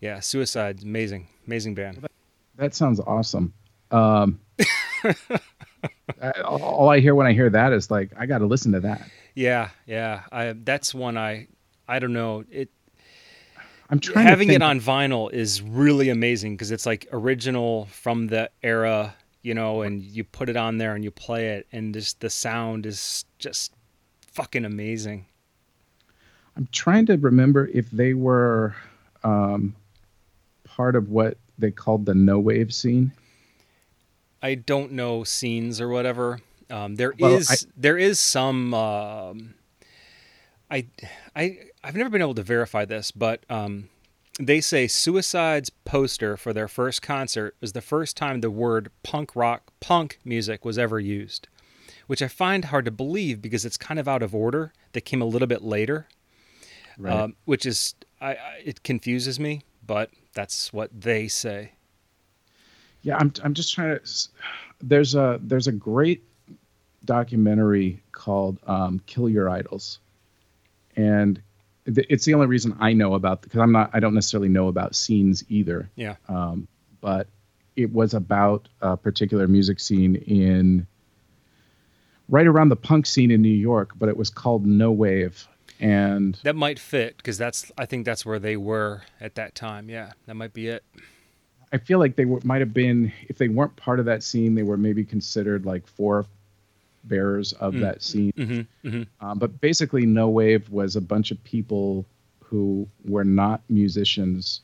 yeah, 0.00 0.18
Suicide, 0.18 0.82
amazing, 0.82 1.28
amazing 1.46 1.76
band. 1.76 2.04
That 2.56 2.74
sounds 2.74 3.00
awesome. 3.00 3.52
Um, 3.90 4.40
I, 6.22 6.30
all 6.42 6.88
I 6.88 7.00
hear 7.00 7.14
when 7.14 7.26
I 7.26 7.32
hear 7.32 7.50
that 7.50 7.72
is 7.72 7.90
like, 7.90 8.12
I 8.16 8.26
got 8.26 8.38
to 8.38 8.46
listen 8.46 8.72
to 8.72 8.80
that. 8.80 9.08
Yeah, 9.34 9.70
yeah. 9.86 10.22
I 10.32 10.52
that's 10.52 10.94
one 10.94 11.16
I 11.16 11.48
I 11.86 11.98
don't 11.98 12.12
know. 12.12 12.44
It 12.50 12.70
I'm 13.88 14.00
trying 14.00 14.26
having 14.26 14.50
it 14.50 14.62
on 14.62 14.80
vinyl 14.80 15.32
is 15.32 15.62
really 15.62 16.08
amazing 16.08 16.54
because 16.54 16.70
it's 16.70 16.86
like 16.86 17.06
original 17.12 17.86
from 17.86 18.26
the 18.26 18.50
era, 18.62 19.14
you 19.42 19.54
know, 19.54 19.82
and 19.82 20.02
you 20.02 20.24
put 20.24 20.48
it 20.48 20.56
on 20.56 20.78
there 20.78 20.94
and 20.94 21.04
you 21.04 21.10
play 21.10 21.50
it, 21.50 21.68
and 21.70 21.94
just 21.94 22.20
the 22.20 22.30
sound 22.30 22.86
is 22.86 23.24
just 23.38 23.72
fucking 24.32 24.64
amazing. 24.64 25.26
I'm 26.56 26.68
trying 26.72 27.06
to 27.06 27.16
remember 27.16 27.68
if 27.68 27.90
they 27.90 28.14
were 28.14 28.74
um, 29.22 29.76
part 30.64 30.96
of 30.96 31.10
what 31.10 31.36
they 31.58 31.70
called 31.70 32.06
the 32.06 32.14
no 32.14 32.38
wave 32.38 32.72
scene. 32.74 33.12
I 34.42 34.54
don't 34.54 34.92
know 34.92 35.24
scenes 35.24 35.80
or 35.80 35.88
whatever. 35.88 36.40
Um, 36.70 36.96
there 36.96 37.12
is 37.12 37.20
Well, 37.20 37.40
I- 37.50 37.72
there 37.76 37.96
is 37.98 38.20
some. 38.20 38.74
Um, 38.74 39.54
I 40.70 40.86
I 41.34 41.58
I've 41.82 41.94
never 41.96 42.10
been 42.10 42.20
able 42.22 42.34
to 42.34 42.42
verify 42.42 42.84
this, 42.84 43.10
but 43.12 43.44
um, 43.48 43.88
they 44.38 44.60
say 44.60 44.86
Suicide's 44.88 45.70
poster 45.70 46.36
for 46.36 46.52
their 46.52 46.68
first 46.68 47.02
concert 47.02 47.54
was 47.60 47.72
the 47.72 47.80
first 47.80 48.16
time 48.16 48.40
the 48.40 48.50
word 48.50 48.90
punk 49.02 49.34
rock 49.36 49.72
punk 49.80 50.18
music 50.24 50.64
was 50.64 50.76
ever 50.78 50.98
used, 50.98 51.46
which 52.08 52.20
I 52.20 52.28
find 52.28 52.66
hard 52.66 52.84
to 52.86 52.90
believe 52.90 53.40
because 53.40 53.64
it's 53.64 53.76
kind 53.76 54.00
of 54.00 54.08
out 54.08 54.22
of 54.22 54.34
order. 54.34 54.72
That 54.92 55.02
came 55.02 55.20
a 55.22 55.26
little 55.26 55.46
bit 55.48 55.62
later, 55.62 56.08
Right. 56.98 57.12
um, 57.14 57.36
which 57.44 57.64
is 57.66 57.94
I, 58.20 58.30
I 58.34 58.62
it 58.64 58.82
confuses 58.82 59.38
me, 59.38 59.62
but 59.86 60.10
that's 60.36 60.72
what 60.72 60.90
they 60.92 61.26
say. 61.26 61.72
Yeah, 63.02 63.16
I'm 63.18 63.32
I'm 63.42 63.54
just 63.54 63.74
trying 63.74 63.98
to. 63.98 64.28
There's 64.80 65.14
a 65.14 65.40
there's 65.42 65.66
a 65.66 65.72
great 65.72 66.22
documentary 67.04 68.02
called 68.12 68.58
um, 68.66 69.00
"Kill 69.06 69.28
Your 69.28 69.48
Idols," 69.48 69.98
and 70.94 71.40
it's 71.86 72.24
the 72.24 72.34
only 72.34 72.46
reason 72.46 72.76
I 72.78 72.92
know 72.92 73.14
about 73.14 73.42
because 73.42 73.60
I'm 73.60 73.72
not 73.72 73.90
I 73.94 74.00
don't 74.00 74.14
necessarily 74.14 74.48
know 74.48 74.68
about 74.68 74.94
scenes 74.94 75.44
either. 75.48 75.88
Yeah. 75.96 76.16
Um, 76.28 76.68
but 77.00 77.28
it 77.76 77.92
was 77.92 78.12
about 78.14 78.68
a 78.80 78.96
particular 78.96 79.48
music 79.48 79.80
scene 79.80 80.16
in 80.16 80.86
right 82.28 82.46
around 82.46 82.68
the 82.68 82.76
punk 82.76 83.06
scene 83.06 83.30
in 83.30 83.40
New 83.40 83.48
York, 83.48 83.92
but 83.96 84.08
it 84.08 84.16
was 84.16 84.30
called 84.30 84.66
No 84.66 84.90
Wave. 84.90 85.46
And 85.80 86.38
That 86.42 86.56
might 86.56 86.78
fit 86.78 87.16
because 87.18 87.36
that's 87.38 87.70
I 87.76 87.86
think 87.86 88.04
that's 88.04 88.24
where 88.24 88.38
they 88.38 88.56
were 88.56 89.02
at 89.20 89.34
that 89.34 89.54
time. 89.54 89.88
Yeah, 89.90 90.12
that 90.26 90.34
might 90.34 90.52
be 90.52 90.68
it. 90.68 90.84
I 91.72 91.78
feel 91.78 91.98
like 91.98 92.16
they 92.16 92.24
might 92.24 92.60
have 92.60 92.72
been, 92.72 93.12
if 93.28 93.38
they 93.38 93.48
weren't 93.48 93.74
part 93.76 93.98
of 93.98 94.06
that 94.06 94.22
scene, 94.22 94.54
they 94.54 94.62
were 94.62 94.76
maybe 94.76 95.04
considered 95.04 95.66
like 95.66 95.86
four 95.86 96.24
bearers 97.04 97.52
of 97.54 97.74
Mm. 97.74 97.80
that 97.80 98.02
scene. 98.02 98.32
Mm-hmm, 98.36 98.88
mm-hmm. 98.88 99.26
Um, 99.26 99.38
but 99.38 99.60
basically, 99.60 100.06
No 100.06 100.28
Wave 100.28 100.68
was 100.70 100.96
a 100.96 101.00
bunch 101.00 101.30
of 101.32 101.42
people 101.44 102.06
who 102.40 102.86
were 103.04 103.24
not 103.24 103.62
musicians. 103.68 104.60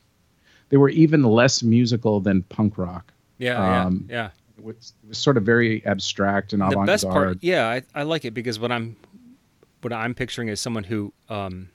They 0.68 0.76
were 0.76 0.90
even 0.90 1.24
less 1.24 1.62
musical 1.62 2.20
than 2.20 2.42
punk 2.44 2.78
rock. 2.78 3.12
Yeah, 3.38 3.84
Um, 3.84 4.06
yeah, 4.08 4.14
yeah. 4.14 4.30
It 4.58 4.64
was, 4.64 4.92
it 5.02 5.08
was 5.08 5.18
sort 5.18 5.36
of 5.36 5.42
very 5.42 5.84
abstract 5.84 6.52
and 6.52 6.62
avant-garde. 6.62 6.86
The 6.88 6.92
best 6.92 7.08
part 7.08 7.38
yeah 7.40 7.68
I, 7.68 7.82
I 7.94 8.02
like 8.04 8.24
it 8.24 8.30
because 8.32 8.60
what 8.60 8.70
i'm 8.70 8.94
what 9.82 9.92
i'm 9.92 10.14
picturing 10.14 10.48
is 10.48 10.60
someone 10.60 10.84
who 10.84 11.12
um 11.28 11.68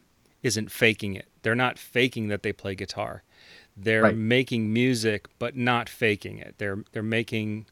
isn't 0.43 0.71
faking 0.71 1.15
it 1.15 1.27
they're 1.41 1.55
not 1.55 1.77
faking 1.79 2.27
that 2.27 2.43
they 2.43 2.51
play 2.53 2.73
guitar 2.75 3.23
they're 3.75 4.03
Right. 4.03 4.15
making 4.17 4.71
music 4.73 5.27
but 5.39 5.55
not 5.55 5.87
faking 5.89 6.37
it 6.39 6.55
they're 6.57 6.83
they're 6.91 7.03
making 7.03 7.65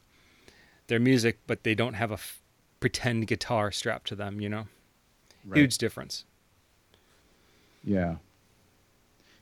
their 0.87 0.99
music 0.99 1.39
but 1.47 1.63
they 1.63 1.73
don't 1.75 1.93
have 1.95 2.11
a 2.11 2.15
f- 2.15 2.41
pretend 2.79 3.27
guitar 3.27 3.71
strapped 3.71 4.07
to 4.07 4.15
them 4.15 4.39
you 4.41 4.49
know 4.49 4.67
Right. 5.45 5.59
huge 5.59 5.77
difference 5.77 6.25
Yeah. 7.83 8.15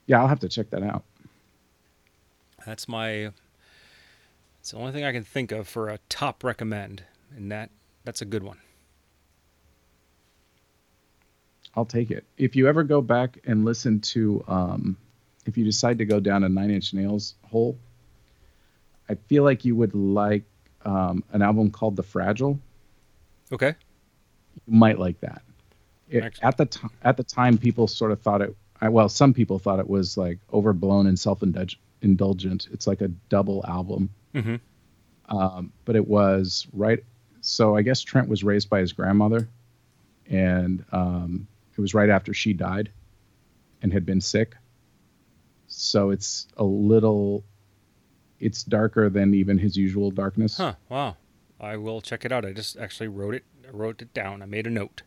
Yeah, 0.06 0.20
I'll 0.20 0.28
have 0.28 0.40
to 0.40 0.48
check 0.50 0.68
that 0.70 0.82
out. 0.82 1.02
that's 2.66 2.86
my 2.88 3.30
it's 4.60 4.70
the 4.70 4.76
only 4.78 4.92
thing 4.92 5.04
i 5.04 5.12
can 5.12 5.24
think 5.24 5.52
of 5.52 5.68
for 5.68 5.88
a 5.90 5.98
top 6.08 6.42
recommend 6.44 7.02
and 7.36 7.50
that 7.52 7.70
that's 8.04 8.22
a 8.22 8.24
good 8.24 8.42
one 8.42 8.58
I'll 11.76 11.84
take 11.84 12.10
it. 12.10 12.24
If 12.36 12.56
you 12.56 12.68
ever 12.68 12.84
go 12.84 13.00
back 13.00 13.38
and 13.46 13.64
listen 13.64 14.00
to, 14.00 14.44
um, 14.46 14.96
if 15.46 15.56
you 15.58 15.64
decide 15.64 15.98
to 15.98 16.04
go 16.04 16.20
down 16.20 16.44
a 16.44 16.48
Nine 16.48 16.70
Inch 16.70 16.94
Nails 16.94 17.34
hole, 17.42 17.76
I 19.08 19.14
feel 19.14 19.42
like 19.42 19.64
you 19.64 19.76
would 19.76 19.94
like 19.94 20.44
um, 20.84 21.24
an 21.32 21.42
album 21.42 21.70
called 21.70 21.96
The 21.96 22.02
Fragile. 22.02 22.58
okay 23.52 23.74
You 24.66 24.78
might 24.78 24.98
like 24.98 25.20
that. 25.20 25.42
It, 26.08 26.38
at 26.42 26.56
the 26.56 26.66
time, 26.66 26.90
at 27.02 27.16
the 27.16 27.24
time, 27.24 27.58
people 27.58 27.88
sort 27.88 28.12
of 28.12 28.20
thought 28.20 28.42
it. 28.42 28.54
I, 28.80 28.88
well, 28.88 29.08
some 29.08 29.32
people 29.32 29.58
thought 29.58 29.78
it 29.78 29.88
was 29.88 30.16
like 30.16 30.38
overblown 30.52 31.06
and 31.06 31.18
self-indulgent. 31.18 32.68
It's 32.72 32.86
like 32.86 33.00
a 33.00 33.08
double 33.08 33.64
album, 33.66 34.10
mm-hmm. 34.34 35.36
um, 35.36 35.72
but 35.84 35.96
it 35.96 36.06
was 36.06 36.66
right. 36.72 37.02
So 37.40 37.74
I 37.76 37.82
guess 37.82 38.02
Trent 38.02 38.28
was 38.28 38.44
raised 38.44 38.68
by 38.68 38.80
his 38.80 38.92
grandmother, 38.92 39.48
and 40.28 40.84
um, 40.92 41.48
it 41.76 41.80
was 41.80 41.94
right 41.94 42.10
after 42.10 42.32
she 42.34 42.52
died, 42.52 42.90
and 43.82 43.92
had 43.92 44.06
been 44.06 44.20
sick. 44.20 44.54
So 45.66 46.10
it's 46.10 46.46
a 46.56 46.64
little, 46.64 47.44
it's 48.40 48.62
darker 48.62 49.08
than 49.10 49.34
even 49.34 49.58
his 49.58 49.76
usual 49.76 50.10
darkness. 50.10 50.56
Huh. 50.56 50.74
Wow. 50.88 51.16
I 51.60 51.76
will 51.76 52.00
check 52.00 52.24
it 52.24 52.32
out. 52.32 52.44
I 52.44 52.52
just 52.52 52.76
actually 52.76 53.08
wrote 53.08 53.34
it. 53.34 53.44
I 53.66 53.70
wrote 53.70 54.02
it 54.02 54.12
down. 54.12 54.42
I 54.42 54.46
made 54.46 54.66
a 54.66 54.70
note. 54.70 55.02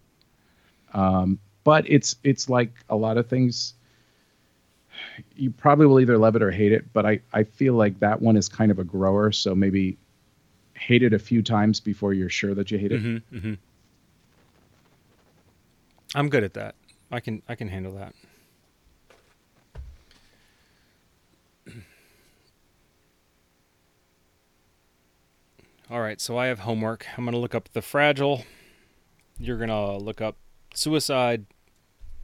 Um, 0.93 1.39
but 1.63 1.87
it's 1.89 2.15
it's 2.23 2.49
like 2.49 2.71
a 2.89 2.95
lot 2.95 3.17
of 3.17 3.27
things. 3.27 3.73
You 5.35 5.51
probably 5.51 5.85
will 5.85 5.99
either 5.99 6.17
love 6.17 6.35
it 6.35 6.41
or 6.41 6.49
hate 6.49 6.71
it, 6.71 6.91
but 6.93 7.05
I, 7.05 7.19
I 7.33 7.43
feel 7.43 7.75
like 7.75 7.99
that 7.99 8.21
one 8.21 8.35
is 8.35 8.49
kind 8.49 8.71
of 8.71 8.79
a 8.79 8.83
grower, 8.83 9.31
so 9.31 9.53
maybe 9.53 9.97
hate 10.73 11.03
it 11.03 11.13
a 11.13 11.19
few 11.19 11.43
times 11.43 11.79
before 11.79 12.13
you're 12.13 12.29
sure 12.29 12.55
that 12.55 12.71
you 12.71 12.79
hate 12.79 12.91
it. 12.91 13.03
Mm-hmm, 13.03 13.37
mm-hmm. 13.37 13.53
I'm 16.17 16.27
good 16.29 16.43
at 16.43 16.55
that. 16.55 16.73
I 17.11 17.19
can 17.19 17.43
I 17.47 17.53
can 17.53 17.67
handle 17.67 17.93
that. 17.93 18.15
All 25.91 26.01
right, 26.01 26.19
so 26.19 26.35
I 26.39 26.47
have 26.47 26.57
homework. 26.61 27.05
I'm 27.15 27.25
gonna 27.25 27.37
look 27.37 27.53
up 27.53 27.69
the 27.69 27.83
fragile. 27.83 28.45
You're 29.37 29.59
gonna 29.59 29.97
look 29.97 30.19
up 30.19 30.37
suicide. 30.73 31.45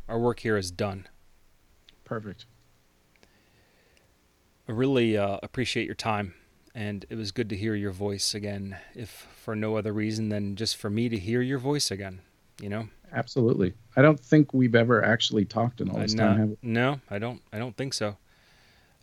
Our 0.10 0.18
work 0.18 0.40
here 0.40 0.57
is 0.57 0.72
done. 0.72 1.06
Perfect. 2.03 2.48
I 4.68 4.72
really 4.72 5.15
uh, 5.15 5.38
appreciate 5.44 5.86
your 5.86 5.94
time, 5.94 6.34
and 6.74 7.06
it 7.11 7.15
was 7.15 7.32
good 7.32 7.48
to 7.49 7.56
hear 7.56 7.76
your 7.76 7.91
voice 7.91 8.34
again. 8.34 8.76
If 8.95 9.28
for 9.36 9.56
no 9.56 9.78
other 9.78 9.94
reason 9.94 10.30
than 10.30 10.56
just 10.56 10.78
for 10.78 10.90
me 10.90 11.10
to 11.10 11.20
hear 11.20 11.44
your 11.44 11.60
voice 11.60 11.91
again, 11.91 12.22
you 12.60 12.70
know. 12.70 12.88
Absolutely. 13.14 13.73
I 13.95 14.02
don't 14.02 14.19
think 14.19 14.53
we've 14.53 14.73
ever 14.76 15.03
actually 15.06 15.45
talked 15.45 15.81
in 15.81 15.90
all 15.90 15.98
Uh, 15.98 16.02
this 16.02 16.14
no, 16.15 16.23
time. 16.27 16.38
Have 16.40 16.57
no, 16.64 16.99
I 17.10 17.19
don't. 17.19 17.41
I 17.53 17.60
don't 17.60 17.76
think 17.77 17.94
so. 17.94 18.18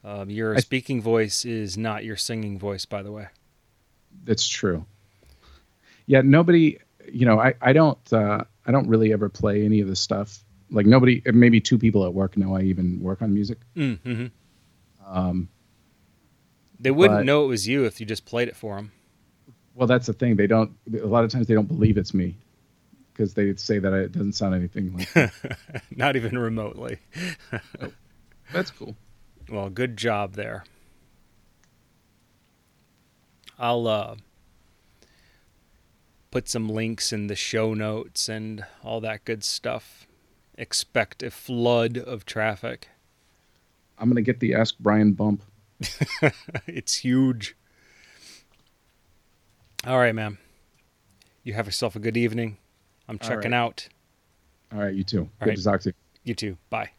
Um, 0.05 0.31
your 0.31 0.57
I- 0.57 0.61
speaking 0.61 1.01
voice 1.01 1.45
is 1.45 1.79
not 1.79 2.05
your 2.05 2.17
singing 2.17 2.59
voice, 2.59 2.85
by 2.87 3.03
the 3.03 3.13
way. 3.13 3.29
That's 4.25 4.47
true. 4.49 4.85
Yeah, 6.07 6.23
nobody. 6.23 6.79
You 7.11 7.27
know, 7.27 7.39
I 7.39 7.55
I 7.61 7.73
don't 7.73 8.13
uh, 8.13 8.45
I 8.67 8.73
don't 8.73 8.89
really 8.89 9.13
ever 9.13 9.29
play 9.29 9.65
any 9.65 9.81
of 9.81 9.89
this 9.89 10.01
stuff. 10.01 10.43
Like 10.73 10.87
nobody, 10.87 11.23
maybe 11.33 11.61
two 11.61 11.79
people 11.79 12.05
at 12.05 12.13
work 12.15 12.37
know 12.37 12.57
I 12.57 12.63
even 12.63 13.01
work 13.01 13.23
on 13.23 13.33
music. 13.35 13.59
Mm-hmm. 13.77 14.27
Um, 15.07 15.49
They 16.79 16.91
wouldn't 16.91 17.21
But- 17.21 17.27
know 17.27 17.45
it 17.45 17.49
was 17.49 17.69
you 17.69 17.85
if 17.85 18.01
you 18.01 18.07
just 18.07 18.25
played 18.25 18.49
it 18.49 18.57
for 18.57 18.77
them. 18.77 18.93
Well, 19.75 19.87
that's 19.87 20.07
the 20.07 20.13
thing. 20.13 20.37
They 20.37 20.47
don't. 20.47 20.73
A 21.01 21.07
lot 21.07 21.25
of 21.25 21.31
times 21.31 21.47
they 21.47 21.55
don't 21.55 21.67
believe 21.69 21.97
it's 21.99 22.13
me 22.15 22.37
because 23.21 23.35
they 23.35 23.55
say 23.57 23.79
that 23.79 23.93
it 23.93 24.13
doesn't 24.13 24.33
sound 24.33 24.55
anything 24.55 24.97
like. 24.97 25.31
not 25.95 26.17
even 26.17 26.39
remotely. 26.39 27.01
that's 28.53 28.71
cool. 28.71 28.97
Well, 29.51 29.69
good 29.69 29.99
job 29.99 30.37
there. 30.37 30.65
I'll 33.59 33.87
uh, 33.87 34.17
put 36.31 36.49
some 36.49 36.71
links 36.71 37.13
in 37.13 37.27
the 37.27 37.37
show 37.37 37.75
notes 37.75 38.27
and 38.27 38.65
all 38.83 39.03
that 39.03 39.27
good 39.27 39.45
stuff. 39.45 40.07
Expect 40.57 41.23
a 41.23 41.31
flood 41.31 41.99
of 41.99 42.25
traffic. 42.25 42.89
I'm 43.99 44.09
gonna 44.09 44.23
get 44.23 44.41
the 44.41 44.55
Ask 44.55 44.77
Brian 44.81 45.13
bump. 45.13 45.43
it's 46.67 46.97
huge. 46.97 47.55
All 49.87 49.99
right, 49.99 50.15
man. 50.15 50.39
You 51.45 51.53
have 51.53 51.67
yourself 51.67 51.95
a 51.95 51.99
good 51.99 52.17
evening. 52.17 52.57
I'm 53.11 53.19
checking 53.19 53.51
right. 53.51 53.59
out. 53.59 53.89
All 54.73 54.79
right, 54.79 54.95
you 54.95 55.03
too. 55.03 55.23
All 55.23 55.29
Good 55.41 55.49
right. 55.49 55.59
to 55.59 55.65
talk 55.65 55.81
to 55.81 55.89
you. 55.89 55.95
You 56.23 56.35
too. 56.35 56.57
Bye. 56.71 56.91